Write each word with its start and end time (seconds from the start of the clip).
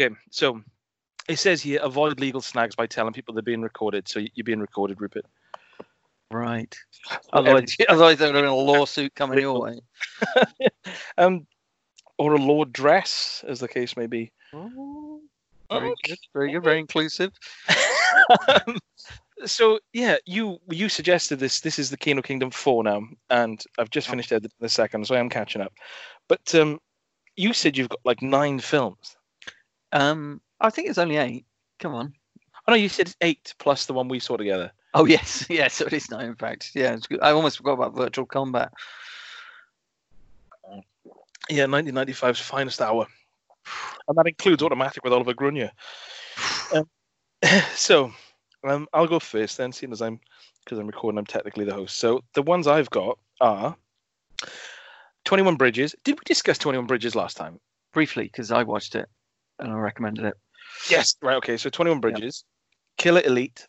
Okay, 0.00 0.14
so 0.30 0.62
it 1.28 1.36
says 1.36 1.60
here 1.60 1.80
avoid 1.82 2.20
legal 2.20 2.40
snags 2.40 2.74
by 2.74 2.86
telling 2.86 3.12
people 3.12 3.34
they're 3.34 3.42
being 3.42 3.60
recorded. 3.60 4.08
So 4.08 4.20
you're 4.34 4.44
being 4.44 4.60
recorded, 4.60 5.00
Rupert. 5.00 5.26
Right. 6.30 6.74
Otherwise, 7.32 7.76
otherwise 7.88 8.18
there 8.18 8.28
would 8.28 8.36
have 8.36 8.44
been 8.44 8.50
a 8.50 8.54
lawsuit 8.54 9.14
coming 9.14 9.40
your 9.40 9.60
way. 9.60 9.80
um, 11.18 11.46
or 12.18 12.34
a 12.34 12.38
law 12.38 12.64
dress, 12.64 13.44
as 13.46 13.60
the 13.60 13.68
case 13.68 13.96
may 13.96 14.06
be. 14.06 14.30
Oh, 14.54 15.20
very 15.70 15.94
good. 16.04 16.18
Very 16.32 16.52
good. 16.52 16.64
Very 16.64 16.78
inclusive. 16.78 17.32
Um, 18.48 18.78
so 19.44 19.80
yeah, 19.92 20.16
you 20.26 20.58
you 20.70 20.88
suggested 20.88 21.40
this. 21.40 21.60
This 21.60 21.78
is 21.78 21.90
the 21.90 21.96
Kino 21.96 22.22
Kingdom 22.22 22.50
four 22.50 22.84
now, 22.84 23.02
and 23.28 23.62
I've 23.78 23.90
just 23.90 24.08
finished 24.08 24.32
it 24.32 24.46
the 24.60 24.68
second, 24.68 25.06
so 25.06 25.14
I 25.14 25.20
am 25.20 25.30
catching 25.30 25.62
up. 25.62 25.72
But 26.28 26.54
um, 26.54 26.78
you 27.36 27.52
said 27.52 27.76
you've 27.76 27.88
got 27.88 28.00
like 28.04 28.22
nine 28.22 28.60
films. 28.60 29.16
Um, 29.92 30.40
I 30.60 30.70
think 30.70 30.88
it's 30.88 30.98
only 30.98 31.16
eight. 31.16 31.46
Come 31.78 31.94
on. 31.94 32.14
Oh 32.66 32.72
no, 32.72 32.76
you 32.76 32.88
said 32.88 33.06
it's 33.06 33.16
eight 33.20 33.54
plus 33.58 33.86
the 33.86 33.92
one 33.92 34.08
we 34.08 34.20
saw 34.20 34.36
together. 34.36 34.70
Oh 34.94 35.04
yes, 35.04 35.46
yes, 35.50 35.74
so 35.74 35.86
it 35.86 35.92
is 35.92 36.10
nine. 36.10 36.26
In 36.26 36.34
fact, 36.36 36.70
yeah, 36.74 36.94
it's 36.94 37.06
good. 37.06 37.20
I 37.22 37.32
almost 37.32 37.56
forgot 37.56 37.72
about 37.74 37.96
Virtual 37.96 38.26
Combat. 38.26 38.72
Yeah, 41.48 41.64
1995's 41.64 42.38
finest 42.38 42.80
hour, 42.80 43.06
and 44.06 44.16
that 44.16 44.28
includes 44.28 44.62
Automatic 44.62 45.02
with 45.02 45.12
Oliver 45.12 45.34
Gruner. 45.34 45.70
Um, 46.72 46.88
so, 47.74 48.12
um, 48.62 48.86
I'll 48.92 49.08
go 49.08 49.18
first 49.18 49.56
then, 49.56 49.72
seeing 49.72 49.90
as 49.90 50.00
I'm 50.00 50.20
because 50.64 50.78
I'm 50.78 50.86
recording. 50.86 51.18
I'm 51.18 51.26
technically 51.26 51.64
the 51.64 51.74
host. 51.74 51.96
So 51.96 52.22
the 52.34 52.42
ones 52.42 52.68
I've 52.68 52.90
got 52.90 53.18
are 53.40 53.74
21 55.24 55.56
Bridges. 55.56 55.96
Did 56.04 56.12
we 56.12 56.22
discuss 56.26 56.58
21 56.58 56.86
Bridges 56.86 57.16
last 57.16 57.36
time? 57.36 57.58
Briefly, 57.92 58.24
because 58.24 58.52
I 58.52 58.62
watched 58.62 58.94
it 58.94 59.08
and 59.60 59.72
I 59.72 59.76
recommended 59.76 60.24
it. 60.24 60.34
Yes. 60.90 61.14
Right. 61.22 61.36
Okay. 61.36 61.56
So 61.56 61.70
21 61.70 62.00
Bridges, 62.00 62.44
Killer 62.96 63.22
Elite, 63.24 63.66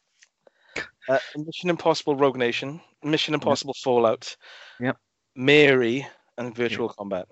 uh, 1.09 1.19
Mission 1.35 1.69
Impossible 1.69 2.15
Rogue 2.15 2.37
Nation, 2.37 2.81
Mission 3.03 3.33
Impossible 3.33 3.75
Fallout, 3.83 4.35
Yep. 4.79 4.97
Mary, 5.35 6.07
and 6.37 6.55
Virtual 6.55 6.89
Combat. 6.89 7.27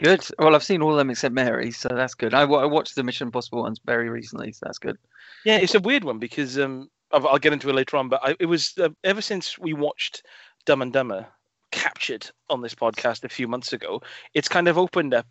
Good. 0.00 0.24
Well, 0.38 0.54
I've 0.54 0.64
seen 0.64 0.82
all 0.82 0.92
of 0.92 0.98
them 0.98 1.10
except 1.10 1.34
Mary, 1.34 1.72
so 1.72 1.88
that's 1.90 2.14
good. 2.14 2.32
I, 2.32 2.42
I 2.42 2.66
watched 2.66 2.94
the 2.94 3.02
Mission 3.02 3.28
Impossible 3.28 3.62
ones 3.62 3.80
very 3.84 4.08
recently, 4.08 4.52
so 4.52 4.60
that's 4.66 4.78
good. 4.78 4.96
Yeah, 5.44 5.56
it's 5.56 5.74
a 5.74 5.80
weird 5.80 6.04
one 6.04 6.18
because 6.18 6.58
um, 6.58 6.88
I'll, 7.10 7.26
I'll 7.26 7.38
get 7.38 7.52
into 7.52 7.68
it 7.68 7.74
later 7.74 7.96
on. 7.96 8.08
But 8.08 8.20
I, 8.22 8.36
it 8.38 8.46
was 8.46 8.74
uh, 8.78 8.90
ever 9.02 9.20
since 9.20 9.58
we 9.58 9.72
watched 9.72 10.22
Dumb 10.66 10.82
and 10.82 10.92
Dumber 10.92 11.26
captured 11.70 12.30
on 12.50 12.62
this 12.62 12.74
podcast 12.74 13.24
a 13.24 13.28
few 13.28 13.48
months 13.48 13.72
ago. 13.72 14.02
It's 14.34 14.48
kind 14.48 14.68
of 14.68 14.78
opened 14.78 15.14
up 15.14 15.26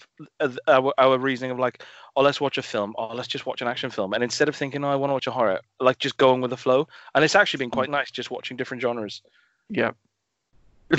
our 0.68 0.94
our 0.98 1.18
reasoning 1.18 1.52
of 1.52 1.60
like, 1.60 1.84
oh, 2.16 2.22
let's 2.22 2.42
watch 2.42 2.58
a 2.58 2.62
film, 2.62 2.94
or 2.98 3.14
let's 3.14 3.28
just 3.28 3.46
watch 3.46 3.62
an 3.62 3.68
action 3.68 3.90
film, 3.90 4.14
and 4.14 4.24
instead 4.24 4.50
of 4.50 4.56
thinking, 4.56 4.84
oh, 4.84 4.90
I 4.90 4.96
want 4.96 5.10
to 5.10 5.14
watch 5.14 5.28
a 5.28 5.32
horror, 5.32 5.60
like 5.80 6.00
just 6.00 6.18
going 6.18 6.42
with 6.42 6.52
the 6.52 6.58
flow. 6.58 6.88
And 7.16 7.24
it's 7.24 7.36
actually 7.36 7.60
been 7.60 7.70
quite 7.72 7.90
nice 7.90 8.12
just 8.12 8.32
watching 8.32 8.58
different 8.58 8.82
genres. 8.82 9.22
Yeah. 9.70 9.92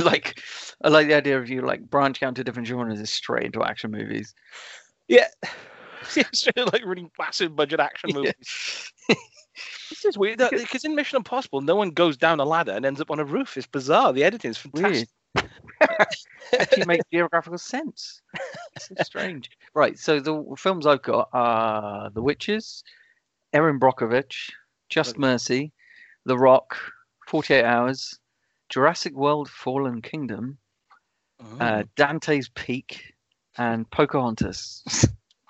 Like, 0.01 0.43
I 0.85 0.91
like 0.91 1.07
the 1.09 1.15
idea 1.15 1.39
of 1.39 1.49
you 1.49 1.63
like 1.63 1.89
branching 1.89 2.29
out 2.29 2.35
to 2.35 2.45
different 2.45 2.69
genres 2.69 3.01
is 3.01 3.11
straight 3.11 3.47
into 3.47 3.65
action 3.65 3.91
movies. 3.91 4.35
Yeah. 5.09 5.29
like 6.57 6.85
really 6.85 7.11
massive 7.19 7.57
budget 7.57 7.81
action 7.81 8.11
Yeah. 8.11 8.17
movies. 8.17 8.93
It's 9.91 10.03
just 10.03 10.19
weird 10.19 10.39
because 10.39 10.85
in 10.85 10.95
Mission 10.95 11.17
Impossible, 11.17 11.61
no 11.61 11.75
one 11.75 11.91
goes 11.91 12.17
down 12.17 12.39
a 12.39 12.45
ladder 12.45 12.73
and 12.73 12.85
ends 12.85 13.01
up 13.01 13.11
on 13.11 13.19
a 13.19 13.25
roof. 13.25 13.57
It's 13.57 13.67
bizarre. 13.67 14.13
The 14.13 14.23
editing 14.23 14.51
is 14.51 14.59
fantastic. 14.59 15.09
Actually 16.59 16.87
makes 16.87 17.05
geographical 17.13 17.59
sense. 17.59 18.23
It's 18.77 18.89
so 18.89 18.95
strange. 19.03 19.51
Right, 19.75 19.99
so 19.99 20.21
the 20.21 20.45
films 20.57 20.87
I've 20.87 21.03
got 21.03 21.29
are 21.33 22.11
The 22.11 22.23
Witches, 22.23 22.83
Erin 23.53 23.79
Brockovich, 23.79 24.51
Just. 24.89 25.19
Mercy, 25.19 25.73
The 26.25 26.39
Rock, 26.39 26.77
48 27.27 27.65
Hours, 27.65 28.19
Jurassic 28.69 29.15
World 29.15 29.49
Fallen 29.49 30.03
Kingdom, 30.03 30.59
uh, 31.61 31.85
Dante's 31.97 32.49
Peak, 32.49 33.15
and 33.57 33.89
Pocahontas. 33.91 34.83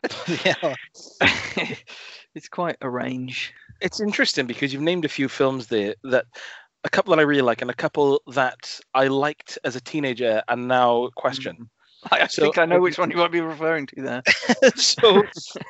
yeah. 0.45 0.75
it's 2.35 2.49
quite 2.49 2.77
a 2.81 2.91
range. 2.91 3.53
It's 3.81 4.01
interesting 4.01 4.47
because 4.47 4.73
you've 4.73 4.83
named 4.83 5.05
a 5.05 5.09
few 5.09 5.29
films 5.29 5.69
there 5.69 5.95
that 6.05 6.27
a 6.85 6.89
couple 6.91 7.15
that 7.15 7.21
I 7.21 7.25
really 7.25 7.43
like 7.43 7.61
and 7.63 7.71
a 7.71 7.75
couple 7.75 8.23
that 8.29 8.81
I 8.95 9.09
liked 9.09 9.59
as 9.65 9.77
a 9.77 9.81
teenager 9.81 10.43
and 10.49 10.69
now 10.69 11.09
question. 11.17 11.69
I 12.13 12.29
So- 12.29 12.43
think 12.43 12.59
I 12.59 12.65
know 12.65 12.81
which 12.87 12.99
one 12.99 13.11
you 13.11 13.17
might 13.17 13.33
be 13.33 13.41
referring 13.41 13.87
to 13.89 14.03
there. 14.03 14.23
so, 14.77 15.25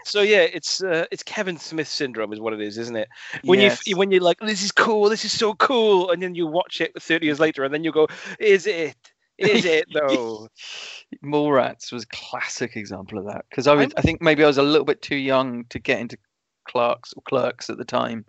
so 0.05 0.21
yeah, 0.21 0.43
it's 0.43 0.83
uh, 0.83 1.07
it's 1.11 1.23
Kevin 1.23 1.57
Smith 1.57 1.89
syndrome 1.89 2.33
is 2.35 2.41
what 2.41 2.53
it 2.53 2.61
is, 2.61 2.77
isn't 2.77 2.97
it? 2.97 3.09
When 3.45 3.61
Yes. 3.61 3.87
you 3.87 3.97
when 3.97 4.11
you're 4.11 4.21
like, 4.23 4.39
this 4.41 4.63
is 4.63 4.71
cool, 4.71 5.09
this 5.09 5.25
is 5.25 5.33
so 5.33 5.55
cool, 5.55 6.11
and 6.11 6.23
then 6.23 6.35
you 6.35 6.47
watch 6.47 6.81
it 6.83 6.93
30 7.01 7.25
years 7.27 7.41
later, 7.41 7.65
and 7.65 7.73
then 7.73 7.83
you 7.83 7.93
go, 7.93 8.07
is 8.39 8.67
it? 8.67 8.95
Is 9.39 9.65
it 9.65 9.87
though? 9.95 10.49
Mallrats 11.25 11.93
was 11.93 12.03
a 12.05 12.09
classic 12.09 12.77
example 12.77 13.19
of 13.19 13.25
that 13.27 13.47
because 13.49 13.67
I 13.67 13.75
was, 13.75 13.89
I 13.97 14.03
think 14.03 14.21
maybe 14.21 14.45
I 14.45 14.47
was 14.47 14.59
a 14.59 14.63
little 14.63 14.85
bit 14.85 15.01
too 15.01 15.17
young 15.17 15.65
to 15.71 15.79
get 15.79 15.99
into 16.01 16.19
Clarks 16.69 17.15
or 17.15 17.23
Clerks 17.23 17.71
at 17.71 17.79
the 17.79 17.85
time. 17.85 18.27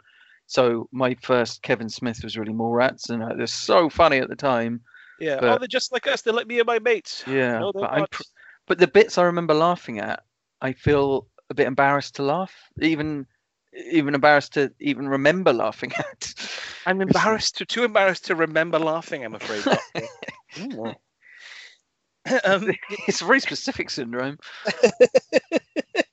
So 0.50 0.90
my 0.92 1.16
first 1.22 1.62
Kevin 1.62 1.90
Smith 1.90 2.24
was 2.24 2.36
really 2.36 2.54
Mallrats, 2.54 3.12
and 3.12 3.22
uh, 3.22 3.36
they're 3.38 3.46
so 3.46 3.88
funny 3.88 4.18
at 4.18 4.30
the 4.30 4.36
time. 4.36 4.82
Yeah. 5.20 5.40
oh, 5.44 5.60
they're 5.60 5.68
just 5.68 5.92
like 5.92 6.08
us. 6.08 6.24
They're 6.24 6.34
like 6.34 6.48
me 6.48 6.58
and 6.58 6.66
my 6.66 6.80
mates. 6.80 7.24
Yeah, 7.28 7.60
No, 7.60 7.72
but 7.72 8.10
pr- 8.10 8.24
but 8.68 8.80
the 8.80 8.88
bits 8.88 9.20
I 9.20 9.24
remember 9.24 9.54
laughing 9.54 10.00
at, 10.00 10.24
I 10.59 10.74
feel 10.74 11.28
a 11.52 11.54
bit 11.54 11.68
embarrassed 11.68 12.16
to 12.16 12.24
laugh, 12.24 12.54
even 12.82 13.28
even 13.92 14.16
embarrassed 14.16 14.54
to 14.54 14.72
even 14.80 15.08
remember 15.08 15.54
laughing 15.54 15.92
at. 16.00 16.34
I'm 16.88 17.00
embarrassed 17.02 17.58
to 17.58 17.66
too 17.66 17.84
embarrassed 17.84 18.26
to 18.26 18.36
remember 18.36 18.80
laughing. 18.80 19.24
I'm 19.24 19.36
afraid. 19.36 19.64
Um, 22.44 22.72
it's 23.08 23.22
a 23.22 23.26
very 23.26 23.40
specific 23.40 23.90
syndrome. 23.90 24.38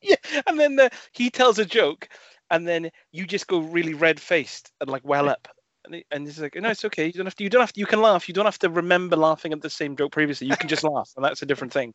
yeah, 0.01 0.17
and 0.47 0.59
then 0.59 0.79
uh, 0.79 0.89
he 1.13 1.31
tells 1.31 1.59
a 1.59 1.65
joke, 1.65 2.09
and 2.51 2.67
then 2.67 2.91
you 3.13 3.27
just 3.27 3.47
go 3.47 3.59
really 3.59 3.95
red 3.95 4.21
faced 4.21 4.73
and 4.81 4.91
like 4.91 5.05
well 5.05 5.29
up, 5.29 5.49
and, 5.85 5.97
he, 5.97 6.05
and 6.11 6.27
he's 6.27 6.41
like, 6.41 6.55
"No, 6.55 6.71
it's 6.71 6.85
okay. 6.85 7.07
You 7.07 7.13
don't 7.13 7.27
have 7.27 7.37
to. 7.37 7.45
You 7.45 7.51
don't 7.51 7.61
have 7.61 7.73
to. 7.73 7.81
You 7.81 7.87
can 7.87 8.01
laugh. 8.03 8.29
You 8.29 8.35
don't 8.35 8.45
have 8.45 8.59
to 8.61 8.71
remember 8.71 9.17
laughing 9.17 9.53
at 9.53 9.63
the 9.63 9.71
same 9.71 9.97
joke 9.97 10.13
previously. 10.13 10.47
You 10.47 10.57
can 10.57 10.69
just 10.69 10.85
laugh, 10.95 11.11
and 11.17 11.25
that's 11.25 11.43
a 11.43 11.47
different 11.47 11.73
thing." 11.73 11.95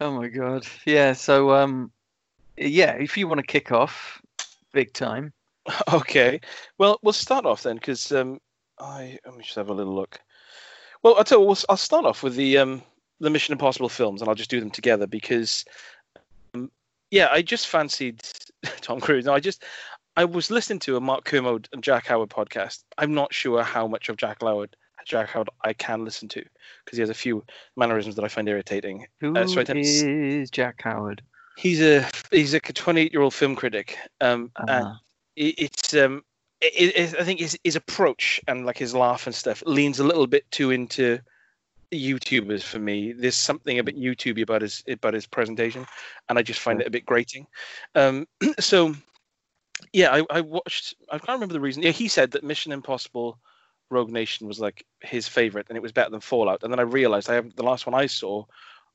Oh 0.00 0.12
my 0.12 0.28
god. 0.28 0.66
Yeah, 0.86 1.12
so 1.12 1.50
um 1.52 1.90
yeah, 2.56 2.92
if 2.92 3.16
you 3.16 3.28
want 3.28 3.40
to 3.40 3.46
kick 3.46 3.72
off 3.72 4.20
big 4.72 4.92
time. 4.92 5.32
Okay. 5.92 6.40
Well, 6.78 6.98
we'll 7.02 7.12
start 7.12 7.44
off 7.44 7.62
then, 7.62 7.76
because 7.76 8.10
um, 8.12 8.38
I 8.78 9.18
let 9.26 9.36
me 9.36 9.42
just 9.42 9.56
have 9.56 9.68
a 9.68 9.74
little 9.74 9.94
look. 9.94 10.18
Well, 11.02 11.14
I'll 11.16 11.24
tell 11.24 11.40
you, 11.40 11.46
we'll, 11.46 11.58
I'll 11.68 11.76
start 11.76 12.06
off 12.06 12.22
with 12.22 12.36
the 12.36 12.56
um, 12.56 12.82
the 13.20 13.28
Mission 13.28 13.52
Impossible 13.52 13.90
films, 13.90 14.22
and 14.22 14.30
I'll 14.30 14.34
just 14.34 14.48
do 14.48 14.60
them 14.60 14.70
together 14.70 15.06
because, 15.06 15.66
um, 16.54 16.70
yeah, 17.10 17.28
I 17.30 17.42
just 17.42 17.68
fancied 17.68 18.22
Tom 18.80 19.00
Cruise. 19.00 19.28
I 19.28 19.40
just 19.40 19.64
I 20.16 20.24
was 20.24 20.50
listening 20.50 20.80
to 20.80 20.96
a 20.96 21.00
Mark 21.00 21.24
Kermode 21.24 21.68
and 21.72 21.82
Jack 21.82 22.06
Howard 22.06 22.30
podcast. 22.30 22.82
I'm 22.96 23.14
not 23.14 23.32
sure 23.32 23.62
how 23.62 23.86
much 23.86 24.08
of 24.08 24.16
Jack 24.16 24.42
Howard 24.42 24.76
Jack 25.08 25.30
Howard 25.30 25.48
I 25.64 25.72
can 25.72 26.04
listen 26.04 26.28
to 26.28 26.44
because 26.84 26.96
he 26.96 27.00
has 27.00 27.10
a 27.10 27.14
few 27.14 27.44
mannerisms 27.76 28.14
that 28.16 28.24
I 28.24 28.28
find 28.28 28.48
irritating. 28.48 29.06
Who 29.20 29.34
Uh, 29.36 29.46
so 29.46 29.60
I 29.60 29.64
tend 29.64 29.82
to 29.82 29.90
is 29.90 30.50
Jack 30.50 30.82
Howard? 30.82 31.22
He's 31.56 31.80
a 31.80 32.08
he's 32.30 32.54
a 32.54 32.60
28 32.60 33.12
year 33.12 33.22
old 33.22 33.34
film 33.34 33.56
critic, 33.56 33.98
um, 34.20 34.52
and 34.56 34.86
Uh, 34.86 34.94
it, 35.34 35.54
it's 35.58 35.94
um 35.94 36.22
it, 36.60 36.96
it, 36.96 37.20
I 37.20 37.24
think 37.24 37.40
his 37.40 37.58
his 37.64 37.76
approach 37.76 38.40
and 38.46 38.66
like 38.66 38.78
his 38.78 38.94
laugh 38.94 39.26
and 39.26 39.34
stuff 39.34 39.62
leans 39.66 39.98
a 39.98 40.04
little 40.04 40.26
bit 40.26 40.48
too 40.50 40.70
into 40.70 41.18
YouTubers 41.92 42.62
for 42.62 42.78
me. 42.78 43.12
There's 43.12 43.36
something 43.36 43.78
a 43.78 43.84
bit 43.84 43.96
YouTubey 43.96 44.42
about 44.42 44.62
his 44.62 44.82
about 44.88 45.14
his 45.14 45.26
presentation, 45.26 45.86
and 46.28 46.38
I 46.38 46.42
just 46.42 46.60
find 46.60 46.80
it 46.80 46.86
a 46.86 46.90
bit 46.90 47.06
grating. 47.06 47.46
Um, 47.94 48.26
so 48.58 48.94
yeah, 49.92 50.12
I, 50.12 50.24
I 50.30 50.40
watched. 50.40 50.94
I 51.10 51.18
can't 51.18 51.36
remember 51.36 51.54
the 51.54 51.60
reason. 51.60 51.82
Yeah, 51.82 51.90
he 51.90 52.08
said 52.08 52.32
that 52.32 52.44
Mission 52.44 52.72
Impossible 52.72 53.38
Rogue 53.90 54.10
Nation 54.10 54.46
was 54.46 54.60
like 54.60 54.84
his 55.00 55.28
favorite, 55.28 55.66
and 55.68 55.76
it 55.76 55.82
was 55.82 55.92
better 55.92 56.10
than 56.10 56.20
Fallout. 56.20 56.62
And 56.62 56.72
then 56.72 56.80
I 56.80 56.82
realized 56.82 57.30
I 57.30 57.34
haven't. 57.34 57.56
The 57.56 57.62
last 57.62 57.86
one 57.86 57.94
I 57.94 58.06
saw 58.06 58.44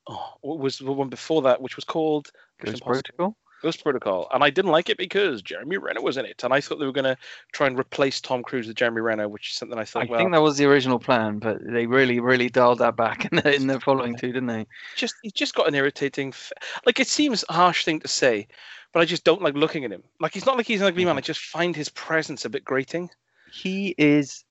oh, 0.07 0.37
was 0.43 0.77
the 0.77 0.91
one 0.91 1.09
before 1.09 1.43
that, 1.43 1.61
which 1.61 1.75
was 1.75 1.85
called 1.85 2.31
Ghost 2.63 2.83
Protocol? 2.83 3.35
Ghost 3.63 3.81
Protocol, 3.81 4.27
and 4.33 4.43
I 4.43 4.49
didn't 4.49 4.71
like 4.71 4.89
it 4.89 4.97
because 4.97 5.41
Jeremy 5.41 5.77
Renner 5.77 6.01
was 6.01 6.17
in 6.17 6.25
it, 6.25 6.43
and 6.43 6.53
I 6.53 6.59
thought 6.59 6.79
they 6.79 6.85
were 6.85 6.91
going 6.91 7.05
to 7.05 7.17
try 7.53 7.65
and 7.65 7.79
replace 7.79 8.19
Tom 8.19 8.43
Cruise 8.43 8.67
with 8.67 8.75
Jeremy 8.75 8.99
Renner, 9.01 9.29
which 9.29 9.49
is 9.49 9.55
something 9.55 9.77
I 9.77 9.81
I 9.81 9.85
thought, 9.85 10.09
well, 10.09 10.19
I 10.19 10.21
think 10.21 10.33
that 10.33 10.41
was 10.41 10.57
the 10.57 10.65
original 10.65 10.99
plan, 10.99 11.39
but 11.39 11.57
they 11.65 11.85
really, 11.85 12.19
really 12.19 12.49
dialed 12.49 12.79
that 12.79 12.97
back 12.97 13.25
in 13.31 13.37
the, 13.37 13.55
in 13.55 13.67
the 13.67 13.79
following 13.79 14.15
two, 14.17 14.33
didn't 14.33 14.47
they? 14.47 14.67
just 14.97 15.15
he's 15.23 15.31
just 15.31 15.55
got 15.55 15.67
an 15.67 15.75
irritating, 15.75 16.29
f- 16.29 16.51
like 16.85 16.99
it 16.99 17.07
seems 17.07 17.45
a 17.47 17.53
harsh 17.53 17.85
thing 17.85 18.01
to 18.01 18.07
say, 18.07 18.47
but 18.91 18.99
I 18.99 19.05
just 19.05 19.23
don't 19.23 19.41
like 19.41 19.55
looking 19.55 19.85
at 19.85 19.91
him. 19.91 20.03
Like 20.19 20.33
he's 20.33 20.45
not 20.45 20.57
like 20.57 20.67
he's 20.67 20.81
an 20.81 20.87
ugly 20.87 21.05
man. 21.05 21.13
Mm-hmm. 21.13 21.19
I 21.19 21.21
just 21.21 21.41
find 21.41 21.75
his 21.75 21.89
presence 21.89 22.45
a 22.45 22.49
bit 22.49 22.65
grating. 22.65 23.09
He 23.51 23.95
is 23.97 24.43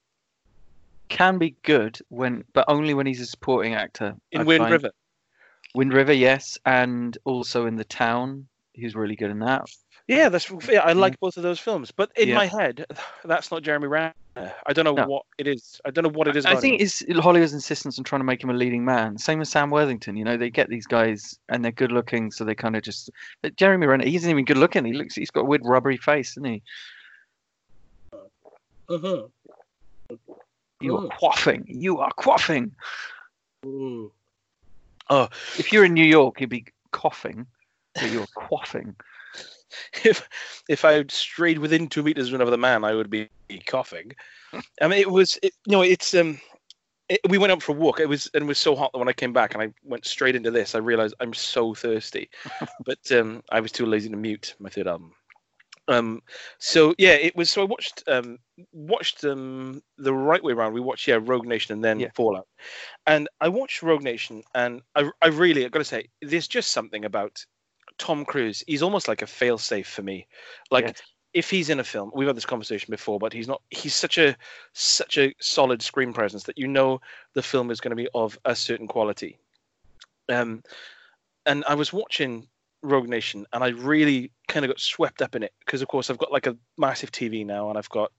can 1.08 1.36
be 1.36 1.54
good 1.62 1.98
when, 2.08 2.44
but 2.54 2.64
only 2.68 2.94
when 2.94 3.06
he's 3.06 3.20
a 3.20 3.26
supporting 3.26 3.74
actor. 3.74 4.16
In 4.32 4.40
I 4.40 4.44
Wind 4.44 4.62
find. 4.62 4.72
River, 4.72 4.90
Wind 5.74 5.92
River, 5.92 6.12
yes, 6.12 6.58
and 6.64 7.16
also 7.24 7.66
in 7.66 7.76
the 7.76 7.84
town. 7.84 8.48
He 8.74 8.84
was 8.84 8.94
really 8.94 9.16
good 9.16 9.30
in 9.30 9.38
that. 9.40 9.66
Yeah, 10.08 10.28
that's 10.28 10.50
yeah, 10.68 10.80
I 10.80 10.92
like 10.94 11.18
both 11.20 11.36
of 11.36 11.42
those 11.42 11.60
films, 11.60 11.90
but 11.92 12.10
in 12.16 12.28
Yeah. 12.28 12.34
my 12.36 12.46
head, 12.46 12.86
that's 13.24 13.50
not 13.50 13.62
Jeremy 13.62 13.86
Renner. 13.86 14.12
I 14.34 14.72
don't 14.72 14.86
know 14.86 14.94
No. 14.94 15.06
what 15.06 15.24
it 15.36 15.46
is. 15.46 15.78
I 15.84 15.90
don't 15.90 16.04
know 16.04 16.10
what 16.10 16.26
it 16.26 16.36
is. 16.36 16.46
I 16.46 16.52
about 16.52 16.62
think 16.62 16.80
him. 16.80 16.86
it's 16.86 17.04
Hollywood's 17.18 17.52
insistence 17.52 17.98
on 17.98 18.04
trying 18.04 18.20
to 18.20 18.24
make 18.24 18.42
him 18.42 18.48
a 18.48 18.54
leading 18.54 18.82
man. 18.84 19.18
Same 19.18 19.42
as 19.42 19.50
Sam 19.50 19.68
Worthington. 19.70 20.16
You 20.16 20.24
know, 20.24 20.38
they 20.38 20.48
get 20.48 20.70
these 20.70 20.86
guys 20.86 21.38
and 21.50 21.62
they're 21.62 21.70
good 21.70 21.92
looking, 21.92 22.30
so 22.32 22.42
they 22.44 22.54
kind 22.54 22.74
of 22.74 22.82
just. 22.82 23.10
But 23.42 23.56
Jeremy 23.56 23.86
Renner, 23.86 24.06
he 24.06 24.16
isn't 24.16 24.30
even 24.30 24.46
good 24.46 24.56
looking. 24.56 24.86
He 24.86 24.94
looks, 24.94 25.14
he's 25.14 25.30
got 25.30 25.42
a 25.42 25.44
weird 25.44 25.62
rubbery 25.66 25.98
face, 25.98 26.30
isn't 26.30 26.44
he? 26.46 26.62
Uh-huh. 28.88 29.22
You 30.80 30.96
are 30.96 31.02
Mm. 31.02 31.10
quaffing. 31.20 31.64
You 31.66 31.98
are 32.00 32.10
quaffing. 32.18 32.70
Mm. 33.64 34.10
If 35.58 35.72
you're 35.72 35.84
in 35.84 35.92
New 35.94 36.04
York, 36.06 36.40
you'd 36.40 36.50
be 36.50 36.64
coughing, 36.90 37.46
but 37.94 38.10
you're 38.10 38.26
quaffing. 38.36 38.94
if 40.04 40.28
if 40.68 40.84
I 40.84 40.92
had 40.92 41.10
strayed 41.10 41.58
within 41.58 41.88
two 41.88 42.02
meters 42.02 42.28
of 42.28 42.34
another 42.34 42.56
man, 42.56 42.84
I 42.84 42.94
would 42.94 43.10
be 43.10 43.30
coughing. 43.66 44.12
I 44.80 44.88
mean, 44.88 44.98
it 44.98 45.10
was 45.10 45.38
it, 45.42 45.52
no, 45.66 45.82
it's 45.82 46.14
um, 46.14 46.40
it, 47.08 47.20
we 47.28 47.38
went 47.38 47.52
out 47.52 47.62
for 47.62 47.72
a 47.72 47.78
walk. 47.78 48.00
It 48.00 48.08
was 48.08 48.30
and 48.34 48.44
it 48.44 48.46
was 48.46 48.58
so 48.58 48.74
hot 48.74 48.92
that 48.92 48.98
when 48.98 49.08
I 49.08 49.12
came 49.12 49.32
back 49.32 49.54
and 49.54 49.62
I 49.62 49.72
went 49.84 50.06
straight 50.06 50.36
into 50.36 50.50
this, 50.50 50.74
I 50.74 50.78
realized 50.78 51.14
I'm 51.20 51.34
so 51.34 51.74
thirsty, 51.74 52.28
but 52.84 53.12
um, 53.12 53.42
I 53.50 53.60
was 53.60 53.72
too 53.72 53.86
lazy 53.86 54.08
to 54.10 54.16
mute 54.16 54.54
my 54.58 54.68
third 54.68 54.88
album. 54.88 55.12
Um, 55.88 56.22
so 56.58 56.94
yeah, 56.98 57.14
it 57.14 57.34
was. 57.34 57.50
So 57.50 57.62
I 57.62 57.64
watched 57.64 58.04
um 58.06 58.38
watched 58.72 59.24
um 59.24 59.82
the 59.98 60.14
right 60.14 60.42
way 60.42 60.52
around. 60.52 60.72
We 60.72 60.80
watched 60.80 61.08
yeah 61.08 61.18
Rogue 61.20 61.46
Nation 61.46 61.72
and 61.74 61.84
then 61.84 62.00
Yeah. 62.00 62.10
Fallout, 62.14 62.46
and 63.06 63.28
I 63.40 63.48
watched 63.48 63.82
Rogue 63.82 64.02
Nation 64.02 64.42
and 64.54 64.82
I 64.94 65.10
I 65.20 65.28
really 65.28 65.64
I've 65.64 65.72
got 65.72 65.80
to 65.80 65.84
say 65.84 66.08
there's 66.22 66.48
just 66.48 66.70
something 66.72 67.04
about 67.04 67.44
Tom 67.98 68.24
Cruise. 68.24 68.62
He's 68.66 68.82
almost 68.82 69.08
like 69.08 69.22
a 69.22 69.26
failsafe 69.26 69.86
for 69.86 70.02
me. 70.02 70.26
Like 70.70 70.86
Yes. 70.86 71.02
if 71.34 71.50
he's 71.50 71.70
in 71.70 71.80
a 71.80 71.84
film, 71.84 72.10
we've 72.14 72.26
had 72.26 72.36
this 72.36 72.46
conversation 72.46 72.90
before, 72.90 73.18
but 73.18 73.32
he's 73.32 73.48
not. 73.48 73.62
He's 73.70 73.94
such 73.94 74.18
a 74.18 74.36
such 74.72 75.18
a 75.18 75.34
solid 75.40 75.82
screen 75.82 76.12
presence 76.12 76.44
that 76.44 76.58
you 76.58 76.68
know 76.68 77.00
the 77.34 77.42
film 77.42 77.70
is 77.70 77.80
going 77.80 77.90
to 77.90 77.96
be 77.96 78.08
of 78.14 78.38
a 78.44 78.54
certain 78.54 78.86
quality. 78.86 79.38
Um, 80.28 80.62
and 81.46 81.64
I 81.66 81.74
was 81.74 81.92
watching 81.92 82.48
Rogue 82.82 83.08
Nation, 83.08 83.46
and 83.52 83.62
I 83.64 83.68
really 83.68 84.32
kind 84.48 84.64
of 84.64 84.70
got 84.70 84.80
swept 84.80 85.22
up 85.22 85.34
in 85.34 85.42
it 85.42 85.52
because, 85.60 85.82
of 85.82 85.88
course, 85.88 86.10
I've 86.10 86.18
got 86.18 86.32
like 86.32 86.46
a 86.46 86.56
massive 86.76 87.10
TV 87.12 87.44
now, 87.44 87.68
and 87.68 87.78
I've 87.78 87.88
got 87.90 88.12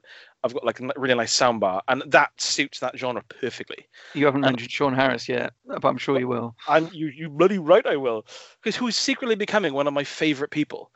I've 0.44 0.54
got 0.54 0.66
like 0.66 0.80
a 0.80 0.90
really 0.98 1.16
nice 1.16 1.38
soundbar, 1.38 1.82
and 1.88 2.04
that 2.08 2.32
suits 2.40 2.80
that 2.80 2.98
genre 2.98 3.24
perfectly. 3.30 3.88
You 4.14 4.26
haven't 4.26 4.44
Um, 4.44 4.56
mentioned 4.56 4.72
Sean 4.72 4.94
Harris 4.94 5.28
yet, 5.30 5.54
but 5.66 5.86
I'm 5.86 5.98
sure 5.98 6.20
you 6.20 6.28
will. 6.28 6.56
I'm 6.68 6.90
you 6.92 7.08
you 7.08 7.30
bloody 7.30 7.58
right 7.60 7.86
I 7.86 7.98
will 7.98 8.26
because 8.62 8.76
who's 8.76 8.96
secretly 8.96 9.36
becoming 9.36 9.74
one 9.74 9.88
of 9.88 9.94
my 9.94 10.04
favorite 10.04 10.52
people. 10.52 10.92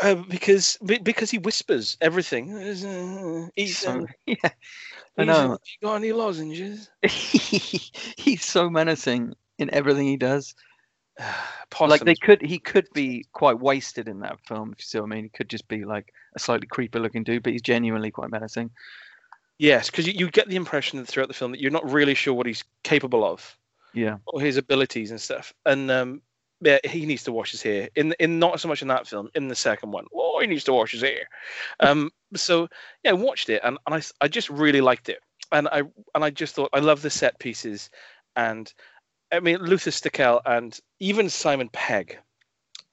Uh, 0.00 0.14
because 0.28 0.76
because 1.02 1.30
he 1.30 1.38
whispers 1.38 1.96
everything. 2.00 2.52
Uh, 2.54 3.48
He's, 3.56 3.84
So, 3.84 3.90
uh, 3.90 4.06
yeah, 4.26 4.50
I 5.18 5.24
know. 5.24 5.58
you 5.64 5.78
got 5.82 5.96
any 5.96 6.12
lozenges? 6.12 6.90
he's 7.02 8.44
so 8.44 8.70
menacing 8.70 9.34
in 9.58 9.72
everything 9.74 10.06
he 10.06 10.16
does. 10.16 10.54
Possums. 11.18 11.40
Like 11.90 12.04
they 12.04 12.14
could, 12.14 12.42
he 12.42 12.58
could 12.58 12.86
be 12.92 13.24
quite 13.32 13.58
wasted 13.58 14.08
in 14.08 14.20
that 14.20 14.38
film. 14.46 14.72
If 14.72 14.80
you 14.80 14.84
see 14.84 14.98
what 14.98 15.06
I 15.06 15.14
mean, 15.14 15.24
he 15.24 15.30
could 15.30 15.48
just 15.48 15.66
be 15.68 15.84
like 15.84 16.12
a 16.34 16.38
slightly 16.38 16.66
creepy 16.66 16.98
looking 16.98 17.24
dude, 17.24 17.42
but 17.42 17.52
he's 17.52 17.62
genuinely 17.62 18.10
quite 18.10 18.30
menacing. 18.30 18.70
yes, 19.58 19.90
because 19.90 20.06
you, 20.06 20.12
you 20.14 20.30
get 20.30 20.48
the 20.48 20.56
impression 20.56 21.04
throughout 21.06 21.28
the 21.28 21.34
film 21.34 21.52
that 21.52 21.60
you're 21.60 21.70
not 21.70 21.90
really 21.90 22.14
sure 22.14 22.34
what 22.34 22.46
he's 22.46 22.64
capable 22.82 23.24
of 23.24 23.56
Yeah, 23.94 24.18
or 24.26 24.40
his 24.40 24.56
abilities 24.56 25.10
and 25.10 25.20
stuff. 25.20 25.52
And 25.64 25.90
um, 25.90 26.22
yeah, 26.60 26.78
he 26.84 27.06
needs 27.06 27.24
to 27.24 27.32
wash 27.32 27.50
his 27.52 27.62
hair. 27.62 27.88
In 27.96 28.14
in 28.18 28.38
not 28.38 28.60
so 28.60 28.68
much 28.68 28.82
in 28.82 28.88
that 28.88 29.06
film, 29.06 29.30
in 29.34 29.48
the 29.48 29.54
second 29.54 29.90
one, 29.92 30.06
oh, 30.14 30.40
he 30.40 30.46
needs 30.46 30.64
to 30.64 30.72
wash 30.72 30.92
his 30.92 31.02
hair. 31.02 31.28
Um, 31.80 32.10
so 32.34 32.68
yeah, 33.02 33.10
I 33.10 33.14
watched 33.14 33.48
it 33.48 33.60
and, 33.64 33.78
and 33.86 33.94
I 33.94 34.02
I 34.20 34.28
just 34.28 34.50
really 34.50 34.80
liked 34.80 35.08
it. 35.08 35.20
And 35.50 35.68
I 35.68 35.82
and 36.14 36.24
I 36.24 36.30
just 36.30 36.54
thought 36.54 36.70
I 36.72 36.78
love 36.78 37.02
the 37.02 37.10
set 37.10 37.38
pieces, 37.38 37.90
and 38.36 38.72
I 39.32 39.40
mean 39.40 39.58
Luther 39.58 39.90
Stickell 39.90 40.40
and 40.44 40.78
even 41.00 41.28
Simon 41.28 41.68
Pegg. 41.72 42.18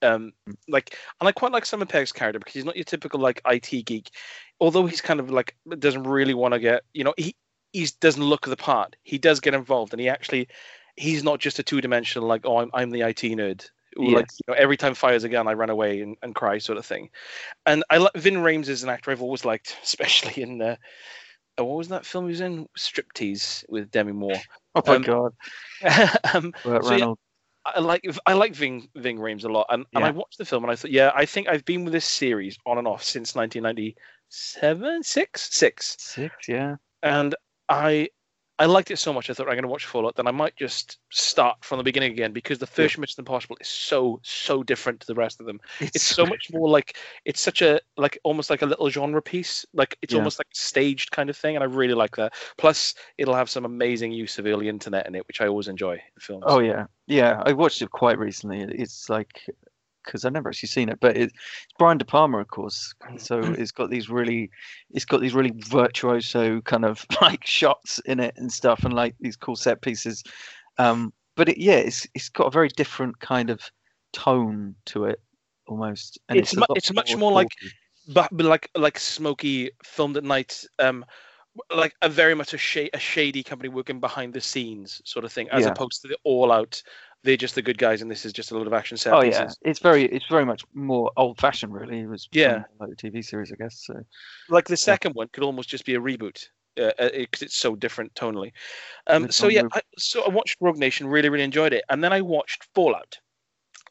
Um, 0.01 0.31
like, 0.69 0.95
and 1.19 1.27
I 1.27 1.33
quite 1.33 1.51
like 1.51 1.65
Simon 1.65 1.87
Pegg's 1.87 2.13
character 2.13 2.39
because 2.39 2.53
he's 2.53 2.63
not 2.63 2.77
your 2.77 2.85
typical 2.85 3.19
like 3.19 3.41
IT 3.45 3.85
geek, 3.85 4.11
although 4.61 4.85
he's 4.85 5.01
kind 5.01 5.19
of 5.19 5.29
like 5.29 5.57
doesn't 5.77 6.03
really 6.03 6.33
want 6.33 6.53
to 6.53 6.59
get, 6.59 6.83
you 6.93 7.03
know, 7.03 7.13
he 7.17 7.35
he 7.73 7.87
doesn't 7.99 8.23
look 8.23 8.47
the 8.47 8.55
part. 8.55 8.95
He 9.03 9.17
does 9.17 9.41
get 9.41 9.53
involved, 9.53 9.93
and 9.93 9.99
he 9.99 10.07
actually 10.07 10.47
he's 10.95 11.23
not 11.23 11.39
just 11.39 11.59
a 11.59 11.63
two 11.63 11.81
dimensional 11.81 12.27
like 12.27 12.45
oh 12.45 12.57
I'm 12.59 12.69
I'm 12.73 12.91
the 12.91 13.01
IT 13.01 13.21
nerd. 13.21 13.69
who, 13.95 14.15
Like 14.15 14.27
you 14.31 14.53
know, 14.53 14.57
every 14.57 14.77
time 14.77 14.93
fires 14.93 15.25
a 15.25 15.29
gun, 15.29 15.47
I 15.47 15.53
run 15.53 15.69
away 15.69 16.01
and, 16.01 16.15
and 16.21 16.33
cry, 16.33 16.59
sort 16.59 16.77
of 16.77 16.85
thing. 16.85 17.09
And 17.65 17.83
I 17.89 17.97
like 17.97 18.13
Ving 18.15 18.35
Rhames 18.35 18.69
is 18.69 18.83
an 18.83 18.89
actor. 18.89 19.11
I've 19.11 19.21
always 19.21 19.43
liked, 19.43 19.77
especially 19.83 20.41
in 20.41 20.61
uh, 20.61 20.75
uh, 21.59 21.65
what 21.65 21.77
was 21.77 21.89
that 21.89 22.05
film 22.05 22.25
he 22.25 22.31
was 22.31 22.41
in? 22.41 22.67
Striptease 22.77 23.65
with 23.69 23.91
Demi 23.91 24.13
Moore. 24.13 24.39
Oh 24.75 24.83
my 24.85 24.95
Um, 24.95 25.01
god, 25.01 25.33
um, 26.33 26.53
so, 26.63 26.95
yeah, 26.95 27.13
I 27.65 27.79
like 27.79 28.05
I 28.25 28.33
like 28.33 28.53
Ving 28.53 28.87
Ving 28.95 29.17
Rhames 29.17 29.45
a 29.45 29.49
lot, 29.49 29.67
and, 29.69 29.85
and 29.93 30.03
I 30.03 30.11
watched 30.11 30.37
the 30.37 30.45
film 30.45 30.63
and 30.63 30.71
I 30.71 30.75
thought, 30.75 30.91
yeah, 30.91 31.11
I 31.15 31.25
think 31.25 31.47
I've 31.47 31.65
been 31.65 31.83
with 31.83 31.93
this 31.93 32.05
series 32.05 32.57
on 32.65 32.77
and 32.77 32.87
off 32.87 33.03
since 33.03 33.35
1997, 33.35 35.03
six, 35.03 35.49
six, 35.51 35.95
Six, 35.99 36.47
yeah. 36.47 36.75
and 37.03 37.35
I 37.67 38.09
I 38.59 38.65
liked 38.65 38.91
it 38.91 38.97
so 38.97 39.13
much. 39.13 39.29
I 39.29 39.33
thought 39.33 39.47
I'm 39.47 39.53
going 39.53 39.63
to 39.63 39.69
watch 39.69 39.85
Fallout, 39.85 40.17
then 40.17 40.27
I 40.27 40.31
might 40.31 40.53
just 40.57 40.97
start 41.09 41.55
from 41.63 41.77
the 41.77 41.83
beginning 41.83 42.11
again 42.11 42.33
because 42.33 42.59
the 42.59 42.67
first 42.67 42.97
Mission 42.97 43.21
Impossible 43.21 43.55
is 43.61 43.69
so 43.69 44.19
so 44.21 44.63
different 44.63 44.99
to 44.99 45.07
the 45.07 45.15
rest 45.15 45.39
of 45.39 45.45
them. 45.45 45.61
It's 45.79 46.03
so 46.03 46.25
much 46.25 46.47
more 46.51 46.69
like 46.69 46.97
it's 47.23 47.39
such 47.39 47.61
a 47.61 47.79
like 47.95 48.19
almost 48.25 48.49
like 48.49 48.61
a 48.61 48.65
little 48.65 48.89
genre 48.89 49.21
piece. 49.21 49.65
Like 49.73 49.97
it's 50.01 50.13
Yeah. 50.13 50.19
almost 50.19 50.39
like 50.39 50.47
a 50.53 50.57
staged 50.59 51.11
kind 51.11 51.29
of 51.29 51.37
thing, 51.37 51.55
and 51.55 51.63
I 51.63 51.67
really 51.67 51.93
like 51.93 52.17
that. 52.17 52.33
Plus, 52.57 52.95
it'll 53.17 53.33
have 53.33 53.49
some 53.49 53.63
amazing 53.63 54.11
use 54.11 54.37
of 54.37 54.45
early 54.45 54.67
internet 54.67 55.07
in 55.07 55.15
it, 55.15 55.25
which 55.29 55.39
I 55.39 55.47
always 55.47 55.69
enjoy 55.69 55.93
in 55.93 56.19
films. 56.19 56.43
Oh 56.45 56.59
yeah, 56.59 56.87
yeah. 57.07 57.41
I 57.45 57.53
watched 57.53 57.81
it 57.81 57.91
quite 57.91 58.19
recently. 58.19 58.61
It's 58.61 59.09
like 59.09 59.41
because 60.03 60.25
I've 60.25 60.33
never 60.33 60.49
actually 60.49 60.67
seen 60.67 60.89
it, 60.89 60.99
but 60.99 61.15
it, 61.17 61.23
it's 61.23 61.33
Brian 61.77 61.97
De 61.97 62.05
Palma, 62.05 62.39
of 62.39 62.47
course. 62.47 62.93
So 63.17 63.39
it's 63.39 63.71
got 63.71 63.89
these 63.89 64.09
really, 64.09 64.49
it's 64.91 65.05
got 65.05 65.21
these 65.21 65.33
really 65.33 65.53
virtuoso 65.67 66.61
kind 66.61 66.85
of 66.85 67.05
like 67.21 67.45
shots 67.45 67.99
in 68.05 68.19
it 68.19 68.33
and 68.37 68.51
stuff, 68.51 68.83
and 68.83 68.93
like 68.93 69.15
these 69.19 69.35
cool 69.35 69.55
set 69.55 69.81
pieces. 69.81 70.23
Um, 70.77 71.13
but 71.35 71.49
it, 71.49 71.57
yeah, 71.57 71.75
it's 71.77 72.07
it's 72.15 72.29
got 72.29 72.47
a 72.47 72.51
very 72.51 72.69
different 72.69 73.19
kind 73.19 73.49
of 73.49 73.61
tone 74.13 74.75
to 74.85 75.05
it, 75.05 75.21
almost. 75.67 76.19
And 76.29 76.37
It's 76.39 76.53
a 76.53 76.59
mu- 76.59 76.65
it's 76.75 76.91
much 76.93 77.15
more 77.15 77.31
like- 77.31 77.47
but, 78.11 78.29
but 78.31 78.45
like 78.45 78.69
like 78.75 78.97
smoky 78.97 79.69
filmed 79.83 80.17
at 80.17 80.23
night 80.23 80.65
um 80.79 81.05
like 81.75 81.93
a 82.01 82.09
very 82.09 82.33
much 82.33 82.53
a, 82.53 82.57
sh- 82.57 82.89
a 82.93 82.97
shady 82.99 83.43
company 83.43 83.69
working 83.69 83.99
behind 83.99 84.33
the 84.33 84.41
scenes 84.41 85.01
sort 85.05 85.25
of 85.25 85.31
thing 85.31 85.47
as 85.51 85.63
Yeah. 85.65 85.71
opposed 85.71 86.01
to 86.01 86.07
the 86.07 86.17
all 86.23 86.51
out 86.51 86.81
they're 87.23 87.37
just 87.37 87.55
the 87.55 87.61
good 87.61 87.77
guys 87.77 88.01
and 88.01 88.09
this 88.09 88.25
is 88.25 88.33
just 88.33 88.51
a 88.51 88.57
lot 88.57 88.67
of 88.67 88.73
action 88.73 88.97
set 88.97 89.13
Oh 89.13 89.21
pieces. 89.21 89.39
yeah, 89.39 89.69
it's 89.69 89.79
very 89.79 90.05
it's 90.05 90.25
very 90.27 90.45
much 90.45 90.63
more 90.73 91.11
old 91.17 91.37
fashioned, 91.37 91.73
really. 91.73 91.99
It 91.99 92.07
was 92.07 92.27
Yeah. 92.31 92.63
like 92.79 92.89
the 92.89 92.95
TV 92.95 93.23
series, 93.23 93.51
I 93.51 93.55
guess. 93.55 93.83
So 93.85 93.95
like 94.49 94.67
the 94.67 94.77
second 94.77 95.13
one 95.15 95.27
could 95.31 95.43
almost 95.43 95.69
just 95.69 95.85
be 95.85 95.95
a 95.95 95.99
reboot 95.99 96.47
because 96.75 96.93
uh, 96.99 97.09
it, 97.13 97.31
'cause 97.31 97.41
it's 97.41 97.57
so 97.57 97.75
different 97.75 98.13
tonally 98.13 98.51
um 99.07 99.29
so 99.31 99.47
yeah 99.47 99.63
I, 99.73 99.81
so 99.97 100.23
i 100.23 100.29
watched 100.29 100.57
rogue 100.61 100.77
nation 100.77 101.07
really 101.07 101.27
really 101.29 101.43
enjoyed 101.43 101.73
it 101.73 101.83
and 101.89 102.01
then 102.03 102.13
i 102.13 102.21
watched 102.21 102.67
fallout 102.73 103.17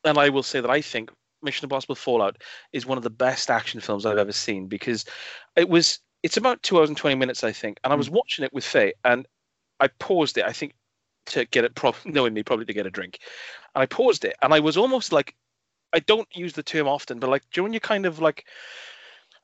and 0.05 0.17
i 0.17 0.29
will 0.29 0.43
say 0.43 0.61
that 0.61 0.71
i 0.71 0.81
think 0.81 1.11
mission 1.43 1.65
impossible 1.67 1.97
fallout 1.97 2.37
is 2.73 2.87
one 2.87 2.97
of 2.97 3.05
the 3.05 3.11
best 3.11 3.51
action 3.51 3.81
films 3.81 4.07
i've 4.07 4.17
ever 4.17 4.33
seen 4.33 4.67
because 4.69 5.05
it 5.57 5.69
was 5.69 5.99
it's 6.23 6.37
about 6.37 6.63
two 6.63 6.79
hours 6.79 6.89
and 6.89 6.97
20 6.97 7.17
minutes 7.17 7.45
i 7.45 7.53
think 7.53 7.79
and 7.85 7.93
i 7.93 7.97
was 7.97 8.09
watching 8.09 8.45
it 8.45 8.53
with 8.53 8.65
faye 8.65 8.93
and 9.05 9.27
i 9.81 9.89
paused 9.99 10.39
it 10.39 10.45
i 10.47 10.53
think 10.53 10.73
to 11.29 11.45
get 11.47 11.65
it 11.65 11.79
knowing 12.05 12.35
me 12.35 12.43
probably 12.43 12.67
to 12.67 12.75
get 12.75 12.87
a 12.87 12.91
drink. 12.91 13.19
And 13.75 13.83
i 13.83 13.87
paused 13.87 14.25
it 14.25 14.37
and 14.43 14.53
i 14.53 14.61
was 14.61 14.77
almost 14.77 15.13
like 15.13 15.35
i 15.93 16.01
don't 16.01 16.29
use 16.35 16.53
the 16.53 16.63
term 16.63 16.89
often 16.89 17.19
but 17.19 17.31
like 17.31 17.43
do 17.43 17.59
you 17.59 17.63
know 17.63 17.65
when 17.65 17.73
you're 17.73 17.81
kind 17.81 18.07
of 18.07 18.19
like 18.19 18.47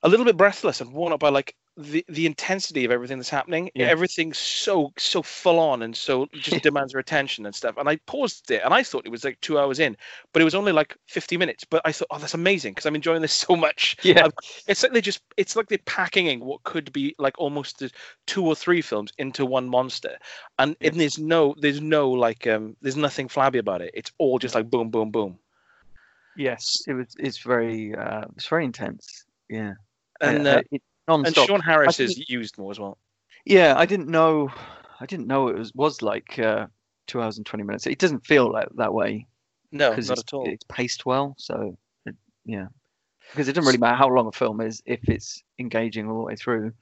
a 0.04 0.08
little 0.08 0.24
bit 0.26 0.36
breathless 0.36 0.80
and 0.80 0.92
worn 0.92 1.12
out 1.12 1.18
by 1.20 1.30
like 1.30 1.56
the 1.76 2.04
the 2.08 2.24
intensity 2.26 2.84
of 2.84 2.92
everything 2.92 3.18
that's 3.18 3.28
happening. 3.30 3.68
Yeah. 3.74 3.86
Everything's 3.86 4.38
so 4.38 4.92
so 4.96 5.22
full 5.22 5.58
on 5.58 5.82
and 5.82 5.96
so 5.96 6.26
just 6.34 6.62
demands 6.62 6.92
your 6.92 7.00
attention 7.00 7.46
and 7.46 7.54
stuff. 7.54 7.76
And 7.78 7.88
I 7.88 7.96
paused 8.06 8.50
it 8.52 8.62
and 8.64 8.72
I 8.72 8.84
thought 8.84 9.06
it 9.06 9.10
was 9.10 9.24
like 9.24 9.40
two 9.40 9.58
hours 9.58 9.80
in, 9.80 9.96
but 10.32 10.40
it 10.40 10.44
was 10.44 10.54
only 10.54 10.70
like 10.70 10.96
fifty 11.08 11.36
minutes. 11.36 11.64
But 11.64 11.82
I 11.84 11.90
thought, 11.90 12.06
oh, 12.12 12.18
that's 12.18 12.34
amazing 12.34 12.74
because 12.74 12.86
I'm 12.86 12.94
enjoying 12.94 13.22
this 13.22 13.32
so 13.32 13.56
much. 13.56 13.96
yeah, 14.04 14.26
I've- 14.26 14.34
It's 14.68 14.84
like 14.84 14.92
they 14.92 15.00
just 15.00 15.20
it's 15.36 15.56
like 15.56 15.66
they're 15.68 15.78
packing 15.84 16.26
in 16.28 16.38
what 16.40 16.62
could 16.62 16.92
be 16.92 17.16
like 17.18 17.34
almost 17.38 17.82
two 18.28 18.46
or 18.46 18.54
three 18.54 18.82
films 18.82 19.10
into 19.18 19.44
one 19.44 19.68
monster. 19.68 20.16
And, 20.60 20.76
Yeah. 20.80 20.90
and 20.90 21.00
there's 21.00 21.18
no 21.18 21.56
there's 21.58 21.80
no 21.80 22.10
like 22.10 22.46
um 22.46 22.76
there's 22.82 22.96
nothing 22.96 23.26
flabby 23.28 23.58
about 23.58 23.82
it. 23.82 23.90
It's 23.94 24.12
all 24.18 24.38
just 24.38 24.54
like 24.54 24.70
boom 24.70 24.90
boom 24.90 25.10
boom. 25.10 25.38
yes, 26.36 26.82
it 26.86 26.92
was. 26.92 27.08
It's 27.18 27.38
very 27.38 27.94
uh, 27.96 28.26
it's 28.36 28.46
very 28.48 28.64
intense. 28.64 29.24
Yeah, 29.50 29.72
And 30.20 30.46
uh, 30.46 30.62
uh, 31.08 31.22
and. 31.24 31.34
Sean 31.34 31.60
Harris 31.60 31.96
think- 31.96 32.10
is 32.10 32.28
used 32.28 32.58
more 32.58 32.70
as 32.70 32.78
well. 32.78 32.98
Yeah, 33.44 33.74
I 33.76 33.86
didn't 33.86 34.08
know. 34.08 34.50
I 35.00 35.06
didn't 35.06 35.26
know 35.26 35.48
it 35.48 35.58
was 35.58 35.74
was 35.74 36.00
like 36.02 36.38
uh, 36.38 36.66
two 37.06 37.20
hours 37.20 37.36
and 37.36 37.44
twenty 37.46 37.64
minutes. 37.64 37.86
It 37.86 37.98
doesn't 37.98 38.26
feel 38.26 38.50
like 38.50 38.68
that 38.76 38.94
way 38.94 39.26
No, 39.72 39.90
not 39.90 40.18
at 40.18 40.32
all. 40.32 40.48
it's 40.48 40.64
paced 40.68 41.04
well. 41.04 41.34
So 41.36 41.76
it, 42.06 42.14
yeah, 42.46 42.68
because 43.30 43.48
it 43.48 43.52
doesn't 43.52 43.66
really 43.66 43.78
matter 43.78 43.96
how 43.96 44.08
long 44.08 44.26
a 44.28 44.32
film 44.32 44.60
is 44.60 44.82
if 44.86 45.08
it's 45.08 45.42
engaging 45.58 46.08
all 46.08 46.16
the 46.16 46.22
way 46.24 46.36
through. 46.36 46.72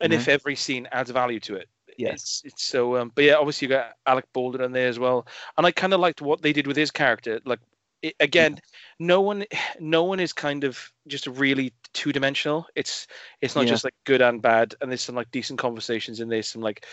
and 0.00 0.12
you 0.12 0.18
if 0.18 0.28
every 0.28 0.56
scene 0.56 0.88
adds 0.92 1.10
value 1.10 1.40
to 1.40 1.54
it. 1.54 1.68
Yes. 1.96 2.12
It's, 2.14 2.42
it's 2.44 2.62
so 2.64 2.96
um 2.96 3.12
but 3.14 3.24
yeah 3.24 3.34
obviously 3.34 3.66
you 3.66 3.74
got 3.74 3.94
Alec 4.06 4.24
Baldwin 4.32 4.62
in 4.64 4.72
there 4.72 4.88
as 4.88 4.98
well 4.98 5.26
and 5.58 5.66
I 5.66 5.70
kind 5.70 5.92
of 5.92 6.00
liked 6.00 6.22
what 6.22 6.40
they 6.40 6.52
did 6.52 6.66
with 6.66 6.76
his 6.76 6.90
character 6.90 7.40
like 7.44 7.58
it, 8.00 8.14
again 8.20 8.58
no 8.98 9.20
one 9.20 9.44
no 9.80 10.04
one 10.04 10.20
is 10.20 10.32
kind 10.32 10.64
of 10.64 10.78
just 11.08 11.26
really 11.26 11.74
two 11.92 12.12
dimensional 12.12 12.66
it's 12.76 13.06
it's 13.40 13.56
not 13.56 13.66
Yeah. 13.66 13.72
just 13.72 13.84
like 13.84 13.94
good 14.04 14.22
and 14.22 14.40
bad 14.42 14.74
and 14.80 14.90
there's 14.90 15.02
some 15.02 15.14
like 15.14 15.30
decent 15.30 15.58
conversations 15.58 16.20
in 16.20 16.28
there 16.28 16.42
some 16.42 16.62
like 16.62 16.86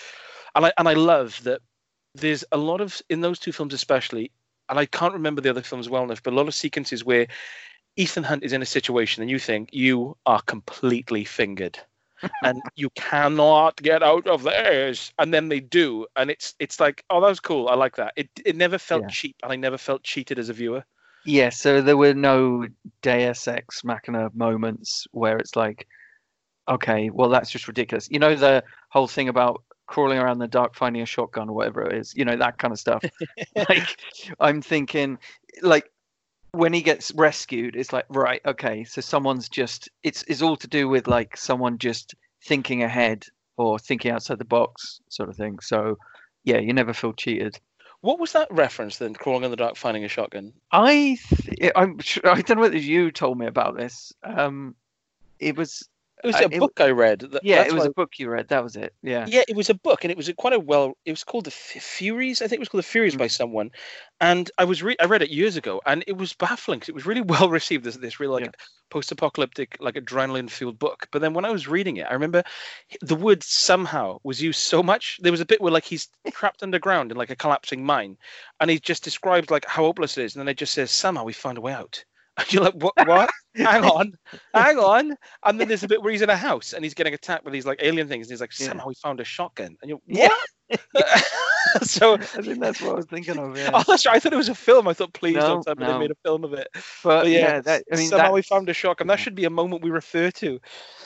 and 0.56 0.66
I 0.66 0.74
and 0.78 0.88
I 0.88 0.94
love 0.94 1.42
that 1.44 1.62
there's 2.16 2.44
a 2.52 2.58
lot 2.58 2.82
of 2.82 3.02
in 3.10 3.22
those 3.22 3.40
two 3.40 3.52
films 3.52 3.74
especially 3.74 4.32
and 4.70 4.80
I 4.80 4.86
can't 4.86 5.14
remember 5.14 5.42
the 5.42 5.50
other 5.50 5.62
films 5.62 5.90
well 5.90 6.04
enough 6.04 6.24
but 6.24 6.34
a 6.34 6.36
lot 6.36 6.48
of 6.48 6.56
sequences 6.56 7.06
where 7.06 7.28
Ethan 7.98 8.24
Hunt 8.24 8.44
is 8.44 8.54
in 8.54 8.62
a 8.62 8.66
situation 8.66 9.22
and 9.22 9.30
you 9.30 9.40
think 9.40 9.70
you 9.74 10.16
are 10.26 10.42
completely 10.44 11.26
fingered. 11.26 11.80
And 12.44 12.62
you 12.76 12.90
cannot 12.92 13.76
get 13.78 14.02
out 14.04 14.28
of 14.28 14.44
this. 14.44 15.12
And 15.20 15.34
then 15.34 15.50
they 15.50 15.60
do. 15.60 16.06
And 16.16 16.30
it's 16.32 16.56
it's 16.60 16.80
like 16.80 17.04
oh 17.10 17.22
that 17.22 17.28
was 17.28 17.40
cool. 17.40 17.68
I 17.68 17.76
like 17.76 17.96
that. 17.98 18.14
It 18.16 18.30
it 18.46 18.56
never 18.56 18.78
felt 18.78 19.02
Yeah. 19.04 19.08
cheap 19.08 19.36
and 19.44 19.52
i 19.52 19.56
never 19.56 19.78
felt 19.78 20.04
cheated 20.04 20.40
as 20.40 20.50
a 20.50 20.54
viewer 20.54 20.84
Yeah, 21.28 21.50
so 21.50 21.82
there 21.82 21.98
were 21.98 22.14
no 22.14 22.68
Deus 23.02 23.50
Ex 23.50 23.84
Machina 23.84 24.30
moments 24.34 25.06
where 25.12 25.38
it's 25.38 25.58
like, 25.58 25.86
okay, 26.70 27.10
well 27.10 27.28
that's 27.30 27.50
just 27.52 27.68
ridiculous. 27.68 28.10
You 28.10 28.20
know 28.20 28.34
the 28.36 28.64
whole 28.92 29.08
thing 29.10 29.28
about 29.28 29.62
crawling 29.88 30.20
around 30.20 30.40
the 30.40 30.48
dark 30.48 30.74
finding 30.74 31.02
a 31.02 31.06
shotgun 31.06 31.50
or 31.50 31.56
whatever 31.56 31.82
it 31.84 31.98
is. 31.98 32.16
You 32.16 32.24
know 32.24 32.38
that 32.38 32.58
kind 32.60 32.72
of 32.72 32.80
stuff. 32.80 33.04
like 33.70 34.02
I'm 34.40 34.62
thinking, 34.62 35.18
like 35.62 35.92
when 36.52 36.72
he 36.72 36.82
gets 36.82 37.12
rescued, 37.14 37.76
it's 37.76 37.92
like 37.92 38.06
right, 38.08 38.42
okay, 38.46 38.86
so 38.86 39.02
someone's 39.02 39.50
just 39.50 39.90
it's 40.04 40.24
it's 40.30 40.42
all 40.42 40.56
to 40.56 40.68
do 40.68 40.88
with 40.88 41.08
like 41.10 41.36
someone 41.36 41.78
just 41.78 42.16
thinking 42.46 42.84
ahead 42.84 43.26
or 43.58 43.78
thinking 43.80 44.12
outside 44.12 44.40
the 44.40 44.46
box 44.46 45.02
sort 45.10 45.28
of 45.28 45.36
thing. 45.36 45.60
So 45.60 45.98
yeah, 46.46 46.60
you 46.60 46.72
never 46.72 46.94
feel 46.94 47.12
cheated. 47.12 47.60
What 48.08 48.20
was 48.20 48.32
that 48.32 48.48
reference 48.50 49.00
then 49.00 49.14
crawling 49.14 49.44
in 49.44 49.52
the 49.52 49.58
dark 49.58 49.76
finding 49.76 50.06
a 50.06 50.08
shotgun 50.08 50.54
I 50.72 51.18
th- 51.28 51.74
I'm 51.76 52.00
su- 52.00 52.22
I 52.24 52.42
don't 52.42 52.56
know 52.56 52.62
whether 52.62 52.78
you 52.78 53.12
told 53.12 53.38
me 53.38 53.48
about 53.48 53.76
this. 53.76 54.14
Um, 54.24 54.76
it 55.40 55.58
was 55.58 55.90
was 56.28 56.36
I- 56.36 56.42
a 56.42 56.46
it 56.52 56.60
book 56.60 56.80
i 56.80 56.90
read 56.92 57.20
that, 57.32 57.44
yeah, 57.44 57.64
it 57.64 57.74
was 57.74 57.86
a 57.86 57.90
book 57.90 58.20
you 58.20 58.30
read. 58.30 58.48
That 58.50 58.64
was 58.64 58.76
it. 58.76 58.94
Yeah. 59.02 59.26
yeah 59.28 59.42
it 59.48 59.56
was 59.56 59.70
a 59.70 59.74
book 59.74 60.04
and 60.04 60.12
it 60.12 60.18
was 60.18 60.30
a 60.30 60.34
quite 60.34 60.54
a 60.54 60.60
well 60.60 60.94
it 61.06 61.12
was 61.12 61.24
called 61.24 61.46
the 61.46 61.52
F- 61.52 61.82
furies 61.82 62.42
i 62.42 62.48
think 62.48 62.58
it 62.60 62.66
was 62.66 62.70
called 62.70 62.84
the 62.84 62.88
furies 62.96 63.16
Mm. 63.16 63.20
by 63.20 63.28
someone 63.28 63.72
and 64.22 64.52
i 64.58 64.64
was 64.64 64.84
re- 64.84 64.96
i 65.02 65.06
read 65.06 65.22
it 65.24 65.30
years 65.32 65.56
ago 65.58 65.82
and 65.86 66.04
it 66.08 66.16
was 66.18 66.34
baffling 66.34 66.80
'cause 66.80 66.90
it 66.90 66.96
was 66.96 67.06
really 67.06 67.22
well 67.34 67.50
received 67.50 67.84
this 67.84 67.98
this 67.98 68.20
really 68.20 68.34
like 68.34 68.46
Yeah. 68.46 68.66
post-apocalyptic 68.90 69.78
like 69.80 69.96
adrenaline 69.96 70.50
fueled 70.50 70.80
book 70.80 71.08
but 71.12 71.22
then 71.22 71.34
when 71.34 71.46
i 71.46 71.52
was 71.52 71.68
reading 71.68 71.98
it 71.98 72.08
i 72.10 72.14
remember 72.14 72.44
the 73.02 73.16
word 73.16 73.44
somehow 73.44 74.20
was 74.24 74.42
used 74.42 74.60
so 74.60 74.82
much 74.84 75.18
there 75.22 75.32
was 75.32 75.42
a 75.42 75.46
bit 75.46 75.62
where 75.62 75.72
like 75.72 75.86
he's 75.86 76.10
trapped 76.32 76.64
underground 76.64 77.12
in 77.12 77.18
like 77.18 77.30
a 77.30 77.36
collapsing 77.36 77.84
mine 77.84 78.18
and 78.60 78.70
he 78.70 78.80
just 78.80 79.04
describes 79.04 79.50
like 79.50 79.66
how 79.66 79.84
hopeless 79.84 80.18
it 80.18 80.26
is 80.26 80.36
and 80.36 80.42
then 80.42 80.48
it 80.50 80.58
just 80.58 80.74
says 80.74 80.92
somehow 80.92 81.24
we 81.24 81.34
found 81.34 81.58
a 81.58 81.62
way 81.62 81.74
out 81.74 82.04
and 82.38 82.54
you're 82.54 82.64
like 82.64 82.76
what 82.76 82.94
what? 83.08 83.30
Hang 83.56 83.84
on. 83.98 84.14
Hang 84.54 84.78
on. 84.78 85.16
And 85.46 85.60
then 85.60 85.68
there's 85.68 85.84
a 85.84 85.88
bit 85.88 86.02
where 86.02 86.12
he's 86.12 86.22
in 86.22 86.30
a 86.30 86.38
house 86.38 86.74
and 86.74 86.84
he's 86.84 86.94
getting 86.94 87.14
attacked 87.14 87.44
with 87.44 87.54
these 87.54 87.66
like 87.66 87.80
alien 87.82 88.08
things 88.08 88.28
and 88.28 88.32
he's 88.34 88.42
like 88.42 88.54
somehow 88.54 88.88
we 88.88 88.96
found 88.96 89.20
a 89.20 89.24
shotgun. 89.24 89.76
And 89.82 89.90
you're 89.90 90.00
Yeah. 90.08 90.30
what 90.30 90.38
so 91.82 92.16
I 92.16 92.18
think 92.18 92.60
that's 92.60 92.82
what 92.82 92.92
I 92.92 92.96
was 92.96 93.06
thinking 93.06 93.38
of. 93.38 93.58
Yeah. 93.58 93.72
oh, 93.74 93.84
that's 93.88 94.06
right. 94.06 94.16
I 94.16 94.20
thought 94.20 94.34
it 94.34 94.38
was 94.38 94.50
a 94.50 94.56
film. 94.56 94.88
I 94.88 94.94
thought, 94.94 95.14
please 95.14 95.36
No, 95.36 95.42
don't 95.42 95.64
tell 95.64 95.76
me 95.76 95.86
no. 95.86 95.94
they 95.94 96.00
made 96.00 96.12
a 96.12 96.18
film 96.24 96.44
of 96.44 96.54
it. 96.54 96.68
but, 96.74 96.84
But 97.04 97.28
yeah, 97.28 97.40
yeah, 97.40 97.62
that, 97.62 97.84
I 97.92 97.96
mean, 97.96 98.10
somehow 98.10 98.34
we 98.34 98.42
found 98.42 98.70
a 98.70 98.74
shotgun. 98.74 99.08
That 99.08 99.20
should 99.20 99.36
be 99.36 99.46
a 99.46 99.50
moment 99.50 99.84
we 99.84 99.90
refer 99.90 100.32
to. 100.32 100.60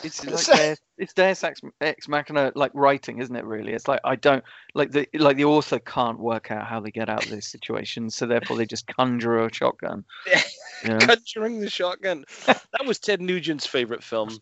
It's 0.03 0.25
like 0.25 0.45
Deus, 0.45 0.79
it's 0.97 1.13
Deus 1.13 1.43
Ex, 1.43 1.61
Ex 1.79 2.07
Machina 2.07 2.51
like 2.55 2.71
writing, 2.73 3.19
isn't 3.19 3.35
it? 3.35 3.45
Really, 3.45 3.73
it's 3.73 3.87
like 3.87 3.99
I 4.03 4.15
don't 4.15 4.43
like 4.73 4.91
the 4.91 5.07
like 5.13 5.37
the 5.37 5.45
author 5.45 5.79
can't 5.79 6.19
work 6.19 6.51
out 6.51 6.65
how 6.65 6.79
they 6.79 6.91
get 6.91 7.09
out 7.09 7.25
of 7.25 7.31
this 7.31 7.47
situation, 7.47 8.09
so 8.09 8.25
therefore 8.25 8.57
they 8.57 8.65
just 8.65 8.87
conjure 8.87 9.45
a 9.45 9.53
shotgun. 9.53 10.03
Yeah. 10.27 10.41
You 10.83 10.89
know? 10.89 10.97
Conjuring 10.99 11.59
the 11.59 11.69
shotgun. 11.69 12.25
That 12.47 12.85
was 12.85 12.99
Ted 12.99 13.21
Nugent's 13.21 13.67
favorite 13.67 14.03
film. 14.03 14.39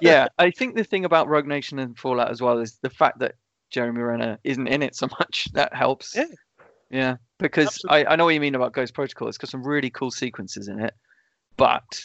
yeah, 0.00 0.28
I 0.38 0.50
think 0.50 0.74
the 0.74 0.84
thing 0.84 1.04
about 1.04 1.28
Rogue 1.28 1.46
Nation 1.46 1.78
and 1.78 1.96
Fallout 1.96 2.30
as 2.30 2.42
well 2.42 2.58
is 2.58 2.78
the 2.82 2.90
fact 2.90 3.20
that 3.20 3.34
Jeremy 3.72 4.02
Renner 4.02 4.38
isn't 4.44 4.68
in 4.68 4.82
it 4.82 4.94
so 4.94 5.08
much. 5.18 5.48
That 5.54 5.74
helps. 5.74 6.14
Yeah. 6.14 6.26
Yeah, 6.90 7.16
because 7.38 7.80
I, 7.88 8.04
I 8.04 8.16
know 8.16 8.26
what 8.26 8.34
you 8.34 8.40
mean 8.40 8.54
about 8.54 8.74
Ghost 8.74 8.92
Protocol. 8.92 9.26
It's 9.26 9.38
got 9.38 9.48
some 9.48 9.66
really 9.66 9.88
cool 9.88 10.10
sequences 10.10 10.68
in 10.68 10.78
it, 10.78 10.92
but 11.56 12.04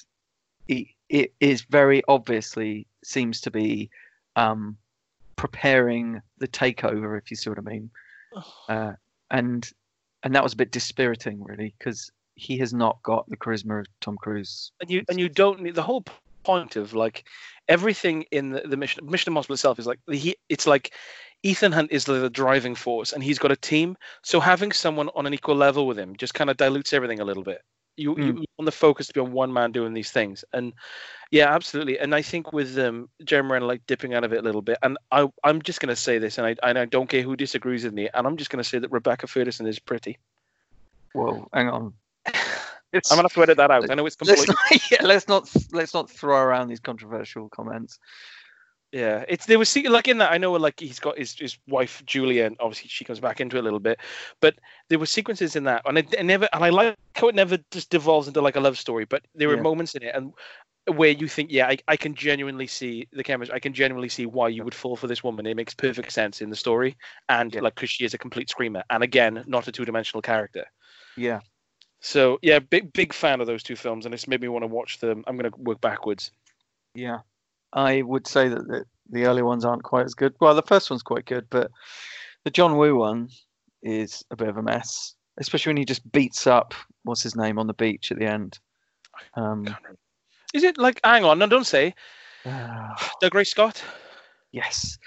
it, 0.70 0.88
it 1.10 1.34
is 1.42 1.64
very 1.64 2.02
obviously 2.08 2.88
seems 3.04 3.42
to 3.42 3.52
be 3.52 3.90
um, 4.38 4.78
preparing 5.36 6.22
the 6.38 6.48
takeover, 6.48 7.18
if 7.18 7.30
you 7.30 7.36
see 7.36 7.50
what 7.50 7.60
I 7.60 7.64
mean. 7.64 7.90
Uh, 8.70 8.94
and 9.30 9.70
and 10.24 10.34
that 10.34 10.44
was 10.44 10.54
a 10.54 10.58
bit 10.58 10.72
dispiriting, 10.72 11.44
really, 11.44 11.74
because 11.78 12.10
he 12.36 12.58
has 12.60 12.74
not 12.74 13.04
got 13.04 13.30
the 13.30 13.36
charisma 13.36 13.82
of 13.82 13.88
Tom 14.00 14.16
Cruise. 14.16 14.72
and 14.80 14.90
you 14.90 15.04
and 15.10 15.20
you 15.20 15.28
don't 15.28 15.62
need 15.62 15.76
the 15.76 15.84
whole 15.84 16.06
point 16.44 16.78
of 16.78 16.94
like 16.94 17.26
everything 17.68 18.24
in 18.32 18.52
the, 18.52 18.62
the 18.62 18.78
mission 18.78 19.06
mission 19.06 19.32
impossible 19.32 19.54
itself 19.54 19.80
is 19.80 19.86
like 19.86 20.00
he 20.10 20.34
it's 20.48 20.66
like 20.66 20.94
ethan 21.44 21.72
hunt 21.72 21.91
is 21.91 22.06
the, 22.06 22.29
driving 22.29 22.75
force 22.75 23.13
and 23.13 23.24
he's 23.24 23.39
got 23.39 23.51
a 23.51 23.56
team 23.56 23.96
so 24.24 24.39
having 24.39 24.72
someone 24.72 25.10
on 25.15 25.25
an 25.25 25.34
equal 25.34 25.56
level 25.56 25.88
with 25.88 25.98
him 25.98 26.15
just 26.15 26.34
kind 26.34 26.50
of 26.50 26.58
dilutes 26.58 26.94
everything 26.94 27.20
a 27.20 27.25
little 27.25 27.44
bit 27.44 27.62
you, 27.98 28.13
Mm. 28.15 28.27
you 28.27 28.46
want 28.58 28.65
the 28.65 28.72
focus 28.72 29.08
to 29.08 29.13
be 29.13 29.20
on 29.20 29.32
one 29.32 29.51
man 29.51 29.72
doing 29.72 29.94
these 29.94 30.12
things 30.12 30.46
and 30.53 30.74
yeah 31.32 31.53
absolutely 31.53 31.98
and 32.00 32.13
i 32.13 32.22
think 32.22 32.53
with 32.53 32.77
um 32.77 33.10
jeremy 33.24 33.53
Renner 33.53 33.65
like 33.65 33.86
dipping 33.88 34.13
out 34.13 34.24
of 34.24 34.34
it 34.34 34.39
a 34.39 34.41
little 34.44 34.62
bit 34.62 34.77
and 34.84 34.98
i 35.12 35.27
i'm 35.44 35.62
just 35.62 35.79
going 35.79 35.89
to 35.89 35.96
say 35.96 36.20
this 36.20 36.38
and 36.38 36.46
I, 36.46 36.56
and 36.63 36.77
I 36.77 36.86
don't 36.86 37.10
care 37.10 37.24
who 37.24 37.36
disagrees 37.36 37.84
with 37.84 37.94
me 37.94 38.08
and 38.13 38.27
i'm 38.27 38.38
just 38.38 38.50
going 38.50 38.62
to 38.62 38.70
say 38.70 38.79
that 38.79 38.91
rebecca 38.91 39.27
ferguson 39.27 39.67
is 39.67 39.79
pretty 39.79 40.17
Whoa, 41.13 41.48
hang 41.53 41.70
on. 41.70 41.94
i'm 42.27 43.01
going 43.10 43.17
to 43.17 43.22
have 43.24 43.34
to 43.34 43.44
edit 43.44 43.58
that 43.58 43.72
out 43.72 43.89
i 43.89 43.96
know 43.96 44.06
it's 44.06 44.15
let's 44.22 44.46
completely 44.46 44.56
not, 44.72 44.91
yeah, 44.91 45.06
let's 45.06 45.27
not 45.27 45.51
let's 45.72 45.94
not 45.94 46.10
throw 46.10 46.38
around 46.38 46.67
these 46.67 46.79
controversial 46.79 47.50
comments. 47.50 48.00
Yeah, 48.94 49.25
it's 49.27 49.46
there 49.46 49.60
was 49.60 49.75
like 49.75 50.08
in 50.08 50.17
that 50.20 50.32
I 50.32 50.38
know 50.38 50.53
like 50.53 50.79
he's 50.79 51.00
got 51.00 51.17
his 51.17 51.34
his 51.38 51.58
wife 51.67 52.01
Julia, 52.06 52.46
and 52.46 52.56
obviously 52.60 52.88
she 52.88 53.03
comes 53.03 53.20
back 53.20 53.41
into 53.41 53.58
it 53.58 53.60
a 53.60 53.63
little 53.63 53.82
bit, 53.82 54.00
but 54.39 54.56
there 54.89 54.98
were 54.98 55.06
sequences 55.06 55.58
in 55.58 55.65
that, 55.65 55.82
and 55.86 55.98
it, 55.98 56.13
it 56.13 56.24
never, 56.24 56.48
and 56.53 56.63
I 56.63 56.70
like 56.70 56.96
how 57.15 57.27
it 57.27 57.36
never 57.36 57.58
just 57.72 57.89
devolves 57.89 58.29
into 58.29 58.41
like 58.41 58.56
a 58.56 58.62
love 58.62 58.77
story, 58.77 59.03
but 59.06 59.24
there 59.36 59.50
were 59.50 59.58
Yeah. 59.58 59.62
moments 59.62 59.96
in 59.96 60.03
it 60.03 60.15
and 60.15 60.34
where 60.96 61.10
you 61.10 61.27
think, 61.27 61.51
yeah, 61.51 61.67
I, 61.67 61.77
I 61.89 61.98
can 61.98 62.15
genuinely 62.15 62.65
see 62.67 63.08
the 63.12 63.24
chemistry, 63.24 63.53
I 63.53 63.60
can 63.60 63.74
genuinely 63.74 64.08
see 64.08 64.25
why 64.25 64.48
you 64.48 64.63
would 64.63 64.74
fall 64.74 64.96
for 64.96 65.08
this 65.08 65.22
woman. 65.24 65.46
It 65.46 65.58
makes 65.58 65.74
perfect 65.74 66.13
sense 66.13 66.41
in 66.41 66.50
the 66.50 66.56
story, 66.56 66.96
and 67.27 67.53
Yeah. 67.53 67.62
like 67.62 67.75
because 67.75 67.89
she 67.89 68.06
is 68.06 68.13
a 68.13 68.17
complete 68.17 68.50
screamer, 68.50 68.84
and 68.89 69.03
again, 69.03 69.44
not 69.48 69.67
a 69.67 69.72
two 69.72 69.84
dimensional 69.86 70.22
character. 70.22 70.65
Yeah, 71.17 71.41
So 72.00 72.39
yeah, 72.41 72.60
big 72.60 72.94
big 72.94 73.13
fan 73.13 73.41
of 73.41 73.48
those 73.48 73.63
two 73.63 73.75
films, 73.75 74.06
and 74.06 74.13
it's 74.13 74.27
made 74.27 74.41
me 74.41 74.48
want 74.48 74.63
to 74.63 74.67
watch 74.67 75.00
them. 75.00 75.24
I'm 75.27 75.36
gonna 75.38 75.51
work 75.58 75.82
backwards. 75.82 76.32
yeah. 76.96 77.20
I 77.74 78.02
would 78.02 78.28
say 78.28 78.48
that 78.48 78.68
the, 78.68 78.86
the 79.10 79.26
early 79.26 79.42
ones 79.42 79.66
aren't 79.66 79.84
quite 79.84 80.06
as 80.06 80.14
good. 80.14 80.34
Well, 80.40 80.56
the 80.56 80.62
first 80.62 80.90
one's 80.90 81.04
quite 81.04 81.26
good, 81.26 81.48
but 81.50 81.72
the 82.44 82.52
John 82.52 82.78
Woo 82.78 82.96
one 82.96 83.30
is 83.84 84.24
a 84.32 84.36
bit 84.36 84.50
of 84.50 84.58
a 84.58 84.64
mess, 84.64 85.16
especially 85.38 85.72
when 85.72 85.78
he 85.78 85.86
just 85.86 86.10
beats 86.12 86.48
up 86.48 86.74
what's 87.04 87.24
his 87.24 87.36
name 87.36 87.60
on 87.60 87.68
the 87.68 87.74
beach 87.74 88.12
at 88.12 88.20
the 88.20 88.26
end. 88.26 88.60
Um, 89.36 89.76
Is 90.54 90.64
it 90.64 90.78
like? 90.78 91.00
Hang 91.04 91.26
on, 91.26 91.40
no, 91.40 91.48
don't 91.48 91.66
say 91.66 91.94
Dougray 92.46 93.46
Scott. 93.46 93.84
yes, 94.52 94.98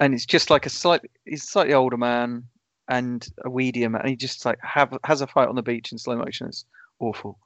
and 0.00 0.14
it's 0.14 0.26
just 0.26 0.50
like 0.50 0.66
a 0.66 0.70
slight. 0.70 1.02
He's 1.24 1.44
a 1.44 1.46
slightly 1.46 1.74
older 1.74 1.96
man 1.96 2.44
and 2.88 3.26
a 3.44 3.48
weedier 3.48 3.90
man. 3.90 4.02
And 4.02 4.10
he 4.10 4.16
just 4.16 4.44
like 4.44 4.58
have 4.62 4.96
has 5.04 5.20
a 5.20 5.26
fight 5.26 5.48
on 5.48 5.54
the 5.54 5.62
beach 5.62 5.92
in 5.92 5.98
slow 5.98 6.16
motion. 6.16 6.48
It's 6.48 6.64
awful. 6.98 7.38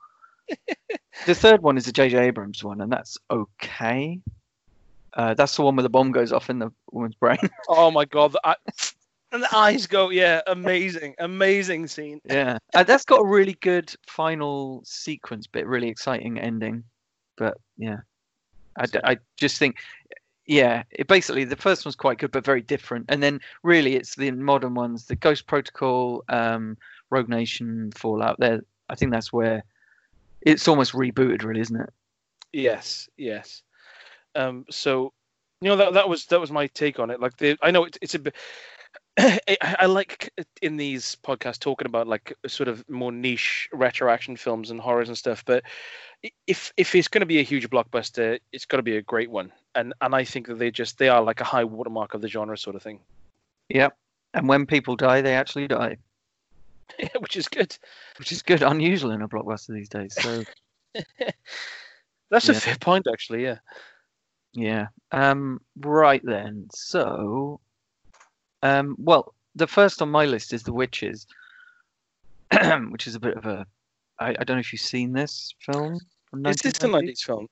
The 1.27 1.35
third 1.35 1.63
one 1.63 1.77
is 1.77 1.85
the 1.87 1.93
J.J. 1.93 2.19
Abrams 2.19 2.63
one, 2.63 2.81
and 2.81 2.91
that's 2.93 3.19
okay. 3.31 4.21
Uh, 5.15 5.35
that's 5.35 5.57
the 5.57 5.63
one 5.63 5.77
where 5.77 5.83
the 5.83 5.89
bomb 5.89 6.13
goes 6.13 6.33
off 6.33 6.51
in 6.51 6.59
the 6.59 6.71
woman's 6.93 7.15
brain. 7.15 7.39
Oh 7.69 7.91
my 7.91 8.05
god, 8.05 8.33
the, 8.33 8.41
eye- 8.45 8.57
and 9.33 9.43
the 9.43 9.57
eyes 9.57 9.87
go, 9.87 10.11
yeah, 10.11 10.41
amazing, 10.47 11.15
amazing 11.19 11.89
scene. 11.89 12.21
yeah, 12.25 12.59
uh, 12.75 12.83
that's 12.85 13.05
got 13.05 13.21
a 13.21 13.27
really 13.27 13.55
good 13.61 13.95
final 14.07 14.83
sequence 14.85 15.47
bit, 15.47 15.67
really 15.67 15.89
exciting 15.89 16.39
ending. 16.39 16.85
But 17.37 17.59
yeah, 17.77 18.01
I 19.05 19.19
just 19.37 19.59
think, 19.59 19.77
yeah, 20.47 20.85
it 20.91 21.07
basically 21.09 21.45
the 21.45 21.57
first 21.57 21.85
one's 21.85 21.97
quite 21.97 22.19
good, 22.19 22.31
but 22.31 22.45
very 22.45 22.63
different. 22.63 23.07
And 23.09 23.23
then 23.23 23.41
really, 23.63 23.97
it's 23.97 24.15
the 24.15 24.31
modern 24.31 24.75
ones, 24.75 25.07
the 25.07 25.17
Ghost 25.17 25.47
Protocol, 25.47 26.25
um, 26.29 26.77
Rogue 27.11 27.29
Nation, 27.29 27.91
Fallout. 27.95 28.39
There, 28.39 28.61
I 28.89 28.95
think 28.95 29.13
that's 29.13 29.33
where 29.33 29.65
it's 30.47 30.69
almost 30.69 30.93
rebooted, 30.93 31.43
really, 31.43 31.61
isn't 31.61 31.81
it? 31.81 31.91
Yes, 32.53 33.09
yes. 33.19 33.63
Um, 34.35 34.65
so 34.71 35.13
you 35.61 35.69
know 35.69 35.77
that 35.77 35.95
that 35.95 36.09
was 36.09 36.27
that 36.27 36.41
was 36.41 36.51
my 36.51 36.69
take 36.69 36.99
on 36.99 37.11
it. 37.11 37.21
Like 37.21 37.37
the, 37.37 37.59
I 37.63 37.71
know 37.71 37.85
it's 37.85 37.99
it's 38.01 38.15
a 38.15 38.19
bit. 38.21 38.35
I, 39.19 39.41
I 39.81 39.87
like 39.87 40.33
in 40.63 40.77
these 40.77 41.17
podcasts 41.23 41.59
talking 41.59 41.87
about 41.87 42.07
like 42.07 42.35
sort 42.47 42.69
of 42.69 42.89
more 42.89 43.13
niche 43.13 43.69
retro 43.73 44.11
action 44.11 44.37
films 44.37 44.71
and 44.71 44.81
horrors 44.81 45.09
and 45.09 45.19
stuff. 45.19 45.45
But 45.45 45.65
if 46.47 46.73
if 46.77 46.95
it's 46.95 47.09
going 47.09 47.21
to 47.21 47.27
be 47.27 47.41
a 47.41 47.43
huge 47.43 47.69
blockbuster, 47.69 48.39
it's 48.53 48.67
got 48.67 48.77
to 48.77 48.83
be 48.83 48.97
a 48.97 49.03
great 49.03 49.31
one. 49.31 49.53
And 49.75 49.95
and 50.01 50.15
I 50.15 50.25
think 50.25 50.47
that 50.47 50.59
they 50.59 50.71
just 50.71 50.99
they 50.99 51.09
are 51.09 51.23
like 51.23 51.41
a 51.41 51.45
high 51.45 51.65
watermark 51.65 52.15
of 52.15 52.21
the 52.21 52.29
genre 52.29 52.57
sort 52.57 52.77
of 52.77 52.83
thing. 52.83 53.01
Yep. 53.69 53.97
And 54.35 54.49
when 54.49 54.67
people 54.67 54.97
die, 54.97 55.23
they 55.23 55.35
actually 55.35 55.67
die. 55.67 55.97
which 57.19 57.37
is 57.37 57.49
good. 57.49 57.77
Which 58.19 58.33
is 58.33 58.43
good. 58.43 58.63
Unusual 58.63 59.11
in 59.11 59.23
a 59.23 59.29
blockbuster 59.29 59.75
these 59.75 59.89
days. 59.89 60.15
So 60.21 60.45
that's 62.31 62.49
yeah. 62.49 62.53
a 62.53 62.61
fair 62.61 62.77
point, 62.77 63.07
actually. 63.13 63.45
Yeah. 63.45 63.59
Yeah. 64.53 64.87
Um. 65.13 65.61
Right 65.77 66.23
then. 66.25 66.69
So 66.73 67.61
um, 68.63 68.97
well, 68.99 69.35
the 69.55 69.67
first 69.67 70.03
on 70.03 70.11
my 70.11 70.25
list 70.25 70.53
is 70.53 70.63
The 70.63 70.73
Witches, 70.73 71.27
which 72.91 73.07
is 73.07 73.15
a 73.15 73.21
bit 73.21 73.37
of 73.37 73.47
a. 73.47 73.67
I, 74.19 74.31
I 74.31 74.45
don't 74.45 74.57
know 74.57 74.61
if 74.61 74.73
you've 74.73 74.81
seen 74.81 75.13
this 75.13 75.55
film. 75.61 76.01
Is 76.47 76.57
this 76.57 76.83
a 76.83 76.89
90s 76.89 77.21
film? 77.21 77.47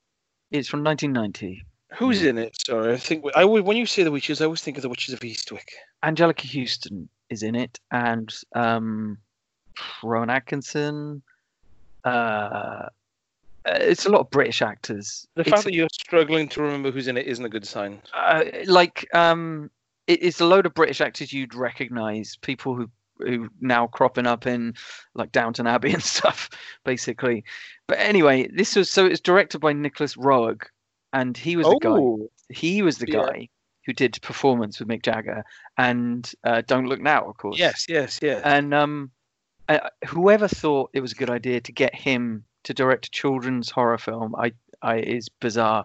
It's 0.50 0.68
from 0.68 0.82
1990. 0.82 1.64
Who's 1.96 2.22
in 2.22 2.38
it? 2.38 2.56
Sorry, 2.66 2.92
I 2.92 2.96
think 2.96 3.24
I 3.36 3.44
when 3.44 3.76
you 3.76 3.86
say 3.86 4.02
The 4.02 4.10
Witches, 4.10 4.40
I 4.40 4.46
always 4.46 4.62
think 4.62 4.76
of 4.76 4.82
The 4.82 4.88
Witches 4.88 5.14
of 5.14 5.20
Eastwick. 5.20 5.68
Anjelica 6.02 6.44
Huston 6.44 7.08
is 7.30 7.42
in 7.42 7.54
it, 7.54 7.78
and 7.92 8.34
um, 8.54 9.18
Rowan 10.02 10.30
Atkinson. 10.30 11.22
Uh, 12.04 12.88
it's 13.66 14.06
a 14.06 14.10
lot 14.10 14.20
of 14.20 14.30
British 14.30 14.62
actors. 14.62 15.26
The 15.34 15.44
fact 15.44 15.56
it's, 15.56 15.64
that 15.64 15.74
you're 15.74 15.88
struggling 15.92 16.48
to 16.50 16.62
remember 16.62 16.90
who's 16.90 17.08
in 17.08 17.16
it 17.16 17.26
isn't 17.26 17.44
a 17.44 17.48
good 17.48 17.66
sign. 17.66 18.00
Uh, 18.12 18.44
like 18.66 19.08
um, 19.14 19.70
it's 20.06 20.40
a 20.40 20.46
load 20.46 20.66
of 20.66 20.74
British 20.74 21.00
actors 21.00 21.32
you'd 21.32 21.54
recognise, 21.54 22.36
people 22.36 22.74
who 22.74 22.90
who 23.18 23.48
now 23.60 23.86
cropping 23.86 24.26
up 24.26 24.46
in 24.46 24.74
like 25.14 25.32
Downton 25.32 25.66
Abbey 25.66 25.92
and 25.94 26.02
stuff, 26.02 26.50
basically. 26.84 27.44
But 27.86 27.98
anyway, 27.98 28.48
this 28.48 28.76
was 28.76 28.90
so 28.90 29.06
it's 29.06 29.20
directed 29.20 29.60
by 29.60 29.72
Nicolas 29.72 30.16
Roeg, 30.16 30.62
and 31.12 31.36
he 31.36 31.56
was 31.56 31.66
the 31.66 31.78
guy. 31.80 31.90
Oh. 31.90 32.30
He 32.50 32.82
was 32.82 32.98
the 32.98 33.10
yeah. 33.10 33.24
guy 33.24 33.48
who 33.86 33.92
did 33.92 34.20
performance 34.22 34.78
with 34.78 34.88
Mick 34.88 35.02
Jagger 35.02 35.44
and 35.76 36.30
uh, 36.44 36.62
Don't 36.66 36.86
Look 36.86 37.00
Now, 37.00 37.28
of 37.28 37.36
course. 37.36 37.58
Yes, 37.58 37.86
yes, 37.88 38.18
yes. 38.22 38.40
And 38.44 38.72
um, 38.72 39.10
uh, 39.68 39.88
whoever 40.06 40.48
thought 40.48 40.90
it 40.92 41.00
was 41.00 41.12
a 41.12 41.16
good 41.16 41.30
idea 41.30 41.60
to 41.60 41.72
get 41.72 41.94
him 41.94 42.44
to 42.64 42.74
direct 42.74 43.06
a 43.06 43.10
children's 43.10 43.70
horror 43.70 43.98
film, 43.98 44.34
I, 44.36 44.52
I 44.82 44.98
is 44.98 45.28
bizarre. 45.28 45.84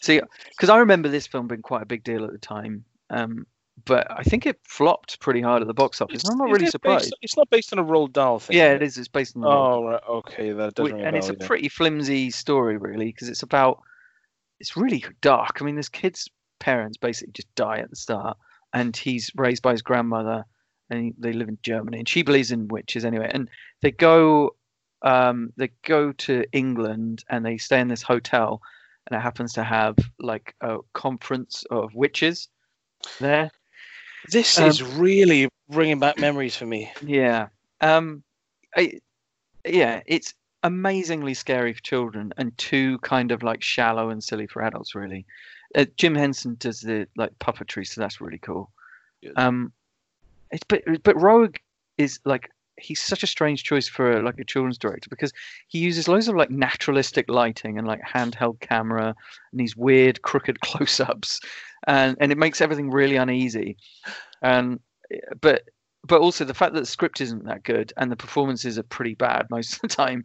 See, 0.00 0.20
because 0.50 0.68
I 0.68 0.78
remember 0.78 1.08
this 1.08 1.26
film 1.26 1.48
being 1.48 1.62
quite 1.62 1.82
a 1.82 1.86
big 1.86 2.04
deal 2.04 2.24
at 2.24 2.32
the 2.32 2.38
time. 2.38 2.84
Um, 3.10 3.46
but 3.84 4.06
I 4.10 4.22
think 4.22 4.46
it 4.46 4.58
flopped 4.64 5.20
pretty 5.20 5.40
hard 5.40 5.62
at 5.62 5.68
the 5.68 5.74
box 5.74 6.00
office. 6.00 6.22
It's, 6.22 6.30
I'm 6.30 6.38
not 6.38 6.50
really 6.50 6.66
surprised. 6.66 7.04
Based, 7.04 7.14
it's 7.22 7.36
not 7.36 7.48
based 7.50 7.72
on 7.72 7.78
a 7.78 7.84
Roald 7.84 8.12
Dahl 8.12 8.38
thing. 8.38 8.56
Yeah, 8.56 8.72
it 8.72 8.82
is. 8.82 8.98
It's 8.98 9.08
based 9.08 9.36
on. 9.36 9.44
Oh, 9.44 9.84
right. 9.84 10.02
Okay, 10.08 10.52
that 10.52 10.74
doesn't. 10.74 11.00
And 11.00 11.16
it's 11.16 11.28
a 11.28 11.34
pretty 11.34 11.68
flimsy 11.68 12.30
story, 12.30 12.76
really, 12.76 13.06
because 13.06 13.28
it's 13.28 13.42
about. 13.42 13.82
It's 14.60 14.76
really 14.76 15.04
dark. 15.20 15.58
I 15.60 15.64
mean, 15.64 15.76
this 15.76 15.88
kid's 15.88 16.28
parents 16.58 16.96
basically 16.96 17.32
just 17.32 17.54
die 17.54 17.78
at 17.78 17.90
the 17.90 17.96
start, 17.96 18.36
and 18.72 18.96
he's 18.96 19.30
raised 19.36 19.62
by 19.62 19.70
his 19.70 19.82
grandmother, 19.82 20.44
and 20.90 21.14
they 21.18 21.32
live 21.32 21.48
in 21.48 21.58
Germany, 21.62 21.98
and 21.98 22.08
she 22.08 22.22
believes 22.22 22.52
in 22.52 22.68
witches 22.68 23.04
anyway. 23.04 23.30
And 23.32 23.48
they 23.82 23.90
go, 23.90 24.56
um, 25.02 25.52
they 25.56 25.70
go 25.84 26.12
to 26.12 26.44
England, 26.52 27.24
and 27.28 27.44
they 27.44 27.58
stay 27.58 27.80
in 27.80 27.88
this 27.88 28.02
hotel, 28.02 28.60
and 29.06 29.18
it 29.18 29.22
happens 29.22 29.52
to 29.54 29.64
have 29.64 29.96
like 30.18 30.54
a 30.60 30.78
conference 30.94 31.64
of 31.70 31.94
witches 31.94 32.48
there. 33.20 33.50
This 34.30 34.58
um, 34.58 34.68
is 34.68 34.82
really 34.82 35.48
bringing 35.70 35.98
back 35.98 36.18
memories 36.18 36.56
for 36.56 36.66
me. 36.66 36.90
Yeah. 37.04 37.48
Um, 37.80 38.22
I, 38.76 39.00
yeah, 39.64 40.02
it's 40.06 40.34
amazingly 40.62 41.34
scary 41.34 41.72
for 41.72 41.80
children 41.82 42.32
and 42.36 42.56
too 42.58 42.98
kind 42.98 43.30
of 43.30 43.42
like 43.42 43.62
shallow 43.62 44.10
and 44.10 44.22
silly 44.22 44.46
for 44.46 44.62
adults, 44.62 44.94
really. 44.94 45.24
Uh, 45.74 45.86
Jim 45.96 46.14
Henson 46.14 46.56
does 46.58 46.80
the 46.80 47.06
like 47.16 47.38
puppetry, 47.38 47.86
so 47.86 48.00
that's 48.00 48.20
really 48.20 48.38
cool. 48.38 48.70
Um, 49.36 49.72
it's 50.50 50.64
but 50.68 50.82
but 51.02 51.16
Roeg 51.16 51.56
is 51.96 52.20
like 52.24 52.50
he's 52.80 53.00
such 53.00 53.22
a 53.22 53.26
strange 53.26 53.64
choice 53.64 53.88
for 53.88 54.22
like 54.22 54.38
a 54.38 54.44
children's 54.44 54.78
director 54.78 55.08
because 55.10 55.32
he 55.66 55.78
uses 55.78 56.08
loads 56.08 56.28
of 56.28 56.36
like 56.36 56.50
naturalistic 56.50 57.28
lighting 57.28 57.78
and 57.78 57.86
like 57.86 58.00
handheld 58.02 58.60
camera 58.60 59.14
and 59.52 59.60
these 59.60 59.76
weird 59.76 60.22
crooked 60.22 60.60
close-ups 60.62 61.40
and 61.86 62.16
and 62.20 62.32
it 62.32 62.38
makes 62.38 62.60
everything 62.60 62.90
really 62.90 63.16
uneasy. 63.16 63.76
And 64.42 64.80
but 65.40 65.64
but 66.06 66.20
also 66.20 66.44
the 66.44 66.54
fact 66.54 66.74
that 66.74 66.80
the 66.80 66.86
script 66.86 67.20
isn't 67.20 67.44
that 67.44 67.64
good 67.64 67.92
and 67.96 68.10
the 68.10 68.16
performances 68.16 68.78
are 68.78 68.84
pretty 68.84 69.14
bad 69.14 69.46
most 69.50 69.74
of 69.74 69.80
the 69.82 69.88
time 69.88 70.22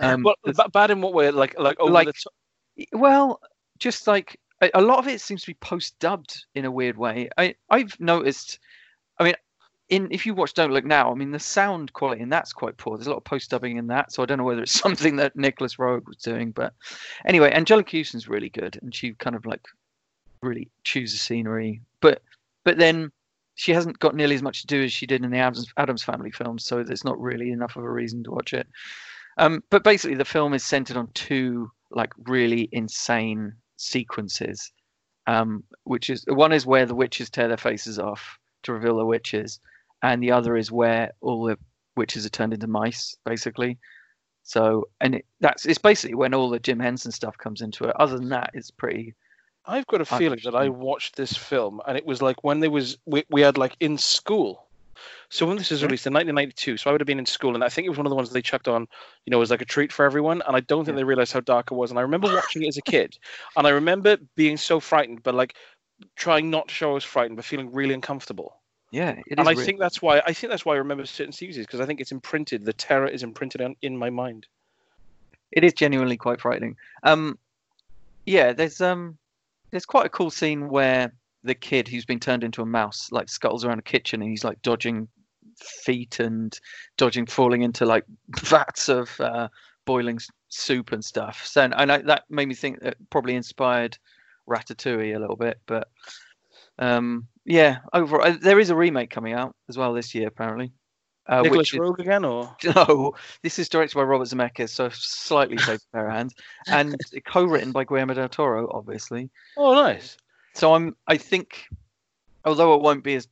um 0.00 0.22
well, 0.22 0.34
bad 0.72 0.90
in 0.90 1.00
what 1.00 1.14
way? 1.14 1.30
Like 1.30 1.58
like 1.58 1.78
over 1.78 1.92
like 1.92 2.08
well 2.92 3.40
just 3.78 4.06
like 4.06 4.38
a, 4.62 4.70
a 4.74 4.80
lot 4.80 4.98
of 4.98 5.08
it 5.08 5.20
seems 5.20 5.42
to 5.42 5.48
be 5.48 5.54
post 5.54 5.98
dubbed 5.98 6.44
in 6.54 6.64
a 6.64 6.70
weird 6.70 6.96
way. 6.96 7.28
I 7.36 7.54
i've 7.68 7.98
noticed 8.00 8.58
i 9.18 9.24
mean 9.24 9.34
in 9.90 10.08
if 10.10 10.24
you 10.24 10.34
watch 10.34 10.54
Don't 10.54 10.72
Look 10.72 10.84
Now, 10.84 11.10
I 11.10 11.14
mean 11.14 11.32
the 11.32 11.38
sound 11.38 11.92
quality 11.92 12.22
and 12.22 12.32
that's 12.32 12.52
quite 12.52 12.76
poor. 12.76 12.96
There's 12.96 13.06
a 13.06 13.10
lot 13.10 13.18
of 13.18 13.24
post 13.24 13.50
dubbing 13.50 13.76
in 13.76 13.88
that, 13.88 14.12
so 14.12 14.22
I 14.22 14.26
don't 14.26 14.38
know 14.38 14.44
whether 14.44 14.62
it's 14.62 14.72
something 14.80 15.16
that 15.16 15.36
Nicolas 15.36 15.76
Roeg 15.76 16.06
was 16.06 16.16
doing, 16.16 16.52
but 16.52 16.72
anyway, 17.26 17.52
Anjelica 17.52 17.98
Huston's 17.98 18.28
really 18.28 18.48
good, 18.48 18.78
and 18.80 18.94
she 18.94 19.12
kind 19.14 19.36
of 19.36 19.44
like 19.44 19.66
really 20.42 20.68
chooses 20.84 21.20
scenery, 21.20 21.82
but 22.00 22.22
but 22.64 22.78
then 22.78 23.10
she 23.56 23.72
hasn't 23.72 23.98
got 23.98 24.14
nearly 24.14 24.34
as 24.34 24.42
much 24.42 24.62
to 24.62 24.66
do 24.66 24.82
as 24.82 24.92
she 24.92 25.06
did 25.06 25.22
in 25.22 25.30
the 25.30 25.38
Adams, 25.38 25.70
Addams 25.76 26.02
Family 26.02 26.30
films, 26.30 26.64
so 26.64 26.82
there's 26.82 27.04
not 27.04 27.20
really 27.20 27.50
enough 27.50 27.76
of 27.76 27.84
a 27.84 27.90
reason 27.90 28.24
to 28.24 28.30
watch 28.30 28.54
it. 28.54 28.66
Um, 29.36 29.62
but 29.70 29.84
basically, 29.84 30.16
the 30.16 30.24
film 30.24 30.54
is 30.54 30.64
centered 30.64 30.96
on 30.96 31.08
two 31.14 31.70
like 31.90 32.12
really 32.26 32.68
insane 32.72 33.52
sequences, 33.76 34.72
um, 35.26 35.64
which 35.84 36.08
is 36.10 36.24
one 36.28 36.52
is 36.52 36.64
where 36.64 36.86
the 36.86 36.94
witches 36.94 37.28
tear 37.28 37.48
their 37.48 37.56
faces 37.56 37.98
off 37.98 38.38
to 38.62 38.72
reveal 38.72 38.96
the 38.96 39.04
witches, 39.04 39.60
and 40.02 40.22
the 40.22 40.32
other 40.32 40.56
is 40.56 40.70
where 40.70 41.12
all 41.20 41.44
the 41.44 41.58
witches 41.96 42.24
are 42.24 42.30
turned 42.30 42.54
into 42.54 42.66
mice, 42.66 43.16
basically. 43.24 43.78
So, 44.42 44.88
and 45.00 45.16
it, 45.16 45.26
that's 45.40 45.66
it's 45.66 45.78
basically 45.78 46.14
when 46.14 46.34
all 46.34 46.50
the 46.50 46.58
Jim 46.58 46.80
Henson 46.80 47.12
stuff 47.12 47.36
comes 47.38 47.60
into 47.60 47.84
it. 47.84 47.96
Other 47.96 48.18
than 48.18 48.30
that, 48.30 48.50
it's 48.54 48.70
pretty. 48.70 49.14
I've 49.66 49.86
got 49.86 50.00
a 50.00 50.04
feeling 50.04 50.40
that 50.44 50.54
I 50.54 50.68
watched 50.68 51.16
this 51.16 51.36
film, 51.36 51.80
and 51.86 51.96
it 51.96 52.06
was 52.06 52.22
like 52.22 52.42
when 52.42 52.60
there 52.60 52.70
was 52.70 52.96
we, 53.06 53.24
we 53.30 53.42
had 53.42 53.58
like 53.58 53.76
in 53.80 53.98
school. 53.98 54.66
So 55.28 55.46
when 55.46 55.56
this 55.56 55.70
was 55.70 55.82
released 55.82 56.06
in 56.06 56.12
1992, 56.12 56.76
so 56.76 56.90
I 56.90 56.92
would 56.92 57.00
have 57.00 57.06
been 57.06 57.18
in 57.18 57.26
school, 57.26 57.54
and 57.54 57.62
I 57.62 57.68
think 57.68 57.86
it 57.86 57.88
was 57.88 57.98
one 57.98 58.06
of 58.06 58.10
the 58.10 58.16
ones 58.16 58.30
they 58.30 58.42
chucked 58.42 58.68
on, 58.68 58.86
you 59.24 59.30
know, 59.30 59.40
as 59.40 59.50
like 59.50 59.62
a 59.62 59.66
treat 59.66 59.92
for 59.92 60.04
everyone. 60.04 60.42
And 60.46 60.56
I 60.56 60.60
don't 60.60 60.84
think 60.84 60.94
yeah. 60.94 61.00
they 61.00 61.04
realized 61.04 61.32
how 61.32 61.40
dark 61.40 61.70
it 61.70 61.74
was. 61.74 61.90
And 61.90 61.98
I 61.98 62.02
remember 62.02 62.34
watching 62.34 62.64
it 62.64 62.68
as 62.68 62.76
a 62.76 62.82
kid, 62.90 63.16
and 63.56 63.66
I 63.66 63.70
remember 63.70 64.16
being 64.34 64.56
so 64.56 64.80
frightened, 64.80 65.22
but 65.22 65.34
like 65.34 65.54
trying 66.16 66.50
not 66.50 66.68
to 66.68 66.74
show 66.74 66.90
I 66.90 66.94
was 66.94 67.04
frightened, 67.04 67.36
but 67.36 67.44
feeling 67.44 67.72
really 67.72 67.94
uncomfortable. 67.94 68.59
Yeah, 68.90 69.16
and 69.30 69.48
I 69.48 69.54
think 69.54 69.78
that's 69.78 70.02
why 70.02 70.20
I 70.26 70.32
think 70.32 70.50
that's 70.50 70.64
why 70.64 70.74
I 70.74 70.78
remember 70.78 71.06
certain 71.06 71.32
seasons 71.32 71.66
because 71.66 71.80
I 71.80 71.86
think 71.86 72.00
it's 72.00 72.10
imprinted. 72.10 72.64
The 72.64 72.72
terror 72.72 73.06
is 73.06 73.22
imprinted 73.22 73.60
on, 73.60 73.76
in 73.82 73.96
my 73.96 74.10
mind. 74.10 74.46
It 75.52 75.62
is 75.62 75.72
genuinely 75.72 76.16
quite 76.16 76.40
frightening. 76.40 76.76
Um, 77.04 77.38
yeah, 78.26 78.52
there's 78.52 78.80
um, 78.80 79.16
there's 79.70 79.86
quite 79.86 80.06
a 80.06 80.10
cool 80.10 80.30
scene 80.30 80.68
where 80.68 81.12
the 81.44 81.54
kid 81.54 81.86
who's 81.86 82.04
been 82.04 82.20
turned 82.20 82.44
into 82.44 82.62
a 82.62 82.66
mouse 82.66 83.08
like 83.12 83.28
scuttles 83.28 83.64
around 83.64 83.78
a 83.78 83.82
kitchen 83.82 84.20
and 84.20 84.30
he's 84.30 84.44
like 84.44 84.60
dodging 84.62 85.08
feet 85.56 86.20
and 86.20 86.60
dodging 86.96 87.26
falling 87.26 87.62
into 87.62 87.86
like 87.86 88.04
vats 88.40 88.88
of 88.88 89.18
uh, 89.20 89.48
boiling 89.86 90.18
soup 90.48 90.92
and 90.92 91.04
stuff. 91.04 91.46
So 91.46 91.62
and 91.62 91.92
I, 91.92 91.98
that 91.98 92.24
made 92.28 92.48
me 92.48 92.54
think 92.54 92.80
that 92.80 92.96
probably 93.10 93.36
inspired 93.36 93.96
Ratatouille 94.48 95.14
a 95.14 95.20
little 95.20 95.36
bit, 95.36 95.60
but 95.66 95.88
um, 96.78 97.28
yeah, 97.44 97.78
over 97.92 98.20
uh, 98.20 98.36
there 98.40 98.60
is 98.60 98.70
a 98.70 98.76
remake 98.76 99.10
coming 99.10 99.32
out 99.32 99.54
as 99.68 99.76
well 99.76 99.92
this 99.92 100.14
year 100.14 100.28
apparently. 100.28 100.72
Uh, 101.26 101.42
Nicolas 101.42 101.70
Roeg 101.70 101.98
again, 102.00 102.24
or 102.24 102.54
no? 102.76 103.14
This 103.42 103.58
is 103.58 103.68
directed 103.68 103.94
by 103.94 104.02
Robert 104.02 104.26
Zemeckis, 104.26 104.70
so 104.70 104.88
slightly 104.88 105.58
safe 105.58 105.80
pair 105.92 106.08
of 106.08 106.12
hands, 106.12 106.34
and 106.66 106.96
co-written 107.24 107.70
by 107.70 107.84
Guillermo 107.84 108.14
del 108.14 108.28
Toro, 108.28 108.68
obviously. 108.72 109.30
Oh, 109.56 109.74
nice. 109.74 110.16
So 110.54 110.74
I'm, 110.74 110.96
I 111.06 111.16
think, 111.16 111.68
although 112.44 112.74
it 112.74 112.82
won't 112.82 113.04
be 113.04 113.14
as 113.14 113.28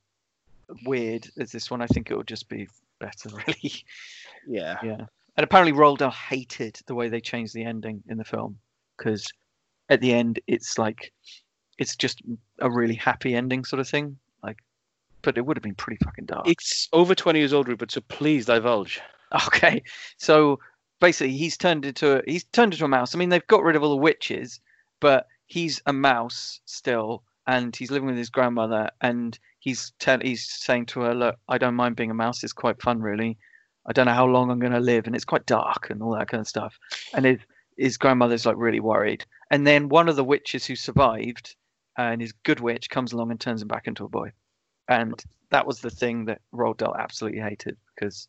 weird 0.84 1.28
as 1.40 1.50
this 1.50 1.70
one, 1.70 1.82
I 1.82 1.86
think 1.88 2.10
it 2.10 2.16
will 2.16 2.22
just 2.22 2.48
be 2.48 2.68
better, 3.00 3.30
really. 3.46 3.84
Yeah. 4.46 4.78
Yeah. 4.82 5.06
And 5.36 5.44
apparently, 5.44 5.72
Roald 5.72 5.98
Dahl 5.98 6.10
hated 6.10 6.78
the 6.86 6.94
way 6.94 7.08
they 7.08 7.20
changed 7.20 7.54
the 7.54 7.64
ending 7.64 8.02
in 8.08 8.18
the 8.18 8.24
film 8.24 8.58
because 8.96 9.26
at 9.88 10.00
the 10.00 10.12
end, 10.12 10.40
it's 10.46 10.78
like 10.78 11.12
it's 11.78 11.96
just 11.96 12.22
a 12.58 12.70
really 12.70 12.94
happy 12.94 13.34
ending 13.34 13.64
sort 13.64 13.80
of 13.80 13.88
thing. 13.88 14.18
Like, 14.42 14.58
but 15.22 15.38
it 15.38 15.46
would 15.46 15.56
have 15.56 15.62
been 15.62 15.74
pretty 15.74 16.04
fucking 16.04 16.26
dark. 16.26 16.48
It's 16.48 16.88
over 16.92 17.14
twenty 17.14 17.38
years 17.38 17.52
old, 17.52 17.68
Rupert. 17.68 17.90
So 17.92 18.00
please 18.02 18.46
divulge. 18.46 19.00
Okay, 19.46 19.82
so 20.16 20.58
basically, 21.00 21.36
he's 21.36 21.56
turned 21.56 21.84
into 21.84 22.18
a, 22.18 22.22
he's 22.26 22.44
turned 22.44 22.72
into 22.72 22.84
a 22.84 22.88
mouse. 22.88 23.14
I 23.14 23.18
mean, 23.18 23.28
they've 23.28 23.46
got 23.46 23.62
rid 23.62 23.76
of 23.76 23.82
all 23.82 23.90
the 23.90 23.96
witches, 23.96 24.60
but 25.00 25.26
he's 25.46 25.82
a 25.86 25.92
mouse 25.92 26.60
still, 26.64 27.22
and 27.46 27.74
he's 27.74 27.90
living 27.90 28.08
with 28.08 28.16
his 28.16 28.30
grandmother, 28.30 28.90
and 29.00 29.38
he's 29.58 29.92
tell 29.98 30.18
he's 30.20 30.48
saying 30.48 30.86
to 30.86 31.00
her, 31.00 31.14
"Look, 31.14 31.36
I 31.48 31.58
don't 31.58 31.74
mind 31.74 31.96
being 31.96 32.10
a 32.10 32.14
mouse. 32.14 32.42
It's 32.42 32.52
quite 32.52 32.80
fun, 32.80 33.00
really. 33.00 33.36
I 33.86 33.92
don't 33.92 34.06
know 34.06 34.12
how 34.12 34.26
long 34.26 34.50
I'm 34.50 34.60
going 34.60 34.72
to 34.72 34.80
live, 34.80 35.06
and 35.06 35.14
it's 35.14 35.24
quite 35.24 35.46
dark 35.46 35.90
and 35.90 36.02
all 36.02 36.16
that 36.16 36.28
kind 36.28 36.40
of 36.40 36.48
stuff." 36.48 36.78
And 37.14 37.24
his 37.24 37.38
his 37.76 37.96
grandmother's 37.96 38.46
like 38.46 38.56
really 38.56 38.80
worried. 38.80 39.24
And 39.50 39.66
then 39.66 39.88
one 39.88 40.08
of 40.08 40.16
the 40.16 40.24
witches 40.24 40.66
who 40.66 40.76
survived, 40.76 41.54
and 41.98 42.20
his 42.20 42.32
good 42.32 42.60
witch, 42.60 42.88
comes 42.88 43.12
along 43.12 43.30
and 43.30 43.40
turns 43.40 43.60
him 43.60 43.68
back 43.68 43.86
into 43.86 44.04
a 44.04 44.08
boy. 44.08 44.32
And 44.88 45.22
that 45.50 45.66
was 45.66 45.80
the 45.80 45.90
thing 45.90 46.24
that 46.26 46.40
Roald 46.54 46.78
Dahl 46.78 46.96
absolutely 46.96 47.40
hated 47.40 47.76
because 47.94 48.28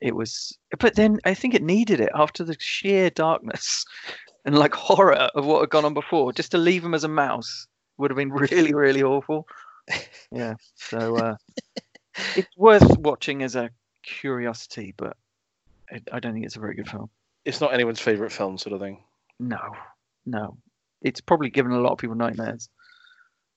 it 0.00 0.14
was. 0.14 0.56
But 0.78 0.94
then 0.94 1.18
I 1.24 1.34
think 1.34 1.54
it 1.54 1.62
needed 1.62 2.00
it 2.00 2.10
after 2.14 2.44
the 2.44 2.56
sheer 2.58 3.10
darkness 3.10 3.84
and 4.44 4.58
like 4.58 4.74
horror 4.74 5.14
of 5.14 5.44
what 5.44 5.60
had 5.60 5.70
gone 5.70 5.84
on 5.84 5.94
before. 5.94 6.32
Just 6.32 6.52
to 6.52 6.58
leave 6.58 6.84
him 6.84 6.94
as 6.94 7.04
a 7.04 7.08
mouse 7.08 7.66
would 7.98 8.10
have 8.10 8.16
been 8.16 8.32
really, 8.32 8.72
really 8.72 9.02
awful. 9.02 9.46
Yeah. 10.30 10.54
So 10.76 11.16
uh, 11.16 11.36
it's 12.36 12.56
worth 12.56 12.96
watching 12.98 13.42
as 13.42 13.54
a 13.54 13.68
curiosity, 14.02 14.94
but 14.96 15.16
I, 15.90 16.00
I 16.10 16.20
don't 16.20 16.32
think 16.32 16.46
it's 16.46 16.56
a 16.56 16.60
very 16.60 16.74
good 16.74 16.88
film. 16.88 17.10
It's 17.44 17.60
not 17.60 17.74
anyone's 17.74 18.00
favorite 18.00 18.32
film, 18.32 18.56
sort 18.56 18.72
of 18.72 18.80
thing. 18.80 19.02
No, 19.38 19.60
no. 20.24 20.56
It's 21.02 21.20
probably 21.20 21.50
given 21.50 21.72
a 21.72 21.80
lot 21.80 21.92
of 21.92 21.98
people 21.98 22.16
nightmares. 22.16 22.68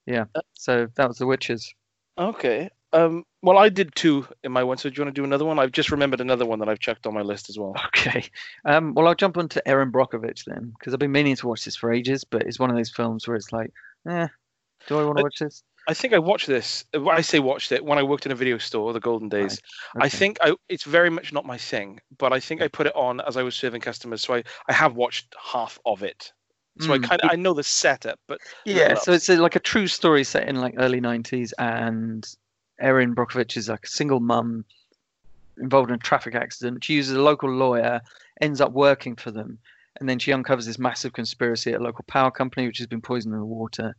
Yeah. 0.05 0.25
So 0.53 0.88
that 0.95 1.08
was 1.08 1.17
The 1.17 1.25
Witches. 1.25 1.73
Okay. 2.17 2.69
Um, 2.93 3.25
well, 3.41 3.58
I 3.58 3.69
did 3.69 3.93
two 3.95 4.25
in 4.43 4.51
my 4.51 4.63
one. 4.63 4.77
So 4.77 4.89
do 4.89 4.95
you 4.95 5.03
want 5.03 5.13
to 5.13 5.21
do 5.21 5.25
another 5.25 5.45
one? 5.45 5.60
I've 5.60 5.71
just 5.71 5.91
remembered 5.91 6.21
another 6.21 6.45
one 6.45 6.60
that 6.60 6.69
I've 6.69 6.79
checked 6.79 7.05
on 7.05 7.13
my 7.13 7.21
list 7.21 7.49
as 7.49 7.60
well. 7.60 7.75
Okay. 7.88 8.25
Um, 8.65 8.93
well, 8.93 9.08
I'll 9.08 9.15
jump 9.15 9.38
onto 9.38 9.60
Erin 9.65 9.91
Brockovich 9.91 10.45
then, 10.45 10.73
because 10.77 10.93
I've 10.93 10.99
been 10.99 11.12
meaning 11.12 11.36
to 11.38 11.47
watch 11.47 11.65
this 11.65 11.75
for 11.75 11.91
ages, 11.91 12.23
but 12.23 12.43
it's 12.43 12.60
one 12.60 12.69
of 12.69 12.75
those 12.75 12.91
films 12.91 13.27
where 13.27 13.36
it's 13.36 13.51
like, 13.51 13.71
eh, 14.08 14.27
do 14.88 14.99
I 14.99 15.03
want 15.03 15.17
to 15.17 15.23
watch 15.23 15.39
this? 15.39 15.63
I 15.88 15.93
think 15.93 16.13
I 16.13 16.19
watched 16.19 16.47
this. 16.47 16.86
I 16.93 17.21
say 17.21 17.39
watched 17.39 17.71
it 17.71 17.84
when 17.84 17.97
I 17.97 18.03
worked 18.03 18.25
in 18.25 18.31
a 18.31 18.36
video 18.36 18.58
store, 18.58 18.93
the 18.93 18.99
golden 18.99 19.29
days. 19.29 19.60
Right. 19.95 20.05
I 20.05 20.10
think 20.10 20.38
I, 20.41 20.55
it's 20.69 20.84
very 20.84 21.10
much 21.10 21.34
not 21.34 21.45
my 21.45 21.58
thing, 21.58 21.99
but 22.17 22.34
I 22.34 22.39
think 22.39 22.62
I 22.62 22.67
put 22.67 22.88
it 22.88 22.95
on 22.95 23.21
as 23.21 23.38
I 23.38 23.43
was 23.43 23.55
serving 23.55 23.81
customers, 23.81 24.21
so 24.21 24.36
I, 24.36 24.43
I 24.67 24.73
have 24.73 24.95
watched 24.95 25.36
half 25.41 25.79
of 25.86 26.03
it. 26.03 26.31
So 26.79 26.93
I 26.93 26.97
Mm, 26.97 27.03
kind 27.03 27.21
of 27.21 27.31
I 27.31 27.35
know 27.35 27.53
the 27.53 27.63
setup, 27.63 28.19
but 28.27 28.39
Yeah, 28.65 28.95
so 28.95 29.13
it's 29.13 29.29
a, 29.29 29.38
like 29.38 29.55
a 29.55 29.61
true 29.61 29.88
story 29.88 30.23
set 30.23 30.47
in 30.47 30.57
like 30.57 30.75
early 30.77 30.99
90s, 30.99 31.53
and 31.57 32.27
Erin 32.79 33.15
Brockovich 33.15 33.55
is 33.55 33.69
like 33.69 33.85
a 33.85 33.89
single 33.89 34.19
mum 34.19 34.65
involved 35.57 35.89
in 35.89 35.95
a 35.95 35.99
traffic 35.99 36.35
accident. 36.35 36.83
She 36.83 36.93
uses 36.93 37.15
a 37.15 37.21
local 37.21 37.49
lawyer, 37.49 38.01
ends 38.41 38.59
up 38.59 38.73
working 38.73 39.15
for 39.15 39.31
them, 39.31 39.57
and 39.99 40.09
then 40.09 40.19
she 40.19 40.33
uncovers 40.33 40.65
this 40.65 40.79
massive 40.79 41.13
conspiracy 41.13 41.71
at 41.71 41.79
a 41.79 41.83
local 41.83 42.03
power 42.07 42.31
company, 42.31 42.67
which 42.67 42.79
has 42.79 42.88
been 42.88 43.01
poisoning 43.01 43.39
the 43.39 43.45
water, 43.45 43.95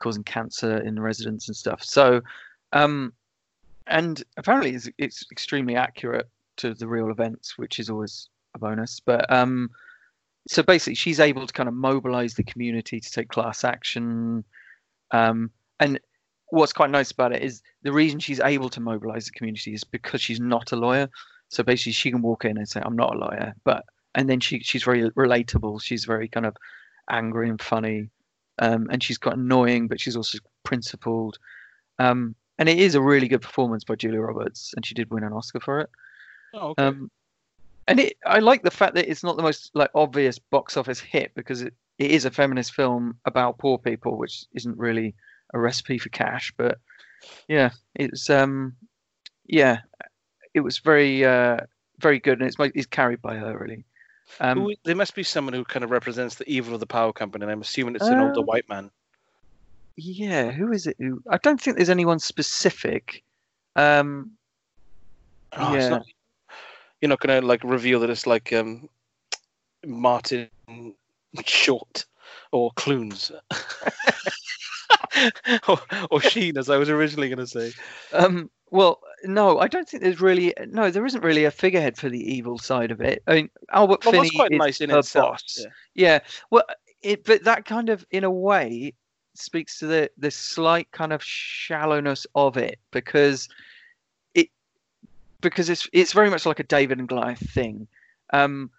causing 0.00 0.24
cancer 0.24 0.78
in 0.78 0.94
the 0.94 1.02
residents 1.02 1.48
and 1.48 1.56
stuff. 1.56 1.82
So, 1.82 2.20
um, 2.72 3.12
and 3.88 4.22
apparently 4.36 4.74
it's, 4.74 4.88
it's 4.98 5.24
extremely 5.32 5.74
accurate 5.74 6.28
to 6.58 6.74
the 6.74 6.86
real 6.86 7.10
events, 7.10 7.58
which 7.58 7.78
is 7.78 7.90
always 7.90 8.28
a 8.54 8.58
bonus. 8.58 9.00
But 9.00 9.30
um, 9.32 9.70
so 10.48 10.62
basically, 10.62 10.94
she's 10.94 11.20
able 11.20 11.46
to 11.46 11.52
kind 11.52 11.68
of 11.68 11.74
mobilize 11.74 12.34
the 12.34 12.44
community 12.44 13.00
to 13.00 13.10
take 13.10 13.28
class 13.28 13.64
action. 13.64 14.44
Um, 15.10 15.50
and 15.80 16.00
what's 16.50 16.72
quite 16.72 16.90
nice 16.90 17.10
about 17.10 17.32
it 17.32 17.42
is 17.42 17.62
the 17.82 17.92
reason 17.92 18.20
she's 18.20 18.40
able 18.40 18.68
to 18.70 18.80
mobilize 18.80 19.26
the 19.26 19.32
community 19.32 19.74
is 19.74 19.84
because 19.84 20.20
she's 20.20 20.40
not 20.40 20.72
a 20.72 20.76
lawyer. 20.76 21.08
So 21.48 21.62
basically, 21.62 21.92
she 21.92 22.10
can 22.10 22.22
walk 22.22 22.44
in 22.44 22.56
and 22.56 22.68
say, 22.68 22.80
"I'm 22.84 22.96
not 22.96 23.14
a 23.14 23.18
lawyer," 23.18 23.54
but 23.64 23.84
and 24.14 24.28
then 24.28 24.40
she 24.40 24.60
she's 24.60 24.84
very 24.84 25.10
relatable. 25.10 25.82
She's 25.82 26.04
very 26.04 26.28
kind 26.28 26.46
of 26.46 26.56
angry 27.10 27.48
and 27.48 27.60
funny, 27.60 28.10
um, 28.58 28.88
and 28.90 29.02
she's 29.02 29.18
quite 29.18 29.36
annoying, 29.36 29.88
but 29.88 30.00
she's 30.00 30.16
also 30.16 30.38
principled. 30.64 31.38
Um, 31.98 32.34
and 32.58 32.68
it 32.68 32.78
is 32.78 32.94
a 32.94 33.02
really 33.02 33.28
good 33.28 33.42
performance 33.42 33.84
by 33.84 33.96
Julia 33.96 34.20
Roberts, 34.20 34.72
and 34.76 34.84
she 34.84 34.94
did 34.94 35.10
win 35.10 35.24
an 35.24 35.32
Oscar 35.32 35.60
for 35.60 35.80
it. 35.80 35.90
oh, 36.54 36.68
okay. 36.70 36.82
Um, 37.88 37.92
and 37.92 38.00
it, 38.00 38.16
I 38.26 38.38
like 38.40 38.62
the 38.62 38.70
fact 38.70 38.94
that 38.94 39.08
it's 39.10 39.22
not 39.22 39.36
the 39.36 39.42
most 39.42 39.70
like 39.74 39.90
obvious 39.94 40.38
box 40.38 40.76
office 40.76 41.00
hit 41.00 41.32
because 41.34 41.62
it, 41.62 41.74
it 41.98 42.10
is 42.10 42.24
a 42.24 42.30
feminist 42.30 42.74
film 42.74 43.16
about 43.24 43.58
poor 43.58 43.78
people, 43.78 44.18
which 44.18 44.44
isn't 44.54 44.76
really 44.78 45.14
a 45.54 45.58
recipe 45.58 45.98
for 45.98 46.08
cash. 46.08 46.52
But 46.56 46.78
yeah, 47.48 47.70
it's 47.94 48.28
um, 48.28 48.74
yeah, 49.46 49.78
it 50.54 50.60
was 50.60 50.78
very 50.78 51.24
uh, 51.24 51.58
very 52.00 52.18
good, 52.18 52.40
and 52.40 52.48
it's 52.48 52.56
it's 52.74 52.86
carried 52.86 53.22
by 53.22 53.36
her 53.36 53.56
really. 53.58 53.84
Um, 54.40 54.62
Who- 54.62 54.74
there 54.84 54.96
must 54.96 55.14
be 55.14 55.22
someone 55.22 55.54
who 55.54 55.64
kind 55.64 55.84
of 55.84 55.90
represents 55.90 56.34
the 56.34 56.48
evil 56.50 56.74
of 56.74 56.80
the 56.80 56.86
power 56.86 57.12
company, 57.12 57.44
and 57.44 57.52
I'm 57.52 57.60
assuming 57.60 57.94
it's 57.94 58.04
an 58.08 58.20
older 58.20 58.40
Uh, 58.40 58.42
white 58.42 58.68
man. 58.68 58.90
yeah, 59.96 60.50
who 60.50 60.72
is 60.72 60.86
it? 60.88 60.96
Who 60.98 61.22
I 61.30 61.38
don't 61.38 61.60
think 61.60 61.76
there's 61.76 61.90
anyone 61.90 62.18
specific. 62.18 63.22
Um, 63.76 64.32
Oh, 65.58 65.72
yeah. 65.74 66.00
Not, 67.08 67.22
you're 67.24 67.32
not 67.32 67.40
gonna 67.40 67.46
like 67.46 67.64
reveal 67.64 68.00
that 68.00 68.10
it's 68.10 68.26
like 68.26 68.52
um, 68.52 68.88
Martin 69.86 70.48
Short 71.44 72.04
or 72.52 72.70
Clunes 72.76 73.30
or, 75.68 75.78
or 76.10 76.20
Sheen, 76.20 76.58
as 76.58 76.70
I 76.70 76.76
was 76.76 76.90
originally 76.90 77.28
gonna 77.28 77.46
say. 77.46 77.72
Um, 78.12 78.50
well, 78.70 79.00
no, 79.24 79.58
I 79.58 79.68
don't 79.68 79.88
think 79.88 80.02
there's 80.02 80.20
really 80.20 80.52
no, 80.66 80.90
there 80.90 81.06
isn't 81.06 81.22
really 81.22 81.44
a 81.44 81.50
figurehead 81.50 81.96
for 81.96 82.08
the 82.08 82.34
evil 82.34 82.58
side 82.58 82.90
of 82.90 83.00
it. 83.00 83.22
I 83.26 83.34
mean, 83.34 83.50
Albert 83.72 84.04
Well, 84.04 84.12
Finney 84.12 84.30
quite 84.30 84.52
is 84.52 84.58
nice 84.58 84.80
in 84.80 84.90
itself. 84.90 85.32
boss. 85.32 85.58
yeah. 85.94 85.96
Yeah, 86.14 86.18
well, 86.50 86.64
it 87.02 87.24
but 87.24 87.44
that 87.44 87.64
kind 87.64 87.88
of 87.88 88.04
in 88.10 88.24
a 88.24 88.30
way 88.30 88.94
speaks 89.34 89.78
to 89.78 89.86
the 89.86 90.10
the 90.16 90.30
slight 90.30 90.90
kind 90.92 91.12
of 91.12 91.22
shallowness 91.22 92.26
of 92.34 92.56
it 92.56 92.78
because 92.90 93.48
because 95.40 95.70
it's 95.70 95.88
it's 95.92 96.12
very 96.12 96.30
much 96.30 96.46
like 96.46 96.60
a 96.60 96.64
David 96.64 96.98
and 96.98 97.08
Goliath 97.08 97.50
thing, 97.50 97.86
um, 98.32 98.70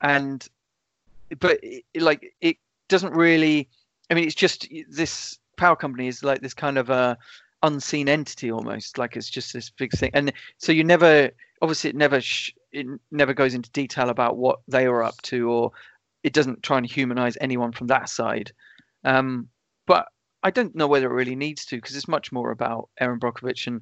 and 0.00 0.46
but 1.40 1.58
it, 1.62 1.84
like 1.96 2.32
it 2.40 2.56
doesn't 2.88 3.14
really. 3.14 3.68
I 4.10 4.14
mean, 4.14 4.24
it's 4.24 4.34
just 4.34 4.68
this 4.88 5.38
power 5.56 5.76
company 5.76 6.08
is 6.08 6.22
like 6.22 6.40
this 6.40 6.54
kind 6.54 6.78
of 6.78 6.88
a 6.88 7.18
unseen 7.62 8.08
entity 8.08 8.50
almost, 8.50 8.96
like 8.96 9.16
it's 9.16 9.28
just 9.28 9.52
this 9.52 9.70
big 9.70 9.92
thing, 9.92 10.10
and 10.14 10.32
so 10.56 10.72
you 10.72 10.84
never 10.84 11.30
obviously 11.60 11.90
it 11.90 11.96
never 11.96 12.20
sh- 12.20 12.52
it 12.72 12.86
never 13.10 13.34
goes 13.34 13.54
into 13.54 13.70
detail 13.72 14.08
about 14.08 14.36
what 14.36 14.60
they 14.68 14.88
were 14.88 15.02
up 15.02 15.20
to 15.22 15.50
or 15.50 15.72
it 16.22 16.32
doesn't 16.32 16.62
try 16.62 16.76
and 16.78 16.86
humanize 16.86 17.36
anyone 17.40 17.72
from 17.72 17.86
that 17.86 18.08
side. 18.08 18.52
Um, 19.04 19.48
but 19.86 20.06
I 20.42 20.50
don't 20.50 20.74
know 20.74 20.86
whether 20.86 21.10
it 21.10 21.14
really 21.14 21.36
needs 21.36 21.64
to 21.66 21.76
because 21.76 21.96
it's 21.96 22.08
much 22.08 22.32
more 22.32 22.50
about 22.50 22.88
Erin 23.00 23.20
Brockovich 23.20 23.66
and 23.66 23.80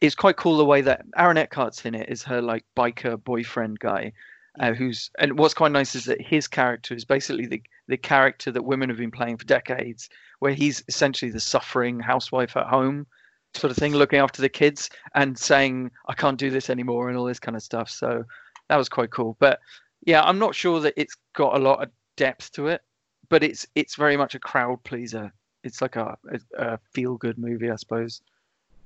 it's 0.00 0.14
quite 0.14 0.36
cool 0.36 0.56
the 0.56 0.64
way 0.64 0.80
that 0.82 1.04
Aaron 1.16 1.38
Eckhart's 1.38 1.84
in 1.84 1.94
it 1.94 2.08
is 2.08 2.22
her 2.22 2.40
like 2.40 2.64
biker 2.76 3.22
boyfriend 3.22 3.78
guy. 3.78 4.12
Uh, 4.60 4.72
who's 4.72 5.10
and 5.20 5.38
what's 5.38 5.54
quite 5.54 5.70
nice 5.70 5.94
is 5.94 6.04
that 6.06 6.20
his 6.20 6.48
character 6.48 6.92
is 6.94 7.04
basically 7.04 7.46
the 7.46 7.62
the 7.86 7.96
character 7.96 8.50
that 8.50 8.64
women 8.64 8.88
have 8.88 8.98
been 8.98 9.10
playing 9.10 9.36
for 9.36 9.44
decades, 9.44 10.08
where 10.40 10.52
he's 10.52 10.82
essentially 10.88 11.30
the 11.30 11.40
suffering 11.40 12.00
housewife 12.00 12.56
at 12.56 12.66
home, 12.66 13.06
sort 13.54 13.70
of 13.70 13.76
thing, 13.76 13.94
looking 13.94 14.18
after 14.18 14.42
the 14.42 14.48
kids 14.48 14.90
and 15.14 15.38
saying 15.38 15.90
I 16.08 16.14
can't 16.14 16.38
do 16.38 16.50
this 16.50 16.70
anymore 16.70 17.08
and 17.08 17.16
all 17.16 17.24
this 17.24 17.38
kind 17.38 17.56
of 17.56 17.62
stuff. 17.62 17.88
So 17.88 18.24
that 18.68 18.76
was 18.76 18.88
quite 18.88 19.10
cool. 19.10 19.36
But 19.38 19.60
yeah, 20.04 20.22
I'm 20.22 20.38
not 20.38 20.54
sure 20.54 20.80
that 20.80 20.94
it's 20.96 21.16
got 21.34 21.54
a 21.54 21.62
lot 21.62 21.82
of 21.82 21.90
depth 22.16 22.52
to 22.52 22.66
it, 22.68 22.82
but 23.28 23.44
it's 23.44 23.66
it's 23.74 23.94
very 23.94 24.16
much 24.16 24.34
a 24.34 24.40
crowd 24.40 24.82
pleaser. 24.82 25.32
It's 25.62 25.82
like 25.82 25.96
a, 25.96 26.16
a, 26.32 26.40
a 26.58 26.78
feel 26.92 27.16
good 27.16 27.38
movie, 27.38 27.70
I 27.70 27.76
suppose. 27.76 28.22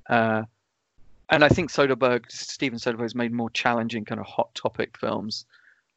Uh, 0.07 0.43
and 1.29 1.43
I 1.43 1.49
think 1.49 1.71
Soderbergh, 1.71 2.29
Steven 2.31 2.77
Soderbergh, 2.79 3.01
has 3.03 3.15
made 3.15 3.31
more 3.31 3.49
challenging 3.49 4.05
kind 4.05 4.19
of 4.19 4.25
hot 4.27 4.53
topic 4.55 4.97
films 4.97 5.45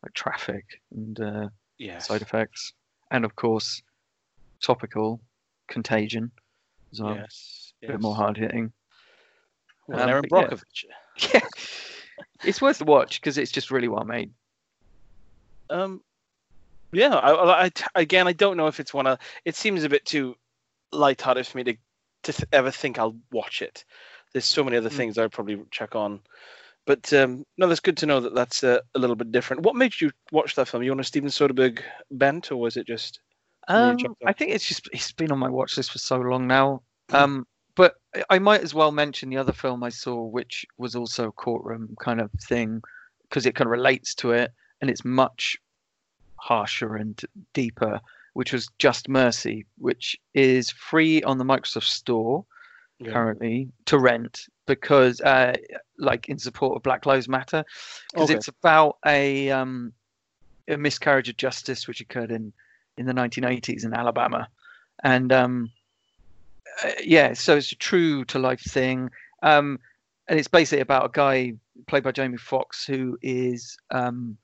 like 0.02 0.14
Traffic 0.14 0.64
and 0.94 1.18
uh, 1.20 1.48
Yes. 1.78 2.08
Side 2.08 2.22
Effects, 2.22 2.72
and 3.10 3.24
of 3.24 3.36
course, 3.36 3.82
topical 4.60 5.20
Contagion 5.68 6.30
as 6.92 7.00
well. 7.02 7.14
yes. 7.16 7.72
A 7.82 7.88
bit 7.88 8.00
more 8.00 8.14
hard 8.14 8.36
hitting. 8.36 8.72
Well, 9.86 10.00
Um, 10.02 10.08
Erin 10.08 10.24
but 10.30 10.36
yeah. 10.40 10.48
Brockovich. 10.48 10.84
Yeah, 11.34 11.40
it's 12.44 12.60
worth 12.62 12.78
the 12.78 12.84
watch 12.84 13.20
because 13.20 13.36
it's 13.38 13.50
just 13.52 13.70
really 13.70 13.88
well 13.88 14.04
made. 14.04 14.30
Um, 15.70 16.02
yeah. 16.92 17.14
I, 17.14 17.32
I, 17.32 17.64
I- 17.66 17.72
again, 17.94 18.26
I 18.28 18.32
don't 18.32 18.56
know 18.56 18.66
if 18.68 18.80
it's 18.80 18.94
one 18.94 19.06
of. 19.06 19.18
It 19.44 19.56
seems 19.56 19.84
a 19.84 19.88
bit 19.88 20.04
too 20.04 20.36
light-hearted 20.92 21.46
for 21.46 21.58
me 21.58 21.64
to 21.64 21.76
to 22.24 22.46
ever 22.52 22.70
think 22.70 22.98
I'll 22.98 23.16
watch 23.32 23.62
it. 23.62 23.84
There's 24.36 24.44
so 24.44 24.62
many 24.62 24.76
other 24.76 24.90
Mm. 24.90 24.96
things 24.98 25.16
I'd 25.16 25.32
probably 25.32 25.58
check 25.70 25.94
on. 25.96 26.20
But 26.84 27.10
um, 27.14 27.46
no, 27.56 27.66
that's 27.66 27.80
good 27.80 27.96
to 27.96 28.04
know 28.06 28.20
that 28.20 28.34
that's 28.34 28.62
uh, 28.62 28.80
a 28.94 28.98
little 28.98 29.16
bit 29.16 29.32
different. 29.32 29.62
What 29.62 29.76
made 29.76 29.98
you 29.98 30.10
watch 30.30 30.54
that 30.56 30.68
film? 30.68 30.82
You 30.82 30.92
on 30.92 31.00
a 31.00 31.04
Steven 31.04 31.30
Soderbergh 31.30 31.80
bent, 32.10 32.52
or 32.52 32.56
was 32.56 32.76
it 32.76 32.86
just? 32.86 33.20
Um. 33.68 33.96
I 34.26 34.34
think 34.34 34.50
it's 34.50 34.68
just 34.68 34.90
it's 34.92 35.10
been 35.10 35.32
on 35.32 35.38
my 35.38 35.48
watch 35.48 35.78
list 35.78 35.90
for 35.90 35.98
so 35.98 36.18
long 36.18 36.46
now. 36.46 36.82
Um, 37.14 37.46
but 37.76 37.94
I- 38.14 38.24
I 38.28 38.38
might 38.38 38.60
as 38.60 38.74
well 38.74 38.92
mention 38.92 39.30
the 39.30 39.38
other 39.38 39.54
film 39.54 39.82
I 39.82 39.88
saw, 39.88 40.22
which 40.22 40.66
was 40.76 40.94
also 40.94 41.28
a 41.28 41.32
courtroom 41.32 41.96
kind 41.98 42.20
of 42.20 42.30
thing, 42.46 42.82
because 43.22 43.46
it 43.46 43.54
kind 43.54 43.68
of 43.68 43.72
relates 43.72 44.14
to 44.16 44.32
it, 44.32 44.52
and 44.82 44.90
it's 44.90 45.02
much 45.02 45.56
harsher 46.36 46.94
and 46.96 47.18
deeper. 47.54 48.02
Which 48.34 48.52
was 48.52 48.68
Just 48.78 49.08
Mercy, 49.08 49.64
which 49.78 50.14
is 50.34 50.70
free 50.70 51.22
on 51.22 51.38
the 51.38 51.44
Microsoft 51.44 51.84
Store. 51.84 52.44
Yeah. 52.98 53.12
currently 53.12 53.68
to 53.86 53.98
rent 53.98 54.46
because, 54.64 55.20
uh, 55.20 55.54
like, 55.98 56.30
in 56.30 56.38
support 56.38 56.76
of 56.76 56.82
Black 56.82 57.04
Lives 57.04 57.28
Matter, 57.28 57.62
because 58.12 58.30
okay. 58.30 58.38
it's 58.38 58.48
about 58.48 58.96
a 59.04 59.50
um, 59.50 59.92
a 60.66 60.78
miscarriage 60.78 61.28
of 61.28 61.36
justice 61.36 61.86
which 61.86 62.00
occurred 62.00 62.30
in 62.30 62.52
in 62.96 63.04
the 63.04 63.12
1980s 63.12 63.84
in 63.84 63.92
Alabama, 63.92 64.48
and 65.04 65.30
um, 65.30 65.70
uh, 66.82 66.92
yeah, 67.02 67.34
so 67.34 67.56
it's 67.56 67.72
a 67.72 67.76
true 67.76 68.24
to 68.26 68.38
life 68.38 68.62
thing, 68.62 69.10
um, 69.42 69.78
and 70.28 70.38
it's 70.38 70.48
basically 70.48 70.80
about 70.80 71.04
a 71.04 71.10
guy 71.12 71.52
played 71.86 72.02
by 72.02 72.12
Jamie 72.12 72.38
Foxx 72.38 72.86
who 72.86 73.18
is 73.20 73.76
um, 73.90 74.38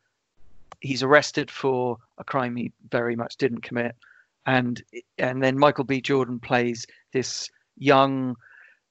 he's 0.80 1.02
arrested 1.02 1.50
for 1.50 1.96
a 2.18 2.24
crime 2.24 2.56
he 2.56 2.70
very 2.90 3.16
much 3.16 3.36
didn't 3.36 3.62
commit, 3.62 3.96
and 4.44 4.82
and 5.16 5.42
then 5.42 5.58
Michael 5.58 5.84
B. 5.84 6.02
Jordan 6.02 6.38
plays 6.38 6.86
this 7.12 7.50
young 7.76 8.36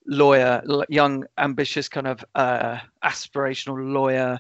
lawyer, 0.08 0.62
young 0.90 1.26
ambitious 1.38 1.88
kind 1.88 2.08
of 2.08 2.24
uh, 2.36 2.80
aspirational 3.04 3.94
lawyer 3.94 4.40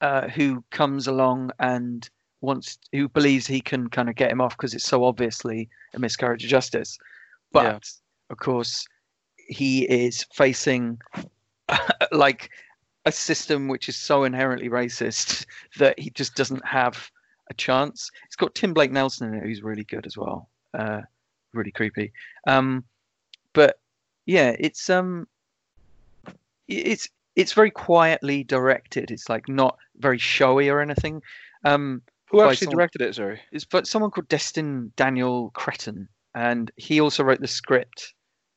uh, 0.00 0.28
who 0.28 0.64
comes 0.70 1.06
along 1.06 1.50
and 1.58 2.08
wants 2.40 2.78
who 2.90 3.08
believes 3.08 3.46
he 3.46 3.60
can 3.60 3.88
kind 3.88 4.08
of 4.08 4.16
get 4.16 4.30
him 4.30 4.40
off 4.40 4.56
because 4.56 4.74
it's 4.74 4.84
so 4.84 5.04
obviously 5.04 5.68
a 5.94 5.98
miscarriage 5.98 6.44
of 6.44 6.50
justice, 6.50 6.98
but 7.52 7.64
yeah. 7.64 7.78
of 8.30 8.38
course 8.38 8.86
he 9.36 9.84
is 9.84 10.26
facing 10.32 10.98
like 12.12 12.50
a 13.04 13.12
system 13.12 13.68
which 13.68 13.88
is 13.88 13.96
so 13.96 14.24
inherently 14.24 14.68
racist 14.68 15.46
that 15.78 15.98
he 15.98 16.10
just 16.10 16.34
doesn't 16.34 16.64
have 16.66 17.10
a 17.50 17.54
chance. 17.54 18.10
It's 18.26 18.36
got 18.36 18.54
Tim 18.54 18.74
Blake 18.74 18.92
Nelson 18.92 19.28
in 19.28 19.34
it, 19.34 19.44
who's 19.44 19.62
really 19.62 19.84
good 19.84 20.06
as 20.06 20.16
well. 20.16 20.48
Uh, 20.74 21.02
really 21.52 21.72
creepy. 21.72 22.12
Um, 22.46 22.84
but 23.52 23.78
yeah, 24.26 24.54
it's 24.58 24.90
um, 24.90 25.26
it's 26.68 27.08
it's 27.36 27.52
very 27.52 27.70
quietly 27.70 28.44
directed. 28.44 29.10
It's 29.10 29.28
like 29.28 29.48
not 29.48 29.78
very 29.98 30.18
showy 30.18 30.68
or 30.68 30.80
anything. 30.80 31.22
Um, 31.64 32.02
Who 32.30 32.42
actually 32.42 32.66
someone, 32.66 32.76
directed 32.76 33.02
it? 33.02 33.14
Sorry, 33.14 33.40
it's 33.52 33.64
but 33.64 33.86
someone 33.86 34.10
called 34.10 34.28
Destin 34.28 34.92
Daniel 34.96 35.50
Cretton, 35.54 36.08
and 36.34 36.70
he 36.76 37.00
also 37.00 37.24
wrote 37.24 37.40
the 37.40 37.48
script. 37.48 38.14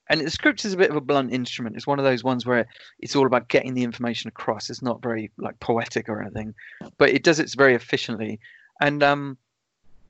And 0.07 0.21
the 0.21 0.29
script 0.29 0.65
is 0.65 0.73
a 0.73 0.77
bit 0.77 0.91
of 0.91 0.95
a 0.95 1.01
blunt 1.01 1.33
instrument. 1.33 1.75
It's 1.75 1.87
one 1.87 1.97
of 1.97 2.05
those 2.05 2.23
ones 2.23 2.45
where 2.45 2.67
it's 2.99 3.15
all 3.15 3.25
about 3.25 3.47
getting 3.47 3.73
the 3.73 3.81
information 3.81 4.27
across. 4.27 4.69
It's 4.69 4.83
not 4.83 5.01
very 5.01 5.31
like 5.39 5.59
poetic 5.59 6.09
or 6.09 6.21
anything, 6.21 6.53
but 6.99 7.09
it 7.09 7.23
does 7.23 7.39
it 7.39 7.51
very 7.57 7.73
efficiently 7.73 8.39
and 8.81 9.03
um, 9.03 9.37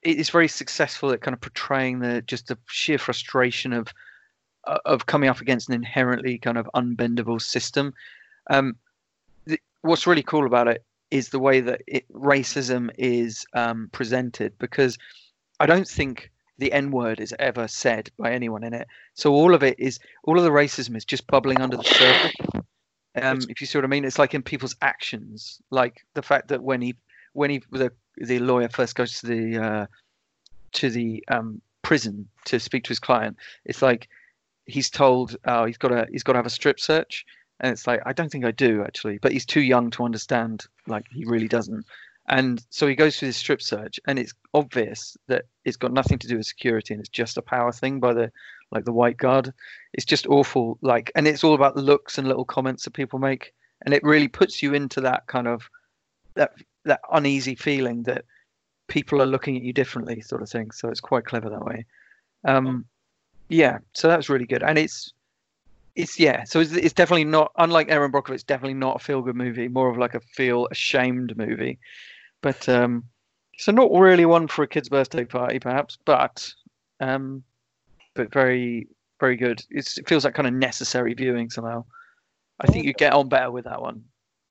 it's 0.02 0.30
very 0.30 0.48
successful 0.48 1.12
at 1.12 1.22
kind 1.22 1.34
of 1.34 1.42
portraying 1.42 2.00
the 2.00 2.22
just 2.22 2.48
the 2.48 2.58
sheer 2.68 2.98
frustration 2.98 3.74
of 3.74 3.88
of 4.66 5.06
coming 5.06 5.30
up 5.30 5.42
against 5.42 5.70
an 5.70 5.76
inherently 5.76 6.38
kind 6.38 6.58
of 6.58 6.70
unbendable 6.76 7.42
system. 7.42 7.94
Um, 8.50 8.76
what's 9.82 10.08
really 10.08 10.24
cool 10.24 10.46
about 10.46 10.68
it 10.68 10.84
is 11.12 11.30
the 11.30 11.40
way 11.40 11.62
that 11.62 11.82
it, 11.88 12.06
racism 12.12 12.90
is 12.98 13.46
um, 13.54 13.90
presented 13.92 14.58
because 14.58 14.98
I 15.60 15.66
don't 15.66 15.88
think 15.88 16.32
the 16.58 16.72
N 16.72 16.92
word 16.92 17.20
is 17.20 17.34
ever 17.40 17.68
said 17.68 18.10
by 18.18 18.32
anyone 18.32 18.64
in 18.64 18.74
it. 18.74 18.88
So 19.14 19.34
all 19.34 19.54
of 19.54 19.64
it 19.64 19.80
is 19.80 20.00
all 20.24 20.38
of 20.38 20.44
the 20.44 20.52
racism 20.52 20.96
is 20.96 21.06
just 21.06 21.28
bubbling 21.28 21.62
under 21.62 21.78
the 21.78 21.84
surface. 21.84 22.64
Um, 23.22 23.40
if 23.50 23.62
you 23.62 23.68
see 23.68 23.78
what 23.78 23.86
I 23.86 23.88
mean, 23.88 24.04
it's 24.04 24.20
like 24.20 24.34
in 24.34 24.42
people's 24.42 24.76
actions, 24.82 25.62
like 25.70 26.06
the 26.16 26.22
fact 26.22 26.50
that 26.50 26.64
when 26.64 26.82
he 26.82 26.96
when 27.34 27.50
he 27.50 27.62
the 27.72 27.92
the 28.18 28.40
lawyer 28.40 28.70
first 28.70 28.96
goes 28.96 29.20
to 29.20 29.28
the 29.28 29.64
uh, 29.64 29.86
to 30.74 30.90
the 30.90 31.24
um, 31.30 31.62
prison 31.82 32.28
to 32.46 32.60
speak 32.60 32.84
to 32.86 32.90
his 32.90 33.00
client, 33.00 33.38
it's 33.66 33.82
like 33.82 34.10
he's 34.66 34.90
told 34.90 35.36
oh 35.46 35.66
he's 35.66 35.78
got 35.78 35.90
to 35.90 36.08
he's 36.12 36.24
got 36.24 36.34
to 36.34 36.40
have 36.40 36.46
a 36.46 36.52
strip 36.52 36.80
search, 36.80 37.26
and 37.60 37.72
it's 37.72 37.88
like 37.88 38.02
I 38.06 38.14
don't 38.14 38.32
think 38.32 38.46
I 38.46 38.52
do 38.52 38.84
actually, 38.84 39.18
but 39.20 39.32
he's 39.32 39.46
too 39.46 39.62
young 39.62 39.92
to 39.92 40.04
understand. 40.04 40.66
Like 40.88 41.06
he 41.12 41.26
really 41.26 41.48
doesn't. 41.48 41.86
And 42.28 42.66
so 42.72 42.88
he 42.88 42.96
goes 42.96 43.20
through 43.20 43.30
this 43.30 43.38
strip 43.38 43.62
search, 43.62 44.00
and 44.08 44.18
it's 44.18 44.34
obvious 44.54 45.16
that 45.28 45.46
it's 45.64 45.78
got 45.78 45.94
nothing 45.94 46.18
to 46.20 46.28
do 46.28 46.38
with 46.38 46.48
security, 46.48 46.94
and 46.94 47.00
it's 47.00 47.10
just 47.10 47.38
a 47.38 47.42
power 47.42 47.72
thing 47.72 48.00
by 48.00 48.14
the 48.14 48.32
like 48.72 48.86
the 48.86 48.94
white 48.94 49.18
guard. 49.18 49.54
It's 49.94 50.06
just 50.06 50.26
awful. 50.28 50.80
Like, 50.82 51.12
and 51.16 51.28
it's 51.28 51.44
all 51.44 51.54
about 51.54 51.78
looks 51.78 52.18
and 52.18 52.28
little 52.28 52.46
comments 52.46 52.84
that 52.86 52.92
people 52.92 53.20
make, 53.20 53.54
and 53.86 53.94
it 53.94 54.04
really 54.04 54.28
puts 54.28 54.64
you 54.64 54.74
into 54.74 55.02
that 55.02 55.28
kind 55.28 55.48
of 55.48 55.70
that 56.34 56.54
that 56.86 57.02
uneasy 57.12 57.56
feeling 57.56 58.04
that 58.04 58.26
people 58.88 59.22
are 59.22 59.28
looking 59.28 59.56
at 59.56 59.64
you 59.64 59.74
differently, 59.74 60.22
sort 60.22 60.42
of 60.42 60.50
thing. 60.50 60.72
So 60.72 60.90
it's 60.90 61.00
quite 61.00 61.26
clever 61.26 61.50
that 61.50 61.66
way. 61.66 61.86
Um, 62.44 62.86
yeah, 63.50 63.80
so 63.94 64.08
that's 64.08 64.30
really 64.30 64.46
good, 64.46 64.64
and 64.64 64.78
it's 64.78 65.14
it's 65.96 66.20
yeah, 66.20 66.44
so 66.44 66.60
it's, 66.60 66.74
it's 66.74 66.94
definitely 66.94 67.24
not 67.26 67.52
unlike 67.58 67.90
Erin 67.90 68.12
Brockovich. 68.12 68.36
It's 68.36 68.44
definitely 68.44 68.74
not 68.76 68.98
a 68.98 69.00
feel 69.00 69.22
good 69.22 69.36
movie, 69.36 69.68
more 69.68 69.90
of 69.90 69.98
like 69.98 70.14
a 70.14 70.20
feel 70.20 70.68
ashamed 70.72 71.38
movie. 71.38 71.80
But 72.42 72.68
um, 72.68 73.06
so 73.58 73.72
not 73.72 73.92
really 73.92 74.26
one 74.26 74.48
for 74.48 74.64
a 74.64 74.68
kid's 74.68 74.90
birthday 74.90 75.26
party, 75.26 75.60
perhaps, 75.60 75.98
but 76.06 76.54
um, 77.00 77.44
but 78.14 78.32
very 78.32 78.88
very 79.20 79.38
good. 79.38 79.64
It's, 79.70 79.98
it 79.98 80.08
feels 80.08 80.26
like 80.26 80.34
kind 80.34 80.48
of 80.48 80.54
necessary 80.54 81.14
viewing 81.14 81.50
somehow. 81.50 81.86
I 82.60 82.68
think 82.68 82.86
you 82.86 82.94
get 82.94 83.14
on 83.14 83.30
better 83.30 83.52
with 83.52 83.66
that 83.66 83.82
one. 83.82 84.04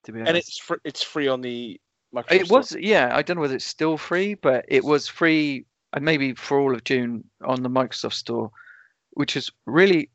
To 0.05 0.13
be 0.13 0.21
honest, 0.21 0.29
and 0.29 0.39
it's 0.39 0.59
fr- 0.59 0.75
it's 0.85 1.03
free 1.03 1.29
on 1.29 1.41
the 1.41 1.81
Microsoft 2.15 2.33
it 2.33 2.51
was, 2.51 2.77
yeah. 2.79 3.11
I 3.13 3.23
don't 3.23 3.37
know 3.37 3.41
whether 3.41 3.57
it's 3.57 3.65
still 3.65 3.99
free, 3.99 4.35
but 4.35 4.65
it 4.69 4.85
was 4.85 5.09
free, 5.09 5.67
and 5.93 6.03
uh, 6.03 6.05
maybe 6.05 6.35
for 6.35 6.61
all 6.61 6.75
of 6.75 6.85
June 6.85 7.25
on 7.45 7.63
the 7.63 7.71
Microsoft 7.71 8.15
Store, 8.15 8.51
which 9.14 9.37
is 9.37 9.50
really 9.66 10.11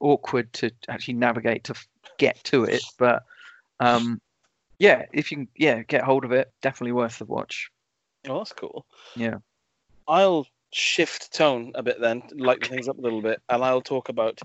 awkward 0.00 0.52
to 0.54 0.70
actually 0.88 1.14
navigate 1.14 1.64
to 1.64 1.74
get 2.18 2.42
to 2.44 2.64
it. 2.64 2.82
But 2.98 3.24
um, 3.78 4.20
yeah, 4.78 5.06
if 5.12 5.30
you 5.30 5.38
can, 5.38 5.48
yeah, 5.56 5.82
get 5.82 6.02
hold 6.02 6.24
of 6.24 6.32
it, 6.32 6.52
definitely 6.62 6.92
worth 6.92 7.18
the 7.18 7.24
watch. 7.24 7.70
Oh, 8.28 8.38
that's 8.38 8.52
cool. 8.52 8.86
Yeah. 9.16 9.36
I'll 10.08 10.46
shift 10.72 11.32
tone 11.32 11.72
a 11.74 11.82
bit 11.82 12.00
then, 12.00 12.22
lighten 12.32 12.68
things 12.68 12.88
up 12.88 12.98
a 12.98 13.00
little 13.00 13.22
bit, 13.22 13.40
and 13.48 13.64
I'll 13.64 13.82
talk 13.82 14.08
about 14.08 14.40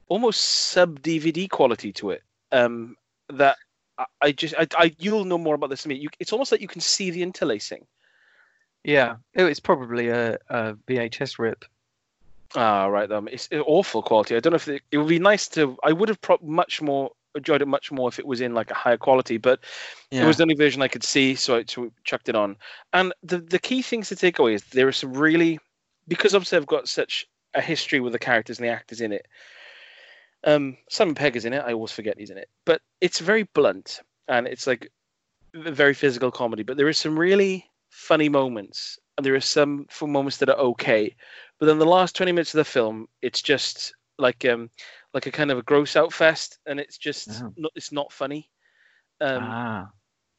almost 0.09 0.41
sub 0.41 1.01
DVD 1.01 1.49
quality 1.49 1.93
to 1.95 2.11
it 2.11 2.23
um, 2.53 2.97
that 3.29 3.57
I, 3.99 4.05
I 4.21 4.33
just, 4.33 4.55
I, 4.59 4.67
I, 4.77 4.95
you'll 4.99 5.25
know 5.25 5.39
more 5.39 5.55
about 5.55 5.71
this 5.71 5.83
than 5.83 5.91
me. 5.91 5.97
You, 5.97 6.09
it's 6.19 6.33
almost 6.33 6.53
like 6.53 6.61
you 6.61 6.69
can 6.69 6.81
see 6.81 7.11
the 7.11 7.23
interlacing. 7.23 7.87
Yeah, 8.85 9.17
it's 9.35 9.61
probably 9.61 10.09
a, 10.09 10.39
a 10.49 10.75
VHS 10.89 11.39
rip. 11.39 11.65
Ah, 12.57 12.87
right. 12.87 13.11
Um, 13.11 13.29
it's 13.29 13.49
awful 13.53 14.03
quality. 14.03 14.35
I 14.35 14.41
don't 14.41 14.53
know 14.53 14.57
if 14.57 14.69
it, 14.69 14.83
it 14.91 14.99
would 14.99 15.09
be 15.09 15.19
nice 15.19 15.49
to. 15.49 15.77
I 15.85 15.93
would 15.93 16.09
have 16.09 16.21
pro- 16.21 16.39
much 16.43 16.83
more 16.83 17.11
enjoyed 17.35 17.63
it 17.63 17.69
much 17.69 17.93
more 17.93 18.09
if 18.09 18.19
it 18.19 18.27
was 18.27 18.41
in 18.41 18.55
like 18.55 18.71
a 18.71 18.75
higher 18.75 18.97
quality. 18.97 19.39
But 19.39 19.61
yeah. 20.11 20.25
it 20.25 20.27
was 20.27 20.37
the 20.37 20.45
only 20.45 20.55
version 20.55 20.83
I 20.83 20.89
could 20.89 21.05
see, 21.05 21.35
so 21.35 21.57
I 21.57 21.65
so 21.67 21.93
chucked 22.05 22.29
it 22.29 22.37
on. 22.37 22.57
And 22.93 23.13
the 23.23 23.39
the 23.39 23.59
key 23.59 23.83
things 23.83 24.09
to 24.09 24.17
take 24.17 24.39
away 24.39 24.55
is 24.55 24.65
there 24.65 24.89
are 24.89 24.93
some 24.93 25.13
really 25.13 25.59
because 26.09 26.35
obviously 26.35 26.59
I've 26.59 26.67
got 26.67 26.89
such 26.89 27.27
a 27.55 27.61
history 27.61 28.01
with 28.01 28.13
the 28.13 28.19
characters 28.19 28.59
and 28.59 28.67
the 28.67 28.73
actors 28.73 29.01
in 29.01 29.13
it. 29.13 29.27
Um, 30.45 30.77
Simon 30.89 31.15
Pegg 31.15 31.37
is 31.37 31.45
in 31.45 31.53
it. 31.53 31.63
I 31.67 31.73
always 31.73 31.93
forget 31.93 32.19
he's 32.19 32.31
in 32.31 32.39
it, 32.39 32.49
but 32.65 32.81
it's 33.01 33.21
very 33.21 33.45
blunt. 33.55 34.01
and 34.29 34.47
it's 34.47 34.67
like 34.67 34.91
a 35.55 35.73
very 35.73 35.95
physical 35.95 36.31
comedy. 36.31 36.63
But 36.63 36.77
there 36.77 36.89
is 36.89 36.99
some 36.99 37.19
really 37.19 37.69
funny 37.91 38.29
moments, 38.29 38.99
and 39.17 39.27
there 39.27 39.35
are 39.35 39.41
some 39.41 39.87
full 39.91 40.09
moments 40.09 40.39
that 40.39 40.49
are 40.49 40.57
okay. 40.57 41.15
But 41.59 41.67
then 41.67 41.79
the 41.79 41.87
last 41.87 42.17
twenty 42.17 42.33
minutes 42.33 42.55
of 42.55 42.59
the 42.59 42.65
film, 42.65 43.09
it's 43.23 43.43
just 43.43 43.93
like 44.19 44.45
um 44.45 44.71
like 45.15 45.27
a 45.27 45.31
kind 45.31 45.51
of 45.51 45.59
a 45.59 45.63
gross 45.63 45.97
out 45.97 46.13
fest, 46.13 46.59
and 46.67 46.79
it's 46.81 46.99
just 46.99 47.29
Oh. 47.43 47.53
not, 47.57 47.73
it's 47.75 47.93
not 47.93 48.13
funny. 48.13 48.51
Um, 49.21 49.43
ah, 49.45 49.91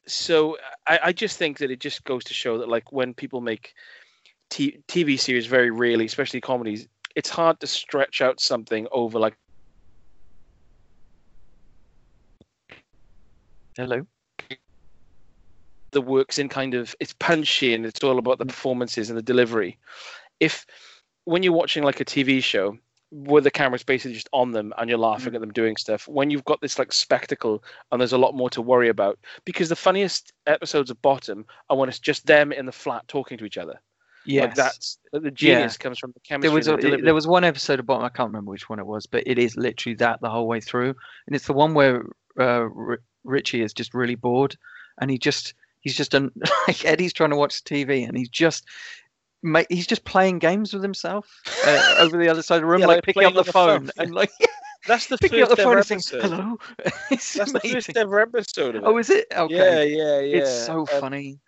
so 0.06 0.56
I, 0.86 0.98
I 1.04 1.12
just 1.12 1.38
think 1.38 1.58
that 1.58 1.70
it 1.70 1.80
just 1.80 2.04
goes 2.04 2.24
to 2.24 2.34
show 2.34 2.58
that 2.58 2.68
like 2.68 2.92
when 2.92 3.14
people 3.14 3.40
make 3.40 3.74
t- 4.50 4.78
TV 4.88 5.18
series 5.18 5.46
very 5.46 5.70
rarely, 5.70 6.06
especially 6.06 6.40
comedies, 6.40 6.88
it's 7.14 7.30
hard 7.30 7.60
to 7.60 7.66
stretch 7.66 8.20
out 8.20 8.40
something 8.40 8.86
over 8.92 9.18
like 9.18 9.36
hello. 13.76 14.06
the 15.92 16.00
works 16.00 16.38
in 16.38 16.48
kind 16.48 16.74
of 16.74 16.94
it's 17.00 17.14
punchy 17.14 17.74
and 17.74 17.84
it's 17.86 18.02
all 18.02 18.18
about 18.18 18.38
the 18.38 18.46
performances 18.46 19.10
and 19.10 19.18
the 19.18 19.22
delivery. 19.22 19.78
If 20.40 20.66
when 21.24 21.42
you're 21.42 21.52
watching 21.52 21.82
like 21.84 22.00
a 22.00 22.04
TV 22.04 22.42
show 22.42 22.76
where 23.14 23.42
the 23.42 23.50
camera's 23.50 23.82
basically 23.82 24.14
just 24.14 24.30
on 24.32 24.52
them 24.52 24.72
and 24.78 24.88
you're 24.88 24.98
laughing 24.98 25.34
at 25.34 25.40
them 25.42 25.52
doing 25.52 25.76
stuff, 25.76 26.08
when 26.08 26.30
you've 26.30 26.46
got 26.46 26.62
this 26.62 26.78
like 26.78 26.92
spectacle 26.94 27.62
and 27.90 28.00
there's 28.00 28.14
a 28.14 28.18
lot 28.18 28.34
more 28.34 28.48
to 28.50 28.62
worry 28.62 28.88
about, 28.88 29.18
because 29.44 29.68
the 29.68 29.76
funniest 29.76 30.32
episodes 30.46 30.90
of 30.90 31.00
Bottom 31.02 31.44
are 31.68 31.76
when 31.76 31.90
it's 31.90 31.98
just 31.98 32.26
them 32.26 32.52
in 32.52 32.64
the 32.64 32.72
flat 32.72 33.06
talking 33.08 33.36
to 33.36 33.44
each 33.44 33.58
other. 33.58 33.78
Yes, 34.24 34.42
Like 34.44 34.54
that's 34.54 34.98
the 35.12 35.30
genius 35.30 35.76
comes 35.76 35.98
from 35.98 36.12
the 36.12 36.20
chemistry. 36.20 36.48
there 36.48 36.54
was 36.56 36.68
a, 36.68 36.76
the 36.76 37.02
there 37.02 37.14
was 37.14 37.26
one 37.26 37.44
episode 37.44 37.80
of 37.80 37.86
Bottom. 37.86 38.04
I 38.04 38.08
can't 38.08 38.28
remember 38.30 38.50
which 38.52 38.68
one 38.70 38.78
it 38.78 38.86
was, 38.86 39.04
but 39.04 39.24
it 39.26 39.38
is 39.38 39.56
literally 39.56 39.96
that 39.96 40.20
the 40.22 40.30
whole 40.30 40.46
way 40.46 40.60
through, 40.60 40.94
and 41.26 41.36
it's 41.36 41.46
the 41.46 41.52
one 41.52 41.74
where 41.74 42.06
uh, 42.38 42.42
R- 42.74 43.00
Richie 43.24 43.62
is 43.62 43.72
just 43.74 43.94
really 43.94 44.14
bored, 44.14 44.56
and 45.00 45.10
he 45.10 45.18
just 45.18 45.54
he's 45.80 45.96
just 45.96 46.14
an, 46.14 46.30
like 46.68 46.84
Eddie's 46.84 47.12
trying 47.12 47.30
to 47.30 47.36
watch 47.36 47.62
TV, 47.64 48.08
and 48.08 48.16
he's 48.16 48.30
just. 48.30 48.64
He's 49.68 49.86
just 49.86 50.04
playing 50.04 50.38
games 50.38 50.72
with 50.72 50.82
himself 50.82 51.28
uh, 51.66 51.96
over 51.98 52.16
the 52.16 52.28
other 52.28 52.42
side 52.42 52.56
of 52.56 52.62
the 52.62 52.66
room, 52.66 52.80
Yeah, 52.80 52.86
like, 52.86 53.02
picking 53.02 53.24
up 53.24 53.34
the 53.34 53.42
the 53.42 53.52
phone, 53.52 53.86
phone. 53.86 53.90
and 53.98 54.14
like 54.14 54.30
that's 54.86 55.06
the 55.06 55.18
picking 55.18 55.42
up 55.42 55.48
the 55.48 55.56
phone 55.56 55.72
ever 55.72 55.78
and 55.78 55.86
saying 55.86 56.22
episode. 56.22 56.36
hello. 56.36 56.58
That's 57.10 57.34
the 57.52 57.60
first 57.60 57.96
ever 57.96 58.20
episode 58.20 58.74
of 58.76 58.82
it. 58.82 58.86
Oh, 58.86 58.98
is 58.98 59.10
it? 59.10 59.26
Okay. 59.32 59.54
Yeah, 59.54 59.82
yeah, 59.82 60.20
yeah. 60.20 60.36
It's 60.38 60.66
so 60.66 60.80
Um, 60.80 60.86
funny. 60.86 61.38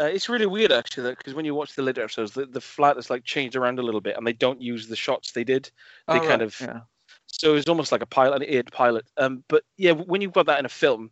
Uh, 0.00 0.04
it's 0.04 0.28
really 0.28 0.46
weird 0.46 0.72
actually 0.72 1.10
because 1.10 1.34
when 1.34 1.44
you 1.44 1.54
watch 1.54 1.74
the 1.76 1.82
later 1.82 2.02
episodes, 2.02 2.32
the, 2.32 2.46
the 2.46 2.60
flat 2.60 2.96
is 2.96 3.10
like 3.10 3.24
changed 3.24 3.56
around 3.56 3.78
a 3.78 3.82
little 3.82 4.00
bit, 4.00 4.16
and 4.16 4.26
they 4.26 4.32
don't 4.32 4.60
use 4.60 4.88
the 4.88 4.96
shots 4.96 5.32
they 5.32 5.44
did. 5.44 5.70
They 6.08 6.14
Oh, 6.14 6.20
kind 6.20 6.40
right, 6.40 6.42
of 6.42 6.60
yeah. 6.60 6.80
so 7.26 7.54
it's 7.54 7.68
almost 7.68 7.92
like 7.92 8.02
a 8.02 8.06
pilot, 8.06 8.42
an 8.42 8.48
aired 8.48 8.72
pilot. 8.72 9.04
Um, 9.18 9.44
but 9.48 9.64
yeah, 9.76 9.92
when 9.92 10.20
you've 10.22 10.32
got 10.32 10.46
that 10.46 10.58
in 10.58 10.64
a 10.66 10.70
film, 10.70 11.10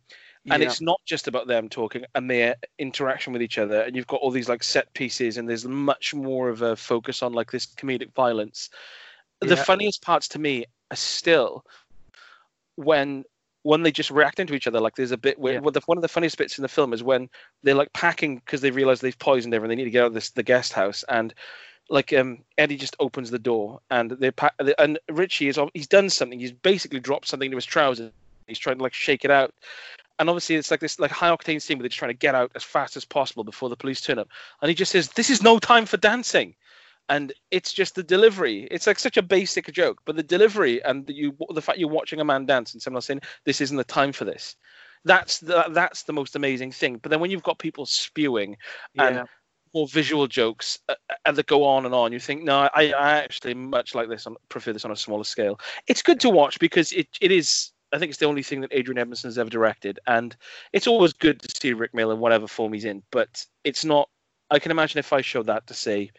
and 0.49 0.61
Yeah. 0.61 0.69
it's 0.69 0.81
not 0.81 0.99
just 1.05 1.27
about 1.27 1.47
them 1.47 1.69
talking 1.69 2.05
and 2.15 2.29
their 2.29 2.55
interaction 2.79 3.31
with 3.33 3.41
each 3.41 3.57
other, 3.57 3.81
and 3.81 3.95
you've 3.95 4.07
got 4.07 4.21
all 4.21 4.31
these 4.31 4.49
like 4.49 4.63
set 4.63 4.91
pieces, 4.93 5.37
and 5.37 5.47
there's 5.47 5.65
much 5.65 6.13
more 6.13 6.49
of 6.49 6.61
a 6.61 6.75
focus 6.75 7.21
on 7.21 7.33
like 7.33 7.51
this 7.51 7.67
comedic 7.67 8.13
violence. 8.13 8.69
The 9.39 9.57
funniest 9.57 10.01
parts 10.01 10.27
to 10.29 10.39
me 10.39 10.65
are 10.91 10.95
still 10.97 11.65
when 12.75 13.23
when 13.63 13.83
they 13.83 13.91
just 13.91 14.09
react 14.09 14.39
into 14.39 14.55
each 14.55 14.65
other. 14.65 14.79
Like 14.79 14.95
there's 14.95 15.11
a 15.11 15.17
bit 15.17 15.37
where 15.37 15.53
Yeah. 15.53 15.59
well, 15.59 15.71
the, 15.71 15.81
one 15.85 15.97
of 15.97 16.01
the 16.01 16.07
funniest 16.07 16.37
bits 16.37 16.57
in 16.57 16.63
the 16.63 16.67
film 16.67 16.93
is 16.93 17.03
when 17.03 17.29
they're 17.61 17.75
like 17.75 17.93
packing 17.93 18.37
because 18.37 18.61
they 18.61 18.71
realize 18.71 19.01
they've 19.01 19.17
poisoned 19.19 19.53
everyone. 19.53 19.69
They 19.69 19.75
need 19.75 19.83
to 19.85 19.91
get 19.91 20.01
out 20.03 20.07
of 20.07 20.13
this 20.13 20.31
the 20.31 20.43
guest 20.43 20.73
house 20.73 21.03
and. 21.09 21.33
Like 21.89 22.13
um, 22.13 22.45
Eddie 22.57 22.77
just 22.77 22.95
opens 23.01 23.31
the 23.31 23.39
door 23.39 23.81
and 23.89 24.11
they 24.11 24.31
pa- 24.31 24.51
and 24.79 24.97
Richie 25.09 25.49
is 25.49 25.59
he's 25.73 25.87
done 25.87 26.09
something. 26.09 26.39
He's 26.39 26.53
basically 26.53 27.01
dropped 27.01 27.27
something 27.27 27.51
to 27.51 27.57
his 27.57 27.65
trousers. 27.65 28.13
He's 28.51 28.59
trying 28.59 28.77
to 28.77 28.83
like 28.83 28.93
shake 28.93 29.25
it 29.25 29.31
out, 29.31 29.53
and 30.19 30.29
obviously 30.29 30.55
it's 30.55 30.71
like 30.71 30.79
this 30.79 30.99
like 30.99 31.11
high 31.11 31.29
octane 31.29 31.61
scene 31.61 31.77
where 31.77 31.83
they're 31.83 31.89
just 31.89 31.99
trying 31.99 32.11
to 32.11 32.17
get 32.17 32.35
out 32.35 32.51
as 32.55 32.63
fast 32.63 32.97
as 32.97 33.05
possible 33.05 33.43
before 33.43 33.69
the 33.69 33.75
police 33.75 34.01
turn 34.01 34.19
up. 34.19 34.29
And 34.61 34.69
he 34.69 34.75
just 34.75 34.91
says, 34.91 35.09
"This 35.09 35.29
is 35.29 35.41
no 35.41 35.59
time 35.59 35.85
for 35.85 35.97
dancing," 35.97 36.55
and 37.09 37.33
it's 37.49 37.73
just 37.73 37.95
the 37.95 38.03
delivery. 38.03 38.67
It's 38.71 38.87
like 38.87 38.99
such 38.99 39.17
a 39.17 39.21
basic 39.21 39.71
joke, 39.71 39.99
but 40.05 40.15
the 40.15 40.23
delivery 40.23 40.83
and 40.83 41.05
the, 41.07 41.13
you 41.13 41.37
the 41.53 41.61
fact 41.61 41.79
you're 41.79 41.89
watching 41.89 42.19
a 42.19 42.25
man 42.25 42.45
dance 42.45 42.73
and 42.73 42.81
someone 42.81 43.01
saying, 43.01 43.21
"This 43.45 43.61
isn't 43.61 43.77
the 43.77 43.83
time 43.83 44.11
for 44.11 44.25
this." 44.25 44.55
That's 45.03 45.39
the 45.39 45.65
that's 45.71 46.03
the 46.03 46.13
most 46.13 46.35
amazing 46.35 46.71
thing. 46.71 46.97
But 46.97 47.09
then 47.09 47.19
when 47.19 47.31
you've 47.31 47.43
got 47.43 47.57
people 47.57 47.85
spewing 47.85 48.57
and 48.99 49.15
Yeah. 49.15 49.23
more 49.73 49.87
visual 49.87 50.27
jokes 50.27 50.79
uh, 50.89 50.95
uh, 51.25 51.31
that 51.31 51.47
go 51.47 51.63
on 51.63 51.85
and 51.85 51.95
on. 51.95 52.11
You 52.11 52.19
think, 52.19 52.43
no, 52.43 52.69
I, 52.73 52.91
I 52.91 53.17
actually 53.19 53.53
much 53.53 53.95
like 53.95 54.09
this. 54.09 54.27
On, 54.27 54.35
prefer 54.49 54.73
this 54.73 54.85
on 54.85 54.91
a 54.91 54.95
smaller 54.95 55.23
scale. 55.23 55.59
It's 55.87 56.01
good 56.01 56.19
to 56.21 56.29
watch 56.29 56.59
because 56.59 56.91
it, 56.91 57.07
it 57.21 57.31
is. 57.31 57.71
I 57.93 57.99
think 57.99 58.09
it's 58.09 58.19
the 58.19 58.25
only 58.25 58.43
thing 58.43 58.61
that 58.61 58.73
Adrian 58.73 58.97
Edmondson 58.97 59.27
has 59.27 59.37
ever 59.37 59.49
directed, 59.49 59.99
and 60.07 60.35
it's 60.73 60.87
always 60.87 61.13
good 61.13 61.41
to 61.41 61.55
see 61.61 61.73
Rik 61.73 61.93
Mayall 61.93 62.13
in 62.13 62.19
whatever 62.19 62.47
form 62.47 62.73
he's 62.73 62.85
in. 62.85 63.03
But 63.11 63.45
it's 63.63 63.83
not. 63.83 64.09
I 64.49 64.59
can 64.59 64.71
imagine 64.71 64.99
if 64.99 65.13
I 65.13 65.21
showed 65.21 65.47
that 65.47 65.67
to 65.67 65.73
say, 65.73 66.11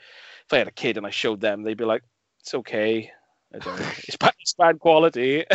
if 0.46 0.52
I 0.52 0.58
had 0.58 0.68
a 0.68 0.72
kid 0.72 0.96
and 0.96 1.06
I 1.06 1.10
showed 1.10 1.40
them, 1.40 1.62
they'd 1.62 1.76
be 1.76 1.84
like, 1.84 2.02
"It's 2.40 2.54
okay. 2.54 3.10
I 3.54 3.58
don't 3.58 3.78
know. 3.78 3.86
It's 4.08 4.16
bad, 4.16 4.34
it's 4.40 4.54
bad 4.54 4.78
quality." 4.80 5.44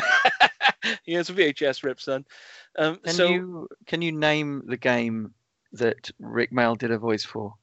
yeah, 1.06 1.20
it's 1.20 1.30
a 1.30 1.34
VHS 1.34 1.84
rip, 1.84 2.00
son. 2.00 2.26
Um, 2.78 2.98
Can 3.04 3.14
so 3.14 3.30
you 3.30 3.68
can 3.86 4.02
you 4.02 4.12
name 4.12 4.64
the 4.66 4.78
game 4.78 5.34
that 5.74 6.10
Rik 6.20 6.52
Mayall 6.52 6.78
did 6.78 6.92
a 6.92 6.98
voice 6.98 7.24
for? 7.24 7.54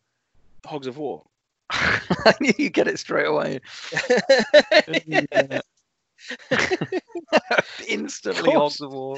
Hogs 0.65 0.87
of 0.87 0.99
War. 0.99 1.25
I 1.71 2.35
knew 2.41 2.53
you 2.59 2.71
get 2.71 2.89
it 2.89 2.99
straight 2.99 3.27
away. 3.27 3.61
Instantly. 7.89 8.53
Hogs 8.53 8.81
of 8.81 8.93
War. 8.93 9.17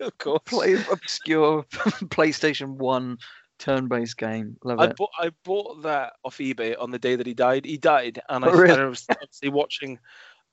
of 0.00 0.18
course. 0.18 0.42
Play 0.46 0.74
obscure 0.90 1.62
PlayStation 2.10 2.76
One 2.76 3.18
turn-based 3.58 4.16
game. 4.16 4.56
Love 4.64 4.80
I 4.80 4.86
it. 4.86 4.96
bought 4.96 5.10
I 5.18 5.30
bought 5.44 5.82
that 5.82 6.14
off 6.24 6.38
eBay 6.38 6.80
on 6.80 6.90
the 6.90 6.98
day 6.98 7.16
that 7.16 7.26
he 7.26 7.34
died. 7.34 7.64
He 7.64 7.76
died, 7.76 8.20
and 8.28 8.44
I, 8.44 8.48
Oh, 8.48 8.52
really? 8.52 8.80
I 8.80 8.84
was 8.86 9.04
obviously 9.10 9.48
watching. 9.50 9.98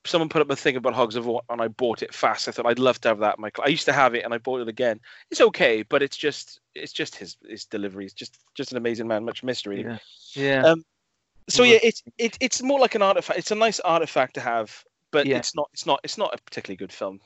Someone 0.06 0.30
put 0.30 0.44
up 0.44 0.52
a 0.52 0.56
thing 0.56 0.76
about 0.76 0.94
Hogs 0.94 1.16
of 1.16 1.26
War, 1.26 1.42
and 1.50 1.60
I 1.60 1.68
bought 1.68 2.04
it 2.04 2.14
fast. 2.14 2.48
I 2.48 2.52
thought 2.52 2.68
I'd 2.68 2.78
love 2.78 3.02
to 3.02 3.08
have 3.08 3.20
that. 3.20 3.40
My 3.40 3.50
I 3.64 3.70
used 3.70 3.86
to 3.86 3.94
have 3.94 4.14
it, 4.14 4.24
and 4.24 4.34
I 4.36 4.38
bought 4.38 4.62
it 4.62 4.68
again. 4.68 5.00
It's 5.32 5.42
okay, 5.42 5.82
but 5.82 6.04
it's 6.04 6.18
just 6.18 6.60
it's 6.76 6.94
just 6.94 7.16
his 7.16 7.38
his 7.48 7.66
delivery. 7.66 8.06
It's 8.06 8.14
just 8.14 8.38
just 8.54 8.72
an 8.72 8.78
amazing 8.78 9.08
man. 9.08 9.26
Much 9.26 9.44
mystery. 9.44 9.82
Yeah. 9.82 9.98
Yeah. 10.36 10.62
Um, 10.64 10.86
So 11.48 11.64
yeah, 11.64 11.78
it's 11.84 12.02
it, 12.18 12.38
it's 12.40 12.62
more 12.62 12.80
like 12.80 12.96
an 12.96 13.02
artifact. 13.02 13.38
It's 13.40 13.52
a 13.52 13.56
nice 13.56 13.80
artifact 13.82 14.34
to 14.36 14.42
have, 14.42 14.84
but 15.12 15.26
Yeah. 15.28 15.38
it's 15.38 15.56
not 15.56 15.70
it's 15.74 15.86
not 15.86 16.00
it's 16.04 16.18
not 16.18 16.34
a 16.34 16.38
particularly 16.42 16.78
good 16.78 16.92
film. 16.92 17.20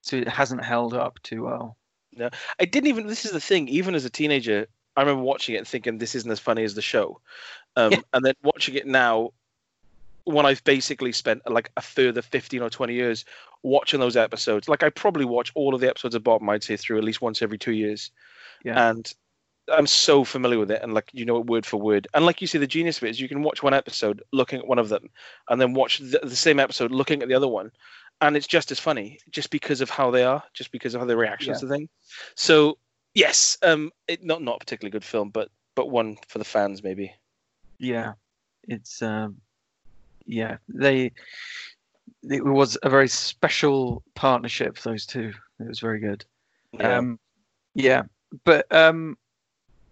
so 0.00 0.16
it 0.16 0.28
hasn't 0.28 0.64
held 0.64 0.94
up 0.94 1.20
too 1.22 1.44
well. 1.44 1.76
No, 2.14 2.30
I 2.58 2.64
didn't 2.64 2.86
even. 2.88 3.06
This 3.06 3.24
is 3.26 3.32
the 3.32 3.40
thing. 3.40 3.68
Even 3.68 3.94
as 3.94 4.04
a 4.04 4.10
teenager, 4.10 4.66
I 4.96 5.02
remember 5.02 5.22
watching 5.22 5.54
it 5.54 5.58
and 5.58 5.68
thinking 5.68 5.98
this 5.98 6.14
isn't 6.14 6.30
as 6.30 6.40
funny 6.40 6.64
as 6.64 6.74
the 6.74 6.82
show, 6.82 7.20
um, 7.76 7.92
Yeah. 7.92 7.98
and 8.14 8.24
then 8.24 8.34
watching 8.42 8.74
it 8.74 8.86
now, 8.86 9.32
when 10.24 10.46
I've 10.46 10.64
basically 10.64 11.12
spent 11.12 11.48
like 11.50 11.70
a 11.76 11.82
further 11.82 12.22
fifteen 12.22 12.62
or 12.62 12.70
twenty 12.70 12.94
years 12.94 13.24
watching 13.62 14.00
those 14.00 14.16
episodes. 14.16 14.68
Like 14.68 14.82
I 14.82 14.88
probably 14.88 15.26
watch 15.26 15.52
all 15.54 15.74
of 15.74 15.80
the 15.82 15.88
episodes 15.90 16.14
of 16.14 16.24
Bottom. 16.24 16.48
I'd 16.48 16.64
say 16.64 16.76
through 16.76 16.96
at 16.98 17.04
least 17.04 17.20
once 17.20 17.42
every 17.42 17.58
two 17.58 17.72
years, 17.72 18.10
Yeah. 18.64 18.88
and 18.90 19.12
I'm 19.70 19.86
so 19.86 20.24
familiar 20.24 20.58
with 20.58 20.70
it, 20.70 20.82
and 20.82 20.94
like 20.94 21.10
you 21.12 21.24
know 21.24 21.38
it 21.38 21.46
word 21.46 21.66
for 21.66 21.78
word. 21.78 22.08
And 22.14 22.24
like 22.24 22.40
you 22.40 22.46
see, 22.46 22.58
the 22.58 22.66
genius 22.66 22.98
of 22.98 23.04
it 23.04 23.10
is 23.10 23.20
you 23.20 23.28
can 23.28 23.42
watch 23.42 23.62
one 23.62 23.74
episode 23.74 24.22
looking 24.32 24.60
at 24.60 24.66
one 24.66 24.78
of 24.78 24.88
them, 24.88 25.08
and 25.48 25.60
then 25.60 25.74
watch 25.74 25.98
the, 25.98 26.20
the 26.22 26.36
same 26.36 26.60
episode 26.60 26.90
looking 26.90 27.22
at 27.22 27.28
the 27.28 27.34
other 27.34 27.48
one, 27.48 27.70
and 28.20 28.36
it's 28.36 28.46
just 28.46 28.70
as 28.70 28.78
funny, 28.78 29.18
just 29.30 29.50
because 29.50 29.80
of 29.80 29.90
how 29.90 30.10
they 30.10 30.24
are, 30.24 30.42
just 30.54 30.72
because 30.72 30.94
of 30.94 31.00
how 31.00 31.06
their 31.06 31.16
reactions 31.16 31.60
to 31.60 31.68
things. 31.68 31.88
So 32.34 32.78
yes, 33.14 33.58
um, 33.62 33.92
it, 34.06 34.24
not 34.24 34.42
not 34.42 34.56
a 34.56 34.58
particularly 34.58 34.92
good 34.92 35.04
film, 35.04 35.30
but 35.30 35.50
but 35.74 35.90
one 35.90 36.16
for 36.26 36.38
the 36.38 36.44
fans 36.44 36.82
maybe. 36.82 37.14
Yeah. 37.78 38.14
It's 38.66 39.00
um 39.00 39.36
yeah, 40.26 40.56
they 40.68 41.12
it 42.28 42.44
was 42.44 42.76
a 42.82 42.90
very 42.90 43.08
special 43.08 44.02
partnership 44.14 44.78
those 44.78 45.06
two. 45.06 45.32
It 45.60 45.68
was 45.68 45.78
very 45.78 46.00
good. 46.00 46.24
Um 46.80 47.20
yeah. 47.74 48.02
But 48.44 48.70
um 48.72 49.16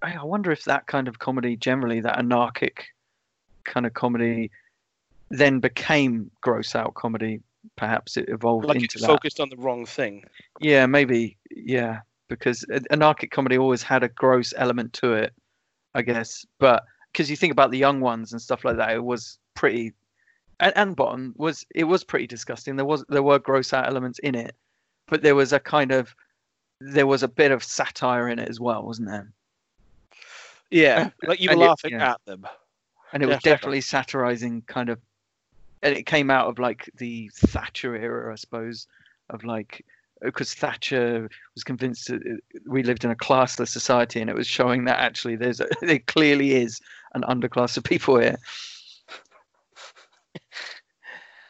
I 0.03 0.23
wonder 0.25 0.51
if 0.51 0.65
that 0.65 0.87
kind 0.87 1.09
of 1.09 1.19
comedy 1.19 1.57
generally, 1.57 2.01
that 2.01 2.19
anarchic 2.19 2.87
kind 3.65 3.87
of 3.87 3.95
comedy 3.95 4.51
then 5.31 5.61
became 5.61 6.31
gross 6.41 6.75
out 6.75 6.95
comedy. 6.95 7.41
Perhaps 7.77 8.17
it 8.17 8.29
evolved 8.29 8.67
like 8.67 8.77
into 8.77 8.99
it 8.99 9.01
that. 9.01 9.07
focused 9.07 9.41
on 9.41 9.49
the 9.49 9.57
wrong 9.57 9.87
thing. 9.87 10.25
Yeah, 10.61 10.87
maybe. 10.87 11.37
Yeah, 11.51 12.01
because 12.29 12.65
anarchic 12.91 13.31
comedy 13.31 13.59
always 13.59 13.83
had 13.83 14.03
a 14.03 14.09
gross 14.09 14.55
element 14.57 14.93
to 14.95 15.15
it, 15.15 15.33
I 15.95 16.03
guess. 16.03 16.47
But 16.59 16.85
because 17.13 17.29
you 17.29 17.37
think 17.37 17.53
about 17.53 17.71
the 17.71 17.79
young 17.79 18.01
ones 18.01 18.33
and 18.33 18.41
stuff 18.41 18.65
like 18.65 18.77
that, 18.77 18.95
it 18.95 19.05
was 19.05 19.39
pretty. 19.55 19.93
And, 20.61 20.73
and 20.77 20.97
Bottom 20.97 21.35
was 21.37 21.67
it 21.75 21.85
was 21.85 22.05
pretty 22.05 22.27
disgusting. 22.27 22.77
There 22.77 22.85
was 22.85 23.05
there 23.09 23.23
were 23.23 23.39
gross 23.39 23.73
out 23.73 23.89
elements 23.89 24.21
in 24.21 24.35
it, 24.35 24.55
but 25.09 25.23
there 25.23 25.35
was 25.35 25.53
a 25.53 25.61
kind 25.61 25.91
of 25.91 26.15
there 26.81 27.07
was 27.07 27.23
a 27.23 27.29
bit 27.29 27.51
of 27.51 27.65
satire 27.65 28.29
in 28.29 28.39
it 28.39 28.49
as 28.49 28.61
well, 28.61 28.85
wasn't 28.85 29.09
there? 29.09 29.33
Yeah, 30.71 31.11
like 31.27 31.41
you 31.41 31.49
were 31.49 31.55
And 31.55 31.63
it- 31.63 31.67
laughing 31.67 31.93
yeah. 31.93 32.13
at 32.13 32.25
them. 32.25 32.47
And 33.13 33.23
it 33.23 33.27
was 33.27 33.37
Definitely. 33.37 33.51
definitely 33.51 33.81
satirizing 33.83 34.63
kind 34.63 34.89
of, 34.89 34.99
and 35.83 35.97
it 35.97 36.07
came 36.07 36.29
out 36.29 36.49
of 36.49 36.59
like 36.59 36.91
the 36.97 37.31
Thatcher 37.35 37.95
era, 37.95 38.33
I 38.33 38.35
suppose, 38.35 38.89
of 39.31 39.45
like 39.45 39.85
because 40.23 40.55
Thatcher 40.55 41.29
was 41.55 41.63
convinced 41.63 42.09
that 42.09 42.17
uh, 42.17 42.59
we 42.67 42.83
lived 42.83 43.05
in 43.05 43.11
a 43.11 43.17
classless 43.17 43.69
society, 43.69 44.21
and 44.21 44.29
it 44.29 44.35
was 44.37 44.47
showing 44.47 44.85
that 44.87 44.99
actually 44.99 45.37
there's 45.37 45.61
a, 45.61 45.69
there 45.83 46.01
clearly 46.01 46.55
is 46.55 46.81
an 47.15 47.23
underclass 47.23 47.77
of 47.77 47.85
people 47.85 48.19
here. 48.19 48.37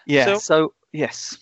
Yeah. 0.08 0.24
So, 0.24 0.38
so 0.38 0.74
yes. 0.92 1.36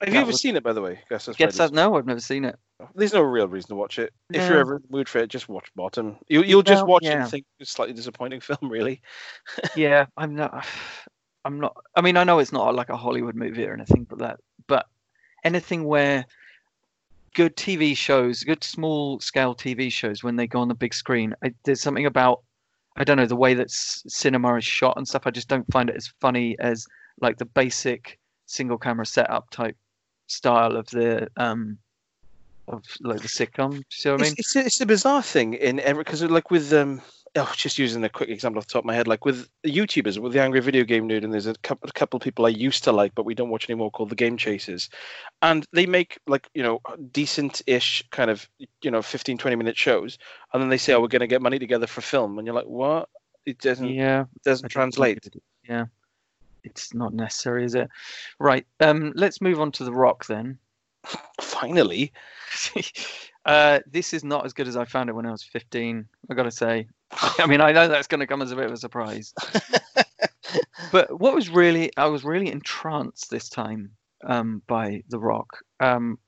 Have 0.00 0.14
you 0.14 0.20
ever 0.20 0.28
was... 0.28 0.40
seen 0.40 0.54
it, 0.54 0.62
by 0.62 0.72
the 0.72 0.80
way? 0.80 1.00
Yes, 1.10 1.28
yes 1.38 1.72
no, 1.72 1.96
I've 1.96 2.06
never 2.06 2.20
seen 2.20 2.44
it. 2.44 2.56
There's 2.94 3.14
no 3.14 3.22
real 3.22 3.48
reason 3.48 3.68
to 3.68 3.74
watch 3.74 3.98
it. 3.98 4.12
No. 4.30 4.40
If 4.40 4.48
you're 4.48 4.58
ever 4.58 4.76
in 4.76 4.82
the 4.82 4.96
mood 4.96 5.08
for 5.08 5.18
it, 5.18 5.28
just 5.28 5.48
watch 5.48 5.70
Bottom. 5.74 6.16
You, 6.28 6.42
you'll 6.42 6.62
just 6.62 6.82
well, 6.82 6.94
watch 6.94 7.04
yeah. 7.04 7.12
it 7.12 7.20
and 7.20 7.30
think 7.30 7.46
it's 7.58 7.70
a 7.70 7.72
slightly 7.72 7.94
disappointing 7.94 8.40
film, 8.42 8.70
really. 8.70 9.00
yeah, 9.76 10.06
I'm 10.16 10.34
not. 10.34 10.66
I'm 11.44 11.60
not. 11.60 11.76
I 11.94 12.00
mean, 12.00 12.16
I 12.16 12.24
know 12.24 12.40
it's 12.40 12.52
not 12.52 12.74
like 12.74 12.88
a 12.88 12.96
Hollywood 12.96 13.36
movie 13.36 13.64
or 13.66 13.72
anything, 13.72 14.04
but 14.04 14.18
that. 14.18 14.40
But 14.66 14.86
anything 15.44 15.84
where 15.84 16.26
good 17.34 17.56
TV 17.56 17.96
shows, 17.96 18.42
good 18.42 18.64
small 18.64 19.20
scale 19.20 19.54
TV 19.54 19.92
shows, 19.92 20.24
when 20.24 20.34
they 20.34 20.48
go 20.48 20.60
on 20.60 20.68
the 20.68 20.74
big 20.74 20.92
screen, 20.92 21.34
I, 21.44 21.54
there's 21.64 21.80
something 21.80 22.06
about 22.06 22.42
I 22.96 23.04
don't 23.04 23.16
know 23.16 23.26
the 23.26 23.36
way 23.36 23.54
that 23.54 23.70
cinema 23.70 24.56
is 24.56 24.64
shot 24.64 24.96
and 24.96 25.06
stuff. 25.06 25.26
I 25.26 25.30
just 25.30 25.48
don't 25.48 25.70
find 25.70 25.88
it 25.88 25.96
as 25.96 26.12
funny 26.20 26.56
as 26.58 26.86
like 27.20 27.38
the 27.38 27.44
basic 27.44 28.18
single 28.46 28.78
camera 28.78 29.06
setup 29.06 29.50
type 29.50 29.76
style 30.26 30.76
of 30.76 30.86
the 30.88 31.28
um 31.36 31.78
of 32.68 32.82
like 33.00 33.20
the 33.20 33.28
sitcom. 33.28 33.82
See 33.90 34.10
what 34.10 34.20
I 34.20 34.24
mean? 34.24 34.34
It's, 34.38 34.56
it's, 34.56 34.66
it's 34.66 34.80
a 34.80 34.86
bizarre 34.86 35.22
thing 35.22 35.54
in 35.54 35.80
every 35.80 36.04
because 36.04 36.22
like 36.22 36.50
with 36.50 36.72
um 36.72 37.00
oh, 37.36 37.52
just 37.54 37.78
using 37.78 38.02
a 38.04 38.08
quick 38.08 38.28
example 38.28 38.58
off 38.58 38.66
the 38.66 38.72
top 38.72 38.82
of 38.82 38.86
my 38.86 38.94
head, 38.94 39.06
like 39.06 39.24
with 39.24 39.48
YouTubers, 39.64 40.18
with 40.18 40.32
the 40.32 40.42
Angry 40.42 40.60
Video 40.60 40.84
Game 40.84 41.08
Nerd, 41.08 41.24
and 41.24 41.32
there's 41.32 41.46
a 41.46 41.54
couple, 41.56 41.88
a 41.88 41.92
couple 41.92 42.16
of 42.16 42.22
people 42.22 42.46
I 42.46 42.50
used 42.50 42.84
to 42.84 42.92
like, 42.92 43.14
but 43.14 43.24
we 43.24 43.34
don't 43.34 43.50
watch 43.50 43.68
anymore, 43.68 43.90
called 43.90 44.10
the 44.10 44.16
Game 44.16 44.36
Chasers, 44.36 44.88
and 45.42 45.66
they 45.72 45.86
make 45.86 46.18
like 46.26 46.48
you 46.54 46.62
know 46.62 46.80
decent-ish 47.12 48.04
kind 48.10 48.30
of 48.30 48.48
you 48.82 48.90
know 48.90 49.02
15, 49.02 49.38
20 49.38 49.56
minute 49.56 49.76
shows, 49.76 50.18
and 50.52 50.62
then 50.62 50.70
they 50.70 50.78
say, 50.78 50.94
oh, 50.94 51.00
we're 51.00 51.08
going 51.08 51.20
to 51.20 51.26
get 51.26 51.42
money 51.42 51.58
together 51.58 51.86
for 51.86 52.00
film, 52.00 52.38
and 52.38 52.46
you're 52.46 52.54
like, 52.54 52.66
what? 52.66 53.08
It 53.44 53.58
doesn't. 53.58 53.88
Yeah. 53.88 54.22
It 54.22 54.42
doesn't 54.44 54.70
translate. 54.70 55.28
Yeah. 55.68 55.86
It's 56.64 56.92
not 56.94 57.14
necessary, 57.14 57.64
is 57.64 57.76
it? 57.76 57.88
Right. 58.40 58.66
Um. 58.80 59.12
Let's 59.14 59.40
move 59.40 59.60
on 59.60 59.70
to 59.72 59.84
the 59.84 59.92
Rock 59.92 60.26
then. 60.26 60.58
Finally. 61.40 62.12
uh, 63.46 63.80
this 63.86 64.12
is 64.14 64.24
not 64.24 64.44
as 64.44 64.52
good 64.52 64.68
as 64.68 64.76
I 64.76 64.84
found 64.84 65.08
it 65.08 65.14
when 65.14 65.26
I 65.26 65.30
was 65.30 65.42
15. 65.42 66.06
I 66.30 66.34
got 66.34 66.44
to 66.44 66.50
say. 66.50 66.86
I 67.38 67.46
mean, 67.46 67.60
I 67.60 67.72
know 67.72 67.88
that's 67.88 68.08
going 68.08 68.20
to 68.20 68.26
come 68.26 68.42
as 68.42 68.52
a 68.52 68.56
bit 68.56 68.66
of 68.66 68.72
a 68.72 68.76
surprise. 68.76 69.32
but 70.92 71.20
what 71.20 71.34
was 71.34 71.48
really, 71.48 71.90
I 71.96 72.06
was 72.06 72.24
really 72.24 72.50
entranced 72.50 73.30
this 73.30 73.48
time 73.48 73.90
um, 74.24 74.62
by 74.66 75.02
The 75.08 75.18
Rock. 75.18 75.58
Um, 75.80 76.18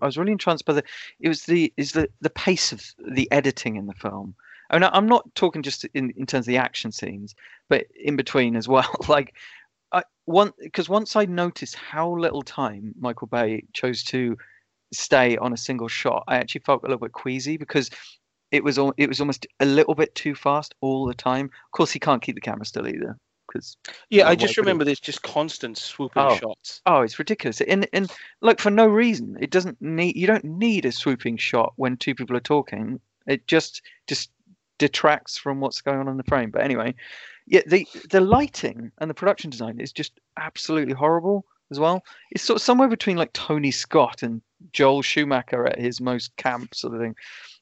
I 0.00 0.06
was 0.06 0.18
really 0.18 0.32
entranced 0.32 0.64
by 0.64 0.74
the. 0.74 0.82
It 1.20 1.28
was 1.28 1.44
the 1.44 1.72
is 1.76 1.92
the 1.92 2.08
the 2.20 2.30
pace 2.30 2.72
of 2.72 2.84
the 2.98 3.30
editing 3.30 3.76
in 3.76 3.86
the 3.86 3.94
film. 3.94 4.34
I 4.70 4.78
mean, 4.78 4.90
I'm 4.92 5.06
not 5.06 5.32
talking 5.36 5.62
just 5.62 5.84
in 5.94 6.10
in 6.16 6.26
terms 6.26 6.42
of 6.42 6.46
the 6.46 6.56
action 6.56 6.90
scenes, 6.90 7.34
but 7.68 7.86
in 7.94 8.16
between 8.16 8.56
as 8.56 8.66
well. 8.66 8.90
like, 9.08 9.34
one 10.26 10.52
because 10.58 10.88
once 10.88 11.16
I 11.16 11.24
noticed 11.24 11.74
how 11.74 12.10
little 12.10 12.42
time 12.42 12.94
Michael 12.98 13.28
Bay 13.28 13.64
chose 13.72 14.02
to 14.04 14.36
stay 14.92 15.36
on 15.38 15.52
a 15.52 15.56
single 15.56 15.88
shot, 15.88 16.24
I 16.28 16.36
actually 16.36 16.62
felt 16.66 16.82
a 16.82 16.86
little 16.86 16.98
bit 16.98 17.12
queasy 17.12 17.56
because 17.56 17.90
it 18.52 18.62
was 18.62 18.78
all, 18.78 18.94
it 18.96 19.08
was 19.08 19.20
almost 19.20 19.46
a 19.60 19.66
little 19.66 19.94
bit 19.94 20.14
too 20.14 20.34
fast 20.34 20.74
all 20.80 21.06
the 21.06 21.14
time. 21.14 21.46
Of 21.46 21.72
course, 21.72 21.90
he 21.90 21.98
can't 21.98 22.22
keep 22.22 22.34
the 22.34 22.40
camera 22.40 22.64
still 22.64 22.86
either. 22.86 23.16
Because 23.46 23.76
yeah, 24.10 24.28
I 24.28 24.34
just 24.34 24.56
remember 24.56 24.84
there's 24.84 25.00
just 25.00 25.22
constant 25.22 25.78
swooping 25.78 26.22
oh. 26.22 26.36
shots. 26.36 26.82
Oh, 26.84 27.02
it's 27.02 27.18
ridiculous, 27.18 27.60
and 27.60 27.88
and 27.92 28.12
like 28.40 28.58
for 28.58 28.70
no 28.70 28.86
reason. 28.86 29.36
It 29.40 29.50
doesn't 29.50 29.80
need 29.80 30.16
you 30.16 30.26
don't 30.26 30.44
need 30.44 30.84
a 30.84 30.90
swooping 30.90 31.36
shot 31.36 31.72
when 31.76 31.96
two 31.96 32.14
people 32.14 32.36
are 32.36 32.40
talking. 32.40 32.98
It 33.28 33.46
just 33.46 33.82
just 34.08 34.30
detracts 34.78 35.38
from 35.38 35.60
what's 35.60 35.80
going 35.80 36.00
on 36.00 36.08
in 36.08 36.16
the 36.16 36.24
frame. 36.24 36.50
But 36.50 36.62
anyway, 36.62 36.96
yeah, 37.46 37.62
the 37.66 37.86
the 38.10 38.20
lighting 38.20 38.92
and 38.98 39.08
the 39.08 39.14
production 39.14 39.50
design 39.50 39.80
is 39.80 39.92
just 39.92 40.12
absolutely 40.36 40.94
horrible 40.94 41.44
as 41.70 41.80
well. 41.80 42.04
It's 42.30 42.42
sort 42.42 42.56
of 42.56 42.62
somewhere 42.62 42.88
between 42.88 43.16
like 43.16 43.32
Tony 43.32 43.70
Scott 43.70 44.22
and 44.22 44.40
Joel 44.72 45.02
Schumacher 45.02 45.66
at 45.66 45.78
his 45.78 46.00
most 46.00 46.36
camp 46.36 46.74
sort 46.74 46.94
of 46.94 47.00
thing. 47.00 47.14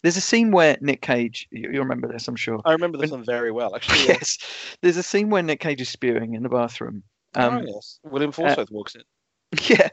There's 0.02 0.16
a 0.16 0.22
scene 0.22 0.50
where 0.50 0.76
Nick 0.80 1.00
Cage, 1.00 1.48
you, 1.50 1.70
you 1.72 1.78
remember 1.78 2.08
this, 2.08 2.28
I'm 2.28 2.36
sure. 2.36 2.60
I 2.64 2.72
remember 2.72 2.98
this 2.98 3.10
when, 3.10 3.20
one 3.20 3.26
very 3.26 3.50
well, 3.50 3.74
actually. 3.76 4.06
Yes. 4.06 4.38
There's 4.82 4.96
a 4.96 5.02
scene 5.02 5.30
where 5.30 5.42
Nick 5.42 5.60
Cage 5.60 5.80
is 5.80 5.88
spewing 5.88 6.34
in 6.34 6.42
the 6.42 6.48
bathroom. 6.48 7.02
Um, 7.34 7.58
oh, 7.58 7.62
yes. 7.74 8.00
William 8.04 8.32
Forsythe 8.32 8.58
uh, 8.58 8.66
walks 8.70 8.94
in. 8.94 9.02
Yeah. 9.68 9.88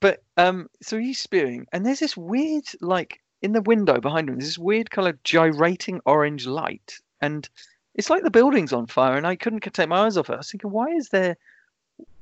But 0.00 0.22
um, 0.36 0.68
so 0.82 0.98
he's 0.98 1.18
spewing, 1.18 1.66
and 1.72 1.86
there's 1.86 2.00
this 2.00 2.16
weird, 2.16 2.64
like, 2.80 3.20
in 3.42 3.52
the 3.52 3.62
window 3.62 4.00
behind 4.00 4.28
him, 4.28 4.36
there's 4.36 4.50
this 4.50 4.58
weird 4.58 4.90
kind 4.90 5.08
of 5.08 5.22
gyrating 5.22 6.00
orange 6.04 6.46
light. 6.46 6.98
And 7.20 7.48
it's 7.94 8.10
like 8.10 8.22
the 8.22 8.30
building's 8.30 8.72
on 8.72 8.86
fire, 8.86 9.16
and 9.16 9.26
I 9.26 9.36
couldn't 9.36 9.60
take 9.60 9.88
my 9.88 10.06
eyes 10.06 10.16
off 10.16 10.30
it. 10.30 10.34
I 10.34 10.38
was 10.38 10.50
thinking, 10.50 10.70
why 10.70 10.88
is 10.88 11.10
there, 11.10 11.36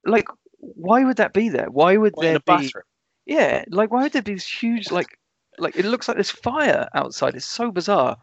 like, 0.04 0.26
why 0.58 1.04
would 1.04 1.16
that 1.16 1.32
be 1.32 1.48
there? 1.48 1.70
Why 1.70 1.96
would 1.96 2.14
there 2.20 2.38
be? 2.38 2.44
Bathroom? 2.46 2.84
Yeah, 3.26 3.64
like 3.68 3.90
why 3.90 4.02
would 4.02 4.12
there 4.12 4.22
be 4.22 4.34
this 4.34 4.46
huge 4.46 4.90
like 4.90 5.18
like 5.58 5.76
it 5.76 5.84
looks 5.84 6.08
like 6.08 6.16
there's 6.16 6.30
fire 6.30 6.88
outside. 6.94 7.34
It's 7.34 7.46
so 7.46 7.70
bizarre. 7.70 8.16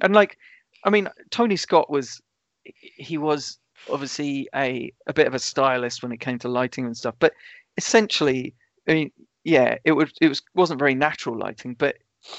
And 0.00 0.14
like 0.14 0.38
I 0.84 0.90
mean, 0.90 1.08
Tony 1.30 1.56
Scott 1.56 1.90
was 1.90 2.20
he 2.64 3.18
was 3.18 3.58
obviously 3.90 4.48
a 4.54 4.92
a 5.06 5.12
bit 5.12 5.26
of 5.26 5.34
a 5.34 5.38
stylist 5.38 6.02
when 6.02 6.12
it 6.12 6.20
came 6.20 6.38
to 6.40 6.48
lighting 6.48 6.86
and 6.86 6.96
stuff, 6.96 7.14
but 7.18 7.34
essentially, 7.76 8.54
I 8.88 8.94
mean, 8.94 9.12
yeah, 9.44 9.76
it 9.84 9.92
was 9.92 10.12
it 10.20 10.28
was 10.28 10.42
wasn't 10.54 10.78
very 10.78 10.94
natural 10.94 11.38
lighting, 11.38 11.74
but 11.74 11.96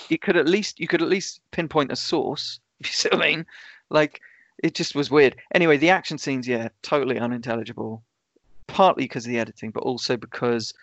it 0.10 0.22
could 0.22 0.38
at 0.38 0.48
least 0.48 0.80
you 0.80 0.88
could 0.88 1.02
at 1.02 1.10
least 1.10 1.42
pinpoint 1.52 1.92
a 1.92 1.96
source. 1.96 2.60
If 2.80 2.88
you 2.88 2.94
see 2.94 3.10
what 3.10 3.26
I 3.26 3.30
mean, 3.30 3.46
like 3.90 4.22
it 4.64 4.76
just 4.76 4.96
was 4.96 5.10
weird. 5.10 5.36
Anyway, 5.54 5.78
the 5.78 5.90
action 5.90 6.18
scenes, 6.18 6.48
yeah, 6.48 6.70
totally 6.82 7.18
unintelligible. 7.18 8.04
Partly 8.68 9.06
because 9.06 9.26
of 9.26 9.32
the 9.32 9.40
editing, 9.40 9.72
but 9.72 9.84
also 9.84 10.16
because 10.16 10.74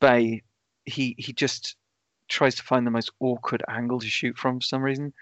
Bay 0.00 0.42
he 0.84 1.14
he 1.18 1.32
just 1.32 1.76
tries 2.28 2.54
to 2.56 2.62
find 2.62 2.86
the 2.86 2.90
most 2.90 3.10
awkward 3.20 3.62
angle 3.68 4.00
to 4.00 4.08
shoot 4.08 4.36
from 4.36 4.58
for 4.58 4.64
some 4.64 4.82
reason. 4.82 5.12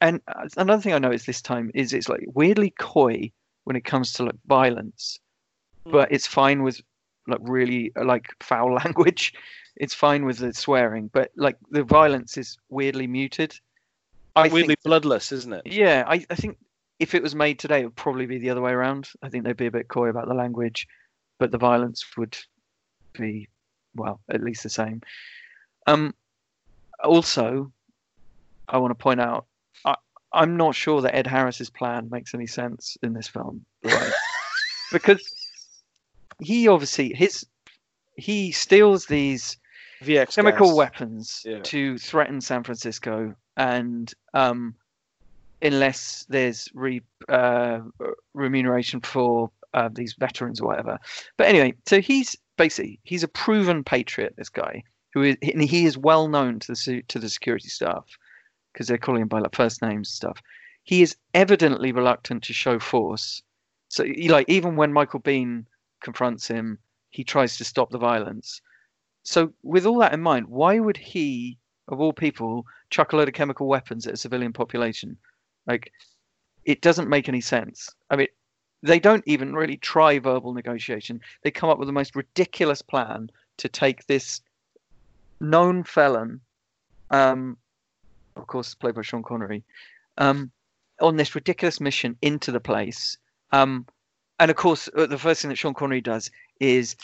And 0.00 0.20
uh, 0.26 0.48
another 0.56 0.82
thing 0.82 0.94
I 0.94 0.98
noticed 0.98 1.26
this 1.26 1.42
time 1.42 1.70
is 1.74 1.92
it's 1.92 2.08
like 2.08 2.24
weirdly 2.34 2.70
coy 2.78 3.30
when 3.64 3.76
it 3.76 3.84
comes 3.84 4.12
to 4.14 4.24
like 4.24 4.34
violence, 4.46 5.20
mm. 5.86 5.92
but 5.92 6.10
it's 6.10 6.26
fine 6.26 6.62
with 6.62 6.80
like 7.28 7.40
really 7.42 7.92
uh, 7.94 8.04
like 8.04 8.34
foul 8.40 8.74
language. 8.84 9.34
It's 9.76 9.94
fine 9.94 10.24
with 10.24 10.38
the 10.38 10.52
swearing, 10.52 11.08
but 11.12 11.30
like 11.36 11.56
the 11.70 11.84
violence 11.84 12.36
is 12.36 12.58
weirdly 12.68 13.06
muted. 13.06 13.54
I 14.34 14.48
weirdly 14.48 14.74
think, 14.74 14.82
bloodless, 14.82 15.30
isn't 15.30 15.52
it? 15.52 15.62
Yeah, 15.66 16.04
I, 16.06 16.24
I 16.30 16.34
think 16.34 16.58
if 16.98 17.14
it 17.14 17.22
was 17.22 17.34
made 17.34 17.58
today, 17.58 17.80
it 17.80 17.84
would 17.84 17.96
probably 17.96 18.26
be 18.26 18.38
the 18.38 18.50
other 18.50 18.60
way 18.60 18.72
around. 18.72 19.08
I 19.22 19.28
think 19.28 19.44
they'd 19.44 19.56
be 19.56 19.66
a 19.66 19.70
bit 19.70 19.88
coy 19.88 20.08
about 20.08 20.28
the 20.28 20.34
language, 20.34 20.86
but 21.38 21.50
the 21.50 21.58
violence 21.58 22.04
would 22.16 22.36
be 23.12 23.48
well, 23.94 24.20
at 24.30 24.42
least 24.42 24.62
the 24.62 24.70
same. 24.70 25.02
Um, 25.86 26.14
also, 27.02 27.72
I 28.68 28.78
want 28.78 28.90
to 28.90 29.02
point 29.02 29.20
out, 29.20 29.46
I, 29.84 29.96
I'm 30.32 30.56
not 30.56 30.74
sure 30.74 31.00
that 31.02 31.14
Ed 31.14 31.26
Harris's 31.26 31.70
plan 31.70 32.08
makes 32.10 32.34
any 32.34 32.46
sense 32.46 32.96
in 33.02 33.12
this 33.12 33.28
film, 33.28 33.64
right? 33.84 34.12
because 34.92 35.22
he 36.40 36.68
obviously 36.68 37.12
his 37.14 37.44
he 38.16 38.52
steals 38.52 39.06
these 39.06 39.56
VX 40.02 40.36
chemical 40.36 40.68
gas. 40.68 40.76
weapons 40.76 41.42
yeah. 41.44 41.60
to 41.62 41.98
threaten 41.98 42.40
San 42.40 42.62
Francisco, 42.62 43.34
and 43.56 44.12
um, 44.34 44.74
unless 45.62 46.26
there's 46.28 46.68
re, 46.74 47.02
uh, 47.28 47.80
remuneration 48.34 49.00
for 49.00 49.50
uh, 49.74 49.88
these 49.92 50.14
veterans 50.14 50.60
or 50.60 50.68
whatever. 50.68 50.98
But 51.36 51.48
anyway, 51.48 51.74
so 51.86 52.00
he's 52.00 52.36
basically 52.56 53.00
he's 53.04 53.22
a 53.22 53.28
proven 53.28 53.84
patriot. 53.84 54.34
This 54.36 54.48
guy 54.48 54.82
who 55.14 55.22
is 55.22 55.36
he 55.42 55.84
is 55.84 55.98
well 55.98 56.28
known 56.28 56.58
to 56.60 56.72
the 56.72 57.02
to 57.08 57.18
the 57.18 57.28
security 57.28 57.68
staff 57.68 58.06
because 58.72 58.86
they're 58.86 58.98
calling 58.98 59.22
him 59.22 59.28
by 59.28 59.40
like 59.40 59.54
first 59.54 59.82
names 59.82 60.08
stuff. 60.08 60.40
He 60.84 61.02
is 61.02 61.16
evidently 61.34 61.92
reluctant 61.92 62.44
to 62.44 62.52
show 62.52 62.78
force. 62.78 63.42
So 63.88 64.04
like 64.26 64.48
even 64.48 64.76
when 64.76 64.92
Michael 64.92 65.20
Biehn 65.20 65.64
confronts 66.02 66.46
him, 66.46 66.78
he 67.10 67.24
tries 67.24 67.56
to 67.56 67.64
stop 67.64 67.90
the 67.90 67.98
violence. 67.98 68.60
So 69.22 69.52
with 69.62 69.84
all 69.84 69.98
that 69.98 70.14
in 70.14 70.20
mind, 70.20 70.48
why 70.48 70.78
would 70.78 70.96
he, 70.96 71.58
of 71.88 72.00
all 72.00 72.12
people, 72.12 72.66
chuck 72.90 73.12
a 73.12 73.16
load 73.16 73.28
of 73.28 73.34
chemical 73.34 73.66
weapons 73.66 74.06
at 74.06 74.14
a 74.14 74.18
civilian 74.18 74.52
population? 74.52 75.16
Like, 75.68 75.92
it 76.64 76.80
doesn't 76.80 77.08
make 77.08 77.28
any 77.28 77.40
sense. 77.40 77.90
I 78.10 78.16
mean, 78.16 78.28
they 78.82 78.98
don't 78.98 79.24
even 79.26 79.54
really 79.54 79.76
try 79.76 80.18
verbal 80.18 80.52
negotiation. 80.52 81.20
They 81.42 81.50
come 81.50 81.70
up 81.70 81.78
with 81.78 81.88
the 81.88 81.92
most 81.92 82.16
ridiculous 82.16 82.82
plan 82.82 83.30
to 83.58 83.68
take 83.68 84.06
this 84.06 84.40
known 85.40 85.84
felon, 85.84 86.40
um, 87.10 87.56
of 88.36 88.46
course, 88.46 88.74
played 88.74 88.94
by 88.94 89.02
Sean 89.02 89.22
Connery, 89.22 89.62
um, 90.16 90.50
on 91.00 91.16
this 91.16 91.34
ridiculous 91.34 91.80
mission 91.80 92.16
into 92.22 92.50
the 92.50 92.60
place. 92.60 93.18
Um, 93.52 93.86
and 94.40 94.50
of 94.50 94.56
course, 94.56 94.88
uh, 94.96 95.06
the 95.06 95.18
first 95.18 95.42
thing 95.42 95.48
that 95.50 95.56
Sean 95.56 95.74
Connery 95.74 96.00
does 96.00 96.30
is 96.60 96.96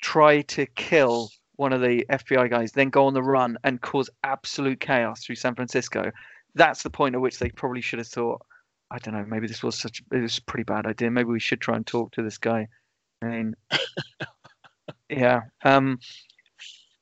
try 0.00 0.42
to 0.42 0.66
kill 0.66 1.30
one 1.56 1.72
of 1.72 1.80
the 1.80 2.04
FBI 2.10 2.50
guys, 2.50 2.72
then 2.72 2.90
go 2.90 3.06
on 3.06 3.14
the 3.14 3.22
run 3.22 3.56
and 3.64 3.80
cause 3.80 4.10
absolute 4.24 4.80
chaos 4.80 5.24
through 5.24 5.36
San 5.36 5.54
Francisco. 5.54 6.10
That's 6.54 6.82
the 6.82 6.90
point 6.90 7.14
at 7.14 7.20
which 7.20 7.38
they 7.38 7.50
probably 7.50 7.80
should 7.80 7.98
have 7.98 8.08
thought, 8.08 8.44
I 8.90 8.98
don't 8.98 9.14
know, 9.14 9.24
maybe 9.26 9.46
this 9.46 9.62
was 9.62 9.76
such 9.76 10.02
it 10.12 10.20
was 10.20 10.38
a 10.38 10.42
pretty 10.42 10.64
bad 10.64 10.86
idea. 10.86 11.10
Maybe 11.10 11.30
we 11.30 11.40
should 11.40 11.60
try 11.60 11.76
and 11.76 11.86
talk 11.86 12.12
to 12.12 12.22
this 12.22 12.38
guy. 12.38 12.68
I 13.22 13.26
mean, 13.26 13.56
yeah, 15.08 15.42
um, 15.64 15.98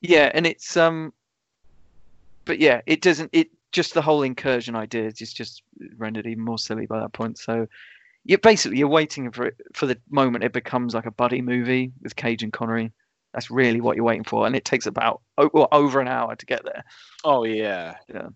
yeah, 0.01 0.31
and 0.33 0.47
it's 0.47 0.75
um, 0.77 1.13
but 2.45 2.59
yeah, 2.59 2.81
it 2.85 3.01
doesn't. 3.01 3.29
It 3.33 3.49
just 3.71 3.93
the 3.93 4.01
whole 4.01 4.23
incursion 4.23 4.75
idea 4.75 5.07
is 5.07 5.33
just 5.33 5.63
rendered 5.97 6.27
even 6.27 6.43
more 6.43 6.57
silly 6.57 6.85
by 6.85 6.99
that 6.99 7.13
point. 7.13 7.37
So, 7.37 7.67
you're 8.25 8.37
basically 8.37 8.77
you're 8.77 8.87
waiting 8.87 9.31
for 9.31 9.47
it 9.47 9.55
for 9.73 9.85
the 9.85 9.97
moment 10.09 10.43
it 10.43 10.53
becomes 10.53 10.93
like 10.93 11.05
a 11.05 11.11
buddy 11.11 11.41
movie 11.41 11.91
with 12.01 12.15
Cage 12.15 12.43
and 12.43 12.53
Connery. 12.53 12.91
That's 13.33 13.49
really 13.49 13.81
what 13.81 13.95
you're 13.95 14.05
waiting 14.05 14.23
for, 14.23 14.45
and 14.45 14.55
it 14.55 14.65
takes 14.65 14.85
about 14.85 15.21
over 15.37 15.99
an 15.99 16.07
hour 16.07 16.35
to 16.35 16.45
get 16.45 16.63
there. 16.63 16.83
Oh 17.23 17.43
yeah, 17.43 17.95
yeah. 18.07 18.29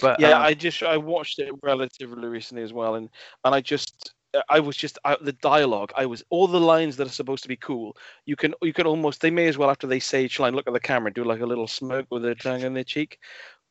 But 0.00 0.20
yeah, 0.20 0.32
um, 0.32 0.42
I 0.42 0.54
just 0.54 0.82
I 0.82 0.96
watched 0.96 1.38
it 1.38 1.52
relatively 1.62 2.28
recently 2.28 2.62
as 2.62 2.72
well, 2.72 2.96
and 2.96 3.08
and 3.44 3.54
I 3.54 3.60
just 3.60 4.14
I 4.48 4.60
was 4.60 4.76
just 4.76 4.98
I, 5.04 5.16
the 5.20 5.32
dialogue. 5.32 5.92
I 5.96 6.06
was 6.06 6.22
all 6.30 6.46
the 6.46 6.60
lines 6.60 6.96
that 6.96 7.06
are 7.06 7.10
supposed 7.10 7.42
to 7.44 7.48
be 7.48 7.56
cool. 7.56 7.96
You 8.26 8.36
can 8.36 8.54
you 8.62 8.72
can 8.72 8.86
almost 8.86 9.20
they 9.20 9.30
may 9.30 9.46
as 9.46 9.58
well 9.58 9.70
after 9.70 9.86
they 9.86 10.00
say 10.00 10.24
each 10.24 10.38
line 10.38 10.54
look 10.54 10.66
at 10.66 10.72
the 10.72 10.80
camera 10.80 11.12
do 11.12 11.24
like 11.24 11.40
a 11.40 11.46
little 11.46 11.66
smirk 11.66 12.06
with 12.10 12.22
their 12.22 12.34
tongue 12.34 12.62
in 12.62 12.74
their 12.74 12.84
cheek, 12.84 13.18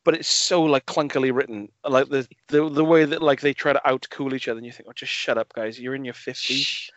but 0.04 0.14
it's 0.14 0.28
so 0.28 0.62
like 0.62 0.86
clunkily 0.86 1.34
written. 1.34 1.68
Like 1.84 2.08
the 2.08 2.26
the 2.48 2.68
the 2.68 2.84
way 2.84 3.04
that 3.04 3.22
like 3.22 3.40
they 3.40 3.52
try 3.52 3.72
to 3.72 3.88
out 3.88 4.06
cool 4.10 4.34
each 4.34 4.48
other, 4.48 4.58
and 4.58 4.66
you 4.66 4.72
think, 4.72 4.88
oh, 4.88 4.92
just 4.94 5.12
shut 5.12 5.38
up, 5.38 5.52
guys. 5.54 5.78
You're 5.78 5.94
in 5.94 6.04
your 6.04 6.14
fifties. 6.14 6.90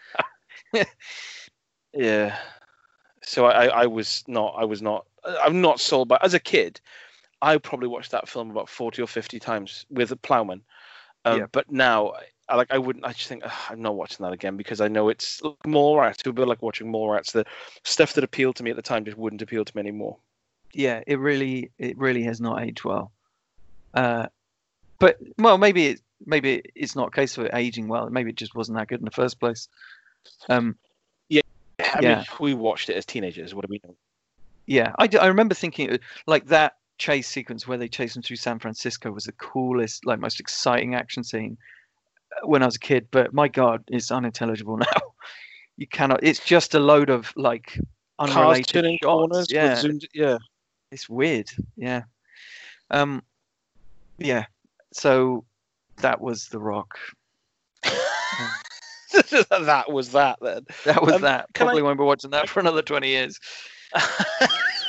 yeah. 1.94 2.38
So 3.24 3.46
I 3.46 3.66
I 3.68 3.86
was 3.86 4.24
not 4.28 4.56
I 4.58 4.66
was 4.66 4.82
not 4.82 5.06
I'm 5.44 5.62
not 5.62 5.80
sold 5.80 6.08
by 6.08 6.20
as 6.22 6.34
a 6.34 6.40
kid. 6.40 6.82
I 7.42 7.58
probably 7.58 7.88
watched 7.88 8.12
that 8.12 8.28
film 8.28 8.52
about 8.52 8.70
forty 8.70 9.02
or 9.02 9.08
fifty 9.08 9.40
times 9.40 9.86
with 9.90 10.12
a 10.12 10.16
plowman. 10.16 10.62
Um, 11.26 11.40
yeah. 11.40 11.46
But 11.52 11.72
now 11.72 12.14
I 12.48 12.56
like 12.56 12.72
I 12.72 12.78
wouldn't. 12.78 13.06
I 13.06 13.14
just 13.14 13.28
think 13.28 13.44
I'm 13.70 13.82
not 13.82 13.96
watching 13.96 14.24
that 14.26 14.34
again 14.34 14.58
because 14.58 14.82
I 14.82 14.88
know 14.88 15.10
it's 15.10 15.42
more 15.66 16.02
rats. 16.02 16.20
It 16.20 16.28
would 16.28 16.36
be 16.36 16.44
like 16.44 16.62
watching 16.62 16.90
more 16.90 17.14
rats. 17.14 17.32
The 17.32 17.46
stuff 17.84 18.14
that 18.14 18.24
appealed 18.24 18.56
to 18.58 18.64
me 18.64 18.72
at 18.72 18.76
the 18.76 18.82
time 18.82 19.06
just 19.06 19.18
wouldn't 19.18 19.42
appeal 19.42 19.64
to 19.64 19.76
me 19.76 19.82
anymore. 19.82 20.18
Yeah, 20.74 21.02
it 21.08 21.20
really, 21.20 21.72
it 21.78 21.98
really 21.98 22.24
has 22.24 22.40
not 22.42 22.62
aged 22.62 22.84
well. 22.84 23.12
Uh, 23.94 24.28
but 25.00 25.18
well, 25.38 25.58
maybe 25.58 25.88
it, 25.88 26.02
maybe 26.26 26.62
it's 26.76 26.96
not 26.96 27.10
a 27.10 27.12
case 27.12 27.38
of 27.38 27.46
it 27.46 27.52
aging 27.54 27.88
well. 27.88 28.10
Maybe 28.10 28.32
it 28.32 28.36
just 28.36 28.56
wasn't 28.56 28.78
that 28.78 28.88
good 28.88 29.00
in 29.00 29.06
the 29.06 29.12
first 29.12 29.40
place. 29.40 29.68
Um, 30.48 30.76
yeah, 31.28 31.42
I 31.80 32.00
yeah. 32.02 32.16
Mean, 32.18 32.26
we 32.40 32.54
watched 32.54 32.90
it 32.90 32.98
as 32.98 33.06
teenagers. 33.06 33.54
What 33.54 33.66
do 33.66 33.70
we 33.70 33.82
know? 33.84 33.96
Yeah, 34.66 34.94
I, 35.00 35.10
I 35.20 35.28
remember 35.28 35.56
thinking 35.56 36.00
like 36.28 36.48
that 36.48 36.76
chase 37.00 37.28
sequence 37.28 37.68
where 37.68 37.78
they 37.78 37.88
chase 37.88 38.14
them 38.14 38.22
through 38.22 38.36
San 38.36 38.60
Francisco 38.60 39.12
was 39.12 39.24
the 39.24 39.32
coolest, 39.34 40.06
like 40.06 40.20
most 40.20 40.39
exciting 40.39 40.93
action 40.93 41.24
scene 41.24 41.58
when 42.43 42.62
I 42.62 42.66
was 42.66 42.76
a 42.76 42.80
kid, 42.80 43.08
but 43.12 43.34
my 43.34 43.47
God, 43.47 43.84
it's 43.88 44.12
unintelligible 44.12 44.78
now. 44.78 45.02
you 45.78 45.88
cannot. 45.88 46.20
It's 46.24 46.43
just 46.43 46.76
a 46.76 46.80
load 46.80 47.10
of 47.10 47.34
like 47.36 47.80
unrelated 48.20 48.86
shots. 48.86 48.97
Corners 49.04 49.52
yeah, 49.52 49.76
zoomed, 49.76 50.08
yeah. 50.14 50.38
It's 50.91 51.10
weird. 51.10 51.50
Yeah. 51.76 52.04
Um. 52.91 53.24
Yeah. 54.18 54.45
So 54.91 55.45
that 55.97 56.20
was 56.20 56.47
the 56.47 56.60
Rock. 56.60 56.97
that 57.84 59.86
was 59.89 60.12
that 60.12 60.38
then. 60.41 60.66
That 60.86 61.02
was 61.02 61.16
um, 61.16 61.22
that. 61.22 61.54
Probably 61.54 61.82
I... 61.82 61.84
won't 61.84 62.00
be 62.00 62.04
watching 62.04 62.32
that 62.32 62.50
for 62.50 62.60
another 62.60 62.82
twenty 62.82 63.10
years. 63.10 63.39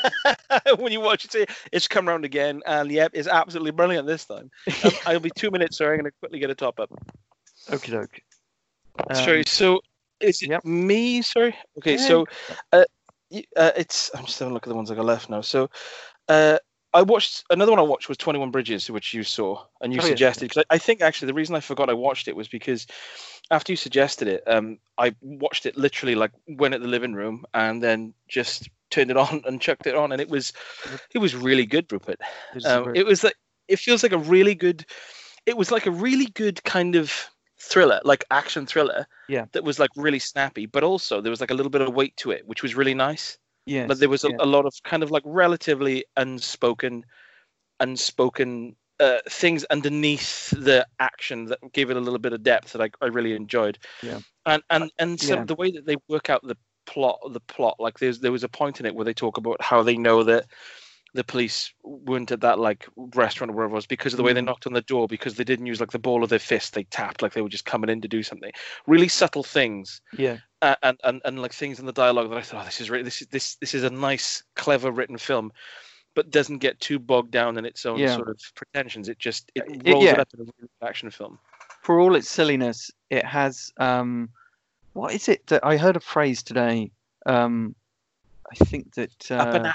when 0.79 0.93
you 0.93 1.01
watch 1.01 1.27
it, 1.35 1.51
it's 1.73 1.89
come 1.89 2.09
around 2.09 2.25
again, 2.25 2.63
and 2.67 2.91
yep, 2.91 3.13
it's 3.15 3.29
absolutely 3.29 3.71
brilliant 3.71 4.07
this 4.07 4.25
time. 4.25 4.51
Um, 4.85 4.93
I'll 5.05 5.21
be 5.21 5.31
two 5.37 5.51
minutes, 5.51 5.77
sorry. 5.77 5.95
I'm 5.95 6.01
going 6.01 6.11
to 6.11 6.19
quickly 6.21 6.39
get 6.39 6.49
a 6.49 6.55
top 6.55 6.81
up. 6.81 6.91
Okay, 7.71 7.93
doke. 7.93 8.21
Um, 9.09 9.17
sorry, 9.17 9.45
so 9.47 9.81
is 10.21 10.43
it 10.43 10.51
yep. 10.51 10.65
me? 10.65 11.23
Sorry. 11.23 11.55
Okay, 11.79 11.97
yeah. 11.97 12.09
so 12.09 12.27
uh, 12.73 12.85
uh, 13.57 13.71
it's. 13.77 14.11
I'm 14.15 14.25
just 14.25 14.39
having 14.39 14.53
a 14.53 14.55
look 14.55 14.67
at 14.67 14.71
the 14.71 14.75
ones 14.75 14.91
I 14.91 14.95
got 14.95 15.05
left 15.05 15.29
now. 15.29 15.41
So, 15.43 15.69
uh, 16.29 16.59
I 16.93 17.03
watched 17.03 17.45
another 17.51 17.73
one. 17.73 17.79
I 17.79 17.83
watched 17.83 18.09
was 18.09 18.19
Twenty 18.19 18.39
One 18.39 18.51
Bridges, 18.51 18.91
which 18.91 19.15
you 19.15 19.23
saw 19.23 19.65
and 19.81 19.93
you 19.93 20.01
oh, 20.03 20.07
suggested. 20.07 20.49
Because 20.49 20.65
I, 20.71 20.75
I, 20.75 20.79
think 20.79 21.03
actually 21.03 21.27
the 21.27 21.35
reason 21.35 21.55
I 21.55 21.61
forgot 21.61 21.91
I 21.91 21.95
watched 21.95 22.27
it 22.27 22.35
was 22.35 22.49
because 22.49 22.87
after 23.51 23.73
you 23.73 23.77
suggested 23.77 24.29
it, 24.29 24.43
um, 24.47 24.79
I 24.99 25.15
watched 25.21 25.67
it 25.67 25.77
literally 25.77 26.15
like 26.15 26.33
went 26.49 26.75
at 26.75 26.81
the 26.81 26.89
living 26.89 27.15
room 27.15 27.45
and 27.55 27.83
then 27.83 28.15
just 28.29 28.69
turned 28.91 29.11
it 29.11 29.17
on 29.17 29.43
and 29.47 29.61
chucked 29.61 29.87
it 29.87 29.95
on, 29.95 30.13
and 30.13 30.21
it 30.21 30.29
was 30.29 30.53
it 31.15 31.19
was 31.19 31.35
really 31.35 31.67
good, 31.67 31.91
Rupert. 31.91 32.21
Um, 32.65 32.95
it 32.95 33.07
was 33.07 33.25
like 33.25 33.37
it 33.69 33.79
feels 33.79 34.03
like 34.03 34.13
a 34.13 34.19
really 34.19 34.55
good. 34.55 34.85
It 35.47 35.57
was 35.57 35.71
like 35.71 35.87
a 35.87 35.91
really 35.91 36.27
good 36.27 36.63
kind 36.65 36.97
of 36.97 37.13
thriller, 37.61 38.01
like 38.05 38.25
action 38.31 38.67
thriller. 38.67 39.07
Yeah. 39.29 39.47
That 39.53 39.65
was 39.65 39.79
like 39.79 39.91
really 39.97 40.19
snappy, 40.19 40.67
but 40.67 40.83
also 40.83 41.21
there 41.21 41.31
was 41.31 41.41
like 41.41 41.51
a 41.51 41.55
little 41.55 41.71
bit 41.71 41.83
of 41.83 41.95
weight 41.95 42.17
to 42.19 42.31
it, 42.31 42.47
which 42.47 42.63
was 42.63 42.75
really 42.75 42.95
nice. 42.95 43.39
Yeah. 43.67 43.87
But 43.87 44.01
there 44.01 44.09
was 44.09 44.25
a, 44.25 44.31
yeah. 44.31 44.37
a, 44.41 44.47
lot 44.47 44.67
of 44.67 44.75
kind 44.85 45.03
of 45.03 45.11
like 45.11 45.23
relatively 45.25 46.05
unspoken, 46.17 47.05
unspoken 47.79 48.75
uh, 48.99 49.19
things 49.29 49.65
underneath 49.65 50.51
the 50.51 50.87
action 50.99 51.47
that 51.47 51.59
gave 51.73 51.91
it 51.91 51.97
a 51.97 52.01
little 52.01 52.19
bit 52.19 52.33
of 52.33 52.43
depth 52.43 52.73
that 52.73 52.83
I, 52.83 52.91
I 53.01 53.07
really 53.09 53.35
enjoyed. 53.35 53.79
Yeah. 54.03 54.21
And 54.47 54.63
and 54.71 54.91
and 54.99 55.21
so 55.21 55.35
yeah. 55.37 55.45
the 55.45 55.55
way 55.55 55.71
that 55.71 55.87
they 55.87 55.97
work 56.09 56.31
out 56.31 56.43
the 56.43 56.57
plot, 56.91 57.21
the 57.33 57.41
plot, 57.41 57.77
like 57.79 57.99
there's 57.99 58.21
there 58.21 58.33
was 58.33 58.45
a 58.45 58.49
point 58.49 58.81
in 58.81 58.87
it 58.87 58.95
where 58.95 59.05
they 59.05 59.15
talk 59.15 59.37
about 59.37 59.63
how 59.63 59.83
they 59.83 59.97
know 59.97 60.25
that 60.25 60.47
the 61.13 61.25
police 61.25 61.73
weren't 61.83 62.31
at 62.31 62.41
that 62.41 62.59
like 62.59 62.87
restaurant 63.15 63.51
or 63.51 63.55
wherever 63.55 63.73
it 63.73 63.75
was 63.75 63.87
because 63.87 64.13
of 64.13 64.17
the 64.17 64.23
way 64.23 64.33
they 64.33 64.41
mm. 64.41 64.47
knocked 64.47 64.67
on 64.67 64.73
the 64.73 64.81
door 64.83 65.09
because 65.09 65.35
they 65.35 65.45
didn't 65.45 65.67
use 65.67 65.81
like 65.81 65.91
the 65.91 65.99
ball 65.99 66.23
of 66.23 66.31
their 66.31 66.39
fist 66.39 66.75
they 66.75 66.85
tapped 66.85 67.23
like 67.23 67.33
they 67.33 67.43
were 67.43 67.49
just 67.49 67.65
coming 67.65 67.91
in 67.91 68.01
to 68.01 68.09
do 68.09 68.23
something 68.23 68.53
really 68.87 69.09
subtle 69.09 69.43
things 69.43 70.01
yeah 70.17 70.37
uh, 70.63 70.77
and, 70.83 71.01
and 71.03 71.21
and 71.25 71.43
like 71.43 71.53
things 71.53 71.81
in 71.81 71.87
the 71.87 71.93
dialogue 71.93 72.31
that 72.31 72.39
i 72.39 72.43
thought 72.43 72.63
oh, 72.63 72.65
this 72.65 72.81
is 72.81 72.91
really 72.91 73.03
this 73.03 73.23
is 73.23 73.29
this 73.29 73.57
this 73.57 73.75
is 73.75 73.83
a 73.83 73.91
nice 73.91 74.45
clever 74.55 74.93
written 74.93 75.19
film 75.19 75.51
but 76.15 76.31
doesn't 76.31 76.59
get 76.59 76.79
too 76.81 76.99
bogged 76.99 77.31
down 77.31 77.59
in 77.59 77.65
its 77.65 77.85
own 77.87 77.99
yeah. 77.99 78.15
sort 78.15 78.29
of 78.29 78.41
pretensions 78.55 79.09
it 79.09 79.19
just 79.19 79.51
it 79.57 79.65
rolls 79.69 80.05
it, 80.05 80.07
yeah. 80.07 80.13
it 80.13 80.21
up 80.21 80.29
in 80.39 80.47
a 80.47 80.87
action 80.87 81.11
film 81.11 81.39
for 81.83 81.99
all 81.99 82.15
its 82.15 82.29
silliness 82.29 82.91
it 83.11 83.25
has 83.25 83.73
um 83.79 84.29
what 84.93 85.15
is 85.15 85.29
it 85.29 85.47
that 85.47 85.65
i 85.65 85.77
heard 85.77 85.97
a 85.97 86.01
phrase 86.01 86.43
today 86.43 86.91
um 87.27 87.75
i 88.51 88.55
think 88.65 88.93
that 88.95 89.31
uh, 89.31 89.73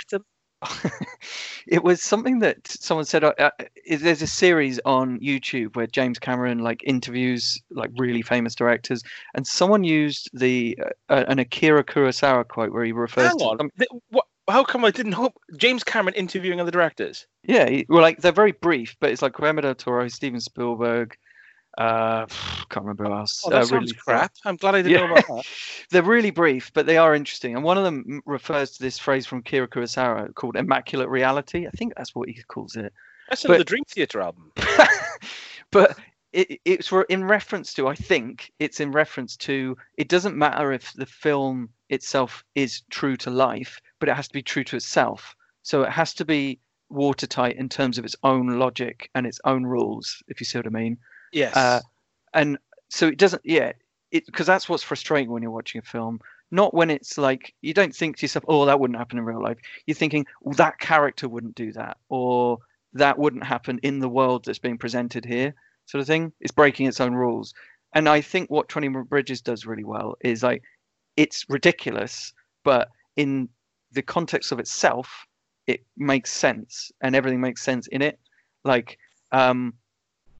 it 1.67 1.83
was 1.83 2.01
something 2.01 2.39
that 2.39 2.67
someone 2.67 3.05
said. 3.05 3.23
Uh, 3.23 3.33
uh 3.37 3.49
there's 3.89 4.21
a 4.21 4.27
series 4.27 4.79
on 4.85 5.19
YouTube 5.19 5.75
where 5.75 5.87
James 5.87 6.19
Cameron 6.19 6.59
like 6.59 6.81
interviews 6.85 7.61
like 7.69 7.91
really 7.97 8.21
famous 8.21 8.55
directors, 8.55 9.03
and 9.33 9.45
someone 9.45 9.83
used 9.83 10.29
the 10.33 10.77
uh, 11.09 11.25
an 11.27 11.39
Akira 11.39 11.83
Kurosawa 11.83 12.47
quote 12.47 12.71
where 12.71 12.83
he 12.83 12.91
refers 12.91 13.27
Hang 13.27 13.37
to. 13.37 13.45
On. 13.45 13.69
what, 14.09 14.25
how 14.47 14.63
come 14.63 14.85
I 14.85 14.91
didn't 14.91 15.11
know 15.11 15.31
James 15.57 15.83
Cameron 15.83 16.15
interviewing 16.15 16.59
other 16.61 16.71
directors? 16.71 17.25
Yeah, 17.43 17.69
he, 17.69 17.85
well, 17.89 18.01
like 18.01 18.21
they're 18.21 18.31
very 18.31 18.53
brief, 18.53 18.95
but 18.99 19.11
it's 19.11 19.21
like 19.21 19.35
Guillermo 19.35 19.61
del 19.61 19.75
Toro, 19.75 20.07
Steven 20.07 20.39
Spielberg, 20.39 21.17
uh, 21.77 22.25
can't 22.69 22.85
remember 22.85 23.05
who 23.05 23.13
else. 23.13 23.43
Oh, 23.45 23.49
that 23.49 23.61
uh, 23.61 23.65
sounds 23.65 23.91
really 23.91 23.93
crap. 23.93 24.33
I'm 24.45 24.55
glad 24.55 24.75
I 24.75 24.81
didn't 24.81 24.91
yeah. 24.93 25.07
know 25.07 25.13
about 25.13 25.27
that. 25.27 25.45
They're 25.91 26.03
really 26.03 26.31
brief, 26.31 26.71
but 26.73 26.85
they 26.85 26.97
are 26.97 27.15
interesting. 27.15 27.55
And 27.55 27.63
one 27.63 27.77
of 27.77 27.83
them 27.83 28.21
refers 28.25 28.71
to 28.71 28.83
this 28.83 28.97
phrase 28.97 29.25
from 29.25 29.39
Akira 29.39 29.67
Kurosawa 29.67 30.33
called 30.35 30.55
"immaculate 30.55 31.09
reality." 31.09 31.67
I 31.67 31.71
think 31.71 31.93
that's 31.95 32.15
what 32.15 32.29
he 32.29 32.41
calls 32.43 32.75
it. 32.75 32.93
That's 33.29 33.45
in 33.45 33.51
the 33.51 33.63
Dream 33.63 33.83
Theater 33.87 34.21
album. 34.21 34.51
but 35.71 35.97
it, 36.31 36.59
it's 36.65 36.91
in 37.09 37.23
reference 37.23 37.73
to. 37.73 37.87
I 37.87 37.95
think 37.95 38.51
it's 38.59 38.79
in 38.79 38.91
reference 38.91 39.35
to. 39.37 39.77
It 39.97 40.09
doesn't 40.09 40.37
matter 40.37 40.71
if 40.71 40.93
the 40.93 41.05
film 41.05 41.69
itself 41.89 42.43
is 42.55 42.81
true 42.89 43.17
to 43.17 43.29
life, 43.29 43.81
but 43.99 44.09
it 44.09 44.15
has 44.15 44.27
to 44.27 44.33
be 44.33 44.43
true 44.43 44.63
to 44.65 44.75
itself. 44.75 45.35
So 45.63 45.81
it 45.83 45.91
has 45.91 46.13
to 46.15 46.25
be 46.25 46.59
watertight 46.89 47.57
in 47.57 47.67
terms 47.67 47.97
of 47.97 48.05
its 48.05 48.15
own 48.23 48.59
logic 48.59 49.09
and 49.15 49.25
its 49.25 49.39
own 49.45 49.65
rules. 49.65 50.21
If 50.27 50.39
you 50.39 50.45
see 50.45 50.59
what 50.59 50.67
I 50.67 50.69
mean. 50.69 50.97
Yes. 51.31 51.55
Uh, 51.55 51.81
and 52.33 52.57
so 52.89 53.07
it 53.07 53.17
doesn't, 53.17 53.41
yeah, 53.45 53.73
it 54.11 54.25
because 54.25 54.47
that's 54.47 54.69
what's 54.69 54.83
frustrating 54.83 55.31
when 55.31 55.41
you're 55.41 55.51
watching 55.51 55.79
a 55.79 55.81
film. 55.81 56.19
Not 56.51 56.73
when 56.73 56.89
it's 56.89 57.17
like 57.17 57.53
you 57.61 57.73
don't 57.73 57.95
think 57.95 58.17
to 58.17 58.23
yourself, 58.23 58.45
"Oh, 58.47 58.65
that 58.65 58.79
wouldn't 58.79 58.99
happen 58.99 59.17
in 59.17 59.25
real 59.25 59.41
life." 59.41 59.57
You're 59.87 59.95
thinking, 59.95 60.25
well, 60.41 60.55
"That 60.55 60.79
character 60.79 61.27
wouldn't 61.27 61.55
do 61.55 61.71
that," 61.73 61.97
or 62.09 62.59
"That 62.93 63.17
wouldn't 63.17 63.43
happen 63.43 63.79
in 63.83 63.99
the 63.99 64.09
world 64.09 64.45
that's 64.45 64.59
being 64.59 64.77
presented 64.77 65.25
here." 65.25 65.53
Sort 65.87 66.01
of 66.01 66.07
thing. 66.07 66.31
It's 66.39 66.51
breaking 66.51 66.87
its 66.87 67.01
own 67.01 67.13
rules. 67.13 67.53
And 67.93 68.07
I 68.09 68.21
think 68.21 68.49
what 68.49 68.69
Twenty 68.69 68.87
Bridges 68.89 69.41
does 69.41 69.65
really 69.65 69.83
well 69.83 70.15
is 70.21 70.43
like 70.43 70.63
it's 71.17 71.45
ridiculous, 71.49 72.33
but 72.63 72.89
in 73.15 73.49
the 73.91 74.01
context 74.01 74.51
of 74.51 74.59
itself, 74.59 75.25
it 75.67 75.83
makes 75.97 76.31
sense, 76.31 76.91
and 77.01 77.15
everything 77.15 77.41
makes 77.41 77.61
sense 77.63 77.87
in 77.87 78.01
it. 78.01 78.19
Like, 78.63 78.97
um, 79.31 79.73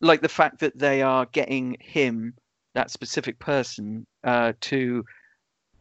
like 0.02 0.22
the 0.22 0.30
fact 0.30 0.60
that 0.60 0.78
they 0.78 1.02
are 1.02 1.26
getting 1.28 1.78
him, 1.80 2.34
that 2.74 2.92
specific 2.92 3.40
person, 3.40 4.06
uh, 4.24 4.54
to 4.62 5.04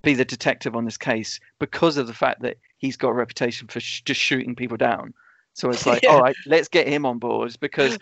be 0.03 0.15
the 0.15 0.25
detective 0.25 0.77
on 0.77 0.85
this 0.85 0.97
case 0.99 1.41
because 1.59 1.97
of 1.97 2.07
the 2.07 2.15
fact 2.15 2.43
that 2.43 2.57
he's 2.79 2.97
got 2.97 3.11
a 3.11 3.15
reputation 3.15 3.69
for 3.69 3.81
sh- 3.81 4.03
just 4.03 4.21
shooting 4.21 4.55
people 4.55 4.77
down. 4.77 5.13
So 5.55 5.71
it's 5.71 5.87
like, 5.87 6.03
Yeah. 6.09 6.11
all 6.11 6.21
right, 6.21 6.37
let's 6.47 6.69
get 6.69 6.87
him 6.89 7.07
on 7.07 7.19
board 7.19 7.57
because, 7.61 7.99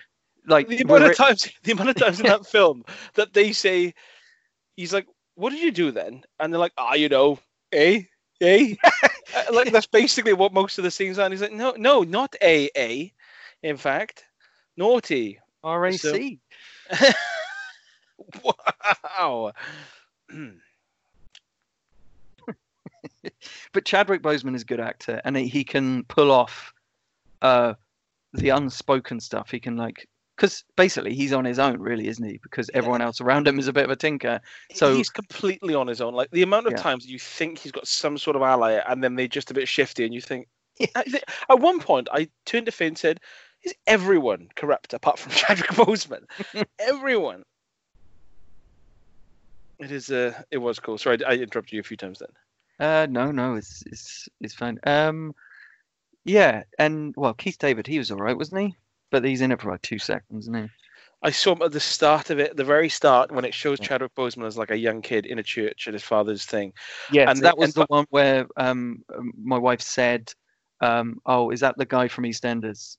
like, 0.46 0.68
the 0.68 0.80
amount 0.82 1.04
of 1.04 1.14
times 1.14 1.50
the 1.62 1.72
amount 1.72 1.90
of 1.90 1.96
times 1.96 2.20
in 2.20 2.26
that 2.26 2.46
film 2.50 2.84
that 3.14 3.32
they 3.32 3.52
say 3.52 3.94
he's 4.76 4.92
like 4.92 5.06
what 5.34 5.50
did 5.50 5.60
you 5.60 5.70
do 5.72 5.90
then 5.90 6.22
and 6.40 6.52
they're 6.52 6.60
like 6.60 6.72
ah 6.78 6.94
you 6.94 7.08
know 7.08 7.38
eh 7.72 8.02
eh 8.40 8.74
Uh, 9.34 9.44
like 9.52 9.72
that's 9.72 9.86
basically 9.86 10.32
what 10.32 10.52
most 10.52 10.78
of 10.78 10.84
the 10.84 10.90
scenes 10.90 11.18
are 11.18 11.24
and 11.24 11.32
he's 11.32 11.42
like 11.42 11.52
no 11.52 11.72
no 11.76 12.02
not 12.02 12.34
a 12.42 12.68
a 12.76 13.12
in 13.62 13.76
fact 13.76 14.24
naughty 14.76 15.38
RAC. 15.64 16.38
wow 18.44 19.52
but 23.72 23.84
Chadwick 23.84 24.22
Boseman 24.22 24.54
is 24.54 24.62
a 24.62 24.66
good 24.66 24.80
actor, 24.80 25.20
and 25.24 25.36
he- 25.36 25.64
can 25.64 26.04
pull 26.04 26.30
off 26.30 26.72
uh, 27.42 27.74
the 28.32 28.50
unspoken 28.50 29.20
stuff. 29.20 29.50
He 29.50 29.60
can 29.60 29.76
like, 29.76 30.08
because 30.36 30.64
basically 30.76 31.14
he's 31.14 31.32
on 31.32 31.44
his 31.44 31.58
own, 31.58 31.80
really, 31.80 32.08
isn't 32.08 32.24
he? 32.24 32.38
Because 32.42 32.70
everyone 32.74 33.02
else 33.02 33.20
around 33.20 33.46
him 33.46 33.58
is 33.58 33.68
a 33.68 33.72
bit 33.72 33.84
of 33.84 33.90
a 33.90 33.96
tinker. 33.96 34.40
So- 34.74 34.94
he's 34.94 35.10
completely 35.10 35.74
on 35.74 35.86
his 35.86 36.00
own 36.00 36.14
like 36.14 36.30
the 36.30 36.42
amount 36.42 36.66
of 36.66 36.72
Yeah. 36.72 36.78
times 36.78 37.06
you 37.06 37.18
think 37.18 37.58
he's 37.58 37.72
got 37.72 37.86
some 37.86 38.18
sort 38.18 38.36
of 38.36 38.42
ally 38.42 38.80
and 38.88 39.02
then 39.02 39.14
they're 39.14 39.28
just 39.28 39.50
a 39.50 39.54
bit 39.54 39.68
shifty 39.68 40.04
and 40.04 40.14
you 40.14 40.20
think 40.20 40.48
Yeah. 40.78 40.88
At 41.50 41.60
one 41.60 41.80
point 41.80 42.08
i 42.12 42.28
turned 42.46 42.66
to 42.66 42.72
Finn 42.72 42.88
and 42.88 42.98
said 42.98 43.20
is 43.64 43.74
everyone 43.86 44.48
corrupt 44.56 44.94
apart 44.94 45.18
from 45.18 45.32
Chadwick 45.40 45.70
Boseman 45.70 46.24
everyone 46.78 47.42
it 49.78 49.90
is 49.90 50.10
uh 50.10 50.32
it 50.50 50.58
was 50.58 50.78
cool 50.78 50.98
sorry 50.98 51.24
i 51.24 51.32
interrupted 51.32 51.72
you 51.72 51.80
a 51.80 51.84
few 51.84 51.96
times 51.96 52.18
then 52.18 52.28
Uh, 52.80 53.06
no, 53.08 53.30
no, 53.30 53.54
it's 53.54 53.82
it's 53.86 54.28
it's 54.40 54.54
fine. 54.54 54.78
Um, 54.84 55.34
yeah, 56.24 56.64
and 56.78 57.14
well, 57.16 57.34
Keith 57.34 57.58
David, 57.58 57.86
he 57.86 57.98
was 57.98 58.10
all 58.10 58.18
right, 58.18 58.36
wasn't 58.36 58.62
he? 58.62 58.76
But 59.10 59.24
he's 59.24 59.40
in 59.40 59.52
it 59.52 59.60
for 59.60 59.70
like 59.70 59.82
two 59.82 59.98
seconds, 59.98 60.44
isn't 60.44 60.64
he? 60.64 60.68
I 61.22 61.30
saw 61.30 61.54
him 61.54 61.62
at 61.62 61.70
the 61.70 61.78
start 61.78 62.30
of 62.30 62.40
it, 62.40 62.56
the 62.56 62.64
very 62.64 62.88
start, 62.88 63.30
when 63.30 63.44
it 63.44 63.54
shows. 63.54 63.78
Chadwick 63.78 64.14
Boseman 64.16 64.46
as 64.46 64.58
like 64.58 64.72
a 64.72 64.76
young 64.76 65.00
kid 65.02 65.26
in 65.26 65.38
a 65.38 65.42
church 65.44 65.86
at 65.86 65.94
his 65.94 66.02
father's 66.02 66.44
thing. 66.44 66.72
Yeah, 67.12 67.30
And 67.30 67.38
that 67.42 67.56
was 67.56 67.76
and 67.76 67.84
the 67.84 67.86
one 67.88 68.06
where 68.10 68.46
um 68.56 69.04
um, 69.14 69.32
my 69.40 69.58
wife 69.58 69.82
said, 69.82 70.32
um, 70.80 71.20
"Oh, 71.24 71.50
is 71.50 71.60
that 71.60 71.76
the 71.76 71.86
guy 71.86 72.08
from 72.08 72.24
EastEnders?" 72.24 72.96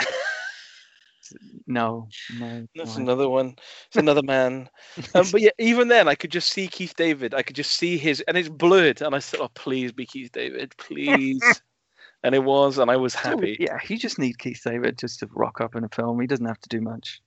no, 1.66 2.08
no. 2.38 2.66
That's 2.74 2.96
no. 2.96 3.02
another 3.02 3.28
one. 3.28 3.56
It's 3.88 3.96
another 3.96 4.22
man. 4.22 4.68
Um, 5.14 5.26
but 5.30 5.40
yeah, 5.40 5.50
even 5.58 5.88
then, 5.88 6.08
I 6.08 6.14
could 6.14 6.30
just 6.32 6.50
see 6.50 6.66
Keith 6.66 6.94
David. 6.96 7.34
I 7.34 7.42
could 7.42 7.56
just 7.56 7.72
see 7.72 7.96
his, 7.98 8.20
and 8.26 8.36
it's 8.36 8.48
blurred. 8.48 9.00
And 9.02 9.14
I 9.14 9.20
said, 9.20 9.40
"Oh, 9.40 9.48
please 9.54 9.92
be 9.92 10.06
Keith 10.06 10.32
David, 10.32 10.74
please." 10.76 11.40
and 12.24 12.34
it 12.34 12.42
was, 12.42 12.78
and 12.78 12.90
I 12.90 12.96
was 12.96 13.12
So, 13.12 13.20
happy. 13.30 13.56
yeah, 13.60 13.78
you 13.86 13.96
just 13.96 14.18
need 14.18 14.38
Keith 14.38 14.60
David 14.64 14.98
just 14.98 15.20
to 15.20 15.28
rock 15.32 15.60
up 15.60 15.76
in 15.76 15.84
a 15.84 15.88
film. 15.88 16.20
He 16.20 16.26
doesn't 16.26 16.46
have 16.46 16.58
to 16.60 16.68
do 16.68 16.80
much. 16.80 17.20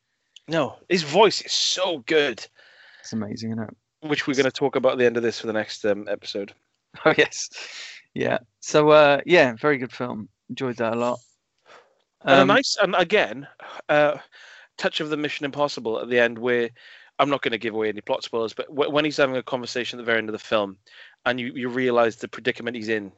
No, 0.48 0.76
his 0.90 1.04
voice 1.04 1.42
is 1.42 1.52
so 1.54 2.00
good, 2.08 2.46
It's 3.00 3.14
amazing, 3.14 3.52
isn't 3.52 3.64
it? 3.64 3.78
which 4.02 4.26
we're 4.28 4.34
going 4.34 4.46
to 4.46 4.52
talk 4.52 4.76
about 4.76 4.94
at 4.94 4.98
the 4.98 5.06
end 5.06 5.16
of 5.16 5.24
this 5.24 5.40
for 5.40 5.48
the 5.48 5.54
next 5.54 5.86
um, 5.86 6.08
episode. 6.10 6.54
Oh 7.06 7.14
yes, 7.18 7.50
yeah. 8.14 8.40
So 8.60 8.90
uh, 8.90 9.22
yeah, 9.26 9.54
very 9.54 9.78
good 9.78 9.94
film. 9.94 10.28
Enjoyed 10.50 10.76
that 10.78 10.94
a 10.94 10.96
lot. 10.98 11.20
And 12.26 12.40
a 12.40 12.42
Um, 12.42 12.48
nice, 12.48 12.78
and 12.82 12.96
again, 12.96 13.48
uh, 13.90 14.18
touch 14.78 15.00
of 15.00 15.10
the 15.10 15.18
Mission 15.18 15.46
Impossible 15.46 16.00
at 16.00 16.10
the 16.10 16.20
end, 16.20 16.38
where 16.38 16.70
I'm 17.20 17.30
not 17.30 17.42
going 17.42 17.52
to 17.52 17.58
give 17.58 17.74
away 17.74 17.90
any 17.90 18.02
plot 18.02 18.24
spoilers, 18.24 18.54
but 18.54 18.68
wh- 18.68 18.92
when 18.92 19.06
he's 19.06 19.18
having 19.18 19.38
a 19.38 19.44
conversation 19.44 20.00
at 20.00 20.02
the 20.02 20.06
very 20.06 20.18
end 20.18 20.30
of 20.30 20.34
the 20.34 20.40
film, 20.40 20.78
and 21.26 21.40
you 21.40 21.52
you 21.56 21.70
realize 21.70 22.16
the 22.16 22.28
predicament 22.28 22.76
he's 22.76 22.90
in, 22.90 23.12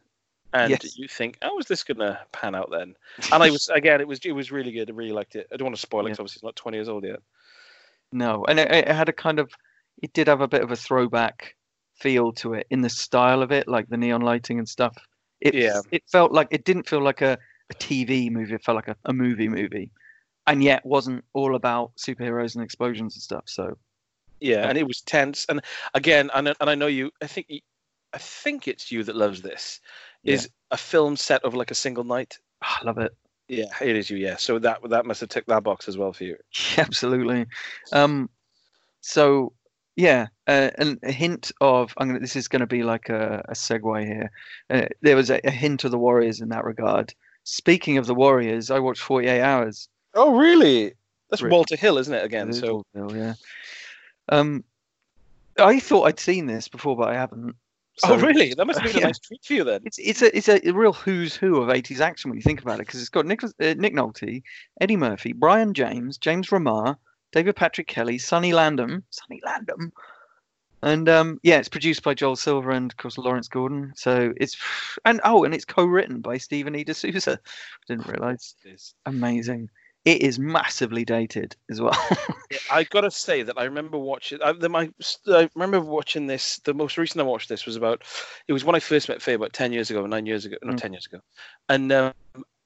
and 0.54 0.70
Yes. 0.70 0.97
you 0.97 1.08
think, 1.08 1.38
how 1.41 1.58
is 1.60 1.66
this 1.66 1.84
going 1.84 1.99
to 1.99 2.20
pan 2.32 2.56
out 2.56 2.70
then? 2.72 2.95
And 3.32 3.43
I 3.43 3.49
was 3.51 3.70
again, 3.70 4.01
it 4.01 4.08
was 4.08 4.20
it 4.26 4.32
was 4.34 4.51
really 4.51 4.72
good. 4.72 4.89
I 4.89 4.93
really 4.93 5.14
liked 5.14 5.36
it. 5.36 5.47
I 5.51 5.58
don't 5.58 5.66
want 5.66 5.76
to 5.76 5.82
spoil 5.82 6.06
it, 6.06 6.10
Yeah. 6.10 6.14
obviously 6.14 6.38
it's 6.38 6.43
not 6.43 6.56
20 6.56 6.78
years 6.78 6.89
old 6.89 7.04
yet. 7.04 7.20
No, 8.12 8.45
and 8.47 8.60
it, 8.60 8.72
it 8.72 8.88
had 8.88 9.10
a 9.10 9.14
kind 9.14 9.39
of, 9.39 9.51
it 10.01 10.14
did 10.14 10.28
have 10.28 10.41
a 10.41 10.47
bit 10.47 10.62
of 10.62 10.72
a 10.72 10.76
throwback 10.76 11.56
feel 11.95 12.32
to 12.34 12.54
it 12.54 12.68
in 12.70 12.82
the 12.82 12.89
style 12.89 13.41
of 13.41 13.51
it, 13.51 13.68
like 13.68 13.88
the 13.89 13.97
neon 13.97 14.22
lighting 14.22 14.60
and 14.60 14.68
stuff. 14.68 14.95
It 15.41 15.56
Yeah. 15.56 15.82
it 15.91 16.04
felt 16.12 16.32
like 16.32 16.47
it 16.51 16.64
didn't 16.64 16.88
feel 16.88 17.01
like 17.01 17.22
a, 17.22 17.38
a 17.70 17.74
TV 17.76 18.30
movie. 18.32 18.53
It 18.53 18.64
felt 18.64 18.76
like 18.76 18.88
a, 18.88 18.95
a 19.05 19.14
movie 19.14 19.49
movie, 19.49 19.91
and 20.47 20.64
yet 20.64 20.86
wasn't 20.86 21.24
all 21.34 21.55
about 21.55 21.91
superheroes 21.95 22.55
and 22.55 22.64
explosions 22.64 23.16
and 23.16 23.22
stuff. 23.24 23.43
So 23.45 23.78
Yeah, 24.39 24.68
and 24.68 24.78
it 24.78 24.88
was 24.88 25.01
tense. 25.01 25.45
And 25.49 25.61
again, 25.93 26.30
and 26.34 26.49
I- 26.49 26.55
and 26.59 26.70
I 26.70 26.76
know 26.76 26.88
you. 26.88 27.11
I 27.22 27.28
think 27.28 27.47
I 28.14 28.18
think 28.18 28.68
it's 28.68 28.91
you 28.91 29.03
that 29.03 29.16
loves 29.16 29.41
this. 29.41 29.80
Yeah. 30.24 30.36
Is 30.36 30.49
a 30.72 30.78
film 30.78 31.16
set 31.16 31.43
over 31.43 31.57
like 31.57 31.72
a 31.72 31.76
single 31.76 32.03
night? 32.03 32.38
ah, 32.61 32.80
I 32.82 32.86
love 32.86 32.97
it. 32.97 33.11
Yeah, 33.49 33.66
it 33.82 33.95
is 33.95 34.09
you. 34.09 34.18
Yeah, 34.18 34.38
so 34.38 34.57
that 34.59 34.80
that 34.89 35.05
must 35.05 35.20
have 35.22 35.30
ticked 35.30 35.47
that 35.49 35.64
box 35.64 35.88
as 35.88 35.97
well 35.97 36.14
for 36.14 36.24
you. 36.24 36.38
Absolutely. 36.78 37.45
Um, 37.91 38.30
so 39.01 39.53
yeah, 39.95 40.28
uh, 40.47 40.72
and 40.78 40.97
a 41.03 41.11
hint 41.11 41.51
of 41.61 41.93
I'm 41.97 42.07
gonna. 42.07 42.20
This 42.20 42.36
is 42.36 42.47
going 42.47 42.61
to 42.61 42.68
be 42.68 42.84
like 42.84 43.09
a, 43.09 43.43
a 43.49 43.53
segue 43.53 44.05
here. 44.05 44.32
Uh, 44.70 44.88
there 45.01 45.16
was 45.16 45.30
a, 45.30 45.39
a 45.45 45.51
hint 45.51 45.84
of 45.84 45.91
the 45.91 45.99
Warriors 45.99 46.41
in 46.41 46.49
that 46.49 46.64
regard. 46.66 47.14
Speaking 47.44 47.98
of 47.98 48.06
the 48.06 48.16
Warriors, 48.16 48.72
I 48.72 48.80
watched 48.80 49.02
48 49.02 49.41
Hours. 49.41 49.89
Oh, 50.14 50.38
really? 50.38 50.94
That's 51.30 51.41
Really? 51.41 51.54
Walter 51.56 51.76
Hill, 51.76 51.98
isn't 51.98 52.14
it? 52.14 52.24
Again, 52.24 52.50
It 52.50 52.54
so 52.56 52.84
Vaudeville, 52.96 53.18
yeah. 53.18 53.34
Um, 54.30 54.64
I 55.60 55.80
thought 55.80 56.04
I'd 56.04 56.20
seen 56.20 56.46
this 56.46 56.68
before, 56.68 56.96
but 56.96 57.10
I 57.10 57.16
haven't. 57.16 57.56
oh, 58.06 58.18
really? 58.18 58.54
That 58.54 58.66
must 58.66 58.80
have 58.80 58.88
been 58.91 58.98
Yeah. 59.02 59.06
a 59.06 59.08
nice 59.08 59.20
treat 59.20 59.44
for 59.44 59.54
you 59.54 59.64
then. 59.64 59.82
It's 59.86 60.00
it's 60.00 60.22
a 60.22 60.36
it's 60.36 60.48
a 60.50 60.60
real 60.72 60.94
who's 60.94 61.36
who 61.36 61.58
of 61.62 61.70
80s 61.70 62.00
action 62.00 62.30
when 62.30 62.38
you 62.38 62.44
think 62.44 62.62
about 62.62 62.76
it, 62.80 62.88
because 62.88 63.00
it's 63.00 63.10
got 63.10 63.26
Nick 63.26 63.44
uh, 63.44 63.50
Nick 63.60 63.94
Nolte, 63.94 64.41
Eddie 64.82 64.98
Murphy, 64.98 65.34
Brian 65.34 65.74
James, 65.74 66.18
James 66.18 66.50
Remar, 66.50 66.96
David 67.34 67.56
Patrick 67.56 67.88
Kelly, 67.88 68.18
Sonny 68.18 68.52
Landham, 68.52 69.04
Sonny 69.10 69.41
Landham, 69.46 69.91
and 70.84 71.10
um 71.10 71.40
yeah, 71.44 71.58
it's 71.58 71.70
produced 71.70 72.04
by 72.04 72.14
Joel 72.14 72.36
Silver 72.36 72.72
and 72.72 72.92
of 72.92 72.98
course 72.98 73.18
Lawrence 73.18 73.48
Gordon. 73.48 73.94
So 73.96 74.34
it's 74.38 74.56
and 75.06 75.20
oh, 75.24 75.44
and 75.44 75.54
it's 75.54 75.66
co-written 75.66 76.20
by 76.22 76.38
Stephen 76.38 76.76
E. 76.76 76.84
D'Souza. 76.84 77.40
Didn't 77.88 78.08
realize. 78.08 78.56
Amazing. 79.06 79.70
It 80.06 80.22
is 80.22 80.38
massively 80.38 81.06
dated 81.06 81.56
as 81.72 81.82
well. 81.82 81.98
Yeah, 82.52 82.60
I 82.70 82.84
gotta 82.84 83.10
say 83.10 83.42
that 83.42 83.58
I 83.58 83.64
remember 83.64 83.98
watching. 83.98 84.38
I, 84.44 84.52
the, 84.52 84.70
my, 84.70 84.88
I 85.28 85.50
remember 85.56 85.80
watching 85.80 86.28
this. 86.28 86.60
The 86.60 86.74
most 86.76 87.00
recent 87.00 87.20
I 87.20 87.24
watched 87.24 87.50
this 87.50 87.66
was 87.66 87.76
about. 87.76 88.04
It 88.48 88.54
was 88.54 88.64
when 88.64 88.76
I 88.76 88.80
first 88.80 89.10
met 89.10 89.24
Faye 89.24 89.34
about 89.34 89.54
ten 89.54 89.74
years 89.74 89.90
ago, 89.90 90.06
nine 90.06 90.28
years 90.28 90.46
ago, 90.46 90.58
not 90.62 90.76
Mm. 90.76 90.82
ten 90.82 90.94
years 90.94 91.08
ago, 91.08 91.20
and 91.70 91.92
um, 91.92 92.14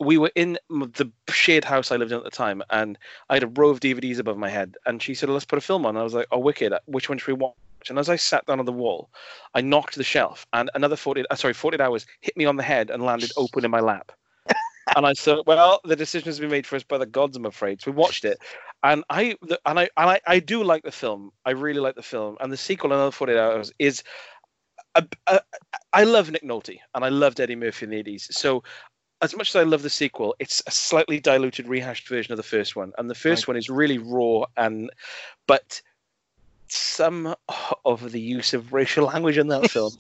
we 0.02 0.18
were 0.18 0.32
in 0.36 0.58
the 0.70 1.10
shared 1.30 1.64
house 1.64 1.90
I 1.90 1.96
lived 1.96 2.12
in 2.12 2.18
at 2.18 2.26
the 2.26 2.30
time, 2.30 2.62
and 2.70 2.98
I 3.30 3.36
had 3.36 3.44
a 3.44 3.48
row 3.48 3.70
of 3.70 3.80
DVDs 3.80 4.20
above 4.20 4.38
my 4.38 4.50
head, 4.50 4.76
and 4.86 5.02
she 5.02 5.14
said, 5.14 5.30
"Let's 5.30 5.46
put 5.46 5.58
a 5.58 5.62
film 5.62 5.86
on." 5.86 5.92
And 5.92 6.00
I 6.00 6.04
was 6.04 6.14
like, 6.14 6.28
"Oh, 6.34 6.40
wicked! 6.40 6.74
Which 6.86 7.08
one 7.08 7.18
should 7.18 7.28
we 7.28 7.34
watch?" 7.34 7.56
And 7.90 8.00
as 8.00 8.10
I 8.10 8.16
sat 8.16 8.46
down 8.46 8.60
on 8.60 8.66
the 8.66 8.72
wall, 8.72 9.10
I 9.54 9.62
knocked 9.62 9.96
the 9.96 10.04
shelf, 10.04 10.46
and 10.54 10.70
another 10.76 10.96
forty, 10.96 11.24
uh, 11.30 11.36
sorry, 11.36 11.54
forty 11.54 11.80
hours 11.80 12.06
hit 12.22 12.36
me 12.38 12.46
on 12.46 12.56
the 12.56 12.64
head 12.64 12.90
and 12.90 13.04
landed 13.04 13.32
open 13.38 13.66
in 13.66 13.72
my 13.72 13.80
lap. 13.80 14.12
and 14.96 15.06
I 15.06 15.14
thought, 15.14 15.46
well, 15.46 15.80
the 15.84 15.96
decision 15.96 16.28
has 16.28 16.40
been 16.40 16.50
made 16.50 16.66
for 16.66 16.76
us 16.76 16.84
by 16.84 16.98
the 16.98 17.06
gods, 17.06 17.38
I'm 17.38 17.46
afraid. 17.46 17.82
So 17.82 17.92
we 17.92 17.98
watched 17.98 18.26
it, 18.26 18.38
and 18.84 19.04
I 19.10 19.36
the, 19.42 19.60
and 19.66 19.80
I 19.80 19.90
and 19.98 20.10
I, 20.10 20.20
I 20.28 20.40
do 20.40 20.64
like 20.64 20.84
the 20.84 20.92
film. 20.92 21.32
I 21.46 21.52
really 21.52 21.80
like 21.80 21.96
the 21.96 22.04
film, 22.04 22.38
and 22.40 22.52
the 22.52 22.58
sequel, 22.58 22.92
another 22.94 23.12
forty 23.12 23.34
eight 23.34 23.40
hours, 23.40 23.72
is. 23.80 24.04
A, 24.96 25.06
a, 25.28 25.42
I 25.94 26.04
love 26.06 26.32
Nick 26.32 26.44
Nolte, 26.44 26.80
and 26.96 27.06
I 27.06 27.10
loved 27.10 27.40
Eddie 27.40 27.56
Murphy 27.56 27.86
in 27.86 27.92
the 27.92 27.98
eighties. 27.98 28.28
So, 28.32 28.64
as 29.22 29.36
much 29.36 29.50
as 29.50 29.56
I 29.56 29.64
love 29.64 29.84
the 29.84 29.90
sequel, 29.90 30.36
it's 30.40 30.62
a 30.66 30.72
slightly 30.72 31.20
diluted, 31.20 31.68
rehashed 31.68 32.08
version 32.08 32.32
of 32.32 32.38
the 32.38 32.44
first 32.44 32.76
one, 32.76 32.94
and 32.98 33.10
the 33.10 33.16
first 33.16 33.44
Right. 33.44 33.50
one 33.50 33.58
is 33.58 33.70
really 33.70 34.00
raw 34.00 34.46
and, 34.56 34.90
but 35.48 35.82
some 36.70 37.36
of 37.86 38.12
the 38.12 38.22
use 38.22 38.54
of 38.54 38.74
racial 38.74 39.06
language 39.06 39.38
in 39.38 39.48
that 39.48 39.70
film. 39.72 39.94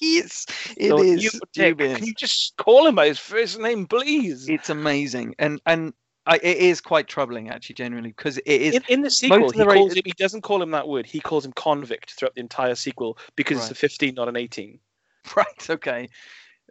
yes, 0.00 0.46
it 0.76 0.88
So 0.88 1.02
is. 1.02 1.22
you, 1.22 1.30
dubious. 1.52 1.98
can 1.98 2.06
you 2.06 2.14
just 2.14 2.56
call 2.56 2.86
him 2.86 2.94
by 2.94 3.06
his 3.06 3.18
first 3.18 3.58
name, 3.58 3.86
please? 3.86 4.48
It's 4.48 4.70
amazing, 4.70 5.34
and 5.38 5.60
and 5.66 5.92
I, 6.26 6.36
it 6.36 6.58
is 6.58 6.80
quite 6.80 7.08
troubling 7.08 7.48
actually, 7.50 7.74
genuinely, 7.74 8.10
because 8.10 8.38
it 8.38 8.44
is 8.46 8.76
in, 8.76 8.82
in 8.88 9.00
the 9.02 9.10
sequel, 9.10 9.50
he 9.50 9.58
the 9.58 9.66
calls 9.66 9.94
him. 9.94 10.02
He 10.04 10.12
doesn't 10.12 10.42
call 10.42 10.62
him 10.62 10.70
that 10.72 10.86
word. 10.86 11.06
He 11.06 11.20
calls 11.20 11.44
him 11.44 11.52
convict 11.52 12.12
throughout 12.12 12.34
the 12.34 12.40
entire 12.40 12.74
sequel 12.74 13.18
because 13.36 13.58
it's 13.58 13.70
a 13.70 13.74
15, 13.74 14.14
not 14.14 14.28
an 14.28 14.36
18. 14.36 14.78
right. 15.36 15.70
Okay, 15.70 16.08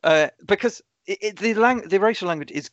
uh, 0.04 0.30
because 0.46 0.82
it, 1.08 1.18
it, 1.22 1.36
the 1.38 1.54
lang- 1.56 1.88
the 1.88 2.00
racial 2.00 2.28
language 2.28 2.52
is 2.52 2.70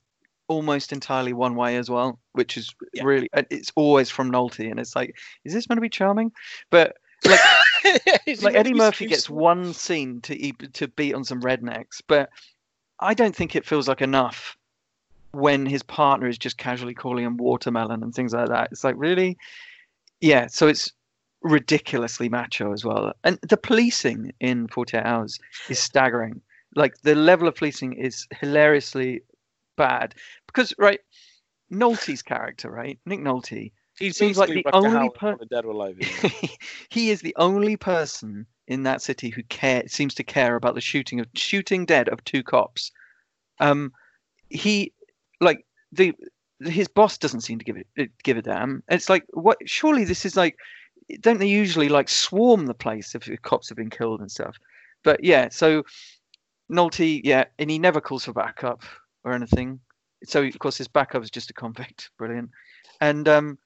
almost 0.49 0.93
entirely 0.93 1.33
one 1.33 1.55
way 1.57 1.77
as 1.77 1.91
well, 1.91 2.19
which 2.33 2.57
is 2.57 2.75
Yeah. 2.93 3.05
really 3.05 3.29
it's 3.51 3.73
always 3.77 4.11
from 4.11 4.31
Nolte, 4.31 4.71
and 4.71 4.79
it's 4.81 4.97
like, 4.97 5.17
is 5.45 5.53
this 5.53 5.67
going 5.67 5.77
to 5.77 5.83
be 5.83 5.89
charming? 5.89 6.33
But 6.71 6.97
like 7.25 7.41
like 8.43 8.55
Eddie 8.55 8.75
Murphy 8.75 9.07
gets 9.07 9.31
one 9.31 9.73
scene 9.73 10.21
to 10.23 10.53
to 10.53 10.89
beat 10.89 11.15
on 11.15 11.25
some 11.25 11.41
rednecks, 11.41 12.03
but 12.07 12.31
I 13.01 13.15
don't 13.15 13.35
think 13.35 13.55
it 13.55 13.67
feels 13.67 13.89
like 13.89 14.03
enough 14.03 14.57
when 15.33 15.67
his 15.67 15.83
partner 15.83 16.27
is 16.29 16.39
just 16.39 16.57
casually 16.57 16.95
calling 16.95 17.25
him 17.25 17.37
watermelon 17.37 18.03
and 18.03 18.15
things 18.15 18.33
like 18.33 18.49
that. 18.49 18.71
It's 18.73 18.85
like 18.85 18.95
really, 18.97 19.37
yeah. 20.21 20.47
So 20.47 20.67
it's 20.67 20.93
ridiculously 21.43 22.29
macho 22.29 22.73
as 22.73 22.85
well. 22.85 23.13
And 23.23 23.39
the 23.43 23.57
policing 23.57 24.33
in 24.41 24.69
48 24.69 25.03
Hours 25.05 25.39
is 25.69 25.79
staggering. 25.79 26.41
Like 26.75 27.01
the 27.03 27.15
level 27.15 27.49
of 27.49 27.55
policing 27.55 27.95
is 27.95 28.27
hilariously 28.41 29.23
bad 29.77 30.15
because 30.47 30.75
right, 30.79 31.01
Nolte's 31.73 32.23
character, 32.23 32.71
right, 32.71 32.99
Nick 33.07 33.21
Nolte, 33.21 33.73
He 33.99 34.13
seems 34.13 34.39
like 34.39 34.51
the 34.51 34.65
only 34.73 35.11
person 35.11 35.47
Dead 35.51 35.65
or 35.65 35.71
Alive. 35.71 35.99
he? 35.99 36.51
he 36.89 37.11
is 37.11 37.21
the 37.21 37.35
only 37.37 37.77
person 37.77 38.47
in 38.67 38.83
that 38.83 39.03
city 39.03 39.31
who 39.31 39.43
care 39.45 39.85
seems 39.87 40.15
to 40.15 40.25
care 40.25 40.57
about 40.57 40.75
the 40.75 40.81
shooting 40.81 41.21
of 41.21 41.27
shooting 41.35 41.85
dead 41.85 42.09
of 42.09 42.23
two 42.25 42.43
cops. 42.43 42.91
Um, 43.61 43.93
he 44.51 44.93
like 45.41 45.65
the 45.93 46.15
his 46.61 46.89
boss 46.89 47.19
doesn't 47.19 47.43
seem 47.43 47.59
to 47.59 47.65
give 47.65 47.77
it 47.97 48.11
give 48.23 48.37
a 48.37 48.43
damn. 48.43 48.83
It's 48.89 49.09
like 49.09 49.25
what? 49.33 49.59
Surely 49.67 50.05
this 50.05 50.25
is 50.25 50.37
like 50.37 50.57
don't 51.21 51.39
they 51.39 51.47
usually 51.47 51.89
like 51.89 52.09
swarm 52.09 52.67
the 52.67 52.75
place 52.75 53.15
if 53.15 53.25
the 53.25 53.37
cops 53.37 53.69
have 53.69 53.77
been 53.77 53.91
killed 53.91 54.21
and 54.21 54.31
stuff? 54.31 54.57
But 55.05 55.23
yeah, 55.23 55.49
so 55.51 55.85
Nolte, 56.71 57.21
yeah, 57.23 57.45
and 57.59 57.71
he 57.71 57.79
never 57.79 58.01
calls 58.01 58.25
for 58.25 58.33
backup 58.33 58.83
or 59.27 59.35
anything. 59.35 59.81
So 60.25 60.43
of 60.43 60.59
course 60.59 60.79
his 60.79 60.89
backup 60.89 61.23
is 61.23 61.31
just 61.31 61.51
a 61.51 61.55
convict. 61.55 62.11
Brilliant. 62.19 62.51
And 63.01 63.29
um 63.29 63.59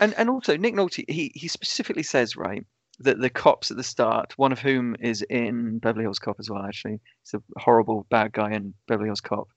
and 0.00 0.14
and 0.14 0.30
also 0.30 0.56
Nick 0.56 0.74
Nolte, 0.74 1.04
he 1.08 1.32
he 1.34 1.48
specifically 1.48 2.04
says 2.04 2.36
right 2.36 2.64
that 3.00 3.20
the 3.20 3.30
cops 3.30 3.70
at 3.70 3.76
the 3.76 3.82
start, 3.82 4.32
one 4.38 4.52
of 4.52 4.60
whom 4.60 4.96
is 5.00 5.22
in 5.22 5.78
Beverly 5.78 6.04
Hills 6.04 6.18
Cop 6.18 6.36
as 6.38 6.48
well. 6.48 6.62
Actually, 6.62 7.00
he's 7.22 7.34
a 7.34 7.60
horrible 7.60 8.06
bad 8.10 8.32
guy 8.32 8.52
in 8.52 8.74
Beverly 8.86 9.08
Hills 9.08 9.20
Cop, 9.20 9.48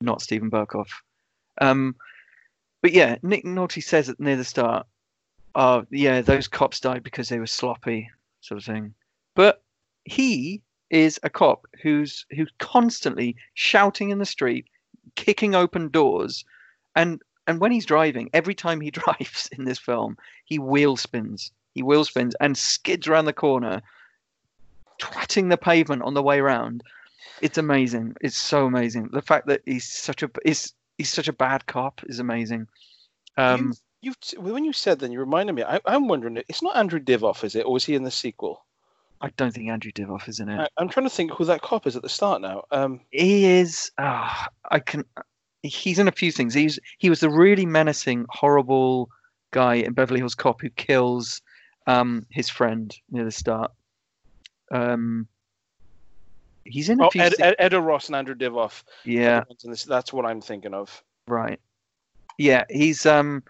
not 0.00 0.20
Steven 0.20 0.50
Berkoff. 0.50 0.90
Um, 1.60 1.96
but 2.82 2.92
yeah, 2.92 3.16
Nick 3.22 3.44
Nolte 3.44 3.82
says 3.82 4.08
at 4.08 4.20
near 4.20 4.36
the 4.36 4.44
start, 4.44 4.86
"Oh 5.54 5.86
yeah, 5.90 6.20
those 6.20 6.48
cops 6.48 6.80
died 6.80 7.02
because 7.02 7.28
they 7.28 7.38
were 7.38 7.46
sloppy," 7.46 8.10
sort 8.40 8.58
of 8.58 8.64
thing. 8.64 8.94
But 9.34 9.62
he 10.04 10.62
is 10.90 11.20
a 11.22 11.30
cop 11.30 11.66
who's 11.82 12.26
who's 12.30 12.52
constantly 12.58 13.36
shouting 13.54 14.10
in 14.10 14.18
the 14.18 14.26
street, 14.26 14.66
kicking 15.14 15.54
open 15.54 15.88
doors, 15.88 16.44
and 16.94 17.20
and 17.46 17.60
when 17.60 17.72
he's 17.72 17.86
driving, 17.86 18.30
every 18.32 18.54
time 18.54 18.80
he 18.80 18.90
drives 19.02 19.48
in 19.56 19.64
this 19.64 19.78
film, 19.78 20.16
he 20.44 20.58
wheel 20.58 20.96
spins. 20.96 21.50
He 21.74 21.82
wheel 21.82 22.04
spins 22.04 22.34
and 22.40 22.56
skids 22.56 23.06
around 23.06 23.26
the 23.26 23.32
corner, 23.32 23.82
twatting 25.00 25.48
the 25.48 25.56
pavement 25.56 26.02
on 26.02 26.14
the 26.14 26.22
way 26.22 26.40
round. 26.40 26.82
It's 27.40 27.58
amazing. 27.58 28.16
It's 28.20 28.36
so 28.36 28.66
amazing. 28.66 29.08
The 29.12 29.22
fact 29.22 29.46
that 29.46 29.62
he's 29.64 29.90
such 29.90 30.22
a 30.22 30.30
he's, 30.44 30.74
he's 30.98 31.12
such 31.12 31.28
a 31.28 31.32
bad 31.32 31.66
cop 31.66 32.02
is 32.04 32.18
amazing. 32.18 32.68
Um, 33.36 33.74
you, 34.02 34.12
you 34.32 34.40
when 34.40 34.64
you 34.64 34.72
said 34.72 34.98
then 34.98 35.12
you 35.12 35.20
reminded 35.20 35.54
me. 35.54 35.62
I, 35.62 35.80
I'm 35.86 36.08
wondering, 36.08 36.42
it's 36.48 36.62
not 36.62 36.76
Andrew 36.76 37.00
Divoff, 37.00 37.44
is 37.44 37.54
it, 37.54 37.66
or 37.66 37.72
was 37.72 37.84
he 37.84 37.94
in 37.94 38.02
the 38.02 38.10
sequel? 38.10 38.64
I 39.20 39.28
don't 39.36 39.52
think 39.52 39.68
Andrew 39.68 39.92
Divoff 39.92 40.28
is 40.28 40.40
in 40.40 40.48
it. 40.48 40.58
I, 40.58 40.68
I'm 40.78 40.88
trying 40.88 41.06
to 41.06 41.10
think 41.10 41.32
who 41.32 41.44
that 41.44 41.62
cop 41.62 41.86
is 41.86 41.96
at 41.96 42.02
the 42.02 42.08
start 42.08 42.40
now. 42.40 42.64
Um, 42.70 43.00
He 43.10 43.46
is. 43.46 43.90
Uh, 43.98 44.46
I 44.70 44.78
can. 44.78 45.04
He's 45.62 45.98
in 45.98 46.08
a 46.08 46.12
few 46.12 46.32
things. 46.32 46.54
He's 46.54 46.78
he 46.98 47.10
was 47.10 47.20
the 47.20 47.28
really 47.28 47.66
menacing, 47.66 48.26
horrible 48.30 49.10
guy 49.50 49.74
in 49.74 49.92
Beverly 49.92 50.20
Hills 50.20 50.34
Cop 50.34 50.60
who 50.62 50.70
kills 50.70 51.42
um, 51.86 52.26
his 52.30 52.48
friend 52.48 52.96
near 53.10 53.24
the 53.24 53.30
start. 53.30 53.70
Um, 54.70 55.28
he's 56.64 56.88
in 56.88 57.00
a 57.00 57.06
oh, 57.06 57.10
few. 57.10 57.22
Ed, 57.22 57.34
Ed, 57.40 57.56
Ed 57.58 57.74
Ross 57.74 58.06
and 58.06 58.16
Andrew 58.16 58.34
Divoff. 58.34 58.84
yeah, 59.04 59.44
That's 59.86 60.12
what 60.12 60.24
I'm 60.24 60.40
thinking 60.40 60.74
of. 60.74 61.02
right. 61.26 61.60
Yeah, 62.38 62.64
he's 62.70 63.04
um, 63.04 63.42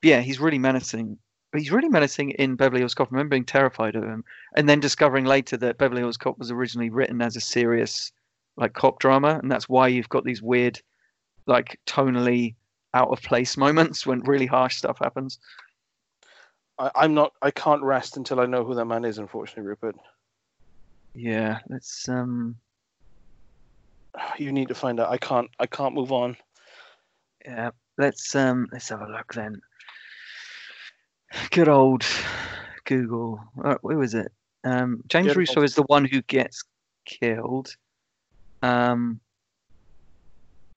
yeah, 0.00 0.20
he's 0.20 0.40
really 0.40 0.58
menacing. 0.58 1.18
But 1.50 1.60
he's 1.60 1.72
really 1.72 1.88
menacing 1.88 2.30
in 2.32 2.54
Beverly 2.54 2.80
Hills 2.80 2.94
Cop. 2.94 3.08
I 3.08 3.10
remember 3.14 3.30
being 3.30 3.44
terrified 3.44 3.96
of 3.96 4.04
him, 4.04 4.24
and 4.54 4.68
then 4.68 4.78
discovering 4.80 5.24
later 5.24 5.56
that 5.56 5.78
Beverly 5.78 6.02
Hills 6.02 6.16
Cop 6.16 6.38
was 6.38 6.50
originally 6.50 6.90
written 6.90 7.20
as 7.20 7.36
a 7.36 7.40
serious, 7.40 8.12
like 8.56 8.72
cop 8.72 9.00
drama, 9.00 9.38
and 9.42 9.50
that's 9.50 9.68
why 9.68 9.88
you've 9.88 10.08
got 10.08 10.24
these 10.24 10.42
weird, 10.42 10.80
like 11.46 11.78
tonally 11.86 12.54
out 12.94 13.08
of 13.08 13.22
place 13.22 13.56
moments 13.56 14.06
when 14.06 14.20
really 14.20 14.46
harsh 14.46 14.76
stuff 14.76 14.98
happens. 15.00 15.38
I, 16.78 16.90
I'm 16.94 17.14
not. 17.14 17.32
I 17.42 17.50
can't 17.50 17.82
rest 17.82 18.16
until 18.16 18.40
I 18.40 18.46
know 18.46 18.64
who 18.64 18.74
that 18.74 18.84
man 18.86 19.04
is. 19.04 19.18
Unfortunately, 19.18 19.68
Rupert. 19.68 19.96
Yeah, 21.14 21.58
let's 21.68 22.08
um, 22.08 22.56
You 24.38 24.52
need 24.52 24.68
to 24.68 24.74
find 24.74 25.00
out. 25.00 25.10
I 25.10 25.18
can't. 25.18 25.50
I 25.58 25.66
can't 25.66 25.94
move 25.94 26.12
on. 26.12 26.36
yeah, 27.44 27.70
let's 27.98 28.34
um, 28.34 28.68
let's 28.72 28.88
have 28.88 29.00
a 29.00 29.06
look 29.06 29.34
then. 29.34 29.60
Good 31.50 31.68
old 31.68 32.04
Google. 32.84 33.40
Uh, 33.62 33.76
where 33.82 33.96
was 33.98 34.14
it? 34.14 34.32
Um, 34.64 35.02
James 35.08 35.28
Good 35.28 35.36
Russo 35.36 35.60
old- 35.60 35.64
is 35.64 35.74
the 35.74 35.82
one 35.84 36.04
who 36.04 36.22
gets 36.22 36.64
killed. 37.04 37.74
Um, 38.62 39.20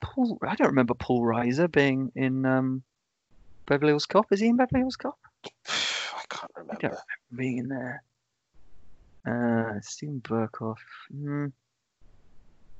Paul, 0.01 0.38
I 0.41 0.56
don't 0.56 0.68
remember 0.70 0.93
Paul 0.93 1.22
Reiser 1.22 1.72
being 1.72 2.12
in 2.16 2.45
um, 2.45 2.84
Beverly 3.68 3.91
Hills 3.91 4.06
Cop. 4.06 4.32
Is 4.32 4.39
he 4.39 4.47
in 4.47 4.58
Beverly 4.58 4.82
Hills 4.82 4.95
Cop? 4.95 5.18
I 5.68 6.24
can't 6.30 6.51
I 6.56 6.60
don't 6.60 6.68
remember. 6.68 6.78
remember 6.82 7.04
being 7.36 7.58
in 7.58 7.68
there. 7.70 8.04
Uh, 9.26 9.80
Berkoff. 10.22 10.76
Mm. 11.14 11.51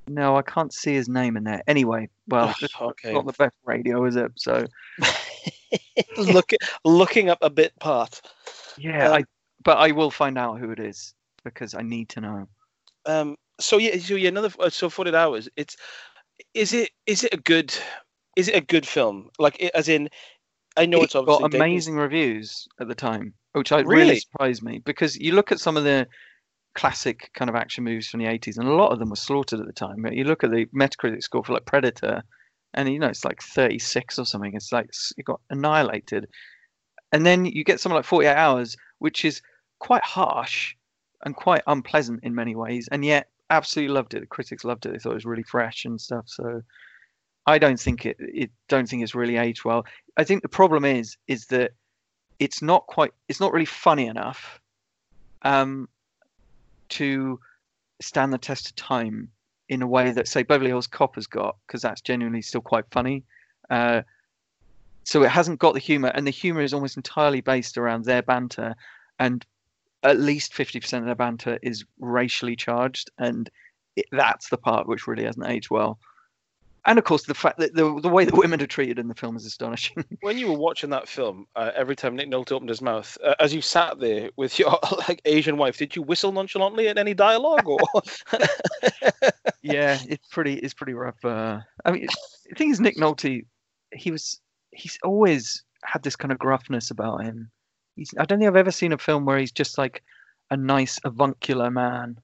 No, 0.10 0.36
I 0.36 0.42
can't 0.42 0.74
see 0.74 0.94
his 0.94 1.08
name 1.08 1.38
in 1.38 1.46
there. 1.46 1.64
Anyway, 1.68 2.10
well, 2.28 2.54
it's 2.62 2.76
okay. 2.80 3.14
not 3.14 3.26
the 3.26 3.34
best 3.34 3.56
radio, 3.64 4.06
is 4.06 4.18
it? 4.18 4.32
So 4.36 4.68
Look, 6.18 6.52
looking 6.86 7.30
up 7.30 7.40
a 7.42 7.50
bit 7.50 7.78
part. 7.80 8.22
yeah, 8.78 9.08
Um, 9.10 9.14
I 9.16 9.24
but 9.64 9.78
I 9.78 9.92
will 9.92 10.12
find 10.12 10.38
out 10.38 10.60
who 10.60 10.72
it 10.72 10.80
is 10.80 11.14
because 11.44 11.74
I 11.74 11.82
need 11.82 12.10
to 12.10 12.22
know. 12.22 12.48
Um. 13.06 13.36
So 13.60 13.78
yeah. 13.78 13.98
So 13.98 14.16
yeah. 14.16 14.30
Another. 14.30 14.50
uh, 14.60 14.70
So 14.70 14.90
forty 14.90 15.14
hours. 15.16 15.50
It's. 15.56 15.76
Is 16.54 16.74
it? 16.74 16.90
Is 17.06 17.24
it 17.24 17.34
a 17.34 17.38
good? 17.38 17.74
Is 18.36 18.48
it 18.48 18.56
a 18.56 18.62
good 18.62 18.88
film? 18.88 19.30
Like, 19.38 19.62
as 19.76 19.88
in, 19.88 20.10
I 20.76 20.88
know 20.88 21.02
it 21.02 21.06
it's 21.06 21.16
obviously 21.16 21.44
got 21.44 21.52
dated- 21.52 21.62
amazing 21.62 21.96
reviews 21.98 22.68
at 22.80 22.88
the 22.88 22.96
time, 22.96 23.34
which 23.52 23.72
I 23.72 23.82
really? 23.82 24.02
Really? 24.04 24.20
surprised 24.20 24.64
me 24.64 24.80
because 24.80 25.16
you 25.16 25.34
look 25.34 25.52
at 25.52 25.60
some 25.60 25.78
of 25.78 25.84
the 25.84 26.08
classic 26.74 27.30
kind 27.36 27.50
of 27.50 27.56
action 27.56 27.84
movies 27.84 28.08
from 28.08 28.20
the 28.22 28.26
80s, 28.26 28.58
and 28.58 28.68
a 28.68 28.74
lot 28.74 28.92
of 28.92 28.98
them 28.98 29.12
were 29.12 29.16
slaughtered 29.16 29.60
at 29.60 29.68
the 29.68 29.74
time. 29.74 30.02
But 30.02 30.14
you 30.16 30.24
look 30.24 30.44
at 30.44 30.50
the 30.50 30.66
Metacritic 30.76 31.22
score 31.22 31.44
for 31.44 31.54
like 31.54 31.66
Predator, 31.66 32.24
and 32.74 32.90
you 32.90 33.00
know 33.00 33.08
it's 33.08 33.26
like 33.26 33.42
36 33.42 34.20
or 34.20 34.26
something. 34.26 34.54
It's 34.56 34.72
like 34.72 34.90
it 35.18 35.26
got 35.26 35.42
annihilated. 35.50 36.28
And 37.12 37.26
then 37.26 37.46
you 37.46 37.64
get 37.64 37.80
something 37.80 37.96
like 37.96 38.06
48 38.06 38.34
Hours, 38.34 38.76
which 39.00 39.24
is 39.24 39.42
quite 39.80 40.04
harsh 40.04 40.76
and 41.26 41.36
quite 41.36 41.62
unpleasant 41.68 42.22
in 42.24 42.34
many 42.34 42.56
ways, 42.56 42.90
and 42.92 43.06
yet 43.06 43.30
absolutely 43.50 43.94
loved 43.94 44.14
it. 44.14 44.22
The 44.22 44.26
critics 44.26 44.64
loved 44.64 44.86
it. 44.86 44.94
They 44.94 45.00
thought 45.00 45.12
it 45.12 45.16
was 45.16 45.26
really 45.26 45.44
fresh 45.44 45.86
and 45.86 46.00
stuff. 46.00 46.26
So 46.28 46.62
I 47.46 47.58
don't 47.60 47.80
think 47.80 48.06
it. 48.06 48.18
It 48.20 48.52
don't 48.68 48.88
think 48.88 49.04
it's 49.04 49.16
really 49.16 49.38
aged 49.38 49.66
well. 49.66 49.86
I 50.18 50.24
think 50.24 50.42
the 50.42 50.50
problem 50.50 50.86
is 50.86 51.18
is 51.28 51.46
that 51.48 51.72
it's 52.40 52.62
not 52.62 52.88
quite. 52.88 53.12
It's 53.28 53.40
not 53.40 53.54
really 53.54 53.66
funny 53.66 54.08
enough. 54.08 54.60
Um, 55.44 55.90
to 56.90 57.40
stand 58.02 58.32
the 58.32 58.38
test 58.38 58.68
of 58.68 58.76
time 58.76 59.30
in 59.74 59.82
a 59.82 59.88
way 59.88 60.12
that 60.12 60.28
say 60.28 60.44
Beverly 60.44 60.70
Hills 60.70 60.88
Cop 60.88 61.16
has 61.16 61.28
got 61.28 61.58
because 61.68 61.82
that's 61.82 62.02
genuinely 62.02 62.42
still 62.42 62.62
quite 62.62 62.86
funny. 62.92 63.24
Uh, 63.70 64.04
so 65.04 65.24
it 65.24 65.30
hasn't 65.30 65.60
got 65.60 65.74
the 65.74 65.80
humor, 65.80 66.12
and 66.14 66.26
the 66.26 66.32
humor 66.32 66.62
is 66.62 66.74
almost 66.74 66.96
entirely 66.96 67.42
based 67.42 67.78
around 67.78 68.06
their 68.06 68.22
banter, 68.22 68.76
and 69.20 69.46
at 70.04 70.20
least 70.20 70.54
fifty 70.54 70.80
percent 70.80 71.04
of 71.04 71.08
their 71.08 71.16
banter 71.16 71.60
is 71.62 71.84
racially 72.00 72.56
charged, 72.56 73.12
and 73.18 73.50
it, 73.96 74.06
that's 74.12 74.50
the 74.50 74.58
part 74.58 74.88
which 74.88 75.08
really 75.08 75.26
hasn't 75.26 75.48
aged 75.48 75.70
well. 75.70 76.00
And 76.86 77.00
of 77.00 77.06
course, 77.06 77.24
the 77.24 77.34
fact 77.34 77.60
that 77.60 77.74
the 77.74 78.00
the 78.02 78.10
way 78.10 78.26
that 78.26 78.36
women 78.36 78.62
are 78.62 78.68
treated 78.68 79.00
in 79.00 79.08
the 79.08 79.16
film 79.16 79.38
is 79.38 79.46
astonishing. 79.46 80.04
when 80.22 80.38
you 80.38 80.48
were 80.48 80.58
watching 80.58 80.90
that 80.90 81.08
film, 81.08 81.48
uh, 81.56 81.72
every 81.76 81.96
time 81.96 82.16
Nick 82.16 82.30
Nolte 82.30 82.52
opened 82.52 82.70
his 82.70 82.82
mouth, 82.82 83.18
uh, 83.24 83.36
as 83.40 83.54
you 83.54 83.62
sat 83.62 84.00
there 84.00 84.30
with 84.36 84.60
your 84.60 84.78
like 85.08 85.22
Asian 85.26 85.58
wife, 85.58 85.78
did 85.78 85.96
you 85.96 86.02
whistle 86.02 86.34
nonchalantly 86.34 86.90
at 86.90 86.98
any 86.98 87.14
dialogue? 87.14 87.68
Or 87.68 87.80
yeah, 89.64 89.98
it's 90.08 90.28
pretty 90.28 90.56
it's 90.56 90.74
pretty 90.74 90.94
rough. 90.94 91.24
Uh, 91.24 91.60
I 91.86 91.92
mean, 91.92 92.08
the 92.50 92.56
thing 92.56 92.70
is, 92.70 92.80
Nick 92.80 92.98
Nolte, 92.98 93.46
he 93.94 94.12
was 94.12 94.40
he's 94.72 95.00
always 95.04 95.64
had 95.84 96.04
this 96.04 96.16
kind 96.16 96.32
of 96.32 96.38
gruffness 96.38 96.92
about 96.92 97.24
him. 97.24 97.50
He's 97.96 98.14
I 98.20 98.26
don't 98.26 98.40
think 98.40 98.48
I've 98.48 98.56
ever 98.56 98.72
seen 98.72 98.92
a 98.94 98.98
film 98.98 99.26
where 99.26 99.38
he's 99.38 99.52
just 99.52 99.78
like 99.78 100.04
a 100.52 100.58
nice 100.58 101.00
avuncular 101.06 101.72
man, 101.72 102.20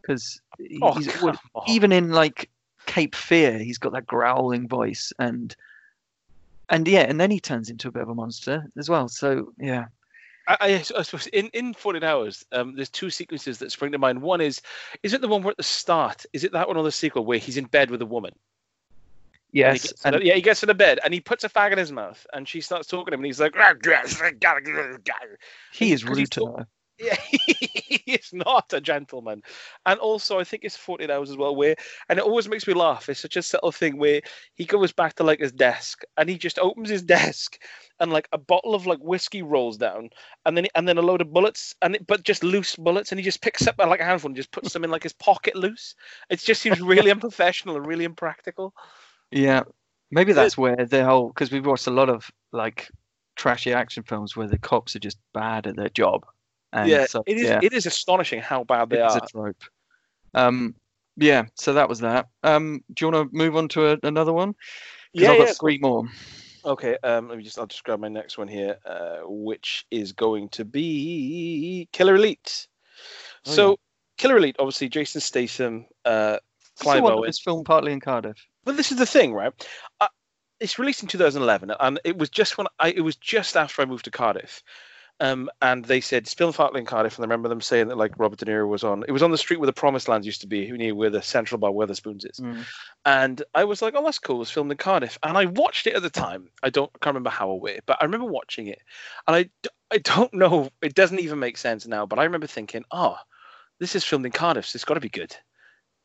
because 0.00 0.40
oh, 0.82 0.92
he's 0.94 1.08
come 1.08 1.22
always- 1.22 1.38
on. 1.54 1.62
even 1.68 1.92
in 1.92 2.10
like 2.10 2.48
Cape 2.86 3.14
Fear, 3.14 3.58
he's 3.58 3.78
got 3.78 3.92
that 3.92 4.06
growling 4.06 4.66
voice 4.66 5.12
and 5.18 5.54
and 6.70 6.88
yeah, 6.88 7.02
and 7.02 7.20
then 7.20 7.30
he 7.30 7.40
turns 7.40 7.68
into 7.68 7.88
a 7.88 7.92
bit 7.92 8.02
of 8.02 8.08
a 8.08 8.14
monster 8.14 8.66
as 8.78 8.88
well. 8.88 9.08
So 9.08 9.52
yeah, 9.58 9.86
I, 10.60 10.84
I, 10.96 11.02
suppose 11.02 11.26
in 11.28 11.48
in 11.48 11.74
48 11.74 12.04
hours, 12.04 12.44
um, 12.52 12.74
there's 12.76 12.88
two 12.88 13.10
sequences 13.10 13.58
that 13.58 13.72
spring 13.72 13.92
to 13.92 13.98
mind. 13.98 14.22
One 14.22 14.40
is, 14.40 14.62
is 15.02 15.12
it 15.12 15.20
the 15.20 15.28
one 15.28 15.42
where 15.42 15.50
at 15.50 15.56
the 15.56 15.62
start? 15.62 16.24
Is 16.32 16.44
it 16.44 16.52
that 16.52 16.68
one 16.68 16.76
or 16.76 16.82
the 16.82 16.92
sequel 16.92 17.24
where 17.24 17.38
he's 17.38 17.56
in 17.56 17.66
bed 17.66 17.90
with 17.90 18.02
a 18.02 18.06
woman? 18.06 18.32
Yes, 19.52 19.82
he 19.82 19.88
and 20.04 20.12
to 20.14 20.18
the- 20.20 20.26
yeah, 20.26 20.34
he 20.34 20.42
gets 20.42 20.60
to 20.60 20.66
the 20.66 20.74
bed 20.74 21.00
and 21.04 21.12
he 21.12 21.20
puts 21.20 21.44
a 21.44 21.48
fag 21.48 21.72
in 21.72 21.78
his 21.78 21.92
mouth, 21.92 22.24
and 22.32 22.48
she 22.48 22.60
starts 22.60 22.86
talking 22.86 23.06
to 23.06 23.14
him, 23.14 23.20
and 23.20 23.26
he's 23.26 23.40
like, 23.40 23.54
"Ah, 23.56 23.74
yes, 23.84 24.20
I 24.20 24.30
gotta 24.30 24.60
go, 24.60 24.72
gotta 24.72 25.26
go." 25.26 25.34
he 25.72 25.92
is 25.92 26.04
rude 26.04 26.30
to 26.32 26.46
her. 26.46 26.66
Yeah, 27.00 27.16
he 27.30 28.02
is 28.06 28.30
not 28.32 28.72
a 28.72 28.80
gentleman. 28.80 29.42
And 29.86 29.98
also, 29.98 30.38
I 30.38 30.44
think 30.44 30.64
it's 30.64 30.76
14 30.76 31.10
hours 31.10 31.30
as 31.30 31.36
well, 31.36 31.56
where, 31.56 31.74
and 32.08 32.18
it 32.18 32.24
always 32.24 32.48
makes 32.48 32.66
me 32.66 32.74
laugh. 32.74 33.08
It's 33.08 33.20
such 33.20 33.36
a 33.36 33.42
subtle 33.42 33.72
thing 33.72 33.96
where 33.96 34.20
he 34.54 34.64
goes 34.66 34.92
back 34.92 35.14
to 35.14 35.24
like 35.24 35.40
his 35.40 35.52
desk 35.52 36.02
and 36.18 36.28
he 36.28 36.36
just 36.36 36.58
opens 36.58 36.90
his 36.90 37.02
desk 37.18 37.58
and 38.00 38.12
like 38.12 38.28
a 38.32 38.38
bottle 38.38 38.74
of 38.74 38.86
like 38.86 38.98
whiskey 38.98 39.42
rolls 39.42 39.76
down 39.78 40.10
and 40.44 40.56
then 40.56 40.66
and 40.74 40.86
then 40.86 40.98
a 40.98 41.02
load 41.02 41.20
of 41.20 41.32
bullets 41.32 41.74
and 41.82 41.94
it, 41.94 42.06
but 42.06 42.22
just 42.22 42.44
loose 42.44 42.76
bullets 42.76 43.12
and 43.12 43.18
he 43.18 43.24
just 43.24 43.42
picks 43.42 43.66
up 43.66 43.76
uh, 43.78 43.86
like 43.86 44.00
a 44.00 44.04
handful 44.04 44.28
and 44.28 44.36
just 44.36 44.52
puts 44.52 44.72
them 44.72 44.84
in 44.84 44.90
like 44.90 45.02
his 45.02 45.14
pocket 45.14 45.56
loose. 45.56 45.94
It 46.28 46.40
just 46.40 46.60
seems 46.60 46.80
really 46.80 47.10
unprofessional 47.12 47.76
and 47.76 47.86
really 47.86 48.04
impractical. 48.04 48.74
Yeah, 49.30 49.62
maybe 50.10 50.32
that's 50.32 50.58
where 50.58 50.76
the 50.76 51.04
whole 51.04 51.28
because 51.28 51.50
we've 51.50 51.66
watched 51.66 51.86
a 51.86 51.92
lot 51.92 52.10
of 52.10 52.30
like 52.52 52.90
trashy 53.36 53.72
action 53.72 54.02
films 54.02 54.36
where 54.36 54.48
the 54.48 54.58
cops 54.58 54.94
are 54.94 55.00
just 55.00 55.18
bad 55.32 55.66
at 55.66 55.76
their 55.76 55.88
job. 55.88 56.26
And 56.72 56.88
yeah, 56.88 57.06
so, 57.06 57.22
it 57.26 57.36
is. 57.36 57.44
yeah, 57.44 57.60
It 57.62 57.72
is 57.72 57.86
astonishing 57.86 58.40
how 58.40 58.64
bad 58.64 58.90
they 58.90 58.98
it 58.98 59.02
are. 59.02 59.16
a 59.16 59.26
trope. 59.26 59.64
Um, 60.34 60.74
yeah, 61.16 61.46
so 61.54 61.72
that 61.74 61.88
was 61.88 62.00
that. 62.00 62.28
Um, 62.42 62.84
do 62.94 63.04
you 63.04 63.10
want 63.10 63.30
to 63.30 63.36
move 63.36 63.56
on 63.56 63.68
to 63.70 63.92
a, 63.92 63.98
another 64.02 64.32
one? 64.32 64.54
Yeah, 65.12 65.32
I've 65.32 65.38
got 65.38 65.46
yeah. 65.48 65.52
three 65.54 65.78
more. 65.78 66.08
Okay, 66.64 66.96
um, 67.02 67.28
let 67.28 67.38
me 67.38 67.44
just. 67.44 67.58
I'll 67.58 67.66
just 67.66 67.84
grab 67.84 68.00
my 68.00 68.08
next 68.08 68.38
one 68.38 68.48
here, 68.48 68.76
uh, 68.86 69.20
which 69.24 69.86
is 69.90 70.12
going 70.12 70.48
to 70.50 70.64
be 70.64 71.88
Killer 71.92 72.14
Elite. 72.16 72.68
Oh, 73.46 73.50
so, 73.50 73.70
yeah. 73.70 73.76
Killer 74.18 74.36
Elite, 74.36 74.56
obviously, 74.58 74.88
Jason 74.88 75.20
Statham, 75.20 75.86
uh, 76.04 76.38
It's 76.72 76.82
Clive 76.82 77.02
Owen. 77.02 77.20
was 77.20 77.40
filmed 77.40 77.64
partly 77.64 77.92
in 77.92 78.00
Cardiff. 78.00 78.46
But 78.64 78.76
this 78.76 78.92
is 78.92 78.98
the 78.98 79.06
thing, 79.06 79.32
right? 79.32 79.52
Uh, 80.00 80.08
it's 80.60 80.78
released 80.78 81.02
in 81.02 81.08
2011, 81.08 81.72
and 81.80 81.98
it 82.04 82.18
was 82.18 82.28
just 82.28 82.58
when 82.58 82.66
I. 82.78 82.90
It 82.90 83.00
was 83.00 83.16
just 83.16 83.56
after 83.56 83.82
I 83.82 83.86
moved 83.86 84.04
to 84.04 84.10
Cardiff. 84.10 84.62
Um, 85.20 85.50
and 85.60 85.84
they 85.84 86.00
said 86.00 86.22
it's 86.22 86.34
partly 86.34 86.80
in 86.80 86.86
Cardiff, 86.86 87.18
and 87.18 87.24
I 87.24 87.26
remember 87.26 87.50
them 87.50 87.60
saying 87.60 87.88
that 87.88 87.98
like 87.98 88.18
Robert 88.18 88.38
De 88.38 88.46
Niro 88.46 88.66
was 88.66 88.82
on. 88.82 89.04
It 89.06 89.12
was 89.12 89.22
on 89.22 89.30
the 89.30 89.38
street 89.38 89.60
where 89.60 89.66
the 89.66 89.72
Promised 89.72 90.08
Land 90.08 90.24
used 90.24 90.40
to 90.40 90.46
be, 90.46 90.66
who 90.66 90.78
knew 90.78 90.96
where 90.96 91.10
the 91.10 91.20
Central 91.20 91.58
Bar 91.58 91.72
Wetherspoons 91.72 92.24
is. 92.24 92.40
Mm. 92.40 92.64
And 93.04 93.42
I 93.54 93.64
was 93.64 93.82
like, 93.82 93.94
oh, 93.96 94.02
that's 94.02 94.18
cool. 94.18 94.36
It 94.36 94.40
was 94.40 94.50
filmed 94.50 94.70
in 94.70 94.78
Cardiff. 94.78 95.18
And 95.22 95.36
I 95.36 95.44
watched 95.44 95.86
it 95.86 95.94
at 95.94 96.02
the 96.02 96.10
time. 96.10 96.48
I 96.62 96.70
don't 96.70 96.90
I 96.94 96.98
can't 96.98 97.14
remember 97.14 97.30
how 97.30 97.50
or 97.50 97.60
where, 97.60 97.80
but 97.84 97.98
I 98.00 98.04
remember 98.04 98.26
watching 98.26 98.68
it. 98.68 98.80
And 99.28 99.36
I 99.36 99.68
I 99.90 99.98
don't 99.98 100.32
know, 100.32 100.70
it 100.82 100.94
doesn't 100.94 101.20
even 101.20 101.38
make 101.38 101.58
sense 101.58 101.86
now, 101.86 102.06
but 102.06 102.18
I 102.18 102.24
remember 102.24 102.46
thinking, 102.46 102.84
oh, 102.90 103.16
this 103.78 103.96
is 103.96 104.04
filmed 104.04 104.26
in 104.26 104.32
Cardiff, 104.32 104.66
so 104.66 104.76
it's 104.76 104.84
got 104.84 104.94
to 104.94 105.00
be 105.00 105.08
good. 105.08 105.36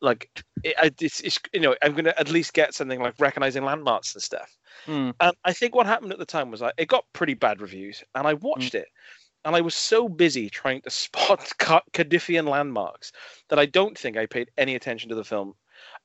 Like, 0.00 0.28
it, 0.62 0.94
it's, 1.00 1.20
it's, 1.20 1.38
you 1.52 1.60
know, 1.60 1.74
I'm 1.82 1.92
going 1.92 2.04
to 2.04 2.18
at 2.18 2.30
least 2.30 2.52
get 2.52 2.74
something 2.74 3.00
like 3.00 3.14
recognizing 3.18 3.64
landmarks 3.64 4.14
and 4.14 4.22
stuff. 4.22 4.56
Mm. 4.86 5.14
And 5.20 5.36
I 5.44 5.52
think 5.52 5.74
what 5.74 5.86
happened 5.86 6.12
at 6.12 6.18
the 6.18 6.26
time 6.26 6.50
was 6.50 6.62
I, 6.62 6.70
it 6.76 6.88
got 6.88 7.04
pretty 7.12 7.34
bad 7.34 7.60
reviews, 7.60 8.04
and 8.14 8.26
I 8.26 8.34
watched 8.34 8.74
it, 8.74 8.88
and 9.44 9.56
I 9.56 9.60
was 9.60 9.74
so 9.74 10.08
busy 10.08 10.50
trying 10.50 10.82
to 10.82 10.90
spot 10.90 11.50
Ca- 11.58 11.82
Cardiffian 11.92 12.48
landmarks 12.48 13.12
that 13.48 13.58
I 13.58 13.66
don't 13.66 13.96
think 13.96 14.16
I 14.16 14.26
paid 14.26 14.50
any 14.58 14.74
attention 14.74 15.08
to 15.08 15.14
the 15.14 15.24
film. 15.24 15.54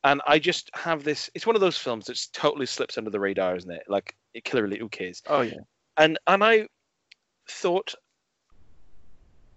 And 0.03 0.21
I 0.27 0.39
just 0.39 0.69
have 0.73 1.03
this. 1.03 1.29
It's 1.33 1.45
one 1.45 1.55
of 1.55 1.61
those 1.61 1.77
films 1.77 2.05
that 2.05 2.19
totally 2.33 2.65
slips 2.65 2.97
under 2.97 3.09
the 3.09 3.19
radar, 3.19 3.55
isn't 3.55 3.71
it? 3.71 3.83
Like 3.87 4.15
Killer 4.43 4.65
Elite, 4.65 4.81
who 4.81 4.89
cares? 4.89 5.21
Oh 5.27 5.41
yeah. 5.41 5.59
And 5.97 6.17
and 6.27 6.43
I 6.43 6.67
thought. 7.49 7.93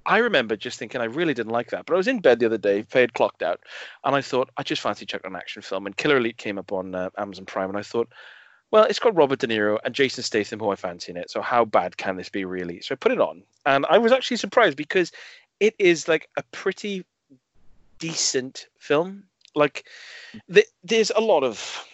I 0.07 0.19
remember 0.19 0.57
just 0.57 0.79
thinking 0.79 1.01
I 1.01 1.05
really 1.05 1.35
didn't 1.35 1.53
like 1.53 1.71
that, 1.71 1.87
but 1.87 1.95
I 1.95 1.97
was 1.97 2.09
in 2.09 2.21
bed 2.21 2.39
the 2.39 2.47
other 2.47 2.59
day, 2.59 2.83
Faye 2.83 3.03
had 3.03 3.15
clocked 3.15 3.43
out, 3.43 3.61
and 4.05 4.15
I 4.15 4.21
thought 4.21 4.51
I 4.57 4.63
just 4.63 4.83
fancy 4.83 5.07
checking 5.07 5.31
an 5.31 5.37
action 5.37 5.63
film. 5.63 5.87
And 5.87 5.97
Killer 5.97 6.19
Elite 6.19 6.37
came 6.37 6.59
up 6.59 6.73
on 6.73 6.95
uh, 6.95 7.11
Amazon 7.17 7.47
Prime, 7.47 7.69
and 7.69 7.79
I 7.79 7.83
thought, 7.83 8.09
well, 8.71 8.85
it's 8.85 8.99
got 8.99 9.17
Robert 9.17 9.39
De 9.39 9.47
Niro 9.47 9.79
and 9.85 9.95
Jason 9.95 10.23
Statham, 10.23 10.59
who 10.59 10.71
I 10.71 10.77
fancy 10.77 11.13
in 11.13 11.17
it. 11.17 11.31
So 11.31 11.41
how 11.41 11.65
bad 11.65 11.97
can 11.97 12.17
this 12.17 12.29
be, 12.29 12.45
really? 12.45 12.81
So 12.81 12.95
I 12.95 12.97
put 12.97 13.13
it 13.13 13.21
on, 13.21 13.43
and 13.67 13.87
I 13.89 13.99
was 13.99 14.13
actually 14.13 14.37
surprised 14.39 14.77
because 14.77 15.13
it 15.61 15.75
is 15.79 16.09
like 16.09 16.29
a 16.37 16.43
pretty 16.53 17.05
decent 17.99 18.67
film. 18.79 19.25
Like, 19.55 19.87
th- 20.53 20.67
there's 20.83 21.13
a 21.15 21.21
lot 21.21 21.45
of 21.45 21.87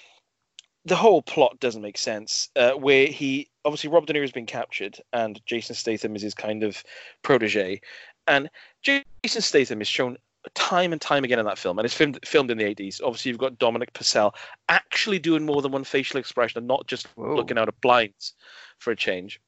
the 0.86 0.96
whole 0.96 1.22
plot 1.22 1.60
doesn't 1.60 1.82
make 1.82 1.98
sense. 1.98 2.48
Uh, 2.56 2.72
where 2.72 3.06
he 3.06 3.49
obviously 3.64 3.90
Rob 3.90 4.06
De 4.06 4.12
Niro 4.12 4.22
has 4.22 4.32
been 4.32 4.46
captured, 4.46 4.98
and 5.12 5.40
Jason 5.46 5.74
Statham 5.74 6.16
is 6.16 6.22
his 6.22 6.34
kind 6.34 6.62
of 6.62 6.82
protege, 7.22 7.80
and 8.26 8.50
Jason 8.82 9.04
Statham 9.42 9.80
is 9.80 9.88
shown 9.88 10.16
time 10.54 10.92
and 10.92 11.00
time 11.00 11.24
again 11.24 11.38
in 11.38 11.44
that 11.46 11.58
film, 11.58 11.78
and 11.78 11.84
it's 11.84 11.94
filmed 11.94 12.18
filmed 12.24 12.50
in 12.50 12.58
the 12.58 12.64
80s. 12.64 13.00
Obviously, 13.02 13.30
you've 13.30 13.38
got 13.38 13.58
Dominic 13.58 13.92
Purcell 13.92 14.34
actually 14.68 15.18
doing 15.18 15.44
more 15.44 15.62
than 15.62 15.72
one 15.72 15.84
facial 15.84 16.18
expression 16.18 16.58
and 16.58 16.68
not 16.68 16.86
just 16.86 17.06
Whoa. 17.16 17.34
looking 17.34 17.58
out 17.58 17.68
of 17.68 17.80
blinds 17.80 18.34
for 18.78 18.90
a 18.90 18.96
change. 18.96 19.40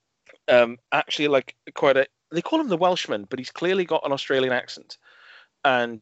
Um, 0.48 0.78
actually, 0.92 1.28
like 1.28 1.54
quite 1.74 1.96
a 1.96 2.06
they 2.30 2.42
call 2.42 2.60
him 2.60 2.68
the 2.68 2.76
Welshman, 2.76 3.26
but 3.28 3.38
he's 3.38 3.50
clearly 3.50 3.84
got 3.84 4.04
an 4.04 4.12
Australian 4.12 4.52
accent, 4.52 4.98
and 5.64 6.00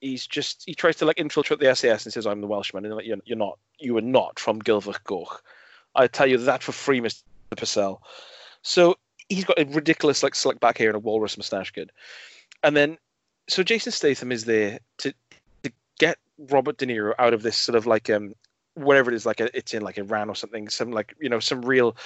he's 0.00 0.26
just 0.26 0.62
he 0.66 0.74
tries 0.74 0.96
to 0.96 1.04
like 1.04 1.18
infiltrate 1.18 1.60
the 1.60 1.74
SAS 1.74 2.04
and 2.04 2.12
says, 2.12 2.26
"I'm 2.26 2.40
the 2.40 2.46
Welshman," 2.46 2.84
and 2.84 2.94
like, 2.94 3.06
you're, 3.06 3.18
you're 3.24 3.38
not, 3.38 3.58
you 3.78 3.96
are 3.96 4.02
not 4.02 4.38
from 4.38 4.60
Gilfach 4.60 5.02
Goch. 5.04 5.42
I 5.96 6.06
tell 6.06 6.26
you 6.26 6.38
that 6.38 6.62
for 6.62 6.72
free, 6.72 7.00
Mister 7.00 7.24
Purcell. 7.56 8.02
So 8.62 8.96
he's 9.28 9.44
got 9.44 9.58
a 9.58 9.64
ridiculous 9.64 10.22
like 10.22 10.34
slick 10.34 10.60
back 10.60 10.78
hair 10.78 10.88
and 10.88 10.96
a 10.96 11.00
walrus 11.00 11.36
mustache, 11.36 11.72
good, 11.72 11.90
and 12.62 12.76
then 12.76 12.98
so 13.48 13.62
Jason 13.62 13.92
Statham 13.92 14.32
is 14.32 14.44
there 14.44 14.78
to 14.98 15.14
to 15.62 15.72
get 15.98 16.18
Robert 16.38 16.78
De 16.78 16.86
Niro 16.86 17.14
out 17.18 17.34
of 17.34 17.42
this 17.42 17.56
sort 17.56 17.76
of 17.76 17.86
like 17.86 18.10
um 18.10 18.34
whatever 18.74 19.10
it 19.10 19.14
is 19.14 19.24
like 19.24 19.40
a, 19.40 19.56
it's 19.56 19.72
in 19.72 19.82
like 19.82 19.96
Iran 19.96 20.28
or 20.28 20.36
something 20.36 20.68
some 20.68 20.92
like 20.92 21.14
you 21.18 21.30
know 21.30 21.40
some 21.40 21.62
real 21.62 21.96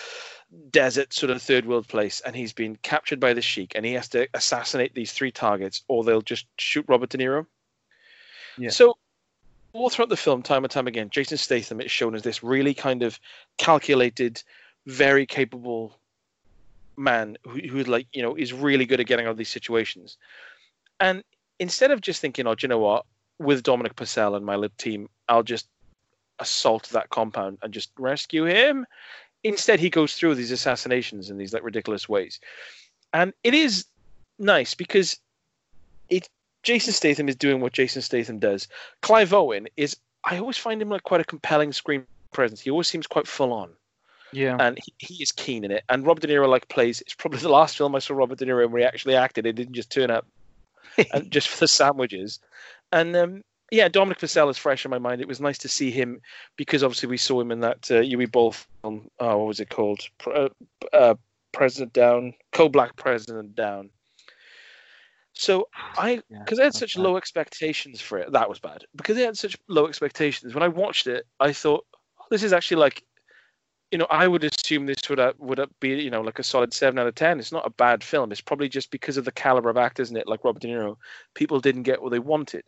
desert 0.70 1.12
sort 1.12 1.30
of 1.30 1.43
third 1.43 1.66
world 1.66 1.88
place 1.88 2.20
and 2.24 2.36
he's 2.36 2.53
been 2.53 2.76
captured 2.76 3.18
by 3.18 3.34
the 3.34 3.43
sheik 3.43 3.72
and 3.74 3.84
he 3.84 3.93
has 3.95 4.09
to 4.09 4.28
assassinate 4.34 4.95
these 4.95 5.12
three 5.12 5.32
targets 5.32 5.82
or 5.88 6.05
they'll 6.05 6.22
just 6.22 6.47
shoot 6.59 6.84
Robert 6.88 7.09
De 7.09 7.18
Niro. 7.18 7.47
Yeah. 8.57 8.70
So 8.70 8.97
all 9.73 9.91
throughout 9.91 10.09
the 10.09 10.16
film, 10.16 10.43
time 10.43 10.64
and 10.64 10.71
time 10.71 10.87
again, 10.87 11.11
Jason 11.11 11.39
Statham 11.39 11.81
is 11.81 11.91
shown 11.91 12.14
as 12.14 12.23
this 12.23 12.43
really 12.43 12.75
kind 12.75 13.03
of 13.03 13.21
calculated, 13.59 14.43
very 14.87 15.27
capable 15.27 15.99
man 16.97 17.37
who, 17.45 17.61
who 17.61 17.83
like 17.85 18.07
you 18.12 18.23
know 18.23 18.35
is 18.37 18.53
really 18.53 18.85
good 18.85 19.01
at 19.01 19.07
getting 19.07 19.27
out 19.27 19.31
of 19.31 19.37
these 19.37 19.49
situations. 19.49 20.16
And 20.99 21.23
instead 21.59 21.91
of 21.91 22.01
just 22.01 22.21
thinking, 22.21 22.47
oh, 22.47 22.55
do 22.55 22.64
you 22.64 22.68
know 22.68 22.79
what? 22.79 23.07
With 23.39 23.62
Dominic 23.62 23.97
Purcell 23.97 24.35
and 24.35 24.45
my 24.45 24.57
little 24.57 24.75
team, 24.77 25.09
I'll 25.29 25.43
just 25.43 25.68
assault 26.39 26.89
that 26.91 27.11
compound 27.11 27.59
and 27.62 27.73
just 27.73 27.91
rescue 27.99 28.45
him. 28.45 28.87
Instead, 29.45 29.81
he 29.81 29.89
goes 29.89 30.14
through 30.14 30.35
these 30.35 30.51
assassinations 30.51 31.31
in 31.31 31.39
these 31.39 31.55
like 31.55 31.62
ridiculous 31.62 32.09
ways, 32.09 32.41
and 33.12 33.33
it 33.45 33.55
is 33.55 33.87
nice 34.39 34.75
because 34.75 35.18
it 36.11 36.29
Jason 36.62 36.92
Statham 36.92 37.28
is 37.28 37.36
doing 37.36 37.61
what 37.61 37.72
Jason 37.72 38.02
Statham 38.02 38.38
does. 38.38 38.68
Clive 39.02 39.32
Owen 39.32 39.66
is 39.76 39.96
I 40.24 40.38
always 40.38 40.58
find 40.58 40.80
him 40.82 40.90
like 40.90 41.02
quite 41.04 41.20
a 41.20 41.24
compelling 41.24 41.72
screen 41.72 42.04
presence. 42.32 42.61
He 42.61 42.70
always 42.70 42.88
seems 42.88 43.06
quite 43.06 43.26
full 43.26 43.52
on 43.52 43.70
Yeah. 44.32 44.56
and 44.61 44.78
he, 44.84 44.92
he 44.98 45.22
is 45.22 45.32
keen 45.32 45.64
in 45.64 45.70
it. 45.70 45.82
And 45.88 46.06
Robert 46.06 46.20
De 46.20 46.28
Niro 46.28 46.48
like 46.48 46.68
plays. 46.68 47.00
It's 47.00 47.14
probably 47.14 47.38
the 47.42 47.48
last 47.48 47.76
film 47.76 47.94
I 47.94 47.98
saw 48.00 48.14
Robert 48.14 48.38
De 48.38 48.46
Niro 48.46 48.68
where 48.70 48.80
he 48.80 48.86
actually 48.86 49.16
acted. 49.16 49.46
It 49.46 49.54
didn't 49.54 49.74
just 49.74 49.90
turn 49.90 50.11
up 50.11 50.26
and 51.14 51.30
just 51.30 51.48
for 51.48 51.61
the 51.61 51.68
sandwiches. 51.68 52.38
And 52.92 53.16
um, 53.16 53.42
yeah, 53.70 53.88
Dominic 53.88 54.18
Purcell 54.18 54.48
is 54.50 54.58
fresh 54.58 54.84
in 54.84 54.90
my 54.90 54.98
mind. 54.98 55.20
It 55.20 55.28
was 55.28 55.40
nice 55.40 55.58
to 55.58 55.68
see 55.68 55.90
him 55.90 56.20
because 56.56 56.82
obviously 56.82 57.08
we 57.08 57.16
saw 57.16 57.40
him 57.40 57.50
in 57.52 57.61
that 57.61 57.90
uh, 57.90 58.02
Uwe 58.02 58.30
Boll 58.30 58.52
film. 58.52 59.08
Oh, 59.20 59.38
what 59.38 59.46
was 59.46 59.61
it 59.61 59.70
called? 59.70 60.00
Pre- 60.18 60.34
uh, 60.34 60.48
uh, 60.92 61.14
President 61.52 61.92
Down, 61.92 62.34
Cold 62.52 62.72
Black 62.72 62.96
President 62.96 63.54
Down. 63.54 63.90
So 65.35 65.68
I 65.97 66.22
Yeah, 66.31 66.39
because 66.45 66.59
I 66.61 66.64
had 66.64 66.74
such 66.74 66.97
bad. 66.97 67.03
low 67.03 67.16
expectations 67.16 68.01
for 68.01 68.18
it. 68.18 68.33
That 68.33 68.49
was 68.49 68.59
bad 68.59 68.85
because 68.97 69.16
I 69.16 69.22
had 69.22 69.39
such 69.39 69.57
low 69.68 69.87
expectations. 69.87 70.55
When 70.55 70.62
I 70.62 70.68
watched 70.68 71.07
it, 71.07 71.26
I 71.39 71.53
thought 71.53 71.87
oh, 72.20 72.24
this 72.31 72.43
is 72.43 72.53
actually 72.53 72.78
like, 72.78 73.05
you 73.91 73.99
know, 73.99 74.07
I 74.11 74.28
would 74.28 74.45
assume 74.45 74.87
this 74.87 75.09
would 75.09 75.18
uh, 75.20 75.33
would 75.39 75.61
uh, 75.61 75.66
be 75.81 75.91
you 75.91 76.11
know 76.11 76.20
like 76.20 76.39
a 76.39 76.45
solid 76.45 76.72
seven 76.72 76.99
out 76.99 77.07
of 77.07 77.14
ten. 77.14 77.39
It's 77.39 77.53
not 77.53 77.66
a 77.66 77.70
bad 77.70 78.03
film. 78.05 78.33
It's 78.33 78.41
probably 78.41 78.68
just 78.68 78.91
because 78.91 79.16
of 79.16 79.24
the 79.24 79.33
caliber 79.33 79.70
of 79.70 79.76
actors 79.76 80.11
in 80.11 80.16
it, 80.16 80.28
like 80.28 80.45
Robert 80.45 80.62
De 80.62 80.68
Niro, 80.68 80.97
people 81.35 81.61
didn't 81.61 81.83
get 81.85 82.03
what 82.03 82.11
they 82.11 82.18
wanted. 82.18 82.64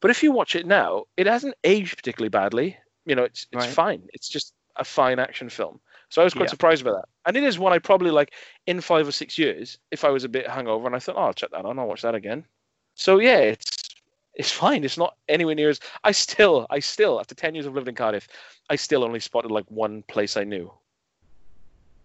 But 0.00 0.10
if 0.10 0.22
you 0.22 0.32
watch 0.32 0.54
it 0.54 0.66
now, 0.66 1.04
it 1.16 1.26
hasn't 1.26 1.54
aged 1.64 1.96
particularly 1.96 2.28
badly. 2.30 2.78
You 3.06 3.14
know, 3.16 3.24
it's 3.24 3.46
it's 3.52 3.64
Right. 3.64 3.74
fine. 3.74 4.02
It's 4.12 4.28
just 4.28 4.54
a 4.76 4.84
fine 4.84 5.18
action 5.18 5.48
film. 5.48 5.80
So 6.16 6.22
I 6.22 6.24
was 6.24 6.32
quite 6.32 6.46
Yeah. 6.46 6.50
surprised 6.52 6.82
by 6.82 6.92
that. 6.92 7.04
And 7.26 7.36
it 7.36 7.44
is 7.44 7.58
one 7.58 7.74
I 7.74 7.78
probably 7.78 8.10
like 8.10 8.32
in 8.66 8.80
five 8.80 9.06
or 9.06 9.12
six 9.12 9.36
years 9.36 9.76
if 9.90 10.02
I 10.02 10.08
was 10.08 10.24
a 10.24 10.30
bit 10.30 10.46
hungover 10.46 10.86
and 10.86 10.96
I 10.96 10.98
thought, 10.98 11.16
oh, 11.18 11.24
I'll 11.24 11.34
check 11.34 11.50
that 11.50 11.66
on. 11.66 11.78
I'll 11.78 11.86
watch 11.86 12.00
that 12.00 12.14
again. 12.14 12.46
So 12.94 13.18
yeah, 13.18 13.36
it's 13.36 13.84
it's 14.32 14.50
fine. 14.50 14.82
It's 14.82 14.96
not 14.96 15.14
anywhere 15.28 15.54
near 15.54 15.68
as 15.68 15.78
I 16.04 16.12
still 16.12 16.66
I 16.70 16.78
still 16.78 17.20
after 17.20 17.34
ten 17.34 17.54
years 17.54 17.66
of 17.66 17.74
living 17.74 17.90
in 17.90 17.96
Cardiff, 17.96 18.28
I 18.70 18.76
still 18.76 19.04
only 19.04 19.20
spotted 19.20 19.50
like 19.50 19.70
one 19.70 20.04
place 20.04 20.38
I 20.38 20.44
knew. 20.44 20.72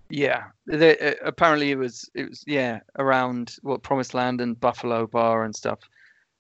Yeah, 0.10 0.48
the, 0.66 1.12
uh, 1.12 1.26
apparently 1.26 1.72
it 1.72 1.78
was 1.78 2.10
it 2.14 2.28
was 2.28 2.44
yeah 2.46 2.82
around 3.00 3.56
what 3.62 3.82
Promised 3.82 4.14
Land 4.14 4.42
and 4.42 4.60
Buffalo 4.60 5.08
Bar 5.08 5.46
and 5.46 5.56
stuff. 5.56 5.80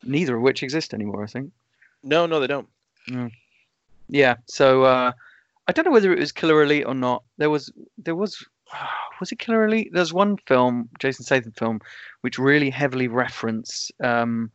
Neither 0.03 0.36
of 0.36 0.41
which 0.41 0.61
exist 0.61 0.93
anymore, 0.93 1.24
I 1.24 1.28
think. 1.28 1.53
No, 2.03 2.26
no, 2.26 2.41
they 2.41 2.47
don't. 2.47 2.67
Yeah, 4.09 4.36
so 4.45 4.84
uh, 4.84 5.13
I 5.72 5.74
don't 5.74 5.86
know 5.86 5.91
whether 5.91 6.11
it 6.11 6.19
was 6.19 6.34
Killer 6.34 6.63
Elite 6.63 6.86
or 6.86 6.93
not. 6.93 7.24
There 7.38 7.49
was 7.49 7.72
there 7.97 8.13
was 8.13 8.45
was 9.22 9.32
it 9.32 9.39
Killer 9.39 9.65
Elite? 9.65 9.91
There's 9.93 10.11
one 10.11 10.36
film, 10.36 10.89
Jason 10.99 11.24
Statham 11.24 11.53
film, 11.53 11.80
which 12.19 12.38
really 12.38 12.69
heavily 12.69 13.07
referenced 13.07 13.93
um, 14.03 14.51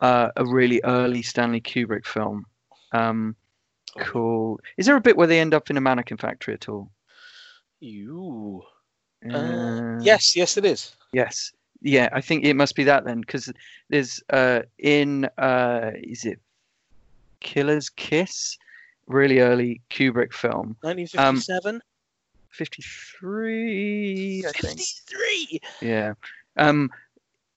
uh, 0.00 0.28
a 0.36 0.46
really 0.46 0.80
early 0.84 1.22
Stanley 1.22 1.60
Kubrick 1.60 2.06
film. 2.06 2.46
Um, 2.92 3.34
called. 3.98 4.60
Is 4.76 4.86
there 4.86 4.94
a 4.94 5.00
bit 5.00 5.16
where 5.16 5.26
they 5.26 5.40
end 5.40 5.54
up 5.54 5.70
in 5.70 5.76
a 5.76 5.80
mannequin 5.80 6.18
factory 6.18 6.54
at 6.54 6.68
all? 6.68 6.88
You. 7.80 8.62
Uh, 9.28 9.36
Uh, 9.36 9.98
yes, 10.02 10.36
yes, 10.36 10.56
it 10.56 10.64
is. 10.64 10.94
Yes. 11.12 11.50
Yeah, 11.82 12.10
I 12.12 12.20
think 12.20 12.44
it 12.44 12.54
must 12.54 12.76
be 12.76 12.84
that 12.84 13.04
then, 13.04 13.22
because 13.22 13.52
there's 13.88 14.22
uh 14.30 14.60
in 14.78 15.24
uh 15.36 15.90
is 15.96 16.24
it 16.24 16.38
Killer's 17.40 17.88
Kiss, 17.88 18.56
really 19.06 19.40
early 19.40 19.80
Kubrick 19.90 20.32
film, 20.32 20.76
1957. 20.80 21.80
53, 22.50 24.44
I 24.46 24.50
think. 24.52 24.78
53. 24.78 25.60
Yeah. 25.82 26.14
Um, 26.56 26.90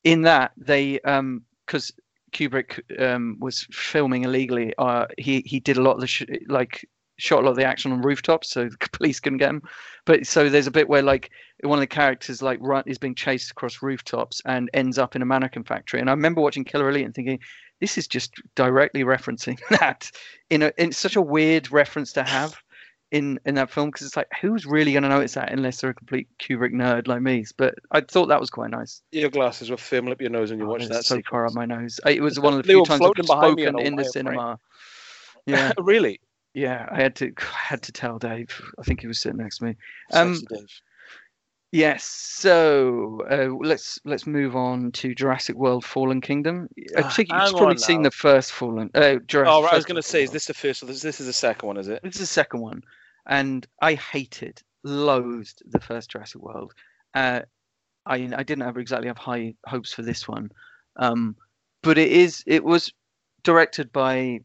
in 0.04 0.22
that 0.24 0.52
they 0.58 1.00
um 1.02 1.44
because 1.66 1.92
Kubrick 2.32 2.82
um 3.02 3.38
was 3.40 3.68
filming 3.72 4.24
illegally. 4.24 4.74
Uh, 4.78 5.06
he 5.18 5.42
he 5.46 5.60
did 5.60 5.78
a 5.78 5.82
lot 5.82 5.96
of 5.96 6.02
the 6.02 6.08
sh- 6.08 6.26
like 6.48 6.88
shot 7.20 7.40
a 7.40 7.46
lot 7.46 7.52
of 7.52 7.58
the 7.58 7.66
action 7.66 7.92
on 7.92 8.02
rooftops, 8.02 8.50
so 8.50 8.66
the 8.70 8.90
police 8.92 9.20
couldn't 9.20 9.38
get 9.40 9.50
him. 9.50 9.62
But 10.06 10.26
so 10.26 10.50
there's 10.50 10.68
a 10.68 10.72
bit 10.72 10.90
where 10.90 11.02
like 11.04 11.30
one 11.64 11.78
of 11.78 11.82
the 11.82 11.88
characters 11.88 12.42
like 12.42 12.58
run 12.62 12.84
is 12.88 12.98
being 12.98 13.16
chased 13.16 13.52
across 13.52 13.82
rooftops 13.82 14.42
and 14.46 14.70
ends 14.74 14.98
up 14.98 15.16
in 15.16 15.22
a 15.22 15.26
mannequin 15.26 15.64
factory. 15.64 16.00
And 16.00 16.10
I 16.10 16.14
remember 16.14 16.42
watching 16.42 16.64
Killer 16.64 16.90
Elite 16.90 17.06
and 17.06 17.14
thinking. 17.14 17.40
This 17.82 17.98
is 17.98 18.10
just 18.10 18.34
directly 18.56 19.06
referencing 19.06 19.58
that 19.80 20.12
in 20.50 20.64
a 20.64 20.74
in 20.78 20.92
such 20.92 21.16
a 21.16 21.22
weird 21.22 21.72
reference 21.72 22.12
to 22.12 22.24
have 22.24 22.62
in 23.12 23.40
in 23.46 23.56
that 23.56 23.70
film 23.72 23.90
because 23.90 24.06
it's 24.06 24.18
like 24.18 24.28
who's 24.42 24.66
really 24.66 24.92
going 24.92 25.04
to 25.04 25.08
notice 25.08 25.36
that 25.36 25.50
unless 25.54 25.80
they're 25.80 25.92
a 25.92 25.94
complete 25.94 26.28
Kubrick 26.40 26.74
nerd 26.74 27.08
like 27.08 27.22
me. 27.22 27.46
But 27.56 27.76
I 27.92 28.02
thought 28.02 28.28
that 28.28 28.40
was 28.42 28.50
quite 28.50 28.72
nice. 28.72 29.02
Your 29.14 29.30
glasses 29.30 29.70
were 29.72 29.78
firmly 29.78 30.12
up 30.12 30.20
your 30.20 30.30
nose 30.30 30.50
when 30.50 30.60
you 30.60 30.66
Oh, 30.66 30.72
watched 30.72 30.90
that. 30.90 31.06
so 31.06 31.22
far 31.30 31.48
up 31.48 31.54
my 31.54 31.66
nose. 31.66 32.02
It 32.06 32.22
was 32.22 32.38
one 32.38 32.52
of 32.54 32.64
the 32.64 32.68
They 32.68 32.74
few 32.74 32.84
times 32.84 33.02
I've 33.02 33.26
spoken 33.26 33.80
in 33.80 33.96
the 33.96 34.04
cinema. 34.04 34.60
Yeah, 35.46 35.72
really? 35.78 36.20
Yeah. 36.54 36.88
I 36.92 37.02
had 37.02 37.16
to 37.18 37.34
I 37.40 37.58
had 37.68 37.82
to 37.84 37.92
tell 37.92 38.20
Dave. 38.20 38.50
I 38.80 38.84
think 38.84 39.02
he 39.02 39.08
was 39.08 39.20
sitting 39.20 39.38
next 39.38 39.60
to 39.60 39.66
me. 39.66 39.76
Um, 40.14 40.42
Yes. 41.72 42.04
So 42.04 43.22
uh, 43.30 43.56
let's 43.64 44.00
let's 44.04 44.26
move 44.26 44.56
on 44.56 44.92
to 44.94 45.14
Jurassic 45.14 45.56
World: 45.56 45.86
Fallen 45.86 46.20
Kingdom. 46.20 46.68
I 46.98 47.04
Ah, 47.04 47.10
think 47.10 47.30
you've 47.32 47.56
probably 47.56 47.78
seen 47.78 48.02
the 48.02 48.10
first 48.12 48.52
Fallen. 48.52 48.90
Uh, 48.96 49.18
Jurassic. 49.28 49.54
Oh, 49.54 49.62
right, 49.64 49.74
I 49.74 49.76
was 49.76 49.86
going 49.86 49.96
to 49.96 50.02
say, 50.02 50.24
is 50.24 50.32
this 50.32 50.46
the 50.48 50.56
first? 50.56 50.86
This, 50.88 51.02
this 51.04 51.20
is 51.20 51.28
the 51.28 51.34
second 51.34 51.68
one, 51.68 51.78
is 51.78 51.88
it? 51.88 52.02
This 52.02 52.16
is 52.16 52.22
the 52.22 52.26
second 52.26 52.62
one, 52.62 52.82
and 53.28 53.68
I 53.84 53.94
hated, 53.94 54.64
loathed 54.84 55.62
the 55.70 55.80
first 55.80 56.10
Jurassic 56.10 56.42
World. 56.42 56.74
Uh, 57.14 57.42
I 58.08 58.16
I 58.16 58.42
didn't 58.44 58.62
have 58.62 58.78
exactly 58.78 59.08
have 59.08 59.20
high 59.20 59.54
hopes 59.68 59.94
for 59.94 60.02
this 60.02 60.28
one, 60.28 60.50
um, 60.96 61.36
but 61.84 62.00
it 62.00 62.12
is 62.12 62.44
it 62.48 62.64
was 62.64 62.92
directed 63.44 63.92
by 63.92 64.40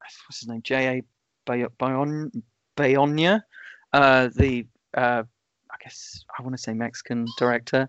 what's 0.00 0.40
his 0.40 0.48
name 0.48 0.62
J 0.62 0.86
A 0.88 1.00
Bay- 1.02 1.06
Bayon 1.46 2.42
Bayonia, 2.76 3.42
uh, 3.92 4.28
the 4.34 4.66
uh, 4.94 5.22
I 5.70 5.76
guess 5.82 6.24
I 6.38 6.42
want 6.42 6.54
to 6.56 6.62
say 6.62 6.72
Mexican 6.74 7.26
director. 7.38 7.88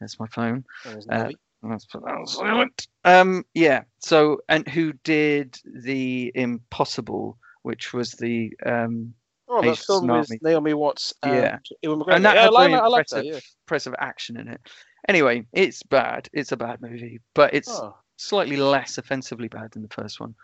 That's 0.00 0.18
my 0.18 0.26
phone. 0.28 0.64
There's 0.84 1.06
Uh, 1.08 1.24
Navi. 1.24 1.34
Let's 1.62 1.84
put 1.84 2.02
that 2.04 2.14
on 2.14 2.26
silent. 2.26 2.86
Um, 3.04 3.44
yeah. 3.52 3.82
So, 3.98 4.40
and 4.48 4.66
who 4.66 4.94
did 5.04 5.58
the 5.66 6.32
Impossible, 6.34 7.36
which 7.62 7.92
was 7.92 8.12
the 8.12 8.50
um, 8.64 9.12
oh, 9.46 9.60
that 9.60 9.76
film 9.76 10.06
with 10.06 10.30
Naomi 10.42 10.72
Watts. 10.72 11.12
And 11.22 11.34
Yeah. 11.34 11.58
Ewan 11.82 12.00
McGregor. 12.00 12.14
and 12.14 12.24
that 12.24 12.36
yeah, 12.36 12.42
had 12.42 12.48
I 12.48 12.52
like, 12.52 12.70
very 12.70 12.80
I 12.80 12.86
like 12.86 13.00
impressive, 13.10 13.24
that. 13.24 13.26
Yeah. 13.26 13.40
impressive 13.66 13.94
action 13.98 14.38
in 14.38 14.48
it. 14.48 14.60
Anyway, 15.06 15.46
it's 15.52 15.82
bad. 15.82 16.28
It's 16.32 16.52
a 16.52 16.56
bad 16.56 16.80
movie, 16.80 17.20
but 17.34 17.52
it's 17.52 17.68
Oh. 17.68 17.94
slightly 18.16 18.56
less 18.56 18.96
offensively 18.96 19.48
bad 19.48 19.72
than 19.72 19.82
the 19.82 19.88
first 19.88 20.18
one. 20.18 20.34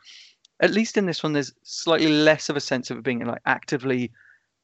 At 0.61 0.73
least 0.73 0.97
in 0.97 1.07
this 1.07 1.23
one, 1.23 1.33
there's 1.33 1.53
slightly 1.63 2.09
less 2.09 2.49
of 2.49 2.57
a 2.57 2.61
sense 2.61 2.91
of 2.91 2.99
it 2.99 3.05
being 3.05 3.25
like 3.25 3.43
actively 3.47 4.11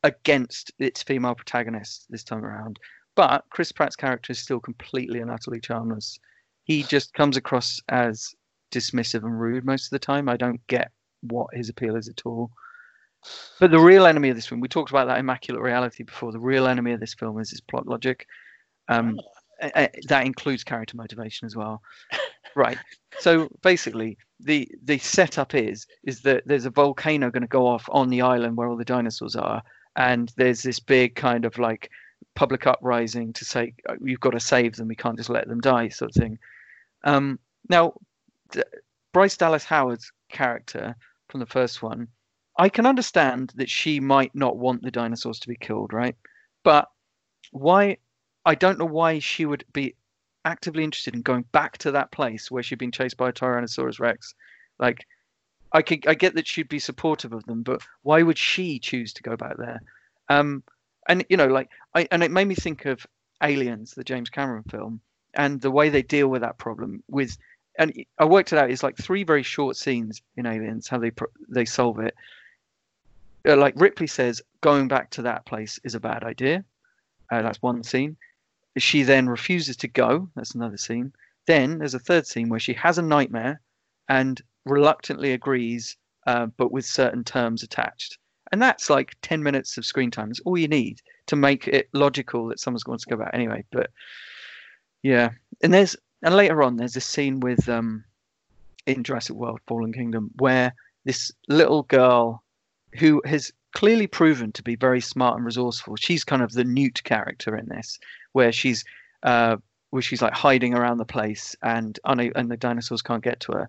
against 0.03 0.73
its 0.79 1.03
female 1.03 1.35
protagonist 1.35 2.07
this 2.11 2.25
time 2.25 2.45
around. 2.45 2.79
But 3.15 3.45
Chris 3.51 3.73
Pratt's 3.73 3.97
character 3.97 4.33
is 4.33 4.39
still 4.39 4.61
completely 4.61 5.21
and 5.21 5.31
utterly 5.31 5.61
charmless. 5.61 6.19
He 6.65 6.83
just 6.83 7.13
comes 7.13 7.37
across 7.37 7.81
as 7.89 8.35
dismissive 8.73 9.23
and 9.23 9.39
rude 9.39 9.65
most 9.65 9.87
of 9.87 9.91
the 9.91 9.99
time. 9.99 10.29
I 10.29 10.37
don't 10.37 10.67
get 10.67 10.91
what 11.21 11.49
his 11.53 11.69
appeal 11.69 11.97
is 11.97 12.09
at 12.09 12.23
all. 12.25 12.51
But 13.61 13.71
the 13.71 13.79
real 13.79 14.07
enemy 14.07 14.31
of 14.31 14.37
this 14.37 14.47
film, 14.47 14.61
we 14.61 14.69
talked 14.69 14.91
about 14.91 15.07
that 15.07 15.19
immaculate 15.19 15.63
reality 15.63 16.03
before. 16.03 16.33
The 16.33 16.41
real 16.41 16.67
enemy 16.67 16.93
of 16.93 17.01
this 17.01 17.15
film 17.15 17.39
is 17.39 17.53
its 17.53 17.61
plot 17.61 17.87
logic. 17.87 18.27
Um, 18.89 19.21
a- 19.61 19.91
that 20.09 20.27
includes 20.27 20.65
character 20.65 20.97
motivation 20.97 21.47
as 21.47 21.55
well. 21.55 21.83
Right. 22.55 22.79
So 23.19 23.49
basically, 23.63 24.19
the 24.41 24.69
the 24.83 24.99
setup 24.99 25.55
is 25.55 25.87
is 26.05 26.23
that 26.23 26.43
there's 26.47 26.67
a 26.67 26.71
volcano 26.71 27.31
going 27.31 27.43
to 27.43 27.49
go 27.49 27.67
off 27.67 27.89
on 27.91 28.09
the 28.09 28.23
island 28.23 28.57
where 28.57 28.69
all 28.69 28.77
the 28.77 28.85
dinosaurs 28.85 29.37
are, 29.37 29.63
and 29.97 30.33
there's 30.37 30.63
this 30.63 30.81
big 30.81 31.15
kind 31.15 31.45
of 31.45 31.59
like 31.59 31.91
public 32.35 32.67
uprising 32.67 33.33
to 33.35 33.45
say 33.45 33.75
"Uh, 33.89 33.95
you've 34.03 34.21
got 34.21 34.31
to 34.31 34.41
save 34.41 34.77
them. 34.77 34.89
We 34.89 34.97
can't 34.97 35.17
just 35.17 35.31
let 35.31 35.49
them 35.49 35.61
die, 35.61 35.89
sort 35.89 36.11
of 36.11 36.21
thing. 36.21 36.39
Um, 37.05 37.39
now, 37.69 37.95
D- 38.51 38.63
Bryce 39.13 39.37
Dallas 39.37 39.65
Howard's 39.65 40.13
character 40.31 40.97
from 41.29 41.41
the 41.41 41.47
first 41.47 41.83
one, 41.83 42.09
I 42.59 42.69
can 42.69 42.87
understand 42.87 43.53
that 43.57 43.71
she 43.71 44.01
might 44.01 44.35
not 44.35 44.57
want 44.57 44.83
the 44.83 44.91
dinosaurs 44.91 45.39
to 45.41 45.49
be 45.49 45.57
killed, 45.57 45.93
right? 45.93 46.17
But 46.65 46.89
why? 47.51 47.99
I 48.45 48.55
don't 48.55 48.79
know 48.79 48.87
why 48.87 49.21
she 49.21 49.47
would 49.47 49.65
be 49.73 49.95
actively 50.45 50.85
interested 50.85 51.15
in 51.15 51.23
going 51.23 51.45
back 51.53 51.79
to 51.79 51.93
that 51.93 52.11
place 52.11 52.51
where 52.51 52.63
she'd 52.63 52.79
been 52.79 52.93
chased 52.93 53.17
by 53.17 53.29
a 53.29 53.33
Tyrannosaurus 53.33 54.01
Rex. 54.01 54.35
Like, 54.79 55.07
I 55.73 55.83
could, 55.83 56.07
I 56.07 56.15
get 56.15 56.35
that 56.35 56.47
she'd 56.47 56.69
be 56.69 56.79
supportive 56.79 57.33
of 57.33 57.45
them, 57.45 57.63
but 57.63 57.83
why 58.03 58.23
would 58.23 58.39
she 58.39 58.79
choose 58.79 59.13
to 59.15 59.23
go 59.23 59.37
back 59.37 59.57
there? 59.57 59.81
Um, 60.29 60.63
and 61.09 61.25
you 61.29 61.37
know, 61.37 61.47
like, 61.47 61.71
I 61.95 62.07
and 62.11 62.23
it 62.23 62.31
made 62.31 62.47
me 62.47 62.55
think 62.55 62.85
of 62.87 63.07
Aliens, 63.43 63.95
the 63.95 64.05
James 64.05 64.31
Cameron 64.31 64.65
film, 64.65 65.01
and 65.35 65.61
the 65.61 65.71
way 65.71 65.89
they 65.89 66.03
deal 66.03 66.29
with 66.29 66.43
that 66.43 66.59
problem. 66.59 67.03
With, 67.09 67.37
and 67.79 67.93
I 68.19 68.25
worked 68.25 68.53
it 68.53 68.59
out. 68.59 68.71
It's 68.71 68.83
like 68.83 68.97
three 68.97 69.25
very 69.25 69.43
short 69.43 69.77
scenes 69.77 70.23
in 70.37 70.47
Aliens, 70.47 70.89
how 70.89 70.99
they 70.99 71.13
they 71.49 71.65
solve 71.65 71.99
it. 71.99 72.15
Uh, 73.47 73.57
like 73.57 73.75
Ripley 73.81 74.07
says, 74.07 74.41
going 74.61 74.89
back 74.89 75.11
to 75.11 75.23
that 75.23 75.45
place 75.47 75.81
is 75.83 75.95
a 75.95 76.01
bad 76.01 76.23
idea. 76.23 76.65
Uh, 77.31 77.43
that's 77.43 77.63
one 77.63 77.83
scene. 77.83 78.17
She 78.79 79.03
then 79.03 79.29
refuses 79.29 79.77
to 79.79 79.89
go. 79.89 80.29
That's 80.35 80.55
another 80.55 80.77
scene. 80.77 81.13
Then 81.47 81.79
there's 81.79 81.95
a 81.95 81.99
third 81.99 82.27
scene 82.27 82.49
where 82.49 82.61
she 82.61 82.73
has 82.75 82.99
a 82.99 83.03
nightmare 83.03 83.61
and 84.09 84.41
reluctantly 84.65 85.33
agrees, 85.33 85.97
uh, 86.27 86.47
but 86.57 86.73
with 86.73 86.85
certain 86.85 87.25
terms 87.25 87.63
attached. 87.63 88.19
And 88.51 88.61
that's 88.61 88.91
like 88.91 89.17
10 89.23 89.43
minutes 89.43 89.77
of 89.79 89.87
screen 89.87 90.11
time. 90.11 90.31
It's 90.31 90.41
all 90.41 90.59
you 90.59 90.69
need 90.69 91.01
to 91.27 91.37
make 91.37 91.69
it 91.69 91.89
logical 91.93 92.49
that 92.49 92.61
someone's 92.61 92.85
going 92.85 92.99
to 92.99 93.09
go 93.09 93.17
back 93.17 93.31
anyway. 93.33 93.65
But 93.73 93.91
yeah. 95.03 95.31
And 95.63 95.73
there's, 95.73 95.97
and 96.23 96.35
later 96.35 96.63
on, 96.63 96.77
there's 96.77 96.97
a 96.97 97.01
scene 97.01 97.41
with, 97.41 97.69
um, 97.69 98.05
in 98.87 99.05
Jurassic 99.05 99.37
World 99.37 99.61
Fallen 99.67 99.93
Kingdom 99.93 100.31
where 100.39 100.75
this 101.05 101.33
little 101.49 101.85
girl 101.85 102.43
who 102.99 103.23
has 103.25 103.53
clearly 103.73 104.07
proven 104.07 104.53
to 104.53 104.63
be 104.63 104.77
very 104.77 105.01
smart 105.01 105.37
and 105.37 105.47
resourceful. 105.47 105.97
She's 105.97 106.25
kind 106.25 106.43
of 106.43 106.53
the 106.53 106.65
Newt 106.65 107.03
character 107.05 107.57
in 107.57 107.69
this, 107.69 107.99
where 108.33 108.53
she's 108.53 108.85
uh, 109.23 109.57
where 109.91 110.03
she's 110.03 110.23
like 110.23 110.33
hiding 110.33 110.75
around 110.75 110.99
the 110.99 111.05
place 111.05 111.55
and 111.63 111.99
and 112.05 112.51
the 112.51 112.57
dinosaurs 112.57 113.03
can't 113.03 113.23
get 113.23 113.41
to 113.41 113.53
her. 113.53 113.69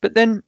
But 0.00 0.14
then, 0.14 0.42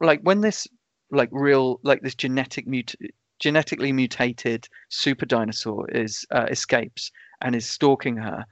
like 0.00 0.20
when 0.22 0.40
this 0.40 0.66
like 1.10 1.28
real 1.32 1.80
like 1.82 2.02
this 2.02 2.14
genetic 2.14 2.66
mut- 2.66 2.94
genetically 3.38 3.92
mutated 3.92 4.68
super 4.88 5.26
dinosaur 5.26 5.88
is 5.90 6.26
uh, 6.30 6.46
escapes 6.50 7.10
and 7.40 7.54
is 7.54 7.68
stalking 7.68 8.16
her, 8.16 8.44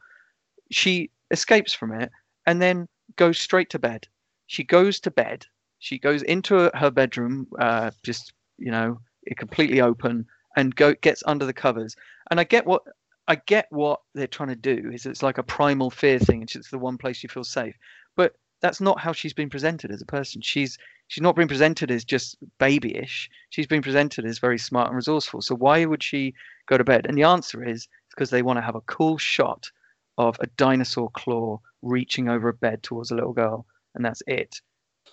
she 0.70 1.10
escapes 1.30 1.74
from 1.74 1.92
it 1.92 2.10
and 2.46 2.60
then 2.60 2.88
goes 3.16 3.38
straight 3.38 3.70
to 3.70 3.78
bed. 3.78 4.06
She 4.46 4.64
goes 4.64 5.00
to 5.00 5.10
bed. 5.10 5.46
She 5.78 5.98
goes 5.98 6.22
into 6.22 6.70
her 6.74 6.90
bedroom, 6.90 7.46
uh, 7.58 7.90
just 8.02 8.32
you 8.58 8.70
know, 8.70 8.98
completely 9.36 9.80
open 9.80 10.26
and 10.56 10.74
go 10.74 10.94
gets 10.94 11.22
under 11.26 11.46
the 11.46 11.52
covers. 11.52 11.94
And 12.30 12.40
I 12.40 12.44
get 12.44 12.66
what 12.66 12.82
I 13.28 13.36
get 13.36 13.66
what 13.70 14.00
they're 14.14 14.26
trying 14.26 14.48
to 14.48 14.56
do 14.56 14.90
is 14.92 15.04
it's 15.04 15.22
like 15.22 15.38
a 15.38 15.42
primal 15.42 15.90
fear 15.90 16.18
thing, 16.18 16.40
and 16.40 16.50
it's 16.54 16.70
the 16.70 16.78
one 16.78 16.96
place 16.96 17.22
you 17.22 17.28
feel 17.28 17.44
safe. 17.44 17.76
But 18.16 18.34
that's 18.60 18.80
not 18.80 18.98
how 18.98 19.12
she's 19.12 19.34
been 19.34 19.50
presented 19.50 19.90
as 19.90 20.00
a 20.00 20.06
person. 20.06 20.40
She's 20.40 20.78
she's 21.08 21.22
not 21.22 21.36
being 21.36 21.46
presented 21.46 21.90
as 21.90 22.04
just 22.04 22.36
babyish. 22.58 23.30
She's 23.50 23.66
been 23.66 23.82
presented 23.82 24.24
as 24.24 24.38
very 24.38 24.58
smart 24.58 24.88
and 24.88 24.96
resourceful. 24.96 25.42
So 25.42 25.54
why 25.54 25.84
would 25.84 26.02
she 26.02 26.34
go 26.66 26.78
to 26.78 26.84
bed? 26.84 27.06
And 27.06 27.16
the 27.16 27.24
answer 27.24 27.62
is 27.62 27.86
because 28.10 28.30
they 28.30 28.42
want 28.42 28.56
to 28.56 28.62
have 28.62 28.74
a 28.74 28.80
cool 28.82 29.18
shot 29.18 29.70
of 30.16 30.36
a 30.40 30.46
dinosaur 30.56 31.10
claw 31.10 31.60
reaching 31.82 32.28
over 32.28 32.48
a 32.48 32.54
bed 32.54 32.82
towards 32.82 33.10
a 33.10 33.14
little 33.14 33.34
girl, 33.34 33.66
and 33.94 34.04
that's 34.04 34.22
it. 34.26 34.60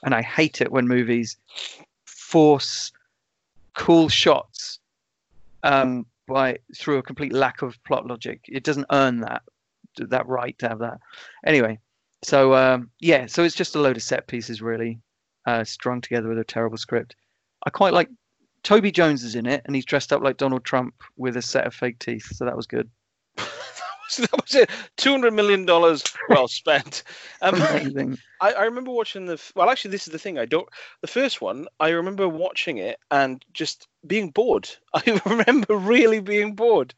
And 0.03 0.16
I 0.16 0.22
hate 0.22 0.61
it 0.61 0.72
when 0.72 0.88
movies 0.88 1.38
force 2.05 2.91
cool 3.76 4.07
shots 4.07 4.80
um, 5.63 6.05
by 6.28 6.57
through 6.76 6.97
a 6.97 7.03
complete 7.03 7.34
lack 7.34 7.61
of 7.61 7.82
plot 7.84 8.05
logic. 8.05 8.41
It 8.47 8.63
doesn't 8.63 8.88
earn 8.91 9.21
that 9.21 9.43
that 9.97 10.28
right 10.28 10.57
to 10.59 10.67
have 10.67 10.80
that. 10.80 10.99
Anyway, 11.45 11.80
so 12.23 12.53
um, 12.55 12.89
yeah, 12.99 13.26
so 13.28 13.43
it's 13.43 13.55
just 13.55 13.76
a 13.76 13.80
load 13.80 13.97
of 13.97 14.03
set 14.03 14.28
pieces 14.28 14.61
really, 14.61 14.99
uh, 15.45 15.63
strung 15.63 16.01
together 16.01 16.28
with 16.28 16.39
a 16.39 16.43
terrible 16.43 16.78
script. 16.78 17.15
I 17.65 17.69
quite 17.69 17.93
like 17.93 18.09
Toby 18.63 18.91
Jones 18.91 19.23
is 19.23 19.36
in 19.36 19.45
it, 19.45 19.61
and 19.65 19.76
he's 19.76 19.86
dressed 19.86 20.11
up 20.11 20.21
like 20.21 20.38
Donald 20.38 20.65
Trump 20.65 20.95
with 21.17 21.38
a 21.38 21.41
set 21.41 21.67
of 21.67 21.73
fake 21.73 21.99
teeth, 21.99 22.28
so 22.36 22.45
that 22.45 22.57
was 22.57 22.67
good. 22.67 22.89
that 23.38 24.41
was 24.41 24.55
it. 24.55 24.69
Two 24.97 25.11
hundred 25.11 25.34
million 25.34 25.65
dollars 25.65 26.03
well 26.30 26.47
spent. 26.47 27.03
Um, 27.41 27.55
Amazing. 27.55 28.17
I, 28.41 28.53
I 28.53 28.63
remember 28.63 28.91
watching 28.91 29.26
the. 29.26 29.39
Well, 29.55 29.69
actually, 29.69 29.91
this 29.91 30.07
is 30.07 30.13
the 30.13 30.17
thing. 30.17 30.39
I 30.39 30.45
don't. 30.45 30.67
The 31.01 31.07
first 31.07 31.41
one, 31.41 31.67
I 31.80 31.89
remember 31.89 32.28
watching 32.28 32.78
it 32.78 32.97
and 33.11 33.43
just 33.53 33.88
being 34.08 34.30
bored. 34.30 34.70
I 34.93 35.22
remember 35.26 35.76
really 35.76 36.20
being 36.20 36.56
bored, 36.56 36.93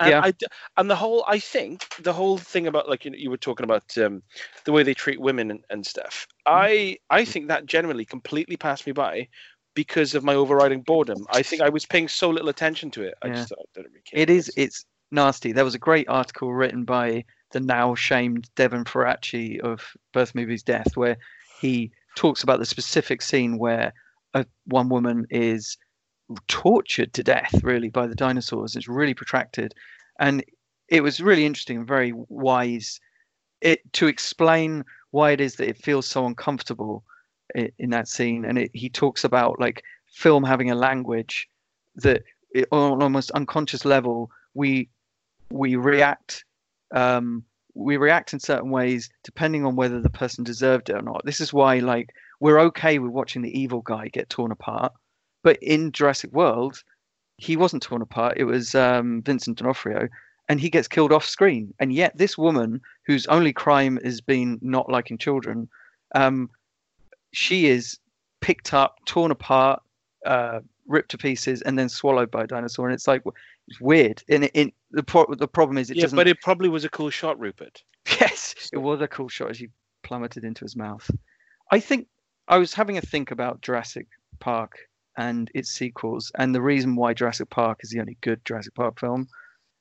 and 0.00 0.10
Yeah. 0.10 0.20
I 0.24 0.32
and 0.76 0.90
the 0.90 0.96
whole. 0.96 1.24
I 1.26 1.38
think 1.38 1.86
the 2.00 2.12
whole 2.12 2.38
thing 2.38 2.66
about 2.66 2.88
like 2.88 3.04
you, 3.04 3.10
know, 3.10 3.18
you 3.18 3.30
were 3.30 3.36
talking 3.36 3.64
about 3.64 3.96
um, 3.98 4.22
the 4.64 4.72
way 4.72 4.82
they 4.82 4.94
treat 4.94 5.20
women 5.20 5.50
and, 5.50 5.64
and 5.70 5.86
stuff. 5.86 6.26
Mm-hmm. 6.46 6.56
I 6.56 6.98
I 7.10 7.24
think 7.24 7.48
that 7.48 7.66
generally 7.66 8.04
completely 8.04 8.56
passed 8.56 8.86
me 8.86 8.92
by. 8.92 9.28
Because 9.74 10.14
of 10.14 10.22
my 10.22 10.34
overriding 10.34 10.82
boredom, 10.82 11.26
I 11.30 11.42
think 11.42 11.62
I 11.62 11.70
was 11.70 11.86
paying 11.86 12.06
so 12.06 12.28
little 12.28 12.50
attention 12.50 12.90
to 12.90 13.04
it. 13.04 13.14
I 13.22 13.28
Yeah. 13.28 13.34
just 13.36 13.48
thought, 13.48 13.60
I 13.60 13.64
don't 13.74 13.86
really 13.86 14.02
care. 14.02 14.20
It 14.20 14.28
is. 14.28 14.52
It's 14.54 14.84
nasty. 15.10 15.52
There 15.52 15.64
was 15.64 15.74
a 15.74 15.78
great 15.78 16.10
article 16.10 16.52
written 16.52 16.84
by 16.84 17.24
the 17.52 17.60
now 17.60 17.94
shamed 17.94 18.50
Devin 18.54 18.84
Faraci 18.84 19.60
of 19.60 19.96
Birth 20.12 20.34
Movies 20.34 20.62
Death, 20.62 20.94
where 20.94 21.16
he 21.58 21.90
talks 22.16 22.42
about 22.42 22.58
the 22.58 22.66
specific 22.66 23.22
scene 23.22 23.56
where 23.56 23.94
a, 24.34 24.44
one 24.66 24.90
woman 24.90 25.26
is 25.30 25.78
tortured 26.48 27.12
to 27.14 27.22
death, 27.22 27.62
really, 27.62 27.88
by 27.88 28.06
the 28.06 28.14
dinosaurs. 28.14 28.76
It's 28.76 28.88
really 28.88 29.14
protracted, 29.14 29.74
and 30.18 30.44
it 30.88 31.02
was 31.02 31.20
really 31.20 31.46
interesting 31.46 31.78
and 31.78 31.86
very 31.86 32.12
wise. 32.28 33.00
It 33.60 33.80
to 33.94 34.06
explain 34.06 34.84
why 35.10 35.30
it 35.32 35.40
is 35.40 35.56
that 35.56 35.68
it 35.68 35.76
feels 35.76 36.06
so 36.06 36.26
uncomfortable 36.26 37.04
in, 37.54 37.70
in 37.78 37.90
that 37.90 38.08
scene, 38.08 38.44
and 38.44 38.58
it, 38.58 38.70
he 38.74 38.88
talks 38.88 39.24
about 39.24 39.60
like 39.60 39.82
film 40.06 40.44
having 40.44 40.70
a 40.70 40.74
language 40.74 41.48
that 41.96 42.22
it, 42.54 42.68
on 42.70 42.92
an 42.92 43.02
almost 43.02 43.30
unconscious 43.32 43.84
level 43.84 44.30
we 44.54 44.88
we 45.50 45.76
react 45.76 46.44
um, 46.94 47.44
we 47.74 47.96
react 47.96 48.32
in 48.32 48.40
certain 48.40 48.70
ways 48.70 49.08
depending 49.24 49.64
on 49.64 49.76
whether 49.76 50.00
the 50.00 50.10
person 50.10 50.44
deserved 50.44 50.90
it 50.90 50.96
or 50.96 51.02
not. 51.02 51.24
This 51.24 51.40
is 51.40 51.52
why 51.52 51.78
like 51.78 52.14
we're 52.40 52.60
okay 52.60 52.98
with 52.98 53.12
watching 53.12 53.42
the 53.42 53.58
evil 53.58 53.80
guy 53.80 54.08
get 54.08 54.28
torn 54.28 54.52
apart, 54.52 54.92
but 55.42 55.58
in 55.62 55.92
Jurassic 55.92 56.32
World, 56.32 56.82
he 57.36 57.56
wasn't 57.56 57.82
torn 57.82 58.02
apart. 58.02 58.34
It 58.36 58.44
was 58.44 58.74
um, 58.74 59.22
Vincent 59.22 59.58
D'Onofrio, 59.58 60.08
and 60.48 60.60
he 60.60 60.70
gets 60.70 60.88
killed 60.88 61.12
off 61.12 61.24
screen. 61.24 61.74
And 61.78 61.92
yet 61.92 62.16
this 62.16 62.38
woman, 62.38 62.80
whose 63.06 63.26
only 63.26 63.52
crime 63.52 63.98
has 64.04 64.20
been 64.20 64.58
not 64.62 64.90
liking 64.90 65.18
children, 65.18 65.68
um, 66.14 66.50
she 67.32 67.66
is 67.66 67.98
picked 68.40 68.74
up, 68.74 68.98
torn 69.06 69.30
apart, 69.30 69.82
uh, 70.26 70.60
ripped 70.86 71.10
to 71.12 71.18
pieces, 71.18 71.62
and 71.62 71.78
then 71.78 71.88
swallowed 71.88 72.30
by 72.30 72.44
a 72.44 72.46
dinosaur. 72.46 72.86
And 72.86 72.94
it's 72.94 73.08
like 73.08 73.22
it's 73.68 73.80
weird. 73.80 74.22
And 74.28 74.44
it, 74.44 74.50
it, 74.54 74.74
the 74.90 75.02
pro- 75.02 75.34
the 75.34 75.48
problem 75.48 75.78
is 75.78 75.90
it 75.90 75.96
yeah, 75.96 76.02
doesn't. 76.02 76.16
but 76.16 76.28
it 76.28 76.40
probably 76.42 76.68
was 76.68 76.84
a 76.84 76.88
cool 76.88 77.10
shot, 77.10 77.38
Rupert. 77.38 77.82
Yes, 78.20 78.68
it 78.72 78.78
was 78.78 79.00
a 79.00 79.08
cool 79.08 79.28
shot 79.28 79.50
as 79.50 79.58
he 79.58 79.68
plummeted 80.02 80.44
into 80.44 80.64
his 80.64 80.76
mouth. 80.76 81.08
I 81.70 81.80
think 81.80 82.08
I 82.48 82.58
was 82.58 82.74
having 82.74 82.98
a 82.98 83.00
think 83.00 83.30
about 83.30 83.62
Jurassic 83.62 84.06
Park 84.40 84.76
and 85.16 85.50
its 85.54 85.70
sequels, 85.70 86.32
and 86.38 86.54
the 86.54 86.62
reason 86.62 86.96
why 86.96 87.14
Jurassic 87.14 87.50
Park 87.50 87.80
is 87.82 87.90
the 87.90 88.00
only 88.00 88.16
good 88.20 88.44
Jurassic 88.44 88.74
Park 88.74 88.98
film. 88.98 89.28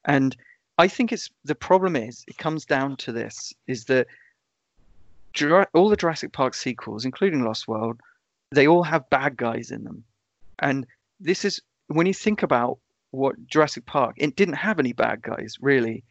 And 0.05 0.35
I 0.77 0.87
think 0.87 1.11
it's 1.11 1.29
the 1.43 1.55
problem 1.55 1.95
is 1.95 2.23
it 2.27 2.37
comes 2.37 2.65
down 2.65 2.97
to 2.97 3.11
this: 3.11 3.53
is 3.67 3.85
that 3.85 4.07
all 5.73 5.89
the 5.89 5.95
Jurassic 5.95 6.33
Park 6.33 6.53
sequels, 6.53 7.05
including 7.05 7.43
Lost 7.43 7.67
World, 7.67 7.99
they 8.51 8.67
all 8.67 8.83
have 8.83 9.09
bad 9.09 9.37
guys 9.37 9.71
in 9.71 9.83
them, 9.83 10.03
and 10.59 10.85
this 11.19 11.45
is 11.45 11.61
when 11.87 12.05
you 12.05 12.13
think 12.13 12.43
about 12.43 12.79
what 13.11 13.35
Jurassic 13.47 13.85
Park, 13.85 14.15
it 14.17 14.35
didn't 14.35 14.55
have 14.55 14.79
any 14.79 14.93
bad 14.93 15.21
guys 15.21 15.55
really, 15.61 16.03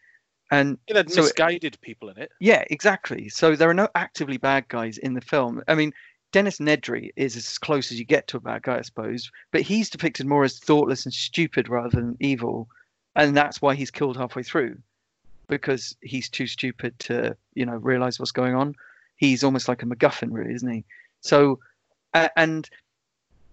and 0.50 0.78
It 0.86 0.96
had 0.96 1.10
So 1.10 1.20
it- 1.20 1.24
misguided 1.24 1.78
people 1.80 2.08
in 2.10 2.18
it. 2.18 2.30
yeah, 2.40 2.64
exactly. 2.70 3.28
So 3.28 3.56
there 3.56 3.70
are 3.70 3.74
no 3.74 3.88
actively 3.94 4.36
bad 4.36 4.68
guys 4.68 4.98
in 4.98 5.14
the 5.14 5.20
film. 5.22 5.62
I 5.68 5.74
mean, 5.74 5.92
Dennis 6.32 6.58
Nedry 6.58 7.10
is 7.16 7.36
as 7.36 7.58
close 7.58 7.90
as 7.90 7.98
you 7.98 8.04
get 8.04 8.28
to 8.28 8.36
a 8.36 8.40
bad 8.40 8.62
guy, 8.62 8.78
I 8.78 8.82
suppose, 8.82 9.30
but 9.50 9.62
he's 9.62 9.90
depicted 9.90 10.26
more 10.26 10.44
as 10.44 10.58
thoughtless 10.58 11.04
and 11.04 11.12
stupid 11.12 11.68
rather 11.68 11.88
than 11.90 12.16
evil, 12.20 12.68
and 13.16 13.36
that's 13.36 13.60
why 13.60 13.74
he's 13.74 13.90
killed 13.90 14.16
halfway 14.16 14.42
through, 14.42 14.78
because 15.48 15.96
he's 16.02 16.28
too 16.28 16.46
stupid 16.46 16.98
to, 17.00 17.36
you 17.54 17.66
know, 17.66 17.76
realize 17.76 18.18
what's 18.18 18.30
going 18.30 18.54
on. 18.54 18.76
He's 19.16 19.42
almost 19.42 19.68
like 19.68 19.82
a 19.82 19.86
MacGuffin, 19.86 20.28
really, 20.30 20.54
isn't 20.54 20.70
he? 20.70 20.84
So, 21.20 21.58
and 22.14 22.68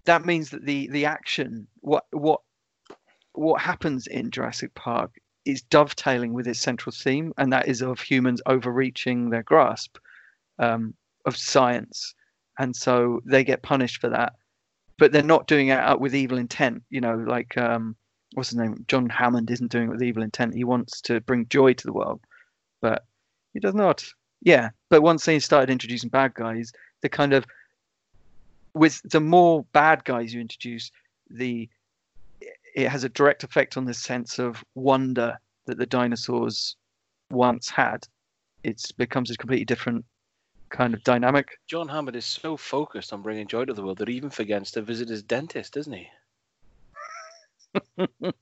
that 0.05 0.25
means 0.25 0.51
that 0.51 0.65
the 0.65 0.87
the 0.87 1.05
action, 1.05 1.67
what 1.81 2.05
what 2.11 2.41
what 3.33 3.61
happens 3.61 4.07
in 4.07 4.31
Jurassic 4.31 4.73
Park 4.75 5.19
is 5.45 5.61
dovetailing 5.63 6.33
with 6.33 6.47
its 6.47 6.59
central 6.59 6.93
theme, 6.93 7.33
and 7.37 7.51
that 7.53 7.67
is 7.67 7.81
of 7.81 7.99
humans 7.99 8.41
overreaching 8.45 9.29
their 9.29 9.43
grasp 9.43 9.97
um, 10.59 10.93
of 11.25 11.35
science, 11.35 12.13
and 12.57 12.75
so 12.75 13.21
they 13.25 13.43
get 13.43 13.61
punished 13.61 14.01
for 14.01 14.09
that. 14.09 14.33
But 14.97 15.11
they're 15.11 15.23
not 15.23 15.47
doing 15.47 15.67
it 15.67 15.79
out 15.79 16.01
with 16.01 16.15
evil 16.15 16.37
intent. 16.37 16.83
You 16.89 17.01
know, 17.01 17.15
like 17.15 17.57
um, 17.57 17.95
what's 18.33 18.49
his 18.49 18.57
name? 18.57 18.83
John 18.87 19.09
Hammond 19.09 19.51
isn't 19.51 19.71
doing 19.71 19.89
it 19.89 19.91
with 19.91 20.03
evil 20.03 20.23
intent. 20.23 20.55
He 20.55 20.63
wants 20.63 21.01
to 21.01 21.21
bring 21.21 21.47
joy 21.47 21.73
to 21.73 21.83
the 21.85 21.93
world, 21.93 22.21
but 22.81 23.05
he 23.53 23.59
does 23.59 23.75
not. 23.75 24.03
Yeah, 24.41 24.69
but 24.89 25.01
once 25.01 25.25
they 25.25 25.39
started 25.39 25.69
introducing 25.71 26.09
bad 26.09 26.33
guys, 26.33 26.71
the 27.01 27.09
kind 27.09 27.33
of 27.33 27.45
with 28.73 29.01
the 29.03 29.19
more 29.19 29.65
bad 29.73 30.03
guys 30.03 30.33
you 30.33 30.41
introduce, 30.41 30.91
the 31.29 31.69
it 32.75 32.89
has 32.89 33.03
a 33.03 33.09
direct 33.09 33.43
effect 33.43 33.77
on 33.77 33.85
the 33.85 33.93
sense 33.93 34.37
of 34.37 34.63
wonder 34.75 35.37
that 35.65 35.77
the 35.77 35.85
dinosaurs 35.85 36.75
once 37.31 37.69
had. 37.69 38.07
It 38.63 38.81
becomes 38.97 39.31
a 39.31 39.37
completely 39.37 39.65
different 39.65 40.05
kind 40.69 40.93
of 40.93 41.03
dynamic. 41.03 41.59
John 41.67 41.87
Hammond 41.87 42.15
is 42.15 42.25
so 42.25 42.57
focused 42.57 43.13
on 43.13 43.21
bringing 43.21 43.47
joy 43.47 43.65
to 43.65 43.73
the 43.73 43.83
world 43.83 43.97
that 43.99 44.07
he 44.07 44.15
even 44.15 44.29
forgets 44.29 44.71
to 44.71 44.81
visit 44.81 45.09
his 45.09 45.23
dentist, 45.23 45.73
doesn't 45.73 45.93
he? 45.93 46.09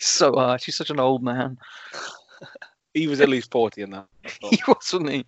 So 0.00 0.32
harsh. 0.34 0.64
He's 0.64 0.76
such 0.76 0.90
an 0.90 1.00
old 1.00 1.22
man. 1.22 1.58
He 2.94 3.08
was 3.08 3.20
at 3.20 3.28
least 3.28 3.50
40 3.50 3.82
in 3.82 3.90
that. 3.90 4.06
he 4.40 4.62
was, 4.68 4.92
wasn't 4.92 5.10
he? 5.10 5.26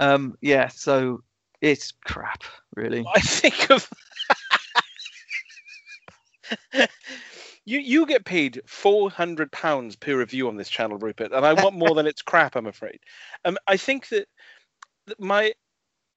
Um, 0.00 0.36
yeah. 0.42 0.68
So 0.68 1.22
it's 1.62 1.94
crap, 2.04 2.42
really. 2.76 3.02
I 3.14 3.20
think 3.20 3.70
of. 3.70 3.88
you 7.64 7.78
you 7.78 8.04
get 8.04 8.26
paid 8.26 8.60
four 8.66 9.10
hundred 9.10 9.50
pounds 9.50 9.96
per 9.96 10.18
review 10.18 10.46
on 10.46 10.56
this 10.56 10.68
channel, 10.68 10.98
Rupert, 10.98 11.32
and 11.32 11.46
I 11.46 11.54
want 11.54 11.74
more 11.74 11.94
than 11.94 12.06
it's 12.06 12.20
crap. 12.20 12.54
I'm 12.54 12.66
afraid. 12.66 13.00
Um, 13.46 13.56
I 13.66 13.78
think 13.78 14.08
that 14.08 14.28
my 15.18 15.52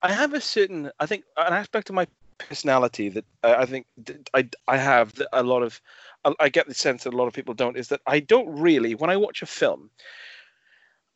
I 0.01 0.11
have 0.11 0.33
a 0.33 0.41
certain 0.41 0.91
I 0.99 1.05
think 1.05 1.23
an 1.37 1.53
aspect 1.53 1.89
of 1.89 1.95
my 1.95 2.07
personality 2.37 3.09
that 3.09 3.25
I 3.43 3.65
think 3.65 3.87
that 4.05 4.29
I 4.33 4.49
I 4.67 4.77
have 4.77 5.15
that 5.15 5.29
a 5.33 5.43
lot 5.43 5.63
of 5.63 5.81
I, 6.23 6.33
I 6.39 6.49
get 6.49 6.67
the 6.67 6.73
sense 6.73 7.03
that 7.03 7.13
a 7.13 7.17
lot 7.17 7.27
of 7.27 7.33
people 7.33 7.53
don't 7.53 7.77
is 7.77 7.87
that 7.89 8.01
I 8.05 8.19
don't 8.19 8.59
really 8.59 8.95
when 8.95 9.09
I 9.09 9.17
watch 9.17 9.41
a 9.41 9.45
film. 9.47 9.89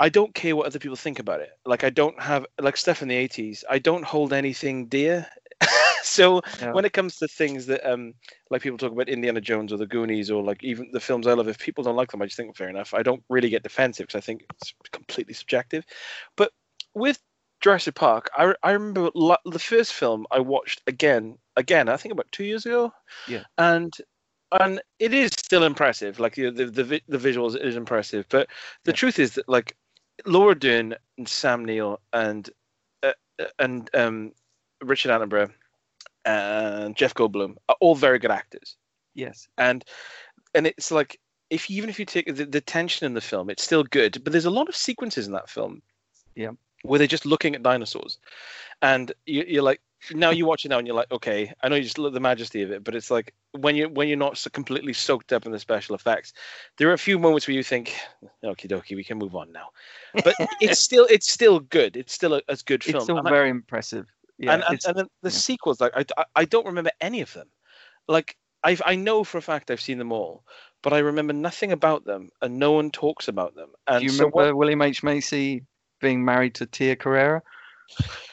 I 0.02 0.08
don't 0.08 0.34
care 0.34 0.56
what 0.56 0.66
other 0.66 0.80
people 0.80 0.96
think 0.96 1.20
about 1.20 1.42
it. 1.42 1.50
Like 1.66 1.84
I 1.84 1.90
don't 1.90 2.20
have 2.22 2.46
like 2.62 2.78
stuff 2.78 3.02
in 3.02 3.10
the 3.10 3.16
80s. 3.28 3.66
I 3.70 3.80
don't 3.80 4.06
hold 4.06 4.32
anything 4.32 4.88
dear. 4.88 5.28
so 6.04 6.42
Yeah. 6.62 6.72
when 6.72 6.86
it 6.86 6.94
comes 6.94 7.18
to 7.18 7.28
things 7.28 7.66
that 7.66 7.86
um 7.86 8.14
like 8.50 8.62
people 8.62 8.78
talk 8.78 8.94
about 8.94 9.10
Indiana 9.10 9.42
Jones 9.42 9.74
or 9.74 9.78
the 9.78 9.86
Goonies 9.86 10.32
or 10.32 10.42
like 10.42 10.64
even 10.64 10.90
the 10.94 11.02
films 11.02 11.28
I 11.28 11.34
love, 11.34 11.50
if 11.50 11.60
people 11.60 11.84
don't 11.84 11.98
like 11.98 12.12
them, 12.12 12.22
I 12.22 12.26
just 12.26 12.38
think 12.38 12.56
fair 12.56 12.70
enough. 12.70 12.94
I 12.94 13.04
don't 13.04 13.24
really 13.30 13.50
get 13.50 13.64
defensive 13.64 14.08
because 14.08 14.18
I 14.18 14.26
think 14.26 14.46
it's 14.62 14.74
completely 14.92 15.34
subjective. 15.34 15.86
But 16.38 16.54
with 16.94 17.20
Jurassic 17.62 17.96
Park, 17.96 18.30
I, 18.36 18.54
I 18.64 18.72
remember 18.72 19.10
lo- 19.14 19.36
the 19.46 19.60
first 19.60 19.94
film 19.94 20.26
I 20.32 20.40
watched 20.40 20.82
again, 20.88 21.38
again, 21.56 21.90
I 21.90 21.98
think 21.98 22.14
about 22.14 22.32
two 22.32 22.44
years 22.46 22.66
ago. 22.66 22.94
Yeah. 23.28 23.44
And 23.58 23.94
and 24.52 24.82
it 25.00 25.14
is 25.14 25.32
still 25.38 25.64
impressive. 25.64 26.20
Like 26.20 26.36
the 26.36 26.50
the 26.50 26.66
the, 26.66 27.02
the 27.08 27.18
visuals 27.18 27.60
is 27.62 27.76
impressive, 27.76 28.26
but 28.30 28.48
the 28.86 28.92
Yeah. 28.92 28.96
truth 28.96 29.20
is 29.20 29.34
that 29.36 29.48
like 29.50 29.76
Laura 30.26 30.56
Dern 30.58 30.96
and 31.18 31.28
Sam 31.28 31.66
Neill 31.66 32.00
and 32.14 32.50
uh, 33.04 33.14
uh, 33.40 33.46
and 33.60 33.90
um, 33.94 34.32
Richard 34.82 35.12
Attenborough 35.12 35.52
and 36.26 36.96
Jeff 36.96 37.14
Goldblum 37.14 37.56
are 37.70 37.76
all 37.80 37.96
very 37.96 38.20
good 38.20 38.32
actors, 38.32 38.76
Yes. 39.16 39.48
and 39.58 39.84
and 40.56 40.66
it's 40.66 40.92
like 40.92 41.20
if 41.50 41.70
even 41.70 41.90
if 41.90 42.00
you 42.00 42.06
take 42.06 42.34
the, 42.34 42.46
the 42.46 42.62
tension 42.62 43.06
in 43.06 43.14
the 43.14 43.22
film, 43.22 43.50
it's 43.50 43.64
still 43.64 43.84
good. 43.84 44.24
But 44.24 44.32
there's 44.34 44.46
a 44.46 44.50
lot 44.52 44.70
of 44.70 44.76
sequences 44.76 45.28
in 45.28 45.34
that 45.34 45.50
film, 45.50 45.82
Yeah. 46.36 46.52
Where 46.84 46.98
they're 46.98 47.08
just 47.08 47.26
looking 47.26 47.56
at 47.56 47.64
dinosaurs, 47.64 48.20
and 48.82 49.12
you, 49.26 49.44
you're 49.48 49.64
like, 49.64 49.82
now 50.14 50.30
you 50.30 50.46
watch 50.46 50.64
it 50.66 50.70
now 50.70 50.78
and 50.78 50.88
you're 50.88 50.96
like, 50.96 51.12
okay, 51.12 51.52
I 51.62 51.68
know 51.68 51.76
you 51.76 51.84
just 51.84 51.98
love 51.98 52.14
the 52.14 52.20
majesty 52.20 52.62
of 52.62 52.72
it, 52.72 52.84
but 52.84 52.96
it's 52.96 53.12
like 53.12 53.34
when 53.52 53.76
you 53.76 53.90
when 53.90 54.08
you're 54.08 54.18
not 54.18 54.38
so 54.38 54.50
completely 54.50 54.94
soaked 54.94 55.34
up 55.34 55.46
in 55.46 55.52
the 55.52 55.60
special 55.60 55.96
effects, 55.96 56.34
there 56.78 56.90
are 56.90 56.94
a 56.94 56.98
few 56.98 57.20
moments 57.20 57.48
where 57.48 57.56
you 57.56 57.64
think, 57.64 57.94
okie 58.44 58.70
dokie, 58.70 58.96
we 58.96 59.04
can 59.04 59.18
move 59.18 59.36
on 59.36 59.52
now. 59.52 59.68
But 60.24 60.36
it's 60.62 60.80
still 60.80 61.06
it's 61.10 61.32
still 61.32 61.60
good. 61.60 61.98
It's 61.98 62.14
still 62.14 62.34
a, 62.36 62.42
a 62.48 62.58
good 62.66 62.84
film. 62.84 62.96
It's 62.98 63.04
still 63.06 63.18
And 63.18 63.28
I- 63.28 63.32
very 63.32 63.50
impressive. 63.50 64.08
Yeah, 64.38 64.54
and, 64.54 64.64
and, 64.70 64.80
and 64.88 64.98
then 64.98 65.08
the 65.22 65.30
yeah. 65.30 65.38
sequels, 65.38 65.82
like 65.82 65.92
I, 66.18 66.24
I, 66.34 66.46
don't 66.46 66.66
remember 66.66 66.92
any 67.02 67.20
of 67.20 67.34
them. 67.34 67.50
Like 68.08 68.38
I, 68.64 68.78
I 68.86 68.96
know 68.96 69.26
for 69.26 69.38
a 69.38 69.42
fact 69.42 69.70
I've 69.70 69.82
seen 69.82 69.98
them 69.98 70.14
all, 70.14 70.46
but 70.82 70.94
I 70.94 71.00
remember 71.00 71.34
nothing 71.34 71.74
about 71.74 72.06
them, 72.06 72.30
and 72.42 72.58
no 72.58 72.72
one 72.72 72.90
talks 72.90 73.28
about 73.28 73.54
them. 73.56 73.72
And 73.88 74.00
Do 74.00 74.06
you 74.06 74.10
so 74.12 74.20
remember 74.28 74.36
what- 74.48 74.56
William 74.56 74.82
H 74.82 75.04
Macy 75.04 75.66
being 76.00 76.24
married 76.26 76.56
to 76.56 76.66
Tia 76.66 76.96
Carrere? 76.96 77.42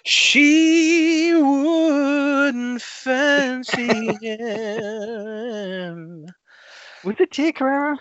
she 0.04 1.32
wouldn't 1.34 2.82
fancy 2.82 3.86
him. 5.06 6.26
Was 7.04 7.16
it 7.18 7.30
Tia 7.30 7.52
Carrere? 7.52 7.96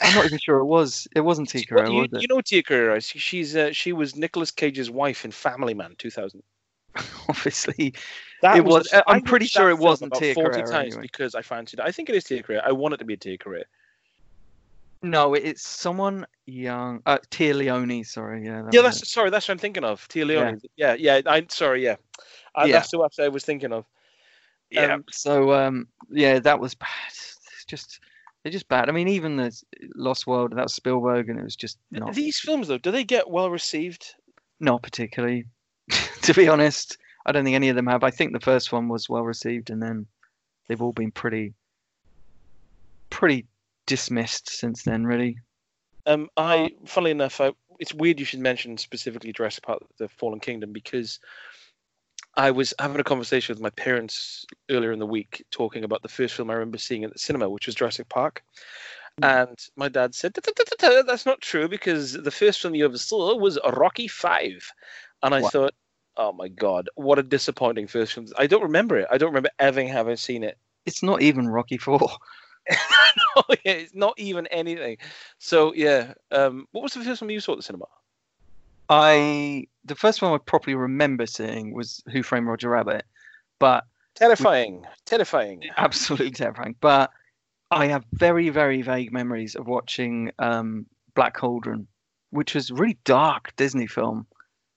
I'm 0.00 0.14
not 0.14 0.24
even 0.26 0.38
sure 0.38 0.58
it 0.58 0.64
was. 0.66 1.06
It 1.14 1.20
wasn't 1.22 1.48
Tia 1.48 1.64
Carrere, 1.68 1.88
you, 1.88 2.00
was 2.02 2.08
it? 2.12 2.22
you 2.22 2.28
know 2.28 2.40
Tia 2.40 2.62
Carrere. 2.62 3.00
she- 3.00 3.18
She's 3.18 3.56
uh, 3.56 3.72
she 3.72 3.92
was 3.92 4.14
Nicolas 4.16 4.50
Cage's 4.50 4.90
wife 4.90 5.24
in 5.24 5.30
Family 5.30 5.74
Man 5.74 5.94
2000. 5.98 6.42
Obviously, 7.28 7.94
That 8.42 8.56
It 8.56 8.64
was- 8.64 8.88
the- 8.88 9.04
I'm 9.08 9.22
pretty 9.22 9.46
sure 9.46 9.70
it 9.70 9.78
wasn't 9.78 10.14
Tia 10.14 10.34
40 10.34 10.50
Carrere 10.50 10.66
times 10.66 10.94
anyway. 10.94 11.02
because 11.02 11.34
I 11.34 11.42
fancied 11.42 11.78
it. 11.80 11.84
I 11.84 11.92
think 11.92 12.08
it 12.08 12.14
is 12.16 12.24
Tia 12.24 12.42
Carrere. 12.42 12.62
I 12.64 12.72
want 12.72 12.94
it 12.94 12.98
to 12.98 13.04
be 13.04 13.14
a 13.14 13.16
Tia 13.16 13.38
Carrere. 13.38 13.64
No, 15.02 15.34
it's 15.34 15.66
someone 15.66 16.26
young. 16.46 17.02
Uh, 17.06 17.18
Téa 17.30 17.54
Leoni. 17.54 18.04
Sorry, 18.04 18.44
yeah. 18.44 18.62
that 18.62 18.74
Yeah, 18.74 18.82
that's 18.82 19.10
sorry. 19.10 19.30
That's 19.30 19.46
what 19.48 19.52
I'm 19.52 19.58
thinking 19.58 19.84
of. 19.84 20.06
Téa 20.08 20.26
Leoni. 20.26 20.60
Yeah, 20.76 20.94
yeah. 20.94 21.20
I'm 21.26 21.48
sorry. 21.48 21.84
Yeah, 21.84 21.96
I, 22.54 22.66
Yeah. 22.66 22.72
that's 22.72 22.90
the 22.90 22.98
one 22.98 23.10
I 23.20 23.28
was 23.28 23.44
thinking 23.44 23.72
of. 23.72 23.84
yeah. 24.70 24.94
um, 24.94 25.04
so, 25.10 25.52
um, 25.52 25.88
yeah, 26.10 26.40
that 26.40 26.60
was 26.60 26.74
bad. 26.74 26.88
It's 27.10 27.64
just, 27.66 28.00
they're 28.42 28.52
just 28.52 28.68
bad. 28.68 28.88
I 28.88 28.92
mean, 28.92 29.08
even 29.08 29.36
the 29.36 29.56
Lost 29.94 30.26
World, 30.26 30.52
that 30.52 30.62
was 30.62 30.74
Spielberg, 30.74 31.28
and 31.28 31.38
it 31.38 31.44
was 31.44 31.56
just 31.56 31.78
not, 31.90 32.14
These 32.14 32.40
films, 32.40 32.68
though, 32.68 32.78
do 32.78 32.90
they 32.90 33.04
get 33.04 33.30
well 33.30 33.50
received? 33.50 34.14
not 34.60 34.82
particularly. 34.82 35.44
to 36.22 36.34
be 36.34 36.48
honest, 36.48 36.98
I 37.24 37.32
don't 37.32 37.44
think 37.44 37.54
any 37.54 37.68
of 37.68 37.76
them 37.76 37.86
have. 37.86 38.04
I 38.04 38.10
think 38.10 38.32
the 38.32 38.40
first 38.40 38.72
one 38.72 38.88
was 38.88 39.08
well 39.08 39.24
received, 39.24 39.70
and 39.70 39.80
then 39.80 40.06
they've 40.66 40.82
all 40.82 40.92
been 40.92 41.12
pretty, 41.12 41.54
pretty 43.10 43.46
dismissed 43.88 44.48
since 44.50 44.84
then. 44.84 45.04
Really. 45.04 45.38
Um, 46.06 46.28
I, 46.36 46.70
funnily 46.86 47.10
enough, 47.10 47.40
I, 47.40 47.52
it's 47.80 47.92
weird 47.92 48.20
you 48.20 48.24
should 48.24 48.40
mention 48.40 48.78
specifically 48.78 49.32
Jurassic 49.32 49.64
Park: 49.64 49.82
The 49.98 50.08
Fallen 50.08 50.40
Kingdom 50.40 50.72
because 50.72 51.18
I 52.36 52.52
was 52.52 52.72
having 52.78 53.00
a 53.00 53.04
conversation 53.04 53.52
with 53.54 53.62
my 53.62 53.70
parents 53.70 54.46
earlier 54.70 54.92
in 54.92 55.00
the 55.00 55.06
week 55.06 55.44
talking 55.50 55.82
about 55.82 56.02
the 56.02 56.08
first 56.08 56.34
film 56.34 56.50
I 56.50 56.54
remember 56.54 56.78
seeing 56.78 57.02
at 57.02 57.12
the 57.12 57.18
cinema, 57.18 57.48
which 57.50 57.66
was 57.66 57.74
Jurassic 57.74 58.08
Park. 58.08 58.44
And 59.20 59.58
my 59.76 59.88
dad 59.88 60.14
said, 60.14 60.34
"Da, 60.34 60.40
da, 60.44 60.52
da, 60.54 60.62
da, 60.64 60.88
da, 60.88 61.02
"That's 61.02 61.26
not 61.26 61.40
true 61.40 61.68
because 61.68 62.12
the 62.12 62.30
first 62.30 62.60
film 62.60 62.76
you 62.76 62.84
ever 62.84 62.98
saw 62.98 63.34
was 63.36 63.58
Rocky 63.72 64.06
Five. 64.06 64.70
And 65.24 65.34
I 65.34 65.40
Wow. 65.40 65.48
thought, 65.48 65.74
"Oh 66.16 66.32
my 66.32 66.46
god, 66.46 66.88
what 66.94 67.18
a 67.18 67.24
disappointing 67.24 67.88
first 67.88 68.12
film!" 68.12 68.28
I 68.38 68.46
don't 68.46 68.62
remember 68.62 68.96
it. 68.98 69.08
I 69.10 69.18
don't 69.18 69.30
remember 69.30 69.50
ever 69.58 69.84
having 69.84 70.16
seen 70.16 70.44
it. 70.44 70.56
It's 70.86 71.02
not 71.02 71.20
even 71.22 71.48
Rocky 71.48 71.78
Four. 71.78 72.08
oh, 73.36 73.44
yeah, 73.64 73.72
it's 73.72 73.94
not 73.94 74.14
even 74.18 74.46
anything. 74.48 74.98
So 75.38 75.72
yeah, 75.74 76.14
um, 76.30 76.66
what 76.72 76.82
was 76.82 76.94
the 76.94 77.02
first 77.02 77.20
one 77.20 77.30
you 77.30 77.40
saw 77.40 77.52
at 77.52 77.58
the 77.58 77.62
cinema? 77.62 77.86
I 78.88 79.66
the 79.84 79.94
first 79.94 80.22
one 80.22 80.32
I 80.32 80.38
properly 80.38 80.74
remember 80.74 81.26
seeing 81.26 81.74
was 81.74 82.02
Who 82.12 82.22
Framed 82.22 82.46
Roger 82.46 82.70
Rabbit, 82.70 83.04
but 83.58 83.84
Terrifying, 84.14 84.84
terrifying. 85.04 85.62
absolutely 85.76 86.32
terrifying. 86.32 86.74
But 86.80 87.10
I 87.70 87.86
have 87.86 88.04
very 88.12 88.48
very 88.48 88.82
vague 88.82 89.12
memories 89.12 89.54
of 89.54 89.66
watching 89.68 90.32
um, 90.38 90.86
Black 91.14 91.34
Cauldron, 91.34 91.86
which 92.30 92.54
was 92.54 92.70
a 92.70 92.74
really 92.74 92.98
dark 93.04 93.54
Disney 93.56 93.86
film 93.86 94.26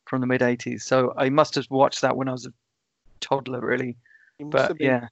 from 0.05 0.21
the 0.21 0.27
mid 0.27 0.41
'80s. 0.41 0.81
So 0.81 1.13
I 1.17 1.29
must 1.29 1.55
have 1.55 1.65
watched 1.71 2.01
that 2.01 2.15
when 2.15 2.27
I 2.27 2.33
was 2.33 2.45
a 2.45 2.53
toddler, 3.19 3.61
really. 3.61 3.97
You 4.37 4.45
must 4.45 4.53
But 4.53 4.67
have 4.67 4.77
been, 4.77 4.87
yeah, 4.87 5.07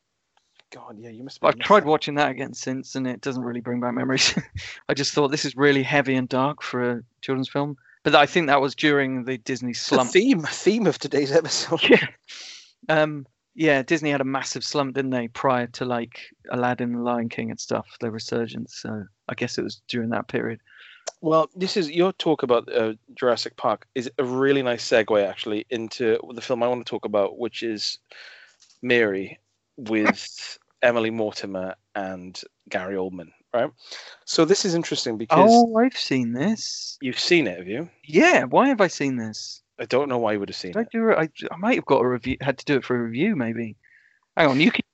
God, 0.71 0.97
yeah, 0.99 1.09
you 1.09 1.23
must. 1.23 1.39
Have 1.41 1.49
I've 1.49 1.55
been 1.55 1.65
tried 1.65 1.85
watching 1.85 2.15
that 2.15 2.29
again 2.29 2.53
since, 2.53 2.95
and 2.95 3.07
it 3.07 3.21
doesn't 3.21 3.43
really 3.43 3.61
bring 3.61 3.79
back 3.79 3.93
memories. 3.93 4.35
I 4.89 4.93
just 4.93 5.13
thought 5.13 5.29
this 5.29 5.45
is 5.45 5.55
really 5.55 5.83
heavy 5.83 6.15
and 6.15 6.29
dark 6.29 6.61
for 6.61 6.91
a 6.91 7.03
children's 7.21 7.49
film. 7.49 7.77
But 8.03 8.15
I 8.15 8.25
think 8.25 8.47
that 8.47 8.61
was 8.61 8.75
during 8.75 9.25
the 9.25 9.37
Disney 9.37 9.71
It's 9.71 9.79
the 9.89 9.95
slump. 9.95 10.11
theme 10.11 10.41
theme 10.43 10.87
of 10.87 10.99
today's 10.99 11.31
episode. 11.31 11.81
yeah. 11.89 12.05
Um, 12.87 13.25
yeah, 13.55 13.81
Disney 13.81 14.11
had 14.11 14.21
a 14.21 14.25
massive 14.25 14.63
slump, 14.63 14.95
didn't 14.95 15.11
they, 15.11 15.27
prior 15.27 15.67
to 15.67 15.85
like 15.85 16.21
Aladdin, 16.49 16.93
the 16.93 17.01
Lion 17.01 17.29
King, 17.29 17.49
and 17.49 17.59
stuff. 17.59 17.87
Their 17.99 18.11
resurgence. 18.11 18.75
So 18.75 19.05
I 19.27 19.33
guess 19.33 19.57
it 19.57 19.63
was 19.63 19.81
during 19.87 20.09
that 20.09 20.27
period. 20.27 20.61
Well, 21.21 21.49
this 21.55 21.75
is 21.75 21.89
your 21.89 22.13
talk 22.13 22.43
about 22.43 22.71
uh, 22.73 22.93
Jurassic 23.15 23.57
Park 23.57 23.87
is 23.95 24.09
a 24.17 24.23
really 24.23 24.61
nice 24.61 24.87
segue 24.87 25.27
actually 25.27 25.65
into 25.69 26.17
the 26.33 26.41
film 26.41 26.63
I 26.63 26.67
want 26.67 26.85
to 26.85 26.89
talk 26.89 27.03
about, 27.05 27.37
which 27.37 27.63
is 27.63 27.97
Mary 28.81 29.39
with 29.87 30.57
Emily 30.81 31.09
Mortimer 31.09 31.75
and 31.95 32.39
Gary 32.69 32.95
Oldman. 32.95 33.31
Right. 33.53 33.71
So 34.25 34.45
this 34.45 34.63
is 34.63 34.75
interesting 34.75 35.17
because 35.17 35.49
Oh, 35.51 35.75
I've 35.77 35.97
seen 35.97 36.33
this. 36.33 36.97
you've 37.01 37.17
seen 37.19 37.47
it, 37.47 37.57
have 37.57 37.67
you? 37.67 37.89
Yeah, 38.03 38.43
why 38.43 38.67
have 38.67 38.79
I 38.79 38.87
seen 38.87 39.17
this? 39.17 39.63
I 39.79 39.85
don't 39.85 40.07
know 40.07 40.19
why 40.19 40.33
you 40.33 40.39
would 40.39 40.49
have 40.49 40.55
seen 40.55 40.73
Did 40.73 40.79
I 40.79 40.81
it. 40.81 40.89
do? 40.91 41.11
I, 41.13 41.29
I 41.51 41.55
might 41.57 41.75
have 41.75 41.85
got 41.85 42.01
a 42.03 42.07
review. 42.07 42.37
Had 42.41 42.59
to 42.59 42.65
do 42.65 42.75
it 42.75 42.83
for 42.85 42.95
a 42.95 43.01
review, 43.03 43.35
maybe. 43.35 43.75
Hang 44.37 44.49
on, 44.49 44.59
you 44.59 44.69
keep 44.71 44.85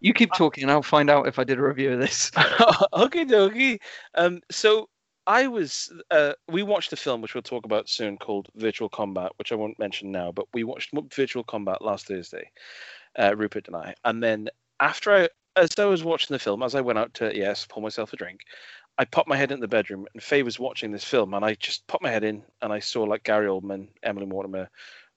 you 0.00 0.14
keep 0.14 0.32
talking, 0.32 0.62
and 0.62 0.70
I'll 0.70 0.82
find 0.82 1.10
out 1.10 1.26
if 1.26 1.38
I 1.40 1.44
did 1.44 1.58
a 1.58 1.62
review 1.62 1.92
of 1.92 2.00
this. 2.00 2.30
okay, 2.92 3.24
dokie. 3.24 3.80
Um, 4.14 4.40
so 4.50 4.88
I 5.26 5.48
was, 5.48 5.92
uh, 6.12 6.32
we 6.48 6.62
watched 6.62 6.92
a 6.92 6.96
film 6.96 7.20
which 7.20 7.34
we'll 7.34 7.42
talk 7.42 7.64
about 7.66 7.88
soon 7.88 8.16
called 8.16 8.48
Virtual 8.54 8.88
Combat, 8.88 9.32
which 9.36 9.50
I 9.52 9.56
won't 9.56 9.78
mention 9.78 10.10
now, 10.12 10.30
but 10.32 10.46
we 10.54 10.62
watched 10.64 10.90
Virtual 11.14 11.42
Combat 11.42 11.82
last 11.82 12.06
Thursday, 12.06 12.48
uh, 13.18 13.34
Rupert 13.36 13.66
and 13.66 13.76
I. 13.76 13.94
And 14.04 14.22
then 14.22 14.48
after 14.80 15.12
I, 15.12 15.28
as 15.56 15.70
I 15.78 15.84
was 15.84 16.04
watching 16.04 16.34
the 16.34 16.38
film, 16.38 16.62
as 16.62 16.74
I 16.74 16.80
went 16.80 16.98
out 16.98 17.12
to, 17.14 17.36
yes, 17.36 17.66
pour 17.68 17.82
myself 17.82 18.12
a 18.12 18.16
drink, 18.16 18.40
I 18.96 19.04
popped 19.04 19.28
my 19.28 19.36
head 19.36 19.52
in 19.52 19.60
the 19.60 19.68
bedroom 19.68 20.06
and 20.12 20.22
Faye 20.22 20.42
was 20.42 20.58
watching 20.58 20.90
this 20.90 21.04
film 21.04 21.34
and 21.34 21.44
I 21.44 21.54
just 21.54 21.86
popped 21.86 22.02
my 22.02 22.10
head 22.10 22.24
in 22.24 22.42
and 22.62 22.72
I 22.72 22.80
saw 22.80 23.02
like 23.04 23.22
Gary 23.24 23.46
Oldman, 23.46 23.88
Emily 24.02 24.26
Mortimer, 24.26 24.68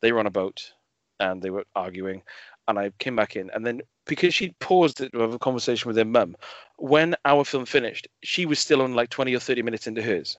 they 0.02 0.12
were 0.12 0.20
on 0.20 0.28
a 0.28 0.32
boat 0.32 0.74
and 1.20 1.42
they 1.42 1.50
were 1.50 1.66
arguing 1.76 2.22
and 2.68 2.78
I 2.78 2.92
came 3.00 3.16
back 3.16 3.36
in 3.36 3.50
and 3.52 3.66
then 3.66 3.82
because 4.06 4.34
she'd 4.34 4.58
paused 4.60 5.02
it 5.02 5.12
to 5.14 5.20
have 5.20 5.34
a 5.34 5.40
conversation 5.40 5.88
with 5.88 5.98
her 5.98 6.06
mum, 6.06 6.36
when 6.78 7.16
our 7.26 7.44
film 7.44 7.66
finished, 7.66 8.08
she 8.24 8.46
was 8.46 8.60
still 8.60 8.82
on 8.82 8.94
like 8.94 9.10
20 9.10 9.34
or 9.36 9.40
30 9.40 9.62
minutes 9.62 9.88
into 9.88 10.02
hers. 10.02 10.38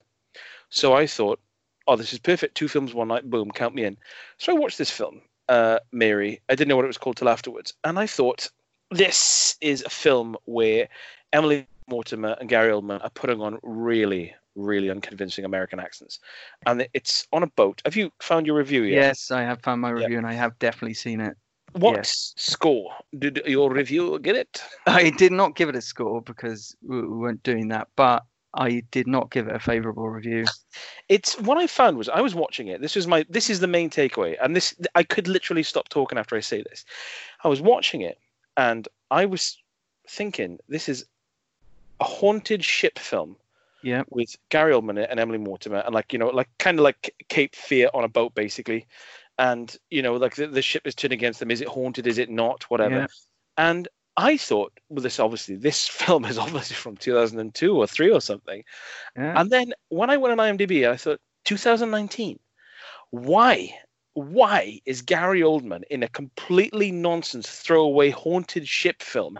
So 0.69 0.93
I 0.93 1.07
thought, 1.07 1.39
oh, 1.87 1.95
this 1.95 2.13
is 2.13 2.19
perfect. 2.19 2.55
Two 2.55 2.67
films, 2.67 2.93
one 2.93 3.09
night, 3.09 3.29
boom, 3.29 3.51
count 3.51 3.75
me 3.75 3.83
in. 3.83 3.97
So 4.37 4.55
I 4.55 4.59
watched 4.59 4.77
this 4.77 4.91
film, 4.91 5.21
uh, 5.49 5.79
Mary. 5.91 6.41
I 6.49 6.55
didn't 6.55 6.69
know 6.69 6.75
what 6.75 6.85
it 6.85 6.89
was 6.89 6.97
called 6.97 7.17
till 7.17 7.29
afterwards. 7.29 7.73
And 7.83 7.99
I 7.99 8.07
thought, 8.07 8.49
this 8.91 9.57
is 9.61 9.83
a 9.83 9.89
film 9.89 10.37
where 10.45 10.87
Emily 11.31 11.67
Mortimer 11.89 12.37
and 12.39 12.49
Gary 12.49 12.71
Oldman 12.71 13.03
are 13.03 13.09
putting 13.09 13.41
on 13.41 13.59
really, 13.63 14.33
really 14.55 14.89
unconvincing 14.89 15.45
American 15.45 15.79
accents. 15.79 16.19
And 16.65 16.87
it's 16.93 17.27
on 17.33 17.43
a 17.43 17.47
boat. 17.47 17.81
Have 17.85 17.95
you 17.95 18.11
found 18.19 18.45
your 18.45 18.55
review 18.55 18.83
yet? 18.83 18.95
Yes, 18.95 19.31
I 19.31 19.41
have 19.41 19.61
found 19.61 19.81
my 19.81 19.89
review, 19.89 20.17
and 20.17 20.27
I 20.27 20.33
have 20.33 20.57
definitely 20.59 20.93
seen 20.93 21.19
it. 21.19 21.35
What 21.73 21.95
yes. 21.95 22.33
score 22.37 22.93
did 23.17 23.41
your 23.47 23.71
review 23.71 24.19
get 24.19 24.35
it? 24.35 24.61
I 24.85 25.09
did 25.09 25.31
not 25.31 25.55
give 25.55 25.69
it 25.69 25.75
a 25.75 25.81
score 25.81 26.21
because 26.21 26.75
we 26.83 27.01
weren't 27.01 27.41
doing 27.41 27.69
that, 27.69 27.87
but 27.95 28.23
I 28.53 28.83
did 28.91 29.07
not 29.07 29.31
give 29.31 29.47
it 29.47 29.55
a 29.55 29.59
favourable 29.59 30.09
review. 30.09 30.45
it's 31.09 31.39
what 31.39 31.57
I 31.57 31.67
found 31.67 31.97
was 31.97 32.09
I 32.09 32.21
was 32.21 32.35
watching 32.35 32.67
it. 32.67 32.81
This 32.81 32.95
was 32.95 33.07
my 33.07 33.25
this 33.29 33.49
is 33.49 33.59
the 33.59 33.67
main 33.67 33.89
takeaway, 33.89 34.35
and 34.41 34.55
this 34.55 34.75
I 34.95 35.03
could 35.03 35.27
literally 35.27 35.63
stop 35.63 35.89
talking 35.89 36.17
after 36.17 36.35
I 36.35 36.39
say 36.39 36.63
this. 36.63 36.85
I 37.43 37.47
was 37.47 37.61
watching 37.61 38.01
it, 38.01 38.19
and 38.57 38.87
I 39.11 39.25
was 39.25 39.57
thinking 40.07 40.59
this 40.69 40.87
is 40.87 41.05
a 41.99 42.03
haunted 42.03 42.63
ship 42.63 42.99
film 42.99 43.35
Yeah, 43.81 44.03
with 44.09 44.35
Gary 44.49 44.73
Oldman 44.73 45.07
and 45.09 45.19
Emily 45.19 45.39
Mortimer, 45.39 45.83
and 45.85 45.95
like 45.95 46.13
you 46.13 46.19
know, 46.19 46.27
like 46.27 46.49
kind 46.59 46.79
of 46.79 46.83
like 46.83 47.15
Cape 47.29 47.55
Fear 47.55 47.89
on 47.93 48.03
a 48.03 48.09
boat, 48.09 48.35
basically. 48.35 48.85
And 49.39 49.75
you 49.89 50.03
know, 50.03 50.13
like 50.13 50.35
the, 50.35 50.45
the 50.45 50.61
ship 50.61 50.85
is 50.85 50.93
turned 50.93 51.13
against 51.13 51.39
them. 51.39 51.49
Is 51.49 51.61
it 51.61 51.67
haunted? 51.67 52.05
Is 52.05 52.19
it 52.19 52.29
not? 52.29 52.69
Whatever. 52.69 52.95
Yeah. 52.95 53.07
And 53.57 53.87
I 54.17 54.37
thought, 54.37 54.73
well, 54.89 55.01
this 55.01 55.19
obviously 55.19 55.55
this 55.55 55.87
film 56.01 56.25
is 56.25 56.37
obviously 56.37 56.75
from 56.75 56.97
2002 56.97 57.75
or 57.75 57.87
three 57.87 58.11
or 58.11 58.21
something. 58.21 58.63
yeah. 59.15 59.39
And 59.39 59.49
then 59.49 59.73
when 59.89 60.09
I 60.09 60.17
went 60.17 60.39
on 60.39 60.57
IMDb, 60.57 60.89
I 60.89 60.97
thought 60.97 61.19
2019. 61.45 62.39
Why? 63.11 63.73
Why 64.15 64.79
is 64.85 65.01
Gary 65.01 65.41
Oldman 65.41 65.83
in 65.89 66.03
a 66.03 66.07
completely 66.07 66.91
nonsense 66.91 67.49
throwaway 67.49 68.09
haunted 68.09 68.67
ship 68.67 69.01
film 69.01 69.39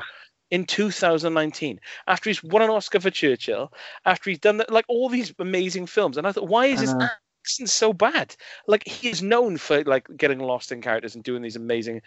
in 0.51 0.65
2019 0.65 1.79
after 2.07 2.29
he's 2.29 2.43
won 2.43 2.61
an 2.61 2.69
Oscar 2.69 2.99
for 2.99 3.09
Churchill, 3.09 3.71
after 4.05 4.29
he's 4.29 4.39
done 4.39 4.57
that, 4.57 4.71
like 4.71 4.85
all 4.87 5.09
these 5.09 5.33
amazing 5.39 5.85
films? 5.85 6.17
And 6.17 6.27
I 6.27 6.31
thought, 6.31 6.47
why 6.47 6.67
is 6.67 6.81
this 6.81 6.93
accent's 7.43 7.73
so 7.73 7.91
bad. 7.91 8.35
Like 8.67 8.87
he 8.87 9.09
is 9.09 9.21
known 9.21 9.57
for 9.57 9.83
like 9.83 10.07
getting 10.15 10.39
lost 10.39 10.71
in 10.71 10.81
characters 10.81 11.15
and 11.15 11.23
doing 11.23 11.41
these 11.41 11.57
amazing 11.57 12.01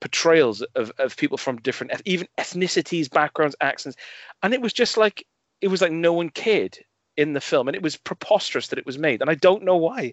portrayals 0.00 0.62
of, 0.74 0.90
of 0.98 1.16
people 1.16 1.36
from 1.36 1.60
different 1.60 1.92
even 2.04 2.26
ethnicities, 2.38 3.10
backgrounds, 3.10 3.54
accents, 3.60 3.98
and 4.42 4.54
it 4.54 4.62
was 4.62 4.72
just 4.72 4.96
like 4.96 5.26
it 5.60 5.68
was 5.68 5.82
like 5.82 5.92
no 5.92 6.12
one 6.12 6.30
cared 6.30 6.78
in 7.16 7.32
the 7.32 7.40
film, 7.40 7.68
and 7.68 7.74
it 7.74 7.82
was 7.82 7.96
preposterous 7.96 8.68
that 8.68 8.78
it 8.78 8.86
was 8.86 8.98
made, 8.98 9.20
and 9.20 9.28
I 9.28 9.34
don't 9.34 9.64
know 9.64 9.76
why. 9.76 10.12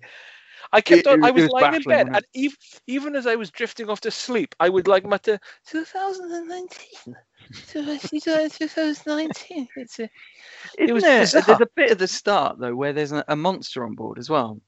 I 0.73 0.81
kept 0.81 1.01
It- 1.01 1.07
on. 1.07 1.23
I 1.23 1.31
was, 1.31 1.43
was 1.43 1.51
lying 1.51 1.75
in 1.75 1.83
bed, 1.83 2.07
and 2.11 2.25
even, 2.33 2.57
even 2.87 3.15
as 3.15 3.27
I 3.27 3.35
was 3.35 3.51
drifting 3.51 3.89
off 3.89 4.01
to 4.01 4.11
sleep, 4.11 4.55
I 4.59 4.69
would 4.69 4.87
like 4.87 5.05
mutter 5.05 5.39
2019. 5.67 7.15
2019. 8.57 9.67
It's 9.75 9.99
a, 9.99 10.03
Isn't 10.77 10.89
It 10.89 10.93
was 10.93 11.03
there? 11.03 11.19
bizarre. 11.21 11.43
There's 11.45 11.61
a 11.61 11.67
bit 11.75 11.91
at 11.91 11.99
the 11.99 12.07
start 12.07 12.59
though 12.59 12.75
where 12.75 12.93
there's 12.93 13.11
a, 13.11 13.23
a 13.27 13.35
monster 13.35 13.85
on 13.85 13.95
board 13.95 14.19
as 14.19 14.29
well, 14.29 14.59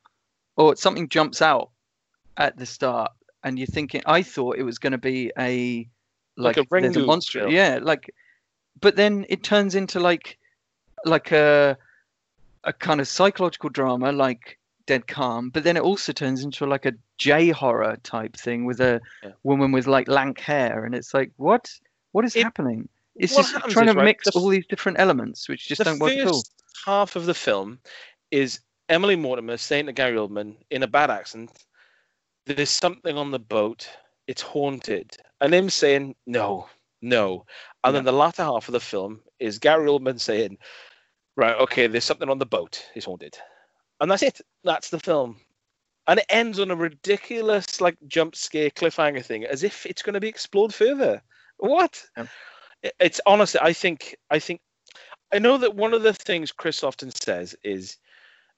or 0.56 0.76
something 0.76 1.10
jumps 1.10 1.42
out 1.42 1.70
at 2.38 2.58
the 2.58 2.66
start, 2.66 3.12
and 3.44 3.58
you're 3.58 3.68
thinking. 3.68 4.02
I 4.06 4.22
thought 4.22 4.58
it 4.58 4.64
was 4.64 4.80
going 4.80 4.92
to 4.92 4.98
be 4.98 5.32
a 5.38 5.88
Like 6.36 6.58
like, 6.58 6.66
a 6.72 6.82
there's 6.82 6.98
a 6.98 7.06
monster. 7.06 7.40
film. 7.42 7.52
Yeah, 7.52 7.80
like, 7.82 8.14
but 8.80 8.96
then 8.96 9.26
it 9.30 9.44
turns 9.44 9.76
into 9.76 10.00
like 10.00 10.38
like 11.06 11.32
a 11.32 11.78
a 12.64 12.74
kind 12.74 13.00
of 13.00 13.08
psychological 13.08 13.70
drama 13.70 14.12
like 14.12 14.60
Dead 14.88 15.08
Calm, 15.08 15.50
but 15.50 15.64
then 15.64 15.78
it 15.78 15.84
also 15.84 16.12
turns 16.12 16.44
into 16.44 16.66
like 16.66 16.86
a 16.86 16.94
J 17.18 17.50
horror 17.50 17.98
type 18.04 18.36
thing 18.36 18.66
with 18.66 18.80
a 18.82 19.02
Yeah. 19.24 19.32
woman 19.44 19.72
with 19.72 19.88
like 19.88 20.08
lank 20.08 20.40
hair, 20.40 20.86
and 20.86 20.94
it's 20.96 21.14
like 21.14 21.32
what 21.38 21.72
what 22.18 22.26
is 22.26 22.36
It- 22.36 22.42
happening? 22.42 22.90
It's 23.16 23.36
just 23.36 23.54
trying 23.70 23.86
to 23.86 23.94
right, 23.94 24.06
mix 24.06 24.26
the 24.26 24.32
all 24.40 24.48
these 24.48 24.66
different 24.66 25.00
elements, 25.00 25.48
which 25.48 25.68
just 25.68 25.84
don't 25.84 26.00
work 26.00 26.14
at 26.14 26.26
all. 26.26 26.34
first 26.34 26.52
half 26.84 27.16
of 27.16 27.28
the 27.28 27.34
film 27.36 27.80
is 28.32 28.60
Emily 28.90 29.16
Mortimer 29.16 29.58
saying 29.58 29.86
to 29.86 29.94
Gary 29.94 30.18
Oldman 30.18 30.58
in 30.72 30.82
a 30.82 30.88
bad 30.88 31.12
accent, 31.12 31.52
"There's 32.48 32.72
something 32.72 33.16
on 33.16 33.30
the 33.30 33.38
boat. 33.38 33.88
It's 34.26 34.42
haunted," 34.42 35.16
and 35.42 35.54
him 35.54 35.70
saying, 35.70 36.16
"No, 36.26 36.68
no," 37.04 37.46
and 37.84 37.96
then 37.96 38.04
the 38.04 38.12
latter 38.12 38.44
half 38.44 38.68
of 38.68 38.72
the 38.72 38.80
film 38.80 39.22
is 39.38 39.60
Gary 39.60 39.88
Oldman 39.88 40.20
saying, 40.20 40.58
"Right, 41.36 41.56
okay, 41.56 41.86
there's 41.86 42.04
something 42.04 42.30
on 42.30 42.40
the 42.40 42.48
boat. 42.48 42.84
It's 42.96 43.06
haunted," 43.06 43.38
and 44.00 44.10
that's 44.10 44.24
it. 44.24 44.42
That's 44.64 44.90
the 44.90 45.00
film. 45.00 45.40
And 46.08 46.20
it 46.20 46.26
ends 46.30 46.60
on 46.60 46.72
a 46.72 46.76
ridiculous, 46.76 47.80
like 47.80 47.98
jump 48.08 48.36
scare 48.36 48.72
cliffhanger 48.72 49.24
thing, 49.24 49.46
as 49.46 49.62
if 49.62 49.86
it's 49.86 50.02
going 50.02 50.16
to 50.16 50.20
be 50.20 50.30
explored 50.30 50.74
further. 50.74 51.22
What? 51.58 52.04
Yeah. 52.16 52.26
It's 53.00 53.20
honestly, 53.26 53.60
I 53.62 53.74
think, 53.74 54.16
I 54.30 54.40
think 54.40 54.62
I 55.32 55.40
know 55.40 55.58
that 55.58 55.76
one 55.76 55.94
of 55.94 56.04
the 56.04 56.14
things 56.14 56.52
Chris 56.52 56.84
often 56.84 57.12
says 57.12 57.56
is, 57.64 57.98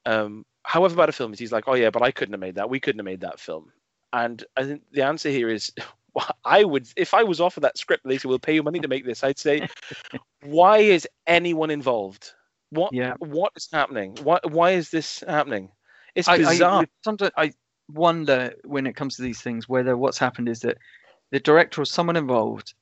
um, 0.05 0.45
however 0.63 0.95
bad 0.95 1.09
a 1.09 1.11
film 1.11 1.34
is, 1.34 1.39
he's 1.39 1.51
like, 1.51 1.65
oh 1.67 1.76
yeah, 1.76 1.89
but 1.89 2.01
I 2.01 2.11
couldn't 2.11 2.34
have 2.34 2.39
made 2.39 2.55
that. 2.55 2.69
We 2.69 2.80
couldn't 2.80 2.99
have 2.99 3.05
made 3.05 3.21
that 3.21 3.39
film. 3.39 3.71
And 4.13 4.43
I 4.57 4.63
think 4.63 4.84
the 4.91 5.03
answer 5.03 5.30
here 5.30 5.49
is, 5.49 5.71
I 6.45 6.63
would, 6.63 6.88
if 6.95 7.13
I 7.13 7.23
was 7.23 7.39
offered 7.39 7.61
that 7.61 7.77
script, 7.77 8.03
they 8.05 8.17
said, 8.17 8.30
we'll 8.30 8.39
pay 8.39 8.55
you 8.55 8.63
money 8.63 8.80
to 8.80 8.88
make 8.88 9.05
this, 9.05 9.23
I'd 9.23 9.39
say, 9.39 9.67
why 10.43 10.80
is 10.80 11.07
anyone 11.27 11.69
involved? 11.71 12.31
What, 12.71 12.93
Yeah. 12.93 13.15
what 13.19 13.53
is 13.55 13.69
happening? 13.71 14.17
Why, 14.23 14.39
why 14.43 14.71
is 14.71 14.89
this 14.89 15.23
happening? 15.27 15.69
It's 16.15 16.27
bizarre. 16.27 16.81
I 16.81 16.88
sometimes 17.03 17.31
I 17.38 17.53
wonder 17.88 18.53
when 18.65 18.85
it 18.85 18.95
comes 18.95 19.15
to 19.15 19.21
these 19.21 19.41
things 19.41 19.67
whether 19.67 19.97
what's 19.97 20.17
happened 20.17 20.49
is 20.49 20.59
that 20.61 20.77
the 21.31 21.39
director 21.39 21.81
or 21.81 21.85
someone 21.85 22.15
involved 22.15 22.73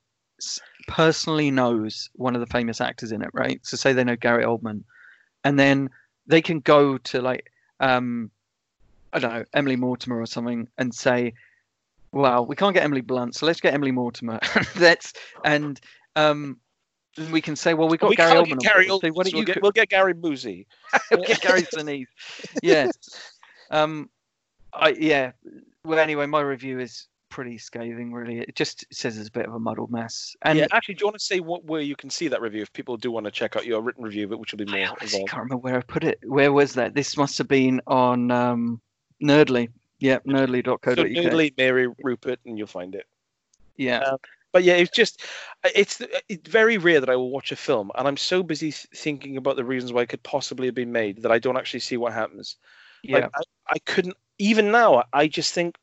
personally 0.88 1.52
knows 1.52 2.10
one 2.14 2.36
of 2.36 2.42
the 2.42 2.48
famous 2.48 2.82
actors 2.82 3.12
in 3.12 3.22
it, 3.22 3.30
right? 3.34 3.60
So 3.64 3.78
say 3.78 3.94
they 3.94 4.04
know 4.04 4.16
Gary 4.16 4.44
Oldman, 4.44 4.84
and 5.44 5.60
then 5.60 5.90
they 6.28 6.42
can 6.42 6.60
go 6.60 6.98
to 6.98 7.22
like 7.22 7.52
um, 7.80 8.32
I 9.14 9.20
don't 9.20 9.34
know 9.34 9.46
Emily 9.54 9.76
Mortimer 9.76 10.20
or 10.20 10.26
something 10.26 10.68
and 10.78 10.94
say, 10.94 11.34
"Well, 12.12 12.46
we 12.46 12.56
can't 12.56 12.74
get 12.74 12.84
Emily 12.84 13.02
Blunt, 13.02 13.36
so 13.36 13.46
let's 13.46 13.62
get 13.62 13.74
Emily 13.74 13.92
Mortimer." 13.92 14.40
That's 14.76 15.14
and 15.44 15.80
um, 16.16 16.60
we 17.32 17.42
can 17.42 17.56
say, 17.56 17.74
"Well, 17.74 17.90
we 17.90 17.98
got 17.98 18.10
we 18.10 18.16
Gary 18.16 18.36
Oldman." 18.36 18.60
get 18.60 18.74
Gary 18.74 18.88
so 18.88 19.00
Oldman, 19.00 19.30
so 19.30 19.38
we'll, 19.38 19.44
get, 19.44 19.62
we'll 19.62 19.72
get 19.72 19.90
Gary 19.90 20.14
Busey. 20.14 20.66
We'll 21.12 21.24
get 21.24 21.42
Gary 21.42 21.64
Sinise. 21.64 22.08
Yeah. 22.64 22.92
Um, 23.72 24.10
I 24.74 24.90
yeah. 24.90 25.32
Well, 25.84 26.00
anyway, 26.00 26.26
my 26.26 26.42
review 26.42 26.80
is 26.80 27.08
pretty 27.38 27.60
scathing. 27.60 28.12
Really, 28.12 28.40
it 28.40 28.56
just 28.56 28.84
says 28.92 29.16
it's 29.16 29.30
a 29.30 29.32
bit 29.32 29.46
of 29.46 29.54
a 29.54 29.60
muddled 29.60 29.92
mess. 29.92 30.36
And 30.42 30.58
yeah, 30.58 30.66
actually, 30.72 30.96
do 30.96 31.04
you 31.04 31.06
want 31.06 31.20
to 31.20 31.24
say 31.24 31.40
what 31.40 31.64
where 31.66 31.82
you 31.82 31.96
can 31.96 32.10
see 32.10 32.28
that 32.30 32.42
review 32.42 32.64
if 32.64 32.74
people 32.74 32.98
do 32.98 33.12
want 33.12 33.26
to 33.26 33.32
check 33.32 33.56
out 33.56 33.64
your 33.64 33.80
written 33.80 34.04
review, 34.04 34.28
but 34.28 34.40
which 34.40 34.54
will 34.54 34.66
be 34.66 34.66
I 34.70 34.88
more 34.88 34.98
involved? 35.00 35.30
can't 35.30 35.44
remember 35.44 35.58
where 35.58 35.78
I 35.78 35.82
put 35.82 36.04
it. 36.04 36.20
Where 36.26 36.52
was 36.52 36.74
that? 36.74 36.96
This 36.96 37.16
must 37.16 37.38
have 37.38 37.48
been 37.48 37.80
on 37.86 38.32
um, 38.32 38.82
Nerdly. 39.22 39.70
Yep, 40.00 40.26
nerdly.co.uk. 40.26 40.96
So 40.96 41.04
Noodly, 41.04 41.56
Mary 41.60 41.88
Rupert, 42.04 42.40
and 42.48 42.58
you'll 42.58 42.66
find 42.66 42.96
it. 42.96 43.06
yeah. 43.76 44.00
Um, 44.00 44.18
But 44.52 44.64
yeah, 44.64 44.78
it's 44.78 44.90
just 44.90 45.24
it's 45.64 46.02
it's 46.28 46.50
very 46.50 46.80
rare 46.80 47.00
that 47.00 47.10
I 47.10 47.16
will 47.16 47.30
watch 47.30 47.52
a 47.52 47.56
film 47.56 47.92
and 47.94 48.08
I'm 48.08 48.18
so 48.18 48.42
busy 48.42 48.72
thinking 48.72 49.38
about 49.38 49.58
the 49.58 49.64
reasons 49.64 49.94
why 49.94 50.02
it 50.02 50.10
could 50.10 50.24
possibly 50.24 50.66
have 50.66 50.74
been 50.74 50.92
made 50.92 51.22
that 51.22 51.32
I 51.32 51.38
don't 51.38 51.58
actually 51.58 51.82
see 51.82 51.98
what 51.98 52.14
happens. 52.14 52.56
yeah. 53.04 53.18
Like, 53.18 53.30
I, 53.36 53.42
I 53.76 53.80
couldn't 53.86 54.18
even 54.40 54.72
now. 54.72 55.04
I 55.14 55.28
just 55.28 55.54
think 55.54 55.78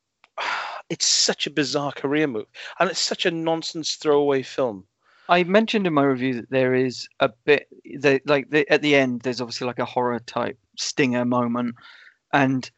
it's 0.90 1.06
such 1.06 1.46
a 1.46 1.50
bizarre 1.50 1.92
career 1.92 2.26
move, 2.26 2.46
and 2.78 2.90
it's 2.90 3.00
such 3.00 3.26
a 3.26 3.30
nonsense 3.30 3.94
throwaway 3.94 4.42
film. 4.42 4.86
I 5.28 5.42
mentioned 5.44 5.86
in 5.86 5.94
my 5.94 6.04
review 6.04 6.34
that 6.34 6.50
there 6.50 6.74
is 6.74 7.08
a 7.20 7.30
bit 7.46 7.68
the, 7.84 8.20
like 8.26 8.50
the, 8.50 8.70
at 8.70 8.82
the 8.82 8.94
end 8.94 9.22
there's 9.22 9.40
obviously 9.40 9.66
like 9.66 9.78
a 9.78 9.84
horror 9.84 10.18
type 10.18 10.58
stinger 10.76 11.24
moment 11.24 11.76
and 12.32 12.70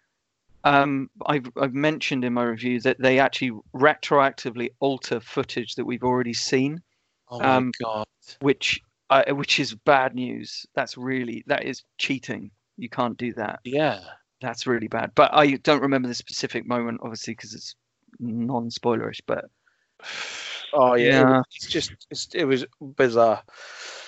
um, 0.62 1.10
I've, 1.26 1.50
I've 1.56 1.74
mentioned 1.74 2.24
in 2.24 2.34
my 2.34 2.44
review 2.44 2.80
that 2.80 3.00
they 3.00 3.18
actually 3.18 3.52
retroactively 3.74 4.70
alter 4.80 5.20
footage 5.20 5.74
that 5.74 5.84
we've 5.84 6.02
already 6.04 6.34
seen 6.34 6.82
Oh 7.28 7.40
my 7.40 7.56
Um, 7.56 7.72
god! 7.80 8.06
which 8.40 8.80
uh, 9.10 9.24
which 9.30 9.58
is 9.58 9.74
bad 9.74 10.14
news 10.14 10.66
that's 10.74 10.96
really 10.96 11.42
that 11.48 11.64
is 11.64 11.82
cheating 11.98 12.50
you 12.76 12.88
can't 12.88 13.16
do 13.18 13.32
that 13.34 13.58
Yeah. 13.64 14.00
that's 14.40 14.68
really 14.68 14.88
bad 14.88 15.10
but 15.16 15.34
I 15.34 15.52
don't 15.54 15.82
remember 15.82 16.06
the 16.08 16.14
specific 16.14 16.64
moment 16.66 17.00
obviously 17.02 17.34
because 17.34 17.54
it's 17.54 17.74
non-spoilerish 18.18 19.20
but 19.26 19.46
Oh 20.72 20.94
yeah. 20.94 21.24
Yeah. 21.24 21.42
it's 21.54 21.66
just 21.68 21.92
it's, 22.10 22.28
it 22.34 22.44
was 22.44 22.64
bizarre. 22.80 23.42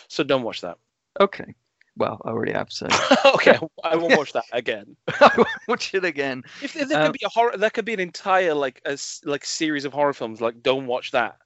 So 0.08 0.24
don't 0.24 0.42
watch 0.42 0.60
that. 0.62 0.78
okay 1.20 1.54
well 1.96 2.20
I 2.24 2.30
already 2.30 2.52
have 2.52 2.70
so 2.70 2.86
okay, 3.34 3.58
I 3.84 3.96
won't 3.96 4.14
watch 4.14 4.32
that 4.32 4.44
again. 4.52 4.96
I 5.08 5.30
won't 5.36 5.48
watch 5.66 5.94
it 5.94 6.04
again 6.04 6.42
If 6.60 6.72
there, 6.72 6.84
there 6.86 6.96
Um, 6.96 7.02
could 7.02 7.12
be 7.12 7.24
a 7.24 7.28
horror, 7.28 7.56
that 7.56 7.72
could 7.72 7.84
be 7.84 7.94
an 7.94 8.00
entire 8.00 8.54
like 8.54 8.80
a 8.84 8.96
like 9.24 9.44
series 9.44 9.84
of 9.84 9.92
horror 9.92 10.12
films. 10.12 10.40
Like, 10.40 10.62
don't 10.62 10.86
watch 10.86 11.10
that, 11.12 11.36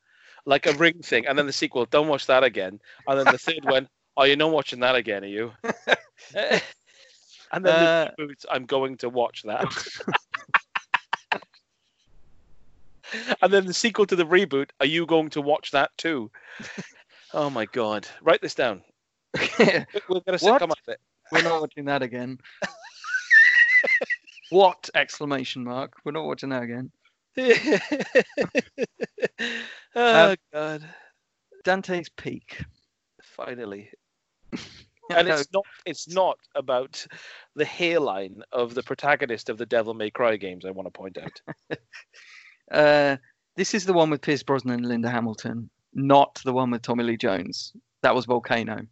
like 0.45 0.67
a 0.67 0.73
ring 0.73 1.01
thing, 1.03 1.27
and 1.27 1.39
then 1.39 1.47
the 1.47 1.53
sequel, 1.53 1.87
don't 1.87 2.09
watch 2.09 2.27
that 2.27 2.45
again, 2.45 2.81
and 3.07 3.19
then 3.19 3.29
the 3.31 3.39
third 3.39 3.65
one, 3.65 3.89
oh, 4.17 4.25
you're 4.25 4.37
not 4.37 4.53
watching 4.53 4.81
that 4.81 4.95
again, 4.97 5.25
are 5.25 5.29
you? 5.29 5.53
and 7.53 7.65
then 7.65 7.79
Uh, 7.79 8.09
the 8.17 8.23
reboot, 8.25 8.45
I'm 8.51 8.67
going 8.67 8.97
to 8.99 9.09
watch 9.09 9.43
that. 9.45 9.67
And 13.43 13.53
then 13.53 13.67
the 13.67 13.75
sequel 13.75 14.07
to 14.07 14.17
the 14.17 14.25
reboot, 14.27 14.71
are 14.81 14.87
you 14.87 15.07
going 15.07 15.31
to 15.31 15.41
watch 15.41 15.71
that 15.73 15.91
too? 15.99 16.31
Oh 17.35 17.49
my 17.49 17.65
god! 17.65 18.07
Write 18.21 18.43
this 18.43 18.55
down. 18.55 18.83
We- 19.59 19.65
We're 20.07 20.21
gonna 20.27 20.37
What? 20.41 20.59
come 20.59 20.71
up 20.71 20.77
with 20.87 20.99
We're 21.33 21.41
not 21.43 21.63
watching 21.63 21.87
that 21.87 22.03
again. 22.03 22.37
what 24.51 24.91
exclamation 24.95 25.65
mark? 25.65 25.95
We're 26.05 26.13
not 26.13 26.27
watching 26.27 26.51
that 26.51 26.63
again. 26.63 26.91
oh 29.97 30.31
Um, 30.31 30.37
god! 30.53 30.85
Dante's 31.65 32.11
Peak. 32.11 32.63
Finally. 33.23 33.89
And 35.11 35.27
it's 35.29 35.49
not 35.55 35.65
it's 35.87 36.09
not 36.09 36.39
about 36.55 37.05
the 37.57 37.65
hairline 37.65 38.43
of 38.53 38.75
the 38.75 38.83
protagonist 38.83 39.49
of 39.49 39.57
the 39.59 39.65
Devil 39.67 39.95
May 39.95 40.11
Cry 40.11 40.37
games. 40.37 40.65
I 40.67 40.71
want 40.71 40.87
to 40.87 40.91
point 40.91 41.17
out. 41.19 41.41
Uh, 42.71 43.17
this 43.57 43.75
is 43.75 43.85
the 43.85 43.93
one 43.93 44.11
with 44.11 44.23
Pierce 44.23 44.43
Brosnan 44.43 44.75
and 44.75 44.87
Linda 44.87 45.11
Hamilton, 45.11 45.69
not 45.95 46.41
the 46.45 46.53
one 46.53 46.71
with 46.71 46.83
Tommy 46.83 47.05
Lee 47.05 47.17
Jones. 47.17 47.73
That 48.03 48.15
was 48.15 48.25
Volcano. 48.25 48.87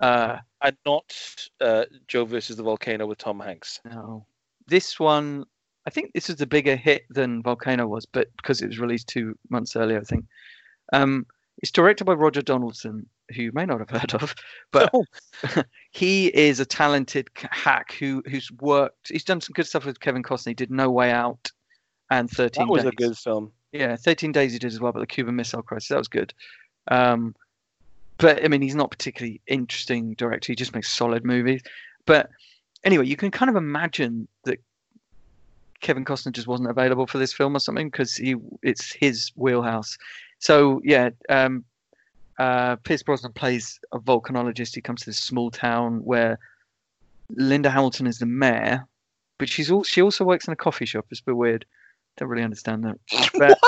Uh, 0.00 0.38
and 0.62 0.76
not 0.84 1.14
uh, 1.60 1.84
Joe 2.08 2.24
versus 2.24 2.56
the 2.56 2.62
volcano 2.62 3.06
with 3.06 3.18
Tom 3.18 3.40
Hanks. 3.40 3.80
no, 3.84 4.26
this 4.66 4.98
one. 4.98 5.44
I 5.86 5.90
think 5.90 6.12
this 6.14 6.30
is 6.30 6.40
a 6.40 6.46
bigger 6.46 6.76
hit 6.76 7.04
than 7.10 7.42
Volcano 7.42 7.86
was, 7.86 8.06
but 8.06 8.28
because 8.38 8.62
it 8.62 8.68
was 8.68 8.78
released 8.78 9.06
two 9.06 9.38
months 9.50 9.76
earlier, 9.76 9.98
I 9.98 10.04
think. 10.04 10.24
Um, 10.92 11.26
it's 11.58 11.70
directed 11.70 12.04
by 12.04 12.14
Roger 12.14 12.40
Donaldson, 12.42 13.06
who 13.34 13.42
you 13.42 13.52
may 13.52 13.66
not 13.66 13.80
have 13.80 13.90
heard 13.90 14.14
of, 14.14 14.34
but 14.72 14.90
Oh, 14.92 15.04
he 15.90 16.28
is 16.28 16.58
a 16.58 16.64
talented 16.64 17.28
hack 17.34 17.92
who 17.98 18.22
who's 18.26 18.50
worked. 18.60 19.08
He's 19.08 19.24
done 19.24 19.40
some 19.40 19.52
good 19.52 19.66
stuff 19.66 19.84
with 19.84 20.00
Kevin 20.00 20.22
Costner. 20.22 20.48
He 20.48 20.54
did 20.54 20.70
No 20.70 20.90
Way 20.90 21.12
Out 21.12 21.50
and 22.10 22.30
Thirteen 22.30 22.66
that 22.66 22.72
was 22.72 22.82
Days. 22.82 22.92
a 22.92 22.96
good 22.96 23.16
film. 23.16 23.52
Yeah, 23.72 23.96
Thirteen 23.96 24.32
Days 24.32 24.52
he 24.52 24.58
did 24.58 24.72
as 24.72 24.80
well, 24.80 24.92
but 24.92 25.00
the 25.00 25.06
Cuban 25.06 25.36
Missile 25.36 25.62
Crisis 25.62 25.88
that 25.88 25.98
was 25.98 26.08
good. 26.08 26.32
Um, 26.88 27.34
but 28.18 28.44
I 28.44 28.48
mean, 28.48 28.62
he's 28.62 28.74
not 28.74 28.90
particularly 28.90 29.40
interesting 29.46 30.14
director. 30.14 30.52
He 30.52 30.56
just 30.56 30.74
makes 30.74 30.90
solid 30.90 31.24
movies. 31.24 31.62
But 32.06 32.30
anyway, 32.84 33.06
you 33.06 33.16
can 33.16 33.30
kind 33.30 33.48
of 33.48 33.56
imagine 33.56 34.28
that 34.44 34.58
Kevin 35.80 36.04
Costner 36.04 36.32
just 36.32 36.46
wasn't 36.46 36.70
available 36.70 37.06
for 37.06 37.18
this 37.18 37.32
film 37.32 37.56
or 37.56 37.60
something 37.60 37.88
because 37.88 38.14
he 38.14 38.36
it's 38.62 38.92
his 38.92 39.32
wheelhouse. 39.36 39.98
So 40.38 40.80
yeah, 40.84 41.10
um, 41.28 41.64
uh, 42.38 42.76
Pierce 42.76 43.02
Brosnan 43.02 43.32
plays 43.32 43.80
a 43.92 43.98
volcanologist. 43.98 44.74
He 44.74 44.80
comes 44.80 45.00
to 45.00 45.06
this 45.06 45.18
small 45.18 45.50
town 45.50 45.98
where 46.04 46.38
Linda 47.30 47.70
Hamilton 47.70 48.06
is 48.06 48.18
the 48.18 48.26
mayor, 48.26 48.86
but 49.38 49.48
she's 49.48 49.70
all 49.70 49.82
she 49.82 50.02
also 50.02 50.24
works 50.24 50.46
in 50.46 50.52
a 50.52 50.56
coffee 50.56 50.86
shop. 50.86 51.06
It's 51.10 51.20
a 51.20 51.24
bit 51.24 51.36
weird. 51.36 51.64
Don't 52.16 52.28
really 52.28 52.44
understand 52.44 52.84
that. 52.84 52.98
But 53.38 53.58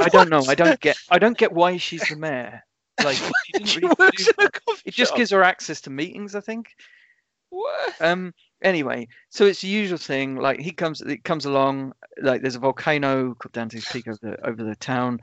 I 0.00 0.08
don't 0.08 0.30
know. 0.30 0.44
I 0.46 0.54
don't 0.54 0.78
get. 0.80 0.96
I 1.10 1.18
don't 1.18 1.36
get 1.36 1.52
why 1.52 1.76
she's 1.76 2.08
the 2.08 2.16
mayor. 2.16 2.62
Like 3.02 3.16
she 3.16 3.32
She 3.64 3.80
really 3.80 3.94
works 3.98 4.28
in 4.28 4.34
a 4.38 4.50
coffee 4.50 4.82
it 4.84 4.94
just 4.94 5.16
gives 5.16 5.30
her 5.30 5.42
access 5.42 5.80
to 5.82 5.90
meetings. 5.90 6.34
I 6.34 6.40
think. 6.40 6.68
What? 7.50 7.94
Um. 8.00 8.34
Anyway, 8.62 9.08
so 9.30 9.46
it's 9.46 9.62
the 9.62 9.68
usual 9.68 9.98
thing. 9.98 10.36
Like 10.36 10.60
he 10.60 10.70
comes, 10.70 11.00
it 11.00 11.24
comes 11.24 11.46
along. 11.46 11.92
Like 12.20 12.42
there's 12.42 12.56
a 12.56 12.60
volcano 12.60 13.34
called 13.34 13.52
Dante's 13.52 13.86
Peak 13.90 14.06
over 14.06 14.18
the 14.22 14.46
over 14.46 14.62
the 14.62 14.76
town. 14.76 15.20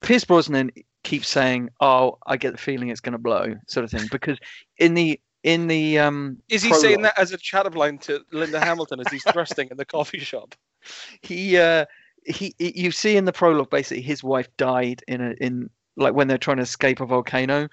Pierce 0.00 0.24
Brosnan 0.24 0.70
keeps 1.02 1.28
saying, 1.28 1.70
"Oh, 1.80 2.18
I 2.26 2.36
get 2.36 2.52
the 2.52 2.58
feeling 2.58 2.88
it's 2.88 3.00
going 3.00 3.12
to 3.12 3.18
blow," 3.18 3.56
sort 3.66 3.84
of 3.84 3.90
thing. 3.90 4.08
Because 4.10 4.38
in 4.78 4.94
the 4.94 5.20
in 5.48 5.66
the 5.66 5.98
um, 5.98 6.36
Is 6.50 6.62
he 6.62 6.74
saying 6.74 7.00
that 7.02 7.18
as 7.18 7.32
a 7.32 7.38
chat 7.38 7.74
line 7.74 7.96
to 8.00 8.20
Linda 8.32 8.60
Hamilton 8.60 9.00
as 9.00 9.10
he's 9.10 9.24
thrusting 9.24 9.68
in 9.70 9.78
the 9.78 9.84
coffee 9.86 10.18
shop? 10.18 10.54
he 11.22 11.56
uh 11.56 11.86
he 12.26 12.54
he- 12.58 12.78
you 12.78 12.90
see 12.90 13.16
in 13.16 13.24
the 13.24 13.32
prologue 13.32 13.70
basically 13.70 14.02
his 14.02 14.22
wife 14.22 14.48
died 14.58 15.02
in 15.08 15.22
a 15.22 15.30
in 15.40 15.70
like 15.96 16.12
when 16.12 16.28
they're 16.28 16.36
trying 16.36 16.58
to 16.58 16.64
escape 16.64 17.00
a 17.00 17.06
volcano. 17.06 17.66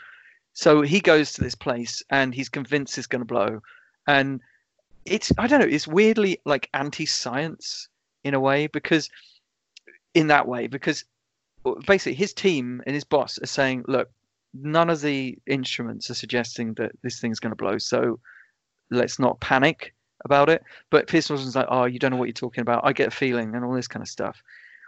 So 0.53 0.83
he 0.83 1.01
goes 1.01 1.33
to 1.33 1.41
this 1.41 1.53
place 1.53 2.01
and 2.09 2.33
he's 2.33 2.47
convinced 2.47 2.97
it's 2.97 3.07
going 3.07 3.19
to 3.21 3.25
blow. 3.25 3.59
And 4.07 4.39
it's 5.05 5.31
i 5.37 5.45
don't 5.45 5.59
know 5.59 5.67
it's 5.67 5.87
weirdly 5.87 6.39
like 6.45 6.69
anti-science 6.73 7.89
in 8.23 8.33
a 8.33 8.39
way 8.39 8.65
because 8.67 9.09
in 10.15 10.27
that 10.27 10.47
way 10.47 10.65
because 10.65 11.05
basically 11.85 12.15
his 12.15 12.33
team 12.33 12.81
and 12.87 12.95
his 12.95 13.03
boss 13.03 13.37
are 13.43 13.47
saying 13.47 13.83
look 13.87 14.09
none 14.61 14.89
of 14.89 15.01
the 15.01 15.37
instruments 15.47 16.09
are 16.09 16.13
suggesting 16.15 16.73
that 16.75 16.91
this 17.03 17.19
thing's 17.19 17.39
going 17.39 17.51
to 17.51 17.55
blow 17.55 17.77
so 17.77 18.19
let's 18.91 19.19
not 19.19 19.39
panic 19.41 19.93
about 20.23 20.49
it 20.49 20.63
but 20.89 21.07
Pierce 21.07 21.27
Brosnan's 21.27 21.55
like, 21.55 21.67
"Oh, 21.69 21.85
you 21.85 21.99
don't 21.99 22.11
know 22.11 22.17
what 22.17 22.25
you're 22.25 22.33
talking 22.33 22.61
about. 22.61 22.85
I 22.85 22.93
get 22.93 23.07
a 23.09 23.11
feeling," 23.11 23.53
and 23.53 23.65
all 23.65 23.73
this 23.73 23.87
kind 23.87 24.01
of 24.01 24.07
stuff, 24.07 24.41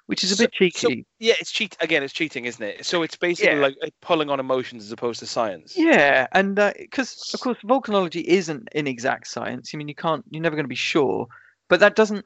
which 0.07 0.23
is 0.23 0.31
a 0.31 0.35
So- 0.35 0.44
bit 0.45 0.53
cheeky. 0.53 1.06
Yeah, 1.19 1.34
it's 1.39 1.52
cheat 1.52 1.76
again. 1.81 2.02
It's 2.02 2.14
cheating, 2.14 2.45
isn't 2.45 2.64
it? 2.64 2.85
So 2.85 3.03
it's 3.03 3.15
basically 3.18 3.56
Yeah. 3.57 3.61
like 3.68 3.76
uh, 3.84 3.89
pulling 4.02 4.30
on 4.30 4.39
emotions 4.39 4.85
as 4.85 4.91
opposed 4.91 5.19
to 5.19 5.26
science. 5.27 5.77
yeah, 5.77 6.27
and 6.31 6.56
because 6.56 7.31
of 7.34 7.39
course 7.41 7.57
volcanology 7.64 8.23
isn't 8.23 8.69
an 8.73 8.88
exact 8.88 9.27
science. 9.27 9.72
I 9.73 9.77
mean, 9.77 9.88
you 9.89 9.95
can't, 9.95 10.23
you're 10.30 10.41
never 10.41 10.56
going 10.56 10.64
to 10.64 10.69
be 10.69 10.76
sure, 10.76 11.27
but 11.68 11.80
that 11.81 11.95
doesn't 11.95 12.26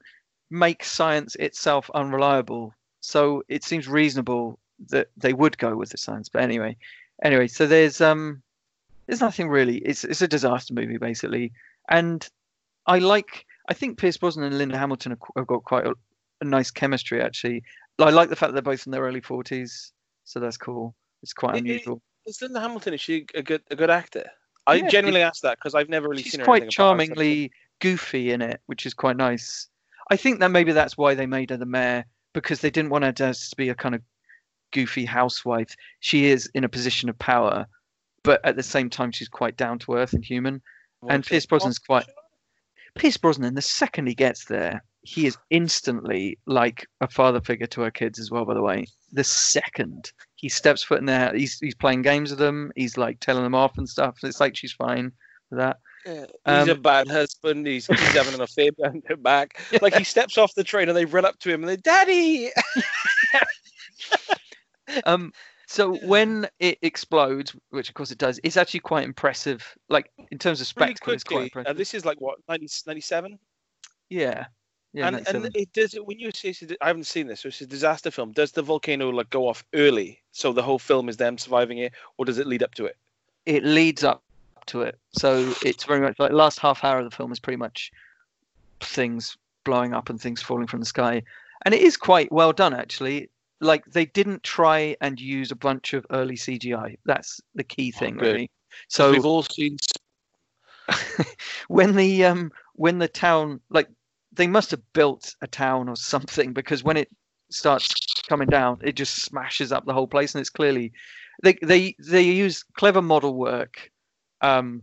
make 0.52 0.84
science 0.84 1.36
itself 1.36 1.90
unreliable. 1.96 2.74
So 3.02 3.42
it 3.50 3.64
seems 3.64 3.88
reasonable 3.88 4.60
that 4.90 5.08
they 5.18 5.34
would 5.34 5.58
go 5.58 5.76
with 5.76 5.90
the 5.90 5.98
science. 5.98 6.30
But 6.30 6.44
anyway, 6.44 6.78
anyway, 7.24 7.48
so 7.48 7.68
there's 7.68 8.02
um, 8.02 8.42
there's 9.08 9.22
nothing 9.22 9.50
really. 9.50 9.78
It's 9.78 10.04
it's 10.04 10.22
a 10.22 10.28
disaster 10.28 10.74
movie 10.74 10.98
basically, 10.98 11.52
and 11.90 12.28
I 12.88 13.00
like. 13.00 13.46
I 13.70 13.74
think 13.74 13.98
Pierce 14.00 14.18
Brosnan 14.18 14.46
and 14.46 14.58
Linda 14.58 14.78
Hamilton 14.78 15.12
have, 15.12 15.20
have 15.38 15.48
got 15.48 15.64
quite 15.64 15.86
a, 15.86 15.94
a 16.42 16.46
nice 16.46 16.72
chemistry 16.72 17.22
actually. 17.22 17.64
I 18.00 18.10
like 18.10 18.30
the 18.30 18.36
fact 18.36 18.50
that 18.50 18.54
they're 18.54 18.74
both 18.74 18.86
in 18.88 18.92
their 18.92 19.04
early 19.04 19.22
forties, 19.22 19.94
so 20.26 20.40
that's 20.40 20.58
cool. 20.58 20.96
It's 21.22 21.34
quite 21.34 21.56
It- 21.56 21.58
it- 21.58 21.60
unusual. 21.70 22.02
Is 22.26 22.42
Linda 22.42 22.60
Hamilton? 22.60 22.94
Is 22.94 23.02
she 23.02 23.26
a 23.36 23.42
good 23.44 23.62
a 23.72 23.76
good 23.76 23.90
actor? 23.90 24.26
I 24.68 24.76
Yeah, 24.76 24.90
genuinely 24.90 25.22
ask 25.22 25.42
that 25.42 25.58
because 25.58 25.74
I've 25.76 25.90
never 25.90 26.08
really 26.10 26.22
She's 26.24 26.34
seen 26.34 26.42
her. 26.42 26.46
quite 26.46 26.64
anything 26.64 26.82
apart 26.84 26.98
from- 26.98 27.08
charmingly 27.16 27.52
goofy 27.80 28.32
in 28.32 28.42
it, 28.44 28.62
which 28.68 28.86
is 28.86 28.94
quite 28.94 29.18
nice. 29.18 29.68
I 30.12 30.18
think 30.18 30.40
that 30.40 30.50
maybe 30.52 30.72
that's 30.72 30.98
why 30.98 31.16
they 31.16 31.26
made 31.26 31.50
her 31.50 31.58
the 31.58 31.66
mayor 31.66 32.06
because 32.34 32.62
they 32.62 32.70
didn't 32.70 32.90
want 32.92 33.04
her 33.06 33.12
to 33.12 33.36
be 33.58 33.70
a 33.70 33.76
kind 33.76 33.96
of 33.96 34.02
goofy 34.72 35.06
housewife. 35.06 35.76
She 36.00 36.26
is 36.26 36.50
in 36.54 36.64
a 36.64 36.70
position 36.70 37.10
of 37.10 37.18
power, 37.20 37.66
but 38.24 38.44
at 38.46 38.56
the 38.56 38.64
same 38.64 38.90
time 38.90 39.12
she's 39.12 39.28
quite 39.30 39.58
down 39.58 39.80
to 39.80 39.94
earth 39.96 40.14
and 40.14 40.24
human. 40.26 40.62
and 41.08 41.20
Watch 41.22 41.30
Pierce. 41.30 41.46
Brosnan's 41.46 41.80
quite- 41.80 42.06
Pierce 42.96 43.18
Brosnan, 43.18 43.56
the 43.56 43.62
second 43.62 44.08
he 44.08 44.14
gets 44.16 44.46
there, 44.46 44.84
he 45.04 45.26
is 45.26 45.38
instantly 45.50 46.38
like 46.46 46.86
a 47.00 47.08
father 47.08 47.40
figure 47.42 47.66
to 47.68 47.82
her 47.82 47.90
kids 47.92 48.20
as 48.20 48.30
well. 48.30 48.44
By 48.46 48.54
the 48.54 48.62
way, 48.62 48.86
the 49.14 49.24
second 49.24 50.12
he 50.36 50.50
steps 50.50 50.84
foot 50.84 51.00
in 51.00 51.06
there, 51.06 51.34
he's 51.36 51.58
he's 51.60 51.74
playing 51.74 52.02
games 52.04 52.30
with 52.32 52.40
them. 52.40 52.72
He's 52.76 52.98
like 52.98 53.20
telling 53.20 53.44
them 53.44 53.56
off 53.56 53.78
and 53.78 53.88
stuff. 53.90 54.18
It's 54.24 54.40
like 54.42 54.56
she's 54.58 54.74
fine 54.74 55.12
with 55.50 55.60
that. 55.60 55.78
Yeah, 56.06 56.26
he's 56.46 56.64
Um, 56.64 56.70
a 56.70 56.76
bad 56.76 57.08
husband. 57.08 57.66
He's, 57.66 57.86
he's 57.88 58.00
having 58.14 58.34
an 58.34 58.42
affair 58.42 58.72
behind 58.74 59.04
her 59.08 59.16
back. 59.16 59.62
Like 59.82 59.96
he 59.96 60.04
steps 60.04 60.38
off 60.38 60.54
the 60.56 60.64
train 60.64 60.90
and 60.90 60.98
they 60.98 61.06
run 61.06 61.26
up 61.26 61.40
to 61.40 61.50
him 61.52 61.62
and 61.62 61.70
they, 61.70 61.78
"Daddy!" 61.78 62.50
um 65.06 65.32
so 65.68 65.96
when 66.06 66.48
it 66.60 66.78
explodes 66.82 67.56
which 67.70 67.90
of 67.90 67.96
course 67.96 68.12
it 68.12 68.18
does 68.18 68.40
it's 68.44 68.58
actually 68.58 68.80
quite 68.80 69.04
impressive 69.04 69.76
like 69.90 70.12
in 70.32 70.38
terms 70.38 70.62
of 70.62 70.68
spectacle 70.68 71.14
it's 71.14 71.24
quite 71.24 71.44
impressive 71.44 71.70
And 71.70 71.80
this 71.80 71.94
is 71.94 72.06
like 72.06 72.20
what 72.20 72.38
90, 72.50 72.68
97? 72.86 73.40
yeah 74.10 74.46
yeah 74.94 75.08
and 75.08 75.28
and 75.28 75.56
it 75.56 75.72
does 75.74 75.94
when 76.04 76.20
you 76.20 76.32
say 76.32 76.54
I 76.82 76.88
haven't 76.88 77.06
seen 77.06 77.28
this. 77.28 77.40
So 77.40 77.48
it's 77.48 77.62
a 77.62 77.66
disaster 77.66 78.12
film. 78.12 78.34
Does 78.34 78.52
the 78.52 78.62
volcano 78.62 79.10
like 79.10 79.30
go 79.30 79.48
off 79.48 79.64
early, 79.74 80.22
so 80.34 80.52
the 80.52 80.62
whole 80.62 80.80
film 80.80 81.08
is 81.08 81.16
them 81.16 81.38
surviving 81.38 81.78
it, 81.78 81.94
or 82.18 82.26
does 82.26 82.38
it 82.38 82.46
lead 82.46 82.62
up 82.62 82.76
to 82.76 82.88
it? 82.88 82.98
it 83.46 83.64
leads 83.64 84.04
up 84.04 84.24
to 84.68 84.82
it 84.82 85.00
so 85.12 85.54
it's 85.66 85.86
very 85.86 86.00
much 86.00 86.20
like 86.20 86.32
last 86.32 86.60
half 86.60 86.84
hour 86.84 87.00
of 87.00 87.10
the 87.10 87.16
film 87.16 87.32
is 87.32 87.40
pretty 87.40 87.58
much 87.58 87.92
things 88.80 89.38
blowing 89.64 89.94
up 89.94 90.10
and 90.10 90.22
things 90.22 90.42
falling 90.42 90.68
from 90.68 90.80
the 90.80 90.86
sky 90.86 91.22
and 91.66 91.74
it 91.74 91.82
is 91.82 91.98
quite 91.98 92.32
well 92.32 92.54
done 92.54 92.74
actually 92.74 93.30
like 93.62 93.86
they 93.86 94.06
didn't 94.06 94.44
try 94.44 94.98
and 95.00 95.22
use 95.22 95.52
a 95.52 95.56
bunch 95.56 95.94
of 95.94 96.06
early 96.10 96.36
cgi 96.36 96.98
that's 97.06 97.40
the 97.56 97.64
key 97.64 97.92
thing 97.92 98.18
good. 98.18 98.34
really 98.34 98.52
so 98.88 99.12
we've 99.12 99.26
all 99.26 99.44
seen. 99.44 99.78
when 101.68 101.96
the 101.96 102.26
um 102.26 102.52
when 102.76 102.98
the 102.98 103.08
town 103.08 103.60
like 103.70 103.88
they 104.34 104.48
must 104.48 104.72
have 104.72 104.82
built 104.94 105.36
a 105.42 105.48
town 105.48 105.88
or 105.88 105.96
something 105.96 106.54
because 106.54 106.84
when 106.84 106.98
it 106.98 107.10
starts 107.50 107.88
coming 108.28 108.48
down 108.48 108.80
it 108.82 108.96
just 108.96 109.24
smashes 109.24 109.72
up 109.72 109.86
the 109.86 109.94
whole 109.94 110.08
place 110.08 110.34
and 110.34 110.40
it's 110.40 110.50
clearly 110.50 110.92
they 111.44 111.58
they 111.62 111.96
they 112.00 112.22
use 112.22 112.64
clever 112.76 113.02
model 113.02 113.36
work 113.36 113.92
um 114.42 114.82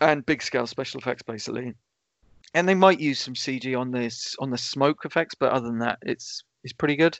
and 0.00 0.24
big 0.24 0.42
scale 0.42 0.66
special 0.66 1.00
effects 1.00 1.22
basically 1.22 1.74
and 2.54 2.68
they 2.68 2.74
might 2.74 3.00
use 3.00 3.18
some 3.18 3.34
cg 3.34 3.78
on 3.78 3.90
this 3.90 4.36
on 4.38 4.50
the 4.50 4.58
smoke 4.58 5.04
effects 5.04 5.34
but 5.34 5.52
other 5.52 5.66
than 5.66 5.78
that 5.78 5.98
it's 6.02 6.44
it's 6.64 6.72
pretty 6.72 6.96
good. 6.96 7.18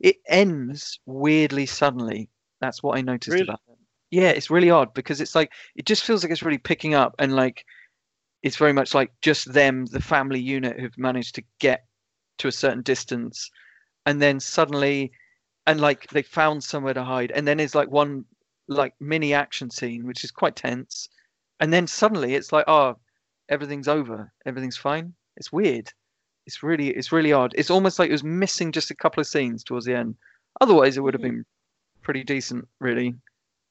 It 0.00 0.16
ends 0.28 1.00
weirdly 1.06 1.66
suddenly. 1.66 2.28
That's 2.60 2.82
what 2.82 2.98
i 2.98 3.02
noticed 3.02 3.34
Really? 3.34 3.44
about 3.44 3.60
it. 3.68 3.78
Yeah 4.10 4.30
it's 4.30 4.50
really 4.50 4.70
odd 4.70 4.94
because 4.94 5.20
it's 5.20 5.34
like 5.34 5.52
it 5.76 5.86
just 5.86 6.04
feels 6.04 6.22
like 6.22 6.32
it's 6.32 6.42
really 6.42 6.58
picking 6.58 6.94
up 6.94 7.14
and 7.18 7.36
like 7.36 7.64
it's 8.42 8.56
very 8.56 8.72
much 8.72 8.94
like 8.94 9.12
just 9.20 9.52
them 9.52 9.86
the 9.86 10.00
family 10.00 10.40
unit 10.40 10.78
who've 10.78 10.96
managed 10.98 11.34
to 11.36 11.44
get 11.58 11.84
to 12.38 12.48
a 12.48 12.52
certain 12.52 12.82
distance. 12.82 13.50
And 14.06 14.22
then 14.22 14.40
suddenly 14.40 15.12
and 15.66 15.80
like 15.80 16.08
they 16.08 16.22
found 16.22 16.64
somewhere 16.64 16.94
to 16.94 17.04
hide. 17.04 17.30
And 17.32 17.46
then 17.46 17.60
it's 17.60 17.74
like 17.74 17.90
one 17.90 18.24
like 18.68 18.94
mini 19.00 19.34
action 19.34 19.70
scene 19.70 20.06
which 20.06 20.24
is 20.24 20.30
quite 20.30 20.56
tense. 20.56 21.08
And 21.60 21.72
then 21.72 21.86
suddenly 21.86 22.34
it's 22.34 22.52
like 22.52 22.64
oh 22.68 22.96
everything's 23.48 23.88
over. 23.88 24.32
Everything's 24.46 24.76
fine. 24.76 25.14
It's 25.36 25.52
weird 25.52 25.92
it's 26.48 26.62
really 26.62 26.88
it's 26.88 27.12
really 27.12 27.30
odd. 27.30 27.52
It's 27.56 27.68
almost 27.68 27.98
like 27.98 28.08
it 28.08 28.12
was 28.12 28.24
missing 28.24 28.72
just 28.72 28.90
a 28.90 28.94
couple 28.94 29.20
of 29.20 29.26
scenes 29.26 29.62
towards 29.62 29.84
the 29.84 29.94
end. 29.94 30.16
Otherwise 30.62 30.96
it 30.96 31.02
would 31.02 31.12
have 31.12 31.20
been 31.22 31.44
pretty 32.00 32.24
decent 32.24 32.66
really. 32.80 33.14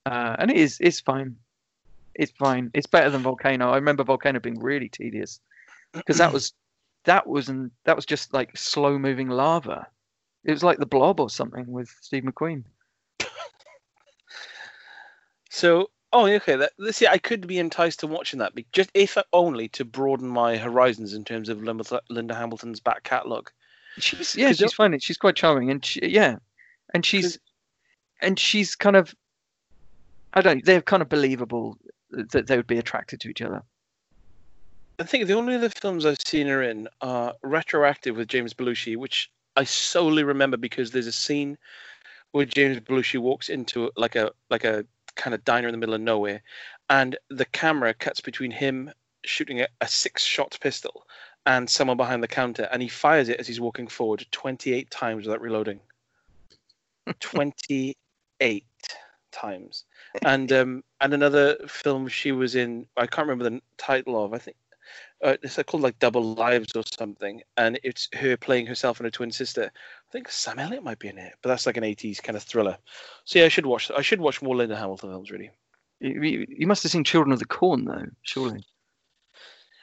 Uh, 0.05 0.35
and 0.37 0.51
it 0.51 0.57
is 0.57 0.77
it's 0.79 0.99
fine. 0.99 1.35
It's 2.13 2.31
fine. 2.33 2.69
It's 2.75 2.85
better 2.85 3.09
than 3.09 3.23
volcano. 3.23 3.71
I 3.71 3.77
remember 3.77 4.03
volcano 4.03 4.39
being 4.39 4.59
really 4.59 4.89
tedious 4.89 5.39
because 5.91 6.17
that 6.23 6.31
was 6.31 6.53
that 7.05 7.25
wasn't 7.25 7.71
that 7.85 7.95
was 7.95 8.05
just 8.05 8.31
like 8.31 8.55
slow 8.55 8.99
moving 8.99 9.27
lava. 9.27 9.87
It 10.43 10.51
was 10.51 10.63
like 10.63 10.77
the 10.77 10.85
blob 10.85 11.19
or 11.19 11.31
something 11.31 11.65
with 11.65 11.89
steve 12.01 12.23
mcqueen. 12.23 12.63
So, 15.49 15.89
oh, 16.13 16.27
okay. 16.27 16.55
That, 16.55 16.71
yeah, 16.99 17.11
I 17.11 17.17
could 17.17 17.47
be 17.47 17.59
enticed 17.59 17.99
to 18.01 18.07
watching 18.07 18.39
that, 18.39 18.53
just 18.71 18.89
if 18.93 19.17
only 19.33 19.67
to 19.69 19.85
broaden 19.85 20.27
my 20.27 20.57
horizons 20.57 21.13
in 21.13 21.23
terms 21.23 21.49
of 21.49 21.61
Linda, 21.61 22.01
Linda 22.09 22.35
Hamilton's 22.35 22.79
back 22.79 23.03
catalogue. 23.03 23.51
she's 23.99 24.35
yeah 24.35 24.51
she's 24.51 24.73
funny 24.73 24.99
she's 24.99 25.17
quite 25.17 25.35
charming 25.35 25.71
and 25.71 25.83
she, 25.83 25.99
yeah 26.07 26.35
and 26.93 27.03
she's 27.03 27.39
and 28.21 28.37
she's 28.37 28.75
kind 28.75 28.95
of 28.95 29.15
i 30.35 30.41
don't 30.41 30.63
they're 30.65 30.83
kind 30.83 31.01
of 31.01 31.09
believable 31.09 31.75
that 32.11 32.45
they 32.45 32.55
would 32.55 32.67
be 32.67 32.77
attracted 32.77 33.19
to 33.19 33.27
each 33.27 33.41
other 33.41 33.63
I 34.99 35.03
think 35.03 35.27
the 35.27 35.35
only 35.35 35.53
other 35.53 35.69
films 35.69 36.05
I've 36.05 36.17
seen 36.25 36.47
her 36.47 36.63
in 36.63 36.87
are 37.01 37.35
Retroactive 37.43 38.17
with 38.17 38.27
James 38.27 38.53
Belushi, 38.53 38.97
which 38.97 39.29
I 39.55 39.63
solely 39.63 40.23
remember 40.23 40.57
because 40.57 40.89
there's 40.89 41.07
a 41.07 41.11
scene 41.11 41.57
where 42.31 42.45
James 42.45 42.79
Belushi 42.79 43.19
walks 43.19 43.49
into 43.49 43.91
like 43.95 44.15
a 44.15 44.31
like 44.49 44.63
a 44.63 44.85
kind 45.17 45.33
of 45.33 45.43
diner 45.43 45.67
in 45.67 45.73
the 45.73 45.77
middle 45.77 45.95
of 45.95 46.01
nowhere, 46.01 46.41
and 46.89 47.17
the 47.29 47.45
camera 47.45 47.93
cuts 47.93 48.21
between 48.21 48.51
him 48.51 48.91
shooting 49.25 49.61
a, 49.61 49.67
a 49.81 49.87
six-shot 49.87 50.57
pistol 50.61 51.05
and 51.45 51.69
someone 51.69 51.97
behind 51.97 52.21
the 52.21 52.27
counter, 52.27 52.67
and 52.71 52.81
he 52.81 52.87
fires 52.87 53.29
it 53.29 53.39
as 53.39 53.47
he's 53.47 53.59
walking 53.59 53.87
forward 53.87 54.25
28 54.31 54.89
times 54.89 55.25
without 55.25 55.41
reloading. 55.41 55.79
28 57.19 58.65
times. 59.31 59.85
And 60.23 60.51
um, 60.51 60.83
and 60.99 61.13
another 61.13 61.57
film 61.67 62.07
she 62.07 62.31
was 62.31 62.55
in, 62.55 62.87
I 62.97 63.07
can't 63.07 63.27
remember 63.27 63.49
the 63.49 63.61
title 63.77 64.23
of. 64.23 64.33
I 64.33 64.39
think 64.39 64.57
uh, 65.23 65.35
it's 65.41 65.59
called 65.63 65.83
like 65.83 65.99
Double 65.99 66.35
Lives 66.35 66.75
or 66.75 66.83
something, 66.97 67.41
and 67.57 67.79
it's 67.83 68.07
her 68.13 68.37
playing 68.37 68.65
herself 68.67 68.99
and 68.99 69.05
her 69.05 69.11
twin 69.11 69.31
sister. 69.31 69.71
I 69.73 70.11
think 70.11 70.29
Sam 70.29 70.59
Elliott 70.59 70.83
might 70.83 70.99
be 70.99 71.07
in 71.07 71.17
it, 71.17 71.33
but 71.41 71.49
that's 71.49 71.65
like 71.65 71.77
an 71.77 71.83
80s 71.83 72.21
kind 72.21 72.35
of 72.37 72.43
thriller. 72.43 72.77
So 73.25 73.39
yeah, 73.39 73.45
I 73.45 73.49
should 73.49 73.65
watch. 73.65 73.89
I 73.95 74.01
should 74.01 74.21
watch 74.21 74.41
more 74.41 74.55
Linda 74.55 74.75
Hamilton 74.75 75.09
films. 75.09 75.31
Really. 75.31 75.51
You, 75.99 76.21
you- 76.21 76.45
you 76.49 76.67
must 76.67 76.83
have 76.83 76.91
seen 76.91 77.03
Children 77.03 77.33
of 77.33 77.39
the 77.39 77.45
Corn 77.45 77.85
though, 77.85 78.05
surely. 78.21 78.63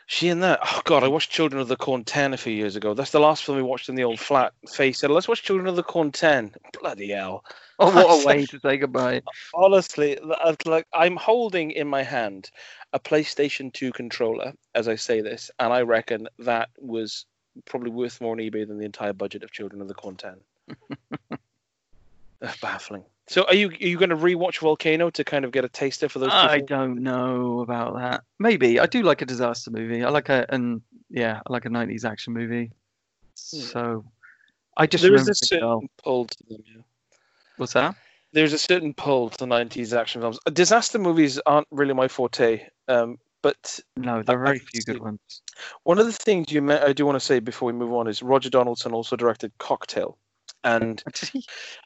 She 0.06 0.28
and 0.28 0.43
that? 0.43 0.60
Oh 0.62 0.82
God, 0.85 1.02
I 1.02 1.09
watched 1.09 1.31
Children 1.31 1.62
of 1.62 1.68
the 1.68 1.76
Corn 1.76 2.05
10 2.05 2.35
a 2.35 2.36
few 2.36 2.52
years 2.52 2.76
ago. 2.76 2.94
That's 2.94 3.10
the 3.10 3.20
last 3.20 3.44
film 3.44 3.56
we 3.56 3.62
watched 3.62 3.89
in 3.89 3.94
the 3.94 4.05
old 4.05 4.20
flat. 4.20 4.52
Faye 4.68 4.93
said, 4.93 5.10
"Let's 5.10 5.28
watch 5.28 5.43
Children 5.43 5.66
of 5.66 5.76
the 5.76 5.82
Corn 5.82 6.12
10." 6.12 6.55
Bloody 6.81 7.10
hell! 7.10 7.44
Oh, 7.81 7.93
what 7.93 8.22
a 8.22 8.26
way 8.28 8.47
to 8.47 8.60
say 8.60 8.76
goodbye. 8.76 9.20
Honestly, 9.52 10.16
uh, 10.16 10.55
like 10.64 10.86
I'm 10.93 11.16
holding 11.16 11.72
in 11.72 11.89
my 11.89 12.05
hand 12.05 12.52
a 12.93 13.01
PlayStation 13.01 13.72
2 13.72 13.90
controller 13.90 14.52
as 14.76 14.86
I 14.86 14.94
say 14.94 15.20
this, 15.20 15.51
and 15.59 15.72
I 15.72 15.82
reckon 15.82 16.28
that 16.39 16.70
was 16.78 17.26
probably 17.64 17.90
worth 17.90 18.20
more 18.20 18.32
on 18.32 18.39
eBay 18.39 18.66
than 18.66 18.78
the 18.78 18.85
entire 18.85 19.12
budget 19.12 19.43
of 19.43 19.51
Children 19.51 19.82
of 19.82 19.89
the 19.89 19.94
Corn 19.94 20.16
10. 20.16 20.36
That's 22.40 22.60
baffling. 22.60 23.05
So, 23.27 23.45
are 23.45 23.55
you 23.55 23.69
are 23.69 23.75
you 23.75 23.97
going 23.99 24.11
to 24.11 24.17
rewatch 24.17 24.59
Volcano 24.59 25.09
to 25.11 25.25
kind 25.25 25.45
of 25.45 25.51
get 25.53 25.65
a 25.65 25.69
taster 25.69 26.09
for 26.09 26.19
those? 26.19 26.31
two 26.31 26.37
I 26.37 26.59
don't 26.61 27.03
know 27.03 27.61
about 27.61 27.97
that. 27.97 28.23
Maybe 28.39 28.79
I 28.79 28.87
do 28.87 29.03
like 29.03 29.23
a 29.23 29.27
disaster 29.27 29.71
movie. 29.71 30.05
I 30.05 30.11
like 30.11 30.29
a 30.29 30.45
and 30.51 30.83
yeah, 31.09 31.41
I 31.47 31.53
like 31.53 31.65
a 31.65 31.71
'90s 31.71 32.05
action 32.05 32.35
movie. 32.35 32.71
So 33.35 34.05
I 34.77 34.87
just 34.87 35.03
There 35.03 35.15
is 35.15 35.29
a 35.29 35.35
certain 35.35 35.89
pull 36.03 36.27
to 36.27 36.37
them. 36.49 36.63
Yeah. 36.67 36.83
what's 37.57 37.73
that? 37.73 37.97
There's 38.33 38.53
a 38.53 38.59
certain 38.59 38.93
pull 38.95 39.31
to 39.31 39.47
90s 39.47 39.95
action 39.95 40.21
films. 40.21 40.39
Disaster 40.53 40.99
movies 40.99 41.39
aren't 41.47 41.69
really 41.71 41.95
my 41.95 42.09
forte, 42.09 42.67
um, 42.89 43.19
but 43.43 43.79
No, 43.97 44.23
there 44.23 44.37
are 44.41 44.45
very 44.45 44.59
few 44.59 44.83
good 44.83 45.01
ones. 45.01 45.21
One 45.85 45.99
of 45.99 46.07
the 46.07 46.13
things 46.13 46.51
you 46.51 46.61
me- 46.61 46.75
I 46.75 46.93
do 46.93 47.07
want 47.07 47.17
to 47.17 47.25
say 47.25 47.39
before 47.39 47.67
we 47.67 47.73
move 47.73 47.93
on 47.93 48.09
is 48.09 48.23
Roger 48.23 48.51
Donaldson 48.51 48.93
also 48.93 49.15
directed 49.15 49.53
Cocktail, 49.59 50.19
and 50.65 51.03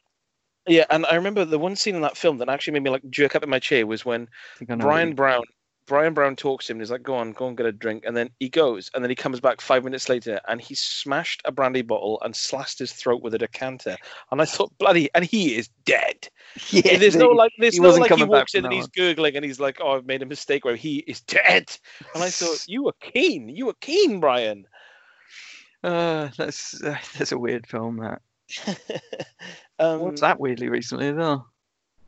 yeah, 0.69 0.85
and 0.91 1.07
I 1.07 1.15
remember 1.15 1.45
the 1.45 1.59
one 1.59 1.77
scene 1.77 1.95
in 1.95 2.03
that 2.03 2.17
film 2.17 2.39
that 2.39 2.49
actually 2.49 2.75
made 2.75 2.83
me 2.83 2.91
like 2.91 3.09
jerk 3.11 3.35
up 3.35 3.43
in 3.43 3.51
my 3.51 3.59
chair 3.59 3.87
was 3.87 4.05
when 4.05 4.23
I 4.23 4.59
think 4.59 4.71
I 4.71 4.75
know 4.75 4.85
what 4.85 4.91
Bryan 4.93 5.15
Brown 5.15 5.43
Bryan 5.89 6.13
Brown 6.13 6.37
talks 6.37 6.67
to 6.67 6.73
him 6.73 6.77
and 6.77 6.83
he's 6.83 6.91
like, 6.91 7.03
"Go 7.03 7.15
on, 7.15 7.33
go 7.33 7.49
and 7.49 7.57
get 7.57 7.67
a 7.67 7.73
drink," 7.73 8.05
and 8.07 8.17
then 8.17 8.31
he 8.39 8.49
goes, 8.49 8.91
and 8.95 9.03
then 9.03 9.11
he 9.11 9.17
comes 9.17 9.41
back 9.41 9.61
five 9.61 9.85
minutes 9.85 10.09
later 10.09 10.39
and 10.47 10.61
he 10.61 10.75
smashed 10.75 11.41
a 11.47 11.51
brandy 11.51 11.83
bottle 11.83 12.21
and 12.23 12.37
slashed 12.37 12.79
his 12.79 12.93
throat 12.93 13.23
with 13.23 13.35
a 13.35 13.39
decanter, 13.39 13.97
and 14.31 14.41
I 14.41 14.45
thought, 14.45 14.77
bloody, 14.79 15.09
and 15.15 15.25
he 15.25 15.57
is 15.57 15.69
dead. 15.85 16.29
Yeah, 16.71 16.97
there's 16.97 17.15
no 17.15 17.29
like, 17.29 17.53
there's 17.59 17.75
he 17.75 17.81
no 17.81 17.89
wasn't 17.89 18.11
like 18.11 18.19
he 18.19 18.25
walks 18.25 18.55
in 18.55 18.65
and 18.65 18.75
he's 18.75 18.89
gurgling 18.89 19.37
and 19.37 19.45
he's 19.45 19.61
like, 19.61 19.79
"Oh, 19.81 19.93
I've 19.93 20.07
made 20.07 20.23
a 20.23 20.27
mistake," 20.27 20.65
where 20.65 20.77
he 20.77 20.99
is 21.07 21.21
dead, 21.21 21.71
and 22.15 22.23
I 22.23 22.31
thought, 22.31 22.65
you 22.67 22.85
were 22.85 22.95
keen, 23.01 23.49
you 23.49 23.67
were 23.67 23.77
keen, 23.81 24.19
Bryan. 24.19 24.67
Uh, 25.85 26.31
that's 26.37 26.83
uh, 26.83 26.97
that's 27.17 27.33
a 27.33 27.39
weird 27.39 27.67
film. 27.67 27.99
That 27.99 28.23
um, 29.79 30.01
what's 30.01 30.21
that 30.21 30.41
weirdly 30.41 30.69
recently 30.69 31.13
though? 31.13 31.45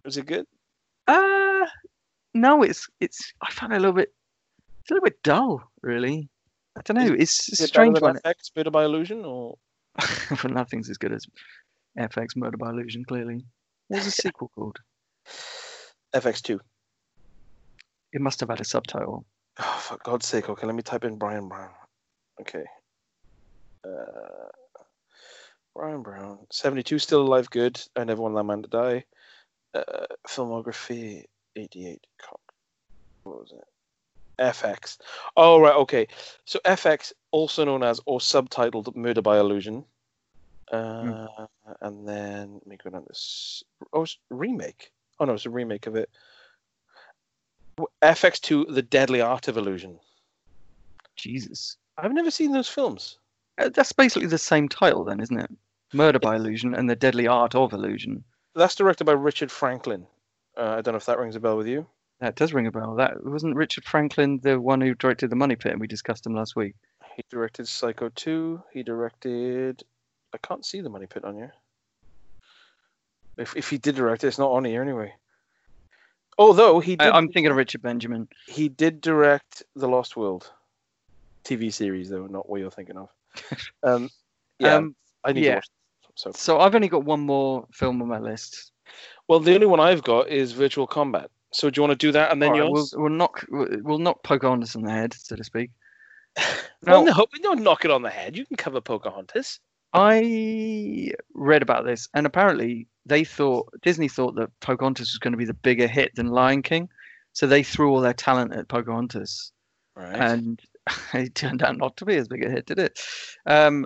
Was 0.04 0.16
it 0.16 0.26
good? 0.26 0.46
Uh 1.06 1.66
no, 2.34 2.62
it's 2.62 2.88
it's. 3.00 3.32
I 3.42 3.50
found 3.50 3.72
it 3.72 3.76
a 3.76 3.80
little 3.80 3.94
bit. 3.94 4.12
It's 4.82 4.90
a 4.90 4.94
little 4.94 5.04
bit 5.04 5.22
dull, 5.22 5.62
really. 5.82 6.28
I 6.76 6.82
don't 6.82 6.96
know. 6.96 7.12
It's, 7.12 7.48
it's 7.48 7.60
Is 7.60 7.60
a 7.62 7.68
strange 7.68 8.00
one. 8.00 8.16
FX 8.24 8.52
Murder 8.56 8.70
by 8.70 8.84
Illusion, 8.84 9.24
or 9.24 9.58
well, 10.30 10.52
nothing's 10.52 10.88
as 10.88 10.98
good 10.98 11.12
as 11.12 11.26
FX 11.98 12.36
Murder 12.36 12.56
by 12.56 12.70
Illusion. 12.70 13.04
Clearly, 13.04 13.44
what 13.88 13.98
was 13.98 14.04
the 14.06 14.10
sequel 14.22 14.50
called? 14.54 14.78
FX 16.14 16.40
Two? 16.40 16.60
It 18.12 18.20
must 18.20 18.40
have 18.40 18.48
had 18.48 18.60
a 18.60 18.64
subtitle. 18.64 19.24
Oh, 19.58 19.80
for 19.82 19.98
God's 20.04 20.26
sake! 20.26 20.48
Okay, 20.48 20.66
let 20.66 20.76
me 20.76 20.82
type 20.82 21.04
in 21.04 21.16
Bryan 21.16 21.48
Brown. 21.48 21.70
Okay. 22.40 22.64
Uh, 23.84 24.48
Bryan 25.80 26.02
Brown, 26.02 26.38
seventy-two, 26.50 26.98
still 26.98 27.22
alive, 27.22 27.48
good. 27.48 27.80
I 27.96 28.04
never 28.04 28.20
want 28.20 28.34
that 28.34 28.44
man 28.44 28.60
to 28.60 28.68
die. 28.68 29.04
Uh, 29.72 30.04
filmography, 30.28 31.24
eighty-eight. 31.56 32.06
What 33.22 33.40
was 33.40 33.52
it? 33.52 33.64
FX. 34.38 34.98
Oh 35.38 35.58
right, 35.58 35.74
okay. 35.76 36.06
So 36.44 36.58
FX, 36.66 37.14
also 37.30 37.64
known 37.64 37.82
as 37.82 37.98
or 38.04 38.18
subtitled 38.18 38.94
Murder 38.94 39.22
by 39.22 39.38
Illusion. 39.38 39.86
Uh, 40.70 41.28
and 41.80 42.06
then 42.06 42.52
let 42.52 42.66
me 42.66 42.76
go 42.76 42.90
down 42.90 43.06
this. 43.08 43.64
Oh, 43.94 44.02
it's 44.02 44.18
a 44.30 44.34
remake. 44.34 44.92
Oh 45.18 45.24
no, 45.24 45.32
it's 45.32 45.46
a 45.46 45.50
remake 45.50 45.86
of 45.86 45.96
it. 45.96 46.10
FX2, 48.02 48.74
The 48.74 48.82
Deadly 48.82 49.22
Art 49.22 49.48
of 49.48 49.56
Illusion. 49.56 49.98
Jesus, 51.16 51.78
I've 51.96 52.12
never 52.12 52.30
seen 52.30 52.52
those 52.52 52.68
films. 52.68 53.18
Uh, 53.56 53.70
that's 53.70 53.92
basically 53.92 54.28
the 54.28 54.36
same 54.36 54.68
title, 54.68 55.04
then, 55.04 55.20
isn't 55.20 55.40
it? 55.40 55.50
Murder 55.92 56.18
by 56.18 56.36
Illusion 56.36 56.74
and 56.74 56.88
the 56.88 56.96
Deadly 56.96 57.26
Art 57.26 57.54
of 57.54 57.72
Illusion. 57.72 58.24
That's 58.54 58.74
directed 58.74 59.04
by 59.04 59.12
Richard 59.12 59.50
Franklin. 59.50 60.06
Uh, 60.56 60.76
I 60.78 60.80
don't 60.82 60.92
know 60.92 60.98
if 60.98 61.06
that 61.06 61.18
rings 61.18 61.36
a 61.36 61.40
bell 61.40 61.56
with 61.56 61.66
you. 61.66 61.86
That 62.20 62.34
does 62.34 62.52
ring 62.52 62.66
a 62.66 62.70
bell. 62.70 62.96
That 62.96 63.24
wasn't 63.24 63.56
Richard 63.56 63.84
Franklin, 63.84 64.40
the 64.42 64.60
one 64.60 64.80
who 64.80 64.94
directed 64.94 65.30
The 65.30 65.36
Money 65.36 65.56
Pit, 65.56 65.72
and 65.72 65.80
we 65.80 65.86
discussed 65.86 66.26
him 66.26 66.34
last 66.34 66.54
week. 66.54 66.74
He 67.16 67.24
directed 67.30 67.66
Psycho 67.66 68.10
2. 68.10 68.62
He 68.72 68.82
directed. 68.82 69.82
I 70.34 70.38
can't 70.38 70.64
see 70.64 70.80
the 70.80 70.90
money 70.90 71.06
pit 71.06 71.24
on 71.24 71.34
here. 71.34 71.54
If, 73.36 73.56
if 73.56 73.70
he 73.70 73.78
did 73.78 73.94
direct 73.96 74.22
it, 74.22 74.28
it's 74.28 74.38
not 74.38 74.50
on 74.50 74.64
here 74.64 74.82
anyway. 74.82 75.14
Although 76.38 76.80
he 76.80 76.96
did, 76.96 77.08
I, 77.08 77.16
I'm 77.16 77.28
thinking 77.28 77.50
of 77.50 77.56
Richard 77.56 77.82
Benjamin. 77.82 78.28
he 78.46 78.68
did 78.68 79.00
direct 79.00 79.62
The 79.76 79.88
Lost 79.88 80.16
World 80.16 80.50
TV 81.44 81.72
series, 81.72 82.10
though, 82.10 82.26
not 82.26 82.48
what 82.48 82.60
you're 82.60 82.70
thinking 82.70 82.96
of. 82.96 83.08
Um, 83.82 84.10
yeah, 84.58 84.74
Um, 84.74 84.94
I 85.24 85.32
need 85.32 85.44
yeah. 85.44 85.50
to 85.50 85.56
watch. 85.56 85.68
So, 86.20 86.32
so 86.34 86.60
I've 86.60 86.74
only 86.74 86.88
got 86.88 87.04
one 87.04 87.20
more 87.20 87.66
film 87.72 88.02
on 88.02 88.08
my 88.08 88.18
list. 88.18 88.72
well, 89.26 89.40
the 89.40 89.54
only 89.54 89.66
one 89.66 89.80
I've 89.80 90.02
got 90.02 90.28
is 90.28 90.52
Virtual 90.52 90.86
Combat. 90.86 91.30
So, 91.54 91.70
do 91.70 91.78
you 91.78 91.82
want 91.88 91.98
to 91.98 92.06
do 92.06 92.12
that 92.12 92.30
and 92.30 92.42
then 92.42 92.50
All 92.50 92.58
right, 92.58 92.68
yours? 92.68 92.92
we'll, 92.94 93.04
we'll 93.04 93.12
knock 93.12 93.46
we'll 93.50 93.68
we'll 93.82 93.98
knock 93.98 94.22
Pocahontas 94.22 94.76
on 94.76 94.82
the 94.82 94.90
head, 94.90 95.14
so 95.14 95.34
to 95.36 95.44
speak. 95.44 95.70
Well, 96.82 97.04
no, 97.04 97.26
we 97.32 97.40
don't 97.40 97.62
knock 97.62 97.84
it 97.84 97.90
on 97.90 98.00
the 98.00 98.08
head. 98.08 98.36
You 98.36 98.46
can 98.46 98.56
cover 98.56 98.80
Pocahontas. 98.80 99.60
I 99.92 101.12
read 101.34 101.60
about 101.60 101.84
this, 101.84 102.08
and 102.14 102.26
apparently 102.26 102.86
they 103.04 103.22
thought 103.24 103.68
Disney 103.82 104.08
thought 104.08 104.34
that 104.36 104.48
Pocahontas 104.60 105.12
was 105.12 105.18
going 105.18 105.32
to 105.32 105.36
be 105.38 105.44
the 105.44 105.52
bigger 105.52 105.86
hit 105.86 106.14
than 106.14 106.28
Lion 106.28 106.62
King, 106.62 106.88
so 107.34 107.46
they 107.46 107.62
threw 107.62 107.90
all 107.92 108.00
their 108.00 108.14
talent 108.14 108.54
at 108.54 108.68
Pocahontas, 108.68 109.52
Right. 109.94 110.14
and 110.16 110.60
it 111.14 111.34
turned 111.34 111.62
out 111.62 111.76
not 111.76 111.96
to 111.98 112.06
be 112.06 112.16
as 112.16 112.28
big 112.28 112.44
a 112.44 112.50
hit, 112.50 112.64
did 112.66 112.78
it? 112.78 112.98
Um, 113.44 113.84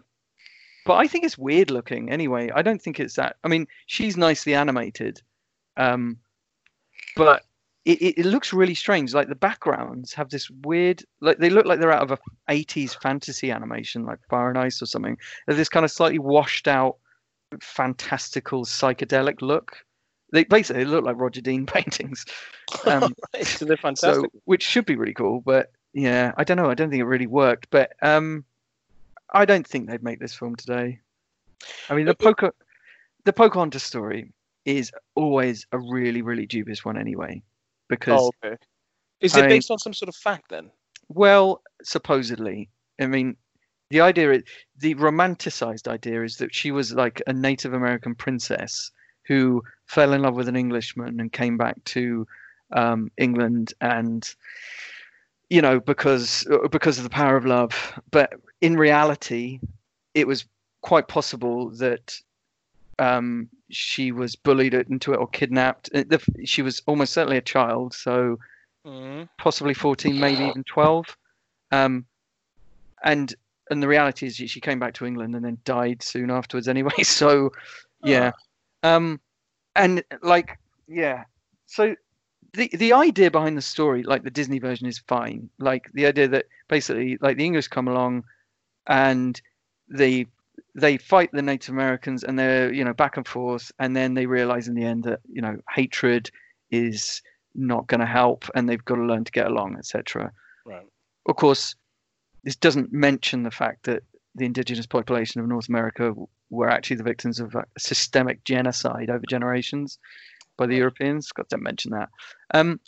but 0.85 0.95
I 0.95 1.07
think 1.07 1.25
it's 1.25 1.39
weird 1.39 1.71
looking. 1.71 2.11
Anyway, 2.11 2.51
I 2.55 2.63
don't 2.63 2.81
think 2.81 3.01
it's 3.01 3.17
that. 3.17 3.37
I 3.45 3.49
mean, 3.49 3.67
she's 3.87 4.17
nicely 4.17 4.55
animated, 4.55 5.23
um, 5.77 6.19
but 7.17 7.43
it, 7.85 8.01
it, 8.01 8.19
it 8.21 8.27
looks 8.27 8.53
really 8.53 8.75
strange. 8.75 9.15
Like 9.15 9.29
the 9.29 9.35
backgrounds 9.35 10.13
have 10.15 10.31
this 10.31 10.51
weird, 10.51 11.03
like 11.21 11.39
they 11.39 11.51
look 11.51 11.67
like 11.67 11.81
they're 11.81 11.93
out 11.93 12.11
of 12.11 12.19
a 12.49 12.53
80s 12.53 13.01
fantasy 13.01 13.51
animation, 13.51 14.05
like 14.05 14.19
Fire 14.29 14.49
and 14.49 14.59
Ice 14.59 14.81
or 14.81 14.87
something. 14.87 15.19
They're 15.47 15.57
this 15.57 15.69
kind 15.69 15.85
of 15.85 15.91
slightly 15.91 16.19
washed 16.19 16.69
out, 16.69 16.97
fantastical 17.61 18.65
psychedelic 18.65 19.43
look. 19.43 19.85
They 20.33 20.45
basically 20.45 20.85
look 20.85 21.05
like 21.05 21.17
Roger 21.19 21.41
Dean 21.41 21.67
paintings. 21.67 22.25
Um, 22.87 23.15
right. 23.35 23.47
So 23.47 23.65
they're 23.65 23.77
fantastic. 23.77 24.31
so, 24.33 24.41
which 24.45 24.63
should 24.63 24.87
be 24.87 24.97
really 24.97 25.15
cool, 25.15 25.41
but 25.41 25.71
yeah, 25.93 26.33
I 26.37 26.45
don't 26.45 26.57
know. 26.57 26.71
I 26.71 26.75
don't 26.75 26.91
think 26.91 27.01
it 27.01 27.07
really 27.07 27.29
worked, 27.29 27.69
but 27.71 27.93
um, 28.03 28.45
I 29.35 29.45
don't 29.45 29.67
think 29.67 29.89
they'd 29.89 30.03
make 30.03 30.21
this 30.21 30.35
film 30.35 30.57
today. 30.57 31.01
I 31.91 31.95
mean, 31.95 32.07
the 32.07 32.15
Poca, 32.15 32.53
the 33.25 33.33
Pocahontas 33.33 33.83
story 33.83 34.33
is 34.65 34.91
always 35.15 35.67
a 35.73 35.79
really, 35.79 36.23
really 36.23 36.47
dubious 36.47 36.85
one 36.85 36.97
anyway, 36.97 37.43
because 37.89 38.21
oh, 38.21 38.31
okay. 38.45 38.57
Is 39.21 39.37
it 39.37 39.45
I- 39.45 39.49
based 39.49 39.71
on 39.71 39.79
some 39.79 39.93
sort 39.93 40.09
of 40.09 40.17
fact 40.17 40.51
then? 40.51 40.71
well, 41.09 41.63
supposedly, 41.83 42.69
I 43.01 43.07
mean, 43.07 43.37
the 43.91 44.01
idea 44.01 44.33
is 44.33 44.43
the 44.79 44.95
romanticized 44.95 45.89
idea 45.89 46.23
is 46.23 46.37
that 46.39 46.55
she 46.55 46.71
was 46.71 46.93
like 46.93 47.23
a 47.27 47.33
Native 47.33 47.75
American 47.75 48.15
princess 48.15 48.91
who 49.27 49.63
fell 49.87 50.13
in 50.13 50.23
love 50.23 50.35
with 50.35 50.49
an 50.49 50.57
Englishman 50.57 51.21
and 51.21 51.33
came 51.33 51.57
back 51.57 51.83
to 51.85 52.27
um, 52.73 53.11
England 53.19 53.75
and 53.81 54.35
you 55.51 55.61
know 55.63 55.81
because 55.81 56.47
because 56.71 56.99
of 56.99 57.05
the 57.05 57.11
power 57.11 57.37
of 57.37 57.45
love. 57.45 57.99
But 58.11 58.33
in 58.61 58.77
reality, 58.77 59.61
it 60.15 60.27
was 60.27 60.47
quite 60.83 61.09
possible 61.09 61.71
that 61.77 62.19
um, 62.99 63.49
she 63.71 64.13
was 64.13 64.37
bullied 64.37 64.75
into 64.75 65.13
it 65.13 65.17
or 65.17 65.29
kidnapped. 65.29 65.91
Uh, 65.95 66.05
She 66.45 66.63
was 66.63 66.83
almost 66.87 67.13
certainly 67.13 67.39
a 67.39 67.43
child, 67.43 67.95
so 67.95 68.39
Mm. 68.87 69.27
possibly 69.39 69.73
14, 69.73 70.19
maybe 70.21 70.45
even 70.45 70.63
12. 70.65 71.17
Um, 71.73 72.05
and 73.03 73.35
and 73.71 73.83
the 73.83 73.89
reality 73.89 74.27
is 74.27 74.37
she 74.37 74.61
came 74.61 74.79
back 74.79 74.93
to 74.95 75.07
England 75.07 75.35
and 75.35 75.43
then 75.43 75.57
died 75.65 76.03
soon 76.03 76.31
afterwards 76.31 76.69
anyway. 76.69 76.93
So 77.03 77.51
yeah, 78.03 78.33
um, 78.83 79.21
and 79.75 80.05
like 80.23 80.59
yeah, 80.87 81.25
so 81.67 81.97
the 82.55 82.71
the 82.73 82.93
idea 82.93 83.31
behind 83.31 83.57
the 83.57 83.63
story, 83.63 84.03
like 84.03 84.23
the 84.23 84.31
Disney 84.31 84.59
version, 84.59 84.87
is 84.87 84.99
fine. 84.99 85.51
Like 85.59 85.91
the 85.93 86.07
idea 86.07 86.29
that 86.29 86.47
basically, 86.69 87.19
like 87.21 87.37
the 87.37 87.45
English 87.45 87.69
come 87.69 87.89
along, 87.89 88.25
and 88.87 89.41
they 89.89 90.27
they 90.75 90.97
fight 90.97 91.31
the 91.33 91.43
Native 91.43 91.75
Americans, 91.75 92.25
and 92.25 92.39
they're 92.39 92.73
you 92.73 92.85
know 92.85 92.95
back 92.95 93.17
and 93.17 93.27
forth, 93.27 93.73
and 93.79 93.97
then 93.97 94.15
they 94.15 94.27
realize 94.27 94.69
in 94.69 94.75
the 94.75 94.85
end 94.85 95.05
that 95.05 95.21
you 95.31 95.43
know 95.43 95.57
hatred 95.75 96.31
is 96.71 97.23
not 97.55 97.87
going 97.87 98.01
to 98.01 98.07
help, 98.07 98.49
and 98.55 98.69
they've 98.69 98.85
got 98.85 98.97
to 98.97 99.03
learn 99.03 99.25
to 99.25 99.33
get 99.33 99.47
along, 99.47 99.77
etc. 99.77 100.33
Right. 100.65 100.87
Of 101.27 101.37
course, 101.37 101.75
this 102.45 102.57
doesn't 102.57 102.93
mention 102.93 103.43
the 103.43 103.51
fact 103.51 103.85
that 103.85 104.03
the 104.35 104.45
indigenous 104.45 104.87
population 104.87 105.41
of 105.41 105.49
North 105.49 105.69
America 105.69 106.15
were 106.51 106.69
actually 106.69 106.97
the 106.97 107.05
victims 107.05 107.41
of 107.41 107.55
a 107.55 107.65
systemic 107.79 108.45
genocide 108.45 109.11
over 109.11 109.25
generations 109.29 109.99
by 110.57 110.67
the 110.67 110.77
Europeans. 110.77 111.31
Got 111.33 111.49
to 111.51 111.59
mention 111.59 111.93
that. 111.93 112.09
Um, 112.53 112.81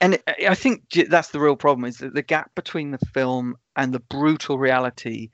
and 0.00 0.18
I 0.26 0.54
think 0.54 0.82
that's 1.08 1.30
the 1.30 1.40
real 1.40 1.56
problem: 1.56 1.84
is 1.84 1.98
that 1.98 2.14
the 2.14 2.22
gap 2.22 2.54
between 2.54 2.90
the 2.90 3.06
film 3.12 3.56
and 3.76 3.92
the 3.92 4.00
brutal 4.00 4.58
reality 4.58 5.30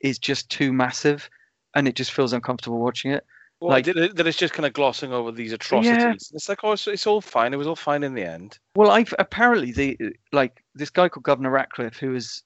is 0.00 0.18
just 0.18 0.48
too 0.50 0.72
massive, 0.72 1.28
and 1.74 1.86
it 1.86 1.94
just 1.94 2.12
feels 2.12 2.32
uncomfortable 2.32 2.78
watching 2.78 3.12
it. 3.12 3.24
Well, 3.60 3.70
like 3.70 3.86
that 3.86 4.26
it's 4.26 4.38
just 4.38 4.54
kind 4.54 4.66
of 4.66 4.72
glossing 4.72 5.12
over 5.12 5.32
these 5.32 5.52
atrocities. 5.52 6.00
Yeah. 6.00 6.12
It's 6.12 6.48
like, 6.48 6.62
oh, 6.62 6.72
it's, 6.72 6.86
it's, 6.86 7.08
all 7.08 7.20
fine. 7.20 7.52
It 7.52 7.56
was 7.56 7.66
all 7.66 7.74
fine 7.74 8.04
in 8.04 8.14
the 8.14 8.22
end. 8.22 8.56
Well, 8.76 8.90
I've 8.90 9.12
apparently 9.18 9.72
the 9.72 9.98
like 10.32 10.62
this 10.76 10.90
guy 10.90 11.08
called 11.08 11.24
Governor 11.24 11.50
Ratcliffe, 11.50 11.98
who 11.98 12.14
is 12.14 12.44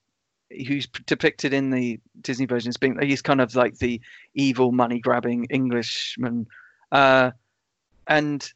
who's 0.67 0.87
depicted 1.05 1.53
in 1.53 1.69
the 1.69 1.99
Disney 2.21 2.47
version 2.47 2.69
as 2.69 2.77
being 2.77 2.97
he's 3.01 3.21
kind 3.21 3.41
of 3.41 3.55
like 3.55 3.77
the 3.77 4.01
evil 4.33 4.71
money 4.71 4.99
grabbing 4.99 5.45
Englishman, 5.45 6.47
uh, 6.91 7.31
and 8.07 8.51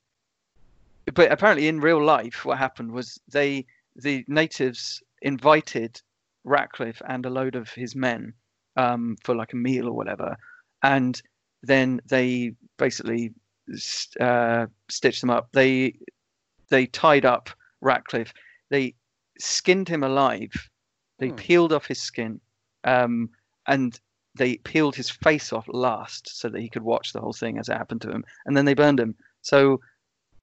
but 1.14 1.32
apparently 1.32 1.68
in 1.68 1.80
real 1.80 2.03
life, 2.03 2.45
what 2.45 2.57
happened 2.57 2.91
was 2.91 3.19
they 3.32 3.65
the 3.95 4.24
natives 4.28 5.02
invited 5.22 6.02
Ratcliffe 6.44 7.02
and 7.07 7.26
a 7.26 7.30
load 7.30 7.56
of 7.56 7.69
his 7.69 7.95
men 7.95 8.34
um, 8.76 9.15
for 9.24 9.36
like 9.36 9.53
a 9.53 9.57
meal 9.57 9.88
or 9.88 9.94
whatever, 9.94 10.38
and 10.84 11.22
then 11.64 12.02
they 12.06 12.53
basically 12.78 13.34
uh, 14.19 14.65
stitched 14.90 15.22
them 15.22 15.30
up. 15.30 15.49
They 15.53 15.95
they 16.69 16.86
tied 16.88 17.26
up 17.26 17.49
Ratcliffe. 17.82 18.34
They 18.69 18.95
skinned 19.40 19.88
him 19.88 20.03
alive 20.03 20.52
they 21.19 21.30
hmm. 21.30 21.36
peeled 21.36 21.74
off 21.74 21.88
his 21.88 22.02
skin, 22.02 22.40
um, 22.84 23.30
and 23.68 23.99
they 24.36 24.57
peeled 24.57 24.95
his 24.95 25.10
face 25.10 25.52
off 25.52 25.68
last 25.68 26.40
so 26.40 26.49
that 26.49 26.61
he 26.61 26.69
could 26.69 26.84
watch 26.84 27.11
the 27.11 27.22
whole 27.22 27.34
thing 27.34 27.57
as 27.57 27.69
it 27.69 27.78
happened 27.78 28.02
to 28.02 28.11
him, 28.11 28.24
and 28.45 28.56
then 28.56 28.65
they 28.65 28.74
burned 28.74 28.99
him. 28.99 29.15
So 29.48 29.80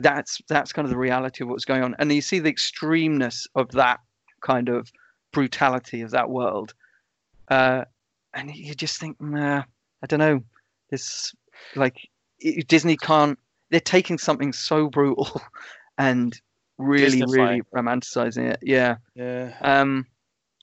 that's 0.00 0.40
that's 0.48 0.72
kind 0.72 0.86
of 0.86 0.90
the 0.90 0.96
reality 0.98 1.44
of 1.44 1.50
what's 1.50 1.66
going 1.66 1.84
on, 1.84 1.94
and 1.98 2.10
you 2.10 2.22
see 2.22 2.38
the 2.38 2.52
extremeness 2.52 3.46
of 3.54 3.70
that 3.72 4.00
kind 4.40 4.68
of 4.68 4.90
brutality 5.32 6.00
of 6.00 6.10
that 6.12 6.30
world, 6.30 6.72
uh, 7.48 7.84
and 8.32 8.54
you 8.54 8.74
just 8.74 8.98
think, 8.98 9.20
nah, 9.20 9.62
I 10.02 10.06
don't 10.06 10.20
know, 10.20 10.40
this 10.90 11.34
like 11.76 11.96
Disney 12.66 12.96
can't. 12.96 13.38
They're 13.70 13.80
taking 13.80 14.18
something 14.18 14.52
so 14.52 14.88
brutal 14.88 15.40
and 15.98 16.38
really, 16.78 17.22
really 17.22 17.62
romanticizing 17.74 18.50
it. 18.50 18.60
Yeah. 18.62 18.96
Yeah. 19.14 19.52
Um, 19.60 20.06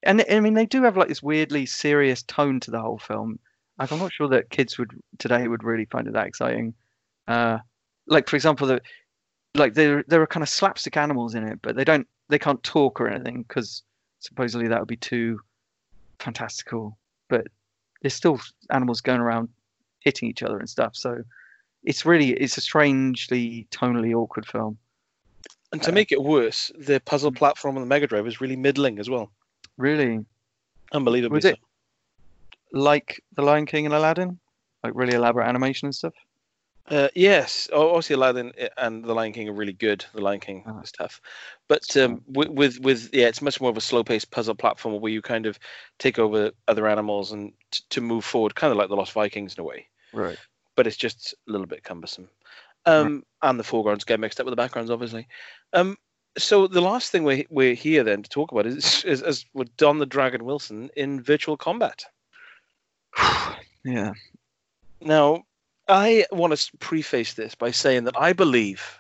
and 0.04 0.26
I 0.32 0.40
mean 0.40 0.56
they 0.56 0.66
do 0.66 0.82
have 0.84 0.98
like 0.98 1.10
this 1.10 1.22
weirdly 1.22 1.68
serious 1.68 2.24
tone 2.24 2.60
to 2.62 2.72
the 2.72 2.82
whole 2.82 2.98
film. 2.98 3.38
Like 3.78 3.92
I'm 3.92 4.00
not 4.00 4.14
sure 4.14 4.30
that 4.30 4.50
kids 4.50 4.80
would 4.80 4.92
today 5.20 5.48
would 5.48 5.64
really 5.64 5.86
find 5.86 6.08
it 6.08 6.14
that 6.14 6.28
exciting. 6.28 6.74
Uh, 7.28 7.60
like 8.12 8.30
for 8.30 8.36
example, 8.36 8.68
the 8.68 8.82
like 9.56 9.74
there 9.74 10.04
there 10.08 10.22
are 10.22 10.28
kind 10.28 10.44
of 10.44 10.50
slapstick 10.50 10.98
animals 10.98 11.34
in 11.34 11.48
it, 11.48 11.60
but 11.62 11.76
they 11.76 11.84
don't 11.84 12.08
they 12.30 12.38
can't 12.38 12.62
talk 12.62 13.02
or 13.02 13.08
anything 13.08 13.44
because 13.44 13.84
supposedly 14.20 14.68
that 14.68 14.80
would 14.80 14.88
be 14.88 14.98
too 14.98 15.40
fantastical. 16.20 16.98
But 17.30 17.48
there's 18.02 18.14
still 18.14 18.40
animals 18.70 19.02
going 19.02 19.22
around 19.22 19.50
hitting 20.02 20.30
each 20.30 20.44
other 20.44 20.60
and 20.60 20.70
stuff. 20.70 20.96
So 20.96 21.24
it's 21.84 22.06
really 22.06 22.32
it's 22.32 22.58
a 22.58 22.62
strangely 22.62 23.66
tonally 23.72 24.14
awkward 24.14 24.46
film. 24.46 24.78
And 25.72 25.82
to 25.84 25.92
uh, 25.92 25.94
make 25.94 26.12
it 26.12 26.22
worse, 26.22 26.70
the 26.78 27.00
puzzle 27.00 27.32
platform 27.32 27.78
on 27.78 27.82
the 27.82 27.88
Mega 27.88 28.08
Drive 28.08 28.28
is 28.28 28.42
really 28.42 28.58
middling 28.58 29.00
as 29.00 29.10
well. 29.10 29.32
Really? 29.78 30.26
Unbelievably 30.92 31.38
Was 31.38 31.46
it 31.46 31.60
like 32.74 33.24
The 33.36 33.42
Lion 33.42 33.66
King 33.66 33.86
and 33.86 33.96
Aladdin? 33.96 34.38
Like 34.84 34.92
really 34.96 35.14
elaborate 35.14 35.48
animation 35.48 35.86
and 35.86 35.96
stuff? 35.96 36.14
Uh, 36.92 37.08
yes, 37.16 37.70
obviously 37.72 38.16
Aladdin 38.16 38.52
eh, 38.58 38.68
and 38.78 39.06
The 39.06 39.14
Lion 39.14 39.32
King 39.32 39.48
are 39.48 39.54
really 39.54 39.72
good. 39.72 40.04
The 40.14 40.20
Lion 40.20 40.42
King 40.42 40.66
oh. 40.68 40.82
is 40.82 40.92
tough, 40.92 41.22
but 41.70 41.96
um, 41.96 42.22
with, 42.28 42.50
with, 42.50 42.80
with 42.82 43.10
yeah, 43.14 43.28
it's 43.28 43.42
much 43.42 43.62
more 43.62 43.70
of 43.70 43.78
a 43.78 43.82
slow-paced 43.82 44.30
puzzle 44.30 44.56
platform 44.56 45.00
where 45.00 45.12
you 45.12 45.22
kind 45.22 45.46
of 45.46 45.58
take 46.00 46.20
over 46.20 46.52
other 46.68 46.90
animals 46.90 47.32
and 47.32 47.54
t- 47.72 47.84
to 47.92 48.02
move 48.02 48.26
forward, 48.26 48.56
kind 48.56 48.72
of 48.72 48.78
like 48.78 48.90
the 48.90 48.98
Lost 48.98 49.14
Vikings 49.14 49.56
in 49.56 49.62
a 49.62 49.64
way. 49.64 49.88
Right. 50.12 50.38
But 50.76 50.86
it's 50.86 50.98
just 50.98 51.34
a 51.48 51.52
little 51.52 51.66
bit 51.66 51.86
cumbersome, 51.86 52.28
um, 52.86 53.14
right. 53.14 53.50
and 53.50 53.58
the 53.58 53.64
foregrounds 53.64 54.04
get 54.04 54.20
mixed 54.20 54.42
up 54.42 54.46
with 54.46 54.52
the 54.52 54.58
backgrounds, 54.58 54.92
obviously. 54.92 55.30
Um, 55.72 55.98
so 56.38 56.68
the 56.68 56.82
last 56.82 57.10
thing 57.10 57.24
we're, 57.24 57.46
we're 57.50 57.74
here 57.74 58.04
then 58.04 58.22
to 58.22 58.30
talk 58.30 58.52
about 58.52 58.66
is, 58.66 59.02
is, 59.06 59.22
is 59.22 59.46
with 59.54 59.76
Don 59.78 60.00
the 60.00 60.06
Dragon 60.06 60.44
Wilson 60.44 60.90
in 60.98 61.24
Virtual 61.24 61.56
Combat. 61.56 62.04
yeah. 63.86 64.12
Now, 65.00 65.46
I 65.92 66.26
want 66.32 66.58
to 66.58 66.78
preface 66.78 67.34
this 67.34 67.54
by 67.54 67.72
saying 67.72 68.06
that 68.06 68.18
I 68.18 68.32
believe 68.32 69.00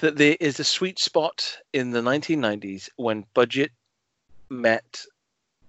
that 0.00 0.16
there 0.16 0.36
is 0.40 0.58
a 0.58 0.64
sweet 0.64 0.98
spot 0.98 1.58
in 1.74 1.90
the 1.90 2.00
1990s 2.00 2.88
when 2.96 3.26
budget 3.34 3.70
met 4.48 5.04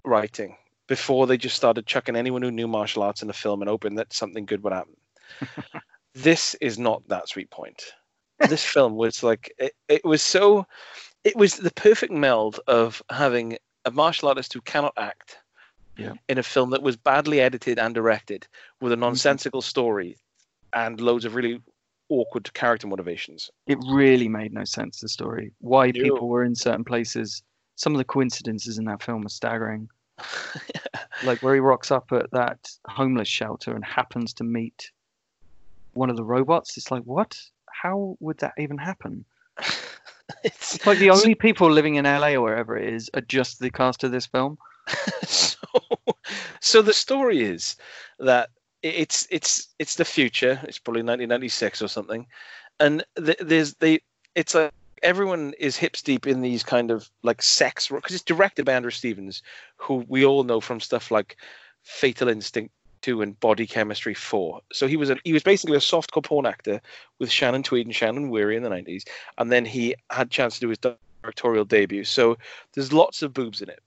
writing 0.05 0.55
before 0.87 1.27
they 1.27 1.35
just 1.35 1.57
started 1.57 1.85
chucking 1.85 2.15
anyone 2.15 2.41
who 2.41 2.49
knew 2.51 2.67
martial 2.67 3.03
arts 3.03 3.21
in 3.21 3.29
a 3.29 3.33
film 3.33 3.61
and 3.61 3.67
hoping 3.67 3.95
that 3.95 4.13
something 4.13 4.45
good 4.45 4.63
would 4.63 4.71
happen. 4.71 4.95
this 6.13 6.55
is 6.61 6.79
not 6.79 7.05
that 7.09 7.27
sweet 7.27 7.49
point 7.51 7.83
this 8.49 8.63
film 8.63 8.95
was 8.95 9.21
like 9.21 9.51
it, 9.57 9.73
it 9.89 10.05
was 10.05 10.21
so 10.21 10.65
it 11.23 11.35
was 11.35 11.55
the 11.55 11.71
perfect 11.71 12.13
meld 12.13 12.59
of 12.67 13.01
having 13.09 13.57
a 13.83 13.91
martial 13.91 14.29
artist 14.29 14.53
who 14.53 14.61
cannot 14.61 14.93
act 14.97 15.39
yeah. 15.97 16.13
in 16.29 16.37
a 16.37 16.43
film 16.43 16.69
that 16.71 16.81
was 16.81 16.95
badly 16.95 17.41
edited 17.41 17.79
and 17.79 17.93
directed 17.93 18.47
with 18.81 18.91
a 18.91 18.95
mm-hmm. 18.95 19.01
nonsensical 19.01 19.61
story 19.61 20.17
and 20.73 21.01
loads 21.01 21.25
of 21.25 21.35
really 21.35 21.61
awkward 22.09 22.51
character 22.53 22.87
motivations. 22.87 23.49
It 23.67 23.77
really 23.89 24.27
made 24.27 24.53
no 24.53 24.63
sense, 24.63 25.01
the 25.01 25.09
story. 25.09 25.51
Why 25.59 25.91
people 25.91 26.27
were 26.27 26.43
in 26.43 26.55
certain 26.55 26.83
places. 26.83 27.43
Some 27.75 27.93
of 27.93 27.97
the 27.99 28.05
coincidences 28.05 28.77
in 28.77 28.85
that 28.85 29.03
film 29.03 29.25
are 29.25 29.29
staggering. 29.29 29.89
like 31.23 31.43
where 31.43 31.53
he 31.53 31.59
rocks 31.59 31.91
up 31.91 32.11
at 32.11 32.31
that 32.31 32.67
homeless 32.87 33.27
shelter 33.27 33.75
and 33.75 33.85
happens 33.85 34.33
to 34.33 34.43
meet 34.43 34.91
one 35.93 36.09
of 36.09 36.15
the 36.15 36.23
robots. 36.23 36.77
It's 36.77 36.89
like, 36.89 37.03
what? 37.03 37.37
how 37.81 38.17
would 38.19 38.37
that 38.39 38.53
even 38.57 38.77
happen? 38.77 39.25
it's, 40.43 40.75
it's, 40.75 40.87
like 40.87 40.97
the 40.99 41.09
only 41.09 41.35
people 41.35 41.69
living 41.69 41.95
in 41.95 42.05
LA 42.05 42.29
or 42.29 42.41
wherever 42.41 42.77
it 42.77 42.93
is 42.93 43.09
are 43.13 43.21
just 43.21 43.59
the 43.59 43.69
cast 43.69 44.03
of 44.03 44.11
this 44.11 44.25
film. 44.25 44.57
so, 45.23 45.57
so 46.59 46.81
the 46.81 46.93
story 46.93 47.43
is 47.43 47.75
that 48.19 48.49
it's 48.83 49.27
it's 49.31 49.69
it's 49.79 49.95
the 49.95 50.05
future. 50.05 50.59
It's 50.63 50.79
probably 50.79 51.01
1996 51.01 51.81
or 51.81 51.87
something, 51.87 52.27
and 52.79 53.03
th- 53.17 53.39
there's 53.39 53.73
they. 53.75 53.99
It's 54.35 54.53
like 54.53 54.71
everyone 55.03 55.53
is 55.59 55.75
hips 55.75 56.01
deep 56.01 56.27
in 56.27 56.41
these 56.41 56.63
kind 56.63 56.91
of 56.91 57.09
like 57.23 57.41
sex 57.41 57.87
because 57.87 58.15
it's 58.15 58.23
directed 58.23 58.65
by 58.65 58.73
Andrew 58.73 58.91
Stevens, 58.91 59.41
who 59.77 60.05
we 60.07 60.25
all 60.25 60.43
know 60.43 60.61
from 60.61 60.79
stuff 60.79 61.11
like 61.11 61.37
Fatal 61.83 62.29
Instinct 62.29 62.73
two 63.01 63.21
and 63.21 63.39
Body 63.39 63.67
Chemistry 63.67 64.13
four. 64.13 64.61
So 64.73 64.87
he 64.87 64.97
was 64.97 65.09
a, 65.09 65.17
he 65.23 65.33
was 65.33 65.43
basically 65.43 65.77
a 65.77 65.81
softcore 65.81 66.23
porn 66.23 66.45
actor 66.45 66.81
with 67.19 67.31
Shannon 67.31 67.63
Tweed 67.63 67.85
and 67.85 67.95
Shannon 67.95 68.29
Whirry 68.29 68.57
in 68.57 68.63
the 68.63 68.69
nineties, 68.69 69.05
and 69.37 69.51
then 69.51 69.65
he 69.65 69.95
had 70.09 70.27
a 70.27 70.29
chance 70.29 70.55
to 70.55 70.61
do 70.61 70.69
his 70.69 70.79
directorial 71.23 71.65
debut. 71.65 72.03
So 72.03 72.37
there's 72.73 72.93
lots 72.93 73.21
of 73.21 73.33
boobs 73.33 73.61
in 73.61 73.69
it, 73.69 73.81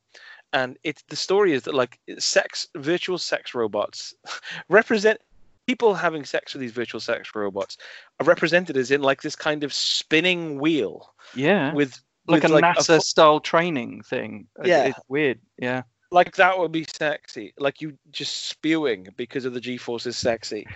and 0.53 0.79
it's 0.83 1.03
the 1.09 1.17
story 1.17 1.53
is 1.53 1.63
that 1.63 1.75
like 1.75 1.99
sex 2.19 2.67
virtual 2.77 3.19
sex 3.19 3.55
robots 3.55 4.15
represent 4.69 5.21
people 5.67 5.95
having 5.95 6.25
sex 6.25 6.55
with 6.55 6.61
these 6.61 6.73
virtual 6.73 7.01
sex 7.01 7.31
robots 7.35 7.77
are 8.19 8.27
represented 8.27 8.77
as 8.77 8.91
in 8.91 9.03
like 9.03 9.23
this 9.23 9.37
kind 9.37 9.63
of 9.63 9.73
spinning 9.73 10.59
wheel. 10.59 11.15
Yeah. 11.35 11.73
With 11.73 12.01
like 12.27 12.43
with 12.43 12.51
a 12.51 12.55
like 12.55 12.65
NASA 12.65 12.97
a, 12.97 13.01
style 13.01 13.41
training 13.41 14.03
thing. 14.03 14.49
Yeah. 14.65 14.85
It's 14.85 14.99
weird. 15.09 15.39
Yeah 15.59 15.83
like 16.11 16.37
that 16.37 16.59
would 16.59 16.73
be 16.73 16.85
sexy. 16.85 17.53
Like 17.59 17.81
you 17.81 17.97
just 18.11 18.49
spewing 18.49 19.09
because 19.17 19.45
of 19.45 19.55
the 19.55 19.61
G 19.61 19.77
force 19.77 20.07
is 20.07 20.17
sexy. 20.17 20.67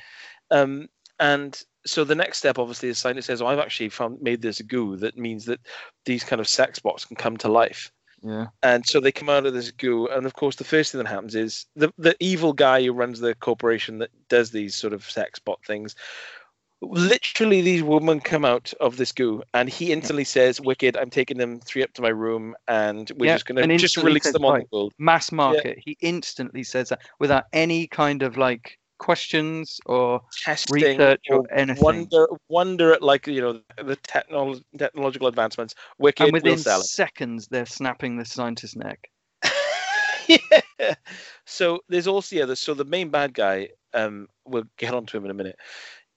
Um, 0.51 0.89
and 1.19 1.61
so 1.87 2.05
the 2.05 2.15
next 2.15 2.39
step, 2.39 2.59
obviously, 2.59 2.89
is 2.89 2.99
scientist 2.99 3.27
says, 3.27 3.43
"Oh, 3.43 3.47
I've 3.47 3.59
actually 3.59 3.89
found 3.89 4.21
made 4.21 4.43
this 4.43 4.61
goo 4.63 4.97
that 4.97 5.17
means 5.17 5.45
that 5.47 5.61
these 6.05 6.25
kind 6.25 6.41
of 6.41 6.49
sex 6.49 6.79
bots 6.79 7.05
can 7.05 7.17
come 7.17 7.37
to 7.39 7.49
life." 7.49 7.91
Yeah. 8.25 8.47
And 8.63 8.87
so 8.87 8.99
they 9.01 9.13
come 9.13 9.29
out 9.29 9.45
of 9.45 9.53
this 9.53 9.71
goo, 9.71 10.09
and 10.09 10.25
of 10.25 10.33
course, 10.33 10.57
the 10.57 10.65
first 10.65 10.91
thing 10.91 10.99
that 11.03 11.11
happens 11.11 11.35
is 11.35 11.67
the 11.77 11.93
the 11.99 12.17
evil 12.21 12.55
guy 12.55 12.83
who 12.83 12.93
runs 12.93 13.21
the 13.21 13.35
corporation 13.35 13.99
that 13.99 14.11
does 14.31 14.51
these 14.51 14.75
sort 14.75 14.95
of 14.95 15.09
sex 15.09 15.39
bot 15.39 15.63
things. 15.67 15.95
Literally, 16.81 17.61
these 17.61 17.83
women 17.83 18.21
come 18.21 18.45
out 18.45 18.73
of 18.81 18.97
this 18.97 19.13
goo, 19.13 19.43
and 19.53 19.69
he 19.69 19.93
instantly 19.93 20.25
says, 20.25 20.61
"Wicked, 20.61 20.97
I'm 20.97 21.11
taking 21.11 21.37
them 21.37 21.61
three 21.61 21.83
up 21.83 21.93
to 21.95 22.03
my 22.03 22.09
room, 22.09 22.55
and 22.67 23.11
we're 23.17 23.27
Yeah, 23.27 23.35
just 23.35 23.47
going 23.47 23.69
to 23.69 23.77
just 23.77 23.99
release 23.99 24.31
them 24.33 24.45
on 24.47 24.53
right. 24.55 24.69
the 24.71 24.77
world." 24.77 24.95
Mass 24.99 25.31
market. 25.31 25.79
He 25.85 25.99
instantly 26.01 26.63
says 26.65 26.89
that 26.89 27.03
without 27.19 27.45
any 27.53 27.87
kind 27.87 28.23
of 28.23 28.39
like 28.39 28.79
questions 28.99 29.81
or 29.87 30.21
Testing 30.43 30.75
research 30.75 31.23
or 31.31 31.45
anything. 31.53 31.83
wonder 31.83 32.29
wonder 32.49 32.93
at 32.93 33.03
like 33.03 33.27
you 33.27 33.41
know 33.41 33.61
the 33.83 33.97
technol- 33.97 34.63
technological 34.79 35.29
advancements. 35.29 35.75
Wicked 35.99 36.25
and 36.25 36.33
within 36.33 36.63
will 36.65 36.83
seconds, 36.83 37.49
they're 37.49 37.67
snapping 37.67 38.17
the 38.17 38.25
scientist's 38.25 38.77
neck. 38.77 39.11
yeah. 40.29 40.95
So 41.47 41.81
there's 41.89 42.07
also 42.07 42.37
yeah. 42.37 42.53
So 42.55 42.75
the 42.75 42.85
main 42.85 43.11
bad 43.11 43.35
guy, 43.35 43.69
um, 43.93 44.29
we'll 44.47 44.65
get 44.79 44.95
onto 44.95 45.17
him 45.17 45.25
in 45.25 45.31
a 45.31 45.35
minute, 45.35 45.59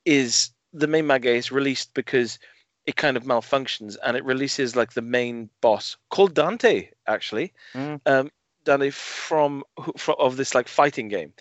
is 0.05 0.51
the 0.73 0.87
main 0.87 1.07
bad 1.07 1.23
guy 1.23 1.31
is 1.31 1.51
released 1.51 1.93
because 1.93 2.39
it 2.85 2.95
kind 2.95 3.17
of 3.17 3.23
malfunctions 3.25 3.97
and 4.05 4.15
it 4.15 4.23
releases 4.23 4.75
like 4.75 4.93
the 4.93 5.01
main 5.01 5.49
boss 5.61 5.97
called 6.09 6.33
Dante 6.33 6.89
actually, 7.05 7.53
Mm. 7.73 7.99
um, 8.05 8.31
Dante 8.63 8.89
from, 8.91 9.63
from 9.97 10.15
of 10.19 10.37
this 10.37 10.55
like 10.55 10.67
fighting 10.69 11.09
game. 11.09 11.33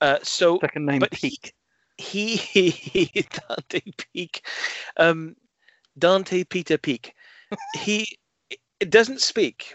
Uh, 0.00 0.18
so 0.22 0.58
Second 0.60 0.86
name 0.86 1.00
but 1.00 1.14
he- 1.14 1.30
Peak. 1.30 1.54
he 1.98 3.26
Dante 3.48 3.80
Peak, 4.12 4.46
um, 4.96 5.36
Dante 5.98 6.44
Peter 6.44 6.78
Peak. 6.78 7.14
He 7.76 8.06
it 8.80 8.90
doesn't 8.90 9.20
speak 9.20 9.74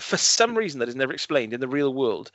for 0.00 0.16
some 0.16 0.56
reason 0.56 0.80
that 0.80 0.88
is 0.88 0.96
never 0.96 1.12
explained 1.12 1.52
in 1.52 1.60
the 1.60 1.68
real 1.68 1.94
world. 1.94 2.32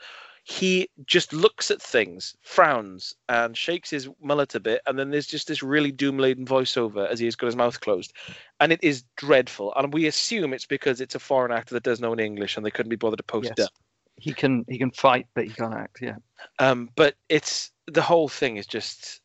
He 0.48 0.88
just 1.08 1.34
looks 1.34 1.72
at 1.72 1.82
things, 1.82 2.36
frowns, 2.44 3.16
and 3.28 3.58
shakes 3.58 3.90
his 3.90 4.08
mullet 4.22 4.54
a 4.54 4.60
bit, 4.60 4.82
and 4.86 4.98
then 4.98 5.10
there's 5.10 5.26
just 5.26 5.48
this 5.48 5.64
really 5.64 5.92
doom-laden 5.92 6.46
voiceover 6.46 7.10
as 7.10 7.20
he's 7.20 7.36
got 7.36 7.48
his 7.48 7.56
mouth 7.56 7.82
closed, 7.82 8.14
and 8.60 8.72
it 8.72 8.80
is 8.84 9.04
dreadful. 9.18 9.74
And 9.76 9.92
we 9.92 10.06
assume 10.06 10.54
it's 10.54 10.68
because 10.68 11.02
it's 11.02 11.16
a 11.16 11.20
foreign 11.20 11.52
actor 11.52 11.74
that 11.74 11.84
does 11.84 12.00
know 12.00 12.14
any 12.14 12.26
English, 12.26 12.58
and 12.58 12.66
they 12.66 12.70
couldn't 12.70 12.92
be 12.92 12.96
bothered 12.96 13.18
to 13.18 13.24
post 13.24 13.50
it 13.58 13.64
up. 13.64 13.72
He 14.18 14.34
can 14.34 14.66
he 14.68 14.78
can 14.78 14.92
fight, 14.92 15.28
but 15.36 15.46
he 15.46 15.52
can't 15.52 15.74
act. 15.74 16.00
Yeah. 16.02 16.16
Um, 16.60 16.90
but 16.96 17.16
it's 17.30 17.72
the 17.88 18.02
whole 18.02 18.28
thing 18.28 18.58
is 18.58 18.68
just 18.68 19.22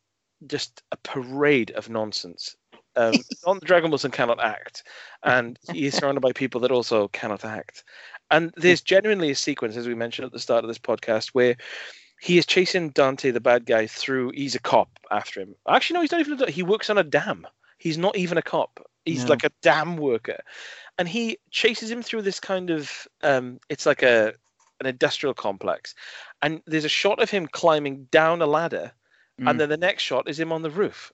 just 0.47 0.83
a 0.91 0.97
parade 0.97 1.71
of 1.71 1.89
nonsense. 1.89 2.55
Um, 2.95 3.13
Dragon 3.63 3.89
Wilson 3.89 4.11
cannot 4.11 4.43
act, 4.43 4.83
and 5.23 5.57
he 5.71 5.85
is 5.85 5.95
surrounded 5.95 6.21
by 6.21 6.33
people 6.33 6.61
that 6.61 6.71
also 6.71 7.07
cannot 7.09 7.45
act. 7.45 7.83
And 8.31 8.53
there's 8.57 8.81
genuinely 8.81 9.31
a 9.31 9.35
sequence, 9.35 9.75
as 9.77 9.87
we 9.87 9.95
mentioned 9.95 10.25
at 10.25 10.31
the 10.31 10.39
start 10.39 10.63
of 10.63 10.67
this 10.67 10.79
podcast, 10.79 11.29
where 11.29 11.55
he 12.21 12.37
is 12.37 12.45
chasing 12.45 12.89
Dante, 12.89 13.31
the 13.31 13.39
bad 13.41 13.65
guy, 13.65 13.87
through. 13.87 14.31
He's 14.33 14.55
a 14.55 14.59
cop 14.59 14.89
after 15.09 15.41
him. 15.41 15.55
Actually, 15.67 15.95
no, 15.95 16.01
he's 16.01 16.11
not 16.11 16.21
even. 16.21 16.43
A, 16.43 16.51
he 16.51 16.63
works 16.63 16.89
on 16.89 16.97
a 16.97 17.03
dam. 17.03 17.47
He's 17.77 17.97
not 17.97 18.15
even 18.17 18.37
a 18.37 18.43
cop. 18.43 18.79
He's 19.05 19.23
No. 19.23 19.31
like 19.31 19.43
a 19.43 19.51
dam 19.61 19.97
worker, 19.97 20.39
and 20.99 21.07
he 21.09 21.39
chases 21.49 21.89
him 21.89 22.03
through 22.03 22.21
this 22.21 22.39
kind 22.39 22.69
of. 22.69 23.07
Um, 23.23 23.59
it's 23.69 23.85
like 23.85 24.03
a 24.03 24.33
an 24.81 24.87
industrial 24.87 25.33
complex, 25.33 25.95
and 26.41 26.61
there's 26.65 26.85
a 26.85 26.89
shot 26.89 27.21
of 27.21 27.29
him 27.29 27.47
climbing 27.47 28.05
down 28.11 28.41
a 28.41 28.47
ladder, 28.47 28.91
Mm. 29.39 29.49
and 29.49 29.59
then 29.59 29.69
the 29.69 29.77
next 29.77 30.03
shot 30.03 30.27
is 30.27 30.39
him 30.39 30.51
on 30.51 30.61
the 30.61 30.69
roof. 30.69 31.11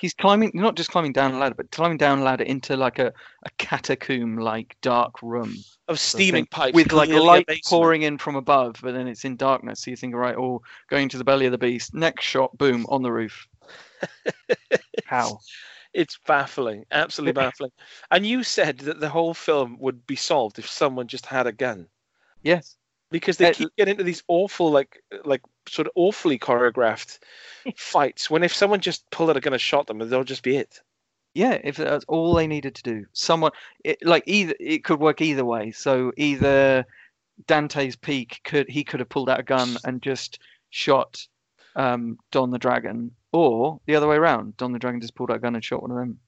He's 0.00 0.14
climbing, 0.14 0.50
not 0.54 0.74
just 0.74 0.90
climbing 0.90 1.12
down 1.12 1.34
a 1.34 1.38
ladder, 1.38 1.54
but 1.54 1.70
climbing 1.70 1.98
down 1.98 2.20
a 2.20 2.22
ladder 2.22 2.44
into 2.44 2.76
like 2.76 2.98
a, 2.98 3.12
a 3.44 3.50
catacomb 3.58 4.38
like 4.38 4.76
dark 4.80 5.22
room 5.22 5.54
Of 5.86 6.00
steaming 6.00 6.46
pipes 6.46 6.74
with 6.74 6.92
like 6.92 7.10
light 7.10 7.46
pouring 7.66 8.02
in 8.02 8.16
from 8.18 8.36
above, 8.36 8.76
but 8.82 8.94
then 8.94 9.06
it's 9.06 9.24
in 9.24 9.36
darkness. 9.36 9.82
So 9.82 9.90
you 9.90 9.96
think, 9.96 10.14
right, 10.14 10.34
oh, 10.34 10.62
going 10.88 11.08
to 11.10 11.18
the 11.18 11.24
belly 11.24 11.46
of 11.46 11.52
the 11.52 11.58
beast. 11.58 11.94
Next 11.94 12.24
shot, 12.24 12.56
boom, 12.56 12.86
on 12.88 13.02
the 13.02 13.12
roof. 13.12 13.46
How? 15.04 15.40
It's 15.92 16.18
baffling, 16.26 16.84
absolutely 16.90 17.32
baffling. 17.42 17.72
And 18.10 18.26
you 18.26 18.42
said 18.42 18.78
that 18.80 19.00
the 19.00 19.08
whole 19.08 19.34
film 19.34 19.76
would 19.78 20.06
be 20.06 20.16
solved 20.16 20.58
if 20.58 20.68
someone 20.68 21.06
just 21.06 21.26
had 21.26 21.46
a 21.46 21.52
gun, 21.52 21.88
Yes. 22.42 22.76
Because 23.10 23.36
they 23.36 23.50
Uh, 23.50 23.52
keep 23.52 23.76
getting 23.76 23.92
into 23.92 24.04
these 24.04 24.22
awful, 24.28 24.70
like, 24.70 25.02
like 25.24 25.42
sort 25.68 25.86
of 25.86 25.92
awfully 25.94 26.38
choreographed 26.38 27.18
fights. 27.76 28.30
When 28.30 28.42
if 28.42 28.54
someone 28.54 28.80
just 28.80 29.08
pulled 29.10 29.30
out 29.30 29.36
a 29.36 29.40
gun 29.40 29.52
and 29.52 29.62
shot 29.62 29.86
them, 29.86 29.98
they'll 29.98 30.24
just 30.24 30.42
be 30.42 30.56
it. 30.56 30.80
Yeah, 31.34 31.60
if 31.62 31.76
that's 31.76 32.04
all 32.08 32.34
they 32.34 32.46
needed 32.46 32.74
to 32.76 32.82
do, 32.82 33.06
someone 33.12 33.52
it, 33.84 33.98
like 34.02 34.22
either 34.26 34.54
it 34.58 34.84
could 34.84 35.00
work 35.00 35.20
either 35.20 35.44
way. 35.44 35.70
So 35.70 36.12
either 36.16 36.86
Dante's 37.46 37.94
Peak 37.96 38.40
could 38.44 38.68
he 38.70 38.82
could 38.84 39.00
have 39.00 39.10
pulled 39.10 39.28
out 39.28 39.40
a 39.40 39.42
gun 39.42 39.76
and 39.84 40.00
just 40.02 40.38
shot 40.70 41.26
um, 41.74 42.18
Don 42.32 42.50
the 42.50 42.58
Dragon, 42.58 43.10
or 43.32 43.80
the 43.86 43.96
other 43.96 44.08
way 44.08 44.16
around, 44.16 44.56
Don 44.56 44.72
the 44.72 44.78
Dragon 44.78 45.00
just 45.00 45.14
pulled 45.14 45.30
out 45.30 45.36
a 45.36 45.40
gun 45.40 45.54
and 45.54 45.62
shot 45.64 45.82
one 45.82 45.90
of 45.90 45.98
them. 45.98 46.18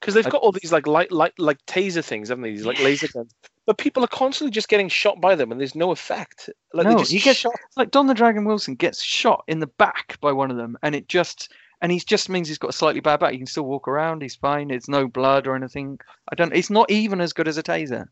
Because 0.00 0.14
they've 0.14 0.28
got 0.28 0.42
all 0.42 0.52
these 0.52 0.72
like 0.72 0.86
light, 0.86 1.10
light, 1.12 1.32
like 1.38 1.58
taser 1.66 2.04
things, 2.04 2.28
haven't 2.28 2.42
they? 2.42 2.50
These 2.50 2.66
like 2.66 2.80
laser 2.80 3.08
guns. 3.08 3.34
But 3.66 3.78
people 3.78 4.02
are 4.02 4.08
constantly 4.08 4.50
just 4.50 4.68
getting 4.68 4.88
shot 4.88 5.20
by 5.20 5.34
them, 5.34 5.52
and 5.52 5.60
there's 5.60 5.74
no 5.74 5.90
effect. 5.90 6.50
Like 6.72 6.86
they 6.86 6.92
No, 6.92 6.98
just 6.98 7.12
he 7.12 7.18
gets- 7.20 7.38
shot. 7.38 7.54
Like 7.76 7.90
Don 7.90 8.06
the 8.06 8.14
Dragon 8.14 8.44
Wilson 8.44 8.74
gets 8.74 9.02
shot 9.02 9.44
in 9.46 9.60
the 9.60 9.66
back 9.66 10.18
by 10.20 10.32
one 10.32 10.50
of 10.50 10.56
them, 10.56 10.76
and 10.82 10.94
it 10.94 11.08
just 11.08 11.52
and 11.82 11.90
he 11.92 11.98
just 11.98 12.28
means 12.28 12.46
he's 12.48 12.58
got 12.58 12.70
a 12.70 12.74
slightly 12.74 13.00
bad 13.00 13.20
back. 13.20 13.32
He 13.32 13.38
can 13.38 13.46
still 13.46 13.64
walk 13.64 13.88
around. 13.88 14.22
He's 14.22 14.34
fine. 14.36 14.70
It's 14.70 14.88
no 14.88 15.08
blood 15.08 15.46
or 15.46 15.54
anything. 15.56 15.98
I 16.30 16.34
don't. 16.34 16.54
It's 16.54 16.70
not 16.70 16.90
even 16.90 17.20
as 17.20 17.32
good 17.32 17.48
as 17.48 17.56
a 17.58 17.62
taser. 17.62 18.06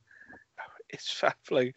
it's 0.88 1.20
baffling. 1.20 1.74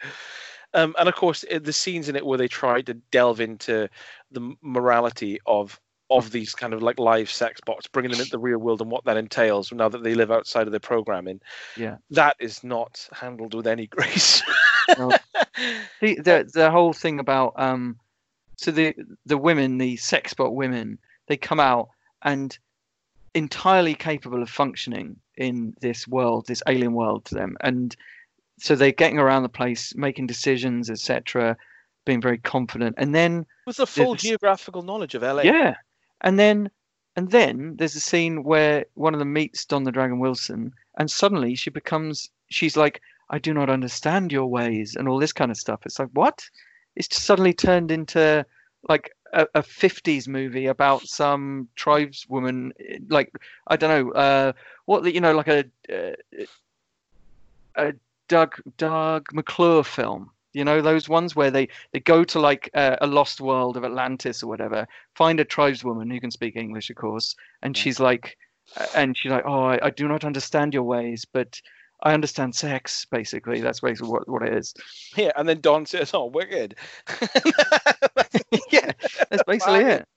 Um, 0.74 0.96
and 0.98 1.10
of 1.10 1.16
course, 1.16 1.44
the 1.60 1.74
scenes 1.74 2.08
in 2.08 2.16
it 2.16 2.26
where 2.26 2.38
they 2.38 2.48
try 2.48 2.82
to 2.84 2.94
delve 2.94 3.42
into 3.42 3.90
the 4.32 4.56
morality 4.62 5.40
of 5.46 5.78
of 6.12 6.32
these 6.32 6.54
kind 6.54 6.74
of 6.74 6.82
like 6.84 7.00
live 7.00 7.30
sex 7.32 7.60
bots, 7.66 7.88
bringing 7.88 8.12
them 8.12 8.20
into 8.20 8.32
the 8.32 8.40
real 8.40 8.58
world 8.60 8.82
and 8.82 8.92
what 8.92 9.06
that 9.06 9.18
entails 9.18 9.72
now 9.72 9.90
that 9.90 10.04
they 10.04 10.14
live 10.16 10.32
outside 10.32 10.68
of 10.68 10.72
their 10.72 10.80
programming. 10.80 11.40
Yeah. 11.78 11.98
that 12.12 12.36
is 12.40 12.64
not 12.64 13.08
handled 13.14 13.54
with 13.54 13.68
any 13.68 13.88
grace. 13.96 14.42
No. 14.98 15.12
the 16.02 16.16
the 16.20 16.50
the 16.54 16.70
whole 16.72 16.92
thing 16.94 17.20
about 17.20 17.54
um 17.56 17.98
so 18.58 18.72
the 18.72 18.94
the 19.26 19.38
women 19.38 19.78
the 19.78 19.96
sex 19.98 20.34
bot 20.34 20.54
women 20.56 20.98
they 21.28 21.38
come 21.38 21.60
out 21.60 21.90
and 22.24 22.58
entirely 23.34 23.94
capable 23.94 24.42
of 24.42 24.50
functioning 24.50 25.16
in 25.38 25.74
this 25.82 26.08
world 26.08 26.46
this 26.48 26.62
alien 26.68 26.94
world 26.94 27.24
to 27.26 27.36
them 27.36 27.56
and 27.62 27.96
so 28.60 28.76
they're 28.76 28.92
getting 28.92 29.18
around 29.20 29.44
the 29.44 29.50
place 29.50 29.94
making 29.96 30.28
decisions 30.28 30.90
etc 30.90 31.56
being 32.06 32.20
very 32.22 32.38
confident 32.38 32.94
and 32.98 33.16
then 33.16 33.46
with 33.66 33.78
the 33.78 33.88
full 33.88 34.14
It's- 34.14 34.24
geographical 34.24 34.82
knowledge 34.82 35.16
of 35.16 35.22
LA. 35.22 35.44
yeah 35.44 35.76
and 36.22 36.40
then 36.40 36.70
and 37.16 37.30
then 37.30 37.76
there's 37.78 37.96
a 37.96 38.00
scene 38.00 38.44
where 38.44 38.86
one 38.94 39.14
of 39.14 39.20
them 39.20 39.34
meets 39.34 39.66
Don 39.66 39.84
the 39.84 39.92
Dragon 39.92 40.20
Wilson 40.20 40.74
and 40.98 41.12
suddenly 41.12 41.56
she 41.56 41.70
becomes 41.70 42.30
she's 42.50 42.78
like 42.78 43.02
I 43.30 43.40
do 43.40 43.54
not 43.54 43.70
understand 43.70 44.32
your 44.32 44.48
ways 44.48 44.96
and 44.96 45.08
all 45.08 45.18
this 45.18 45.32
kind 45.32 45.52
of 45.52 45.58
stuff. 45.58 45.86
It's 45.86 46.00
like 46.00 46.10
what? 46.14 46.44
It's 46.96 47.22
suddenly 47.22 47.54
turned 47.54 47.90
into 47.90 48.46
like 48.90 49.12
a, 49.34 49.48
a 49.56 49.62
50s 49.62 50.28
movie 50.28 50.68
about 50.68 51.04
some 51.04 51.70
tribeswoman 51.76 52.74
like 53.10 53.34
I 53.68 53.78
don't 53.78 53.90
know 53.90 54.12
uh 54.14 54.54
what 54.86 55.14
you 55.14 55.22
know 55.22 55.34
like 55.34 55.48
a 55.48 55.66
uh, 55.90 56.46
a 57.76 57.94
Doug 58.28 58.56
Doug 58.78 59.28
McClure 59.34 59.84
film 59.84 60.32
you 60.54 60.64
know 60.66 60.82
those 60.82 61.08
ones 61.10 61.36
where 61.36 61.52
they 61.52 61.68
they 61.94 62.00
go 62.00 62.24
to 62.24 62.40
like 62.40 62.70
uh, 62.74 62.98
a 63.02 63.08
lost 63.08 63.40
world 63.42 63.78
of 63.78 63.84
Atlantis 63.86 64.44
or 64.44 64.48
whatever 64.48 64.88
find 65.16 65.40
a 65.40 65.46
tribeswoman 65.46 66.10
who 66.10 66.20
can 66.20 66.32
speak 66.32 66.56
English, 66.56 66.90
of 66.90 66.96
course, 66.96 67.36
and 67.62 67.76
Yeah. 67.76 67.84
she's 67.84 68.00
like, 68.00 68.38
uh, 68.78 68.86
and 68.96 69.18
she's 69.18 69.32
like, 69.32 69.44
oh, 69.46 69.64
I, 69.66 69.80
I 69.88 69.90
do 69.90 70.08
not 70.08 70.24
understand 70.26 70.74
your 70.74 70.84
ways, 70.84 71.26
but 71.32 71.60
I 72.04 72.14
understand 72.14 72.56
sex. 72.56 73.06
Basically, 73.12 73.62
that's 73.62 73.82
basically 73.82 74.10
what, 74.10 74.28
what 74.28 74.42
it 74.42 74.54
is. 74.56 74.74
yeah. 75.16 75.32
And 75.36 75.48
then 75.48 75.62
Don 75.62 75.86
says, 75.86 76.12
"Oh, 76.16 76.26
wicked." 76.26 76.76
yeah, 78.72 78.92
that's 79.30 79.44
basically 79.44 79.82
it. 79.86 80.08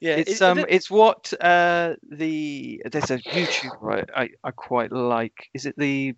yeah, 0.00 0.16
It's 0.16 0.40
it- 0.40 0.42
um, 0.42 0.58
it- 0.58 0.66
it's 0.68 0.90
what 0.90 1.32
uh 1.40 1.94
the 2.10 2.82
there's 2.90 3.10
a 3.10 3.18
YouTuber 3.18 4.04
I, 4.14 4.22
I, 4.24 4.28
I 4.44 4.50
quite 4.50 4.92
like. 4.92 5.48
Is 5.54 5.64
it 5.64 5.74
the 5.78 6.14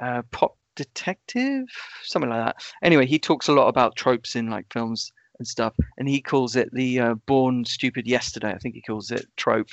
uh, 0.00 0.22
Pop 0.30 0.57
Detective, 0.78 1.66
something 2.04 2.30
like 2.30 2.44
that? 2.44 2.62
Anyway, 2.84 3.04
he 3.04 3.18
talks 3.18 3.48
a 3.48 3.52
lot 3.52 3.66
about 3.66 3.96
tropes 3.96 4.36
in 4.36 4.48
like 4.48 4.72
films 4.72 5.10
and 5.40 5.46
stuff, 5.46 5.74
and 5.96 6.08
he 6.08 6.20
calls 6.20 6.54
it 6.54 6.72
the 6.72 7.00
uh, 7.00 7.14
Born 7.26 7.64
Stupid 7.64 8.06
Yesterday. 8.06 8.52
I 8.52 8.58
think 8.58 8.76
he 8.76 8.80
calls 8.80 9.10
it 9.10 9.26
trope, 9.36 9.70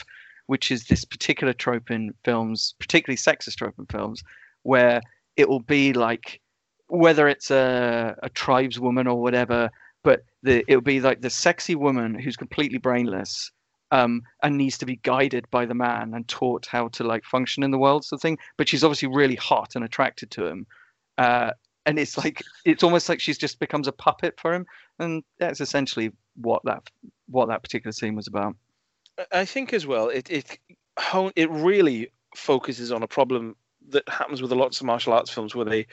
which 0.48 0.72
is 0.72 0.86
this 0.86 1.06
particular 1.06 1.54
trope 1.54 1.92
in 1.92 2.12
films, 2.24 2.74
particularly 2.80 3.18
sexist 3.18 3.58
trope 3.58 3.76
in 3.78 3.86
films, 3.86 4.24
where 4.64 5.00
it 5.38 5.48
will 5.48 5.60
be 5.60 5.94
like 5.94 6.42
whether 6.88 7.28
it's 7.28 7.52
a, 7.52 8.16
a 8.24 8.30
tribeswoman 8.30 9.06
or 9.06 9.22
whatever, 9.22 9.70
but 10.04 10.24
the 10.42 10.64
it'll 10.68 10.82
be 10.82 11.02
like 11.02 11.22
the 11.22 11.30
sexy 11.30 11.76
woman 11.76 12.18
who's 12.18 12.36
completely 12.36 12.80
brainless 12.80 13.52
um, 13.92 14.24
and 14.42 14.58
needs 14.58 14.78
to 14.80 14.86
be 14.86 14.98
guided 14.98 15.50
by 15.52 15.66
the 15.66 15.76
man 15.76 16.14
and 16.16 16.28
taught 16.28 16.66
how 16.66 16.88
to 16.90 17.04
like 17.04 17.24
function 17.24 17.62
in 17.62 17.72
the 17.72 17.78
world, 17.78 18.04
sort 18.04 18.18
of 18.18 18.22
thing. 18.22 18.38
But 18.58 18.68
she's 18.68 18.84
obviously 18.84 19.10
really 19.10 19.36
hot 19.36 19.76
and 19.76 19.86
attracted 19.86 20.32
to 20.32 20.46
him. 20.46 20.66
Uh, 21.18 21.52
and 21.86 22.00
it's 22.00 22.18
like 22.18 22.42
it's 22.66 22.84
almost 22.84 23.10
like 23.10 23.20
she's 23.20 23.38
just 23.38 23.60
becomes 23.60 23.88
a 23.88 23.92
puppet 23.92 24.40
for 24.40 24.54
him, 24.54 24.66
and 25.00 25.24
that's 25.40 25.62
essentially 25.62 26.12
what 26.36 26.62
that 26.66 26.90
what 27.28 27.48
that 27.48 27.64
particular 27.64 27.92
scene 27.92 28.16
was 28.16 28.28
about. 28.28 28.56
I 29.32 29.46
think 29.46 29.74
as 29.74 29.86
well, 29.86 30.10
it 30.10 30.30
it 30.30 30.60
it 31.36 31.50
really 31.52 32.10
focuses 32.36 32.92
on 32.92 33.04
a 33.04 33.08
problem 33.08 33.56
that 33.90 34.08
happens 34.10 34.42
with 34.42 34.52
a 34.52 34.56
lots 34.56 34.80
of 34.80 34.86
martial 34.86 35.14
arts 35.14 35.30
films 35.30 35.54
where 35.56 35.66
they 35.66 35.86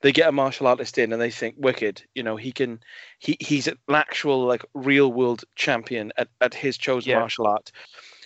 they 0.00 0.12
get 0.12 0.28
a 0.28 0.32
martial 0.32 0.66
artist 0.66 0.96
in 0.98 1.12
and 1.12 1.20
they 1.20 1.30
think 1.30 1.54
wicked 1.58 2.02
you 2.14 2.22
know 2.22 2.36
he 2.36 2.50
can 2.52 2.80
he 3.18 3.36
he's 3.40 3.66
an 3.66 3.76
actual 3.90 4.46
like 4.46 4.64
real 4.74 5.12
world 5.12 5.44
champion 5.54 6.10
at, 6.16 6.28
at 6.40 6.54
his 6.54 6.78
chosen 6.78 7.10
Yeah. 7.10 7.18
martial 7.20 7.46
art 7.46 7.70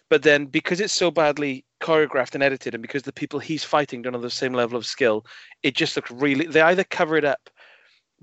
but 0.09 0.23
then 0.23 0.47
because 0.47 0.81
it's 0.81 0.93
so 0.93 1.11
badly 1.11 1.65
choreographed 1.81 2.35
and 2.35 2.43
edited 2.43 2.75
and 2.75 2.83
because 2.83 3.03
the 3.03 3.13
people 3.13 3.39
he's 3.39 3.65
fighting 3.65 4.03
don't 4.03 4.13
have 4.13 4.23
the 4.23 4.31
same 4.31 4.53
level 4.53 4.77
of 4.77 4.85
skill 4.85 5.25
it 5.63 5.75
just 5.75 5.97
looks 5.97 6.11
really 6.11 6.47
they 6.47 6.61
either 6.61 6.85
cover 6.85 7.17
it 7.17 7.25
up 7.25 7.49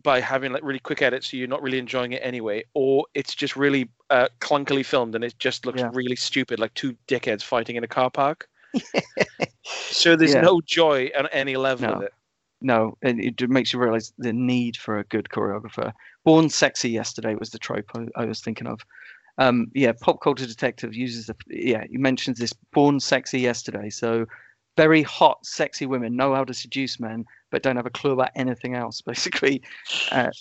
by 0.04 0.20
having 0.20 0.52
like 0.52 0.64
really 0.64 0.80
quick 0.80 1.02
edits 1.02 1.32
so 1.32 1.38
you're 1.38 1.48
not 1.48 1.62
really 1.62 1.80
enjoying 1.80 2.12
it 2.12 2.22
anyway 2.24 2.64
or 2.74 3.06
it's 3.14 3.34
just 3.34 3.56
really 3.56 3.90
uh, 4.10 4.28
clunkily 4.42 4.86
filmed 4.86 5.16
and 5.16 5.24
it 5.24 5.34
just 5.40 5.66
looks 5.66 5.80
Yeah. 5.80 5.90
really 5.94 6.18
stupid 6.18 6.60
like 6.60 6.74
two 6.74 6.96
dickheads 7.08 7.44
fighting 7.44 7.78
in 7.78 7.84
a 7.84 7.88
car 7.88 8.12
park 8.12 8.50
so 9.64 10.16
there's 10.16 10.36
Yeah. 10.36 10.42
no 10.42 10.60
joy 10.66 11.10
on 11.18 11.28
any 11.28 11.56
level 11.56 11.88
No. 11.88 11.94
of 11.96 12.02
it 12.02 12.12
No, 12.62 12.98
and 13.04 13.24
it 13.24 13.50
makes 13.50 13.72
you 13.72 13.80
realize 13.80 14.12
the 14.18 14.34
need 14.34 14.76
for 14.78 14.98
a 15.00 15.04
good 15.06 15.28
choreographer. 15.30 15.92
Born 16.24 16.50
Sexy 16.50 16.90
Yesterday 16.90 17.36
was 17.36 17.52
the 17.52 17.60
trope 17.60 17.90
I, 17.96 18.08
I 18.16 18.26
was 18.26 18.42
thinking 18.42 18.68
of. 18.68 18.80
Um, 19.38 19.70
yeah, 19.74 19.92
Pop 20.00 20.22
Culture 20.22 20.46
Detective 20.46 20.96
uses 20.96 21.28
the 21.28 21.36
yeah. 21.50 21.84
He 21.90 21.98
mentions 21.98 22.40
this 22.40 22.54
Born 22.72 23.00
Sexy 23.00 23.40
Yesterday. 23.40 23.90
So 23.90 24.26
very 24.78 25.04
hot, 25.04 25.46
sexy 25.46 25.86
women 25.86 26.16
know 26.16 26.34
how 26.36 26.44
to 26.44 26.54
seduce 26.54 27.00
men, 27.00 27.26
but 27.50 27.64
don't 27.64 27.76
have 27.76 27.86
a 27.86 27.92
clue 27.92 28.12
about 28.12 28.32
anything 28.36 28.76
else. 28.76 29.02
Basically, 29.06 29.62
uh, 30.12 30.32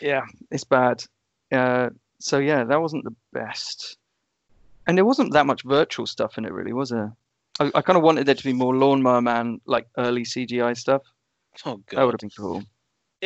yeah, 0.00 0.22
it's 0.50 0.64
bad. 0.64 1.04
Uh, 1.52 1.90
so 2.18 2.38
yeah, 2.38 2.64
that 2.64 2.80
wasn't 2.80 3.04
the 3.04 3.14
best, 3.32 3.96
and 4.86 4.96
there 4.96 5.04
wasn't 5.04 5.32
that 5.32 5.46
much 5.46 5.62
virtual 5.62 6.06
stuff 6.06 6.38
in 6.38 6.44
it, 6.44 6.52
really, 6.52 6.72
was 6.72 6.90
there? 6.90 7.12
I, 7.58 7.70
I 7.74 7.82
kind 7.82 7.96
of 7.96 8.02
wanted 8.02 8.26
there 8.26 8.34
to 8.34 8.44
be 8.44 8.52
more 8.52 8.74
Lawnmower 8.76 9.20
Man, 9.20 9.60
like 9.66 9.86
early 9.98 10.22
CGI 10.22 10.76
stuff. 10.76 11.02
oh 11.66 11.76
god, 11.76 11.98
That 11.98 12.04
would 12.04 12.12
have 12.14 12.20
been 12.20 12.30
cool. 12.30 12.62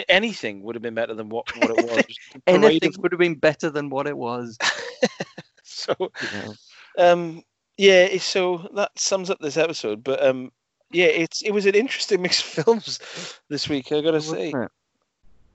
anything 0.09 0.63
would 0.63 0.75
have 0.75 0.83
been 0.83 0.95
better 0.95 1.15
than 1.15 1.29
what, 1.29 1.47
what 1.57 1.71
it 1.71 1.77
was 1.85 2.05
Just 2.07 2.21
a 2.35 2.41
parade 2.41 2.65
Anything 2.83 3.03
would 3.03 3.13
have 3.13 3.19
been 3.19 3.35
better 3.37 3.71
than 3.71 3.91
what 3.91 4.07
it 4.07 4.17
was. 4.17 4.59
so 5.63 5.95
know. 5.99 6.55
um 6.99 7.43
yeah 7.77 8.17
so 8.19 8.69
that 8.75 8.91
sums 8.99 9.31
up 9.31 9.39
this 9.41 9.57
episode 9.57 10.05
but 10.05 10.25
um 10.25 10.51
yeah 10.91 11.07
it's 11.07 11.43
it 11.43 11.51
was 11.51 11.67
an 11.67 11.75
interesting 11.75 12.23
mix 12.23 12.41
of 12.41 12.65
films 12.65 13.41
this 13.49 13.69
week 13.69 13.91
i 13.93 14.01
gotta 14.01 14.21
say 14.21 14.51
it? 14.51 14.71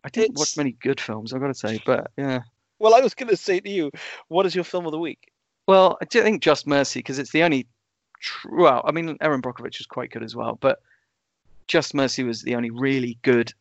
I 0.01 0.07
didn't 0.09 0.38
watch 0.38 0.55
many 0.55 0.71
good 0.71 1.01
films, 1.01 1.34
I've 1.34 1.41
got 1.41 1.47
to 1.47 1.53
say, 1.53 1.81
but 1.85 2.11
yeah. 2.17 2.41
well 2.80 2.95
i 2.95 2.99
was 2.99 3.13
gonna 3.13 3.35
say 3.35 3.59
to 3.59 3.69
you 3.69 3.91
what 4.30 4.45
is 4.45 4.55
your 4.55 4.63
film 4.63 4.85
of 4.85 4.91
the 4.91 4.99
week 4.99 5.31
Well, 5.67 5.99
I 6.01 6.05
do 6.05 6.23
think 6.23 6.41
Just 6.41 6.65
Mercy 6.65 6.97
because 6.99 7.19
it's 7.19 7.31
the 7.31 7.43
only 7.43 7.67
true. 8.19 8.63
Well, 8.63 8.81
I 8.85 8.91
mean, 8.91 9.17
Erin 9.21 9.41
Brockovich 9.41 9.77
was 9.77 9.85
quite 9.85 10.09
good 10.09 10.23
as 10.23 10.35
well, 10.35 10.57
but 10.59 10.81
Just 11.67 11.93
Mercy 11.93 12.23
was 12.23 12.41
the 12.41 12.55
only 12.55 12.71
really 12.71 13.19
good 13.21 13.53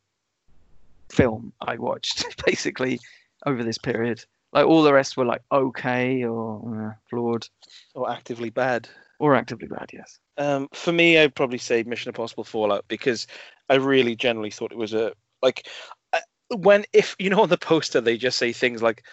film 1.11 1.53
I 1.61 1.77
watched 1.77 2.25
basically 2.47 2.99
over 3.45 3.63
this 3.63 3.77
period. 3.77 4.25
Like 4.53 4.67
all 4.67 4.83
the 4.83 4.93
rest 4.93 5.17
were 5.17 5.27
like 5.27 5.43
okay 5.53 6.25
or 6.25 6.89
uh, 6.91 6.95
flawed 7.11 7.47
or 7.95 8.11
actively 8.11 8.51
bad 8.51 8.89
or 9.19 9.35
actively 9.35 9.69
bad. 9.69 9.91
Yes. 9.93 10.19
Um, 10.39 10.69
for 10.73 10.93
me, 10.93 11.19
I'd 11.19 11.35
probably 11.35 11.59
say 11.59 11.83
Mission 11.83 12.11
Impossible 12.11 12.45
Fallout 12.45 12.85
because 12.89 13.27
I 13.69 13.75
really 13.75 14.17
generally 14.17 14.51
thought 14.51 14.73
it 14.73 14.79
was 14.79 14.95
a 14.95 15.13
like 15.43 15.67
uh, 16.13 16.21
when 16.57 16.85
if 16.93 17.15
you 17.19 17.29
know 17.31 17.43
on 17.43 17.49
the 17.49 17.59
poster 17.59 18.01
they 18.01 18.17
just 18.17 18.39
say 18.39 18.53
things 18.53 18.83
like 18.83 19.05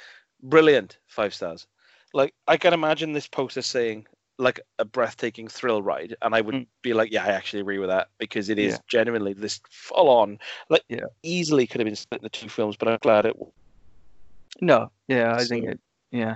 brilliant 0.42 0.98
five 1.08 1.34
stars. 1.34 1.68
Like 2.14 2.34
I 2.48 2.58
can 2.58 2.74
imagine 2.74 3.12
this 3.14 3.28
poster 3.28 3.62
saying 3.62 4.08
like 4.38 4.60
a 4.80 4.86
breathtaking 4.86 5.48
thrill 5.48 5.82
ride, 5.82 6.16
and 6.22 6.36
I 6.36 6.42
would 6.42 6.56
Mm. 6.56 6.68
be 6.82 6.94
like, 6.94 7.12
yeah, 7.12 7.24
I 7.24 7.30
actually 7.30 7.62
agree 7.62 7.80
with 7.80 7.90
that 7.90 8.08
because 8.20 8.50
it 8.50 8.60
is 8.60 8.74
Yeah. 8.74 8.80
genuinely 8.88 9.34
this 9.34 9.60
full 9.70 10.10
on 10.10 10.40
like 10.70 10.84
Yeah. 10.88 11.06
easily 11.24 11.68
could 11.68 11.82
have 11.82 11.86
been 11.86 11.96
split 11.96 12.22
into 12.22 12.30
two 12.30 12.50
films, 12.50 12.78
but 12.78 12.88
I'm 12.88 13.00
glad 13.02 13.26
it. 13.26 13.36
No. 14.62 14.92
Yeah, 15.08 15.36
I 15.36 15.44
think 15.44 15.66
it. 15.66 15.80
Yeah. 16.12 16.36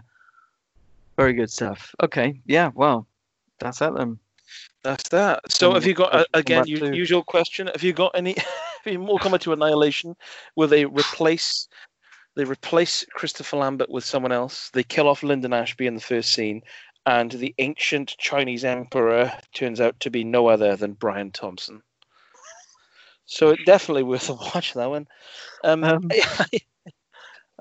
Very 1.17 1.33
good 1.33 1.51
stuff. 1.51 1.93
Okay. 2.01 2.41
Yeah. 2.45 2.71
Well, 2.73 3.07
that's 3.59 3.81
it 3.81 3.93
then. 3.95 4.19
That's 4.83 5.09
that. 5.09 5.51
So 5.51 5.73
have 5.73 5.85
you 5.85 5.93
got 5.93 6.13
uh, 6.13 6.25
again? 6.33 6.65
U- 6.65 6.79
2. 6.79 6.93
usual 6.93 7.23
question. 7.23 7.67
Have 7.67 7.83
you 7.83 7.93
got 7.93 8.11
any? 8.15 8.33
have 8.83 8.93
you 8.93 8.99
more 8.99 9.19
coming 9.19 9.39
to 9.39 9.53
Annihilation, 9.53 10.15
where 10.55 10.67
they 10.67 10.85
replace 10.85 11.67
they 12.35 12.45
replace 12.45 13.05
Christopher 13.13 13.57
Lambert 13.57 13.89
with 13.89 14.05
someone 14.05 14.31
else. 14.31 14.69
They 14.69 14.83
kill 14.83 15.07
off 15.07 15.23
Linden 15.23 15.51
Ashby 15.51 15.87
in 15.87 15.95
the 15.95 16.01
first 16.01 16.31
scene, 16.31 16.61
and 17.05 17.31
the 17.31 17.53
ancient 17.57 18.15
Chinese 18.17 18.63
emperor 18.63 19.31
turns 19.53 19.81
out 19.81 19.99
to 19.99 20.09
be 20.09 20.23
no 20.23 20.47
other 20.47 20.75
than 20.75 20.93
Brian 20.93 21.31
Thompson. 21.31 21.81
So 23.25 23.49
it 23.49 23.59
definitely 23.65 24.03
worth 24.03 24.29
a 24.29 24.33
watch 24.33 24.73
that 24.73 24.89
one. 24.89 25.07
Um, 25.63 25.83
Um, 25.83 26.09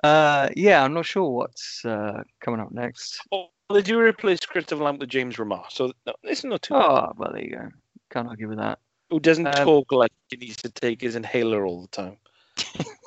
Uh, 0.03 0.49
yeah, 0.57 0.85
I'm 0.85 0.95
not 0.95 1.07
sure 1.07 1.29
what's 1.31 1.85
uh, 1.85 2.23
coming 2.41 2.61
up 2.61 2.73
next. 2.73 3.21
oh, 3.33 3.49
they 3.73 3.83
do 3.83 4.01
replace 4.01 4.41
Christopher 4.41 4.85
Lamp 4.85 5.01
with 5.01 5.09
James 5.09 5.37
Remar, 5.37 5.65
so 5.71 5.93
no, 6.07 6.15
it's 6.23 6.45
not 6.45 6.63
too. 6.63 6.75
Oh, 6.75 7.13
well, 7.17 7.33
there 7.33 7.43
you 7.43 7.51
go. 7.51 7.69
Can't 8.11 8.29
argue 8.29 8.49
with 8.49 8.59
that. 8.59 8.79
Who 9.11 9.21
doesn't 9.21 9.47
um, 9.47 9.65
talk 9.65 9.93
like 9.93 10.13
he 10.31 10.37
needs 10.37 10.57
to 10.59 10.71
take 10.71 11.01
his 11.01 11.17
inhaler 11.17 11.67
all 11.67 11.83
the 11.83 11.89
time. 11.89 12.17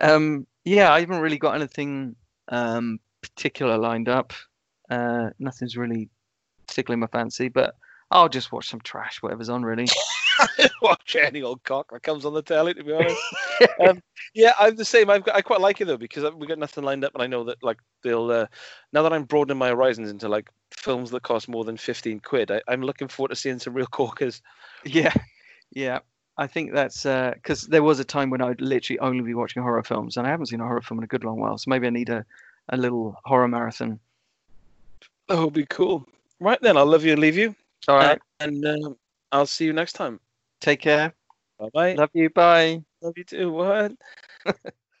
Um, 0.00 0.46
yeah, 0.64 0.92
I 0.92 1.00
haven't 1.00 1.20
really 1.20 1.38
got 1.38 1.54
anything 1.54 2.16
um, 2.48 3.00
particular 3.22 3.78
lined 3.78 4.08
up. 4.08 4.32
Uh, 4.90 5.30
nothing's 5.38 5.76
really 5.76 6.08
tickling 6.66 7.00
my 7.00 7.06
fancy, 7.06 7.48
but 7.48 7.76
I'll 8.10 8.28
just 8.28 8.52
watch 8.52 8.68
some 8.68 8.80
trash, 8.80 9.22
whatever's 9.22 9.48
on, 9.48 9.64
really. 9.64 9.86
watch 10.82 11.16
any 11.16 11.42
old 11.42 11.62
cock 11.64 11.90
that 11.92 12.02
comes 12.02 12.24
on 12.24 12.34
the 12.34 12.42
telly. 12.42 12.74
To 12.74 12.84
be 12.84 12.92
honest, 12.92 13.20
um, 13.80 14.02
yeah, 14.34 14.52
I'm 14.58 14.76
the 14.76 14.84
same. 14.84 15.10
I've 15.10 15.24
got, 15.24 15.34
I 15.34 15.42
quite 15.42 15.60
like 15.60 15.80
it 15.80 15.86
though 15.86 15.96
because 15.96 16.32
we 16.34 16.46
got 16.46 16.58
nothing 16.58 16.84
lined 16.84 17.04
up, 17.04 17.14
and 17.14 17.22
I 17.22 17.26
know 17.26 17.44
that 17.44 17.62
like 17.62 17.78
they'll 18.02 18.30
uh, 18.30 18.46
now 18.92 19.02
that 19.02 19.12
I'm 19.12 19.24
broadening 19.24 19.58
my 19.58 19.68
horizons 19.68 20.10
into 20.10 20.28
like 20.28 20.48
films 20.70 21.10
that 21.10 21.22
cost 21.22 21.48
more 21.48 21.64
than 21.64 21.76
fifteen 21.76 22.20
quid. 22.20 22.50
I, 22.50 22.62
I'm 22.68 22.82
looking 22.82 23.08
forward 23.08 23.30
to 23.30 23.36
seeing 23.36 23.58
some 23.58 23.74
real 23.74 23.86
corkers. 23.86 24.42
yeah, 24.84 25.12
yeah. 25.72 26.00
I 26.38 26.46
think 26.46 26.72
that's 26.72 27.04
because 27.04 27.62
there 27.62 27.82
was 27.82 27.98
a 27.98 28.04
time 28.04 28.28
when 28.28 28.42
I'd 28.42 28.60
literally 28.60 28.98
only 28.98 29.22
be 29.22 29.34
watching 29.34 29.62
horror 29.62 29.82
films, 29.82 30.16
and 30.16 30.26
I 30.26 30.30
haven't 30.30 30.46
seen 30.46 30.60
a 30.60 30.64
horror 30.64 30.82
film 30.82 30.98
in 30.98 31.04
a 31.04 31.08
good 31.08 31.24
long 31.24 31.38
while. 31.38 31.56
So 31.56 31.70
maybe 31.70 31.86
I 31.86 31.90
need 31.90 32.10
a, 32.10 32.24
a 32.68 32.76
little 32.76 33.18
horror 33.24 33.48
marathon. 33.48 33.98
That 35.28 35.42
would 35.42 35.54
be 35.54 35.66
cool. 35.66 36.06
Right 36.38 36.60
then, 36.60 36.76
I'll 36.76 36.86
love 36.86 37.04
you 37.04 37.12
and 37.12 37.20
leave 37.20 37.38
you, 37.38 37.54
All 37.88 37.96
right, 37.96 38.20
and 38.40 38.66
um, 38.66 38.96
I'll 39.32 39.46
see 39.46 39.64
you 39.64 39.72
next 39.72 39.94
time. 39.94 40.20
Take 40.66 40.80
care. 40.80 41.14
Bye 41.58 41.70
bye. 41.72 41.94
Love 41.94 42.10
you. 42.12 42.28
Bye. 42.30 42.82
Love 43.00 43.14
you 43.16 43.24
too. 43.24 43.52
What? 43.52 43.92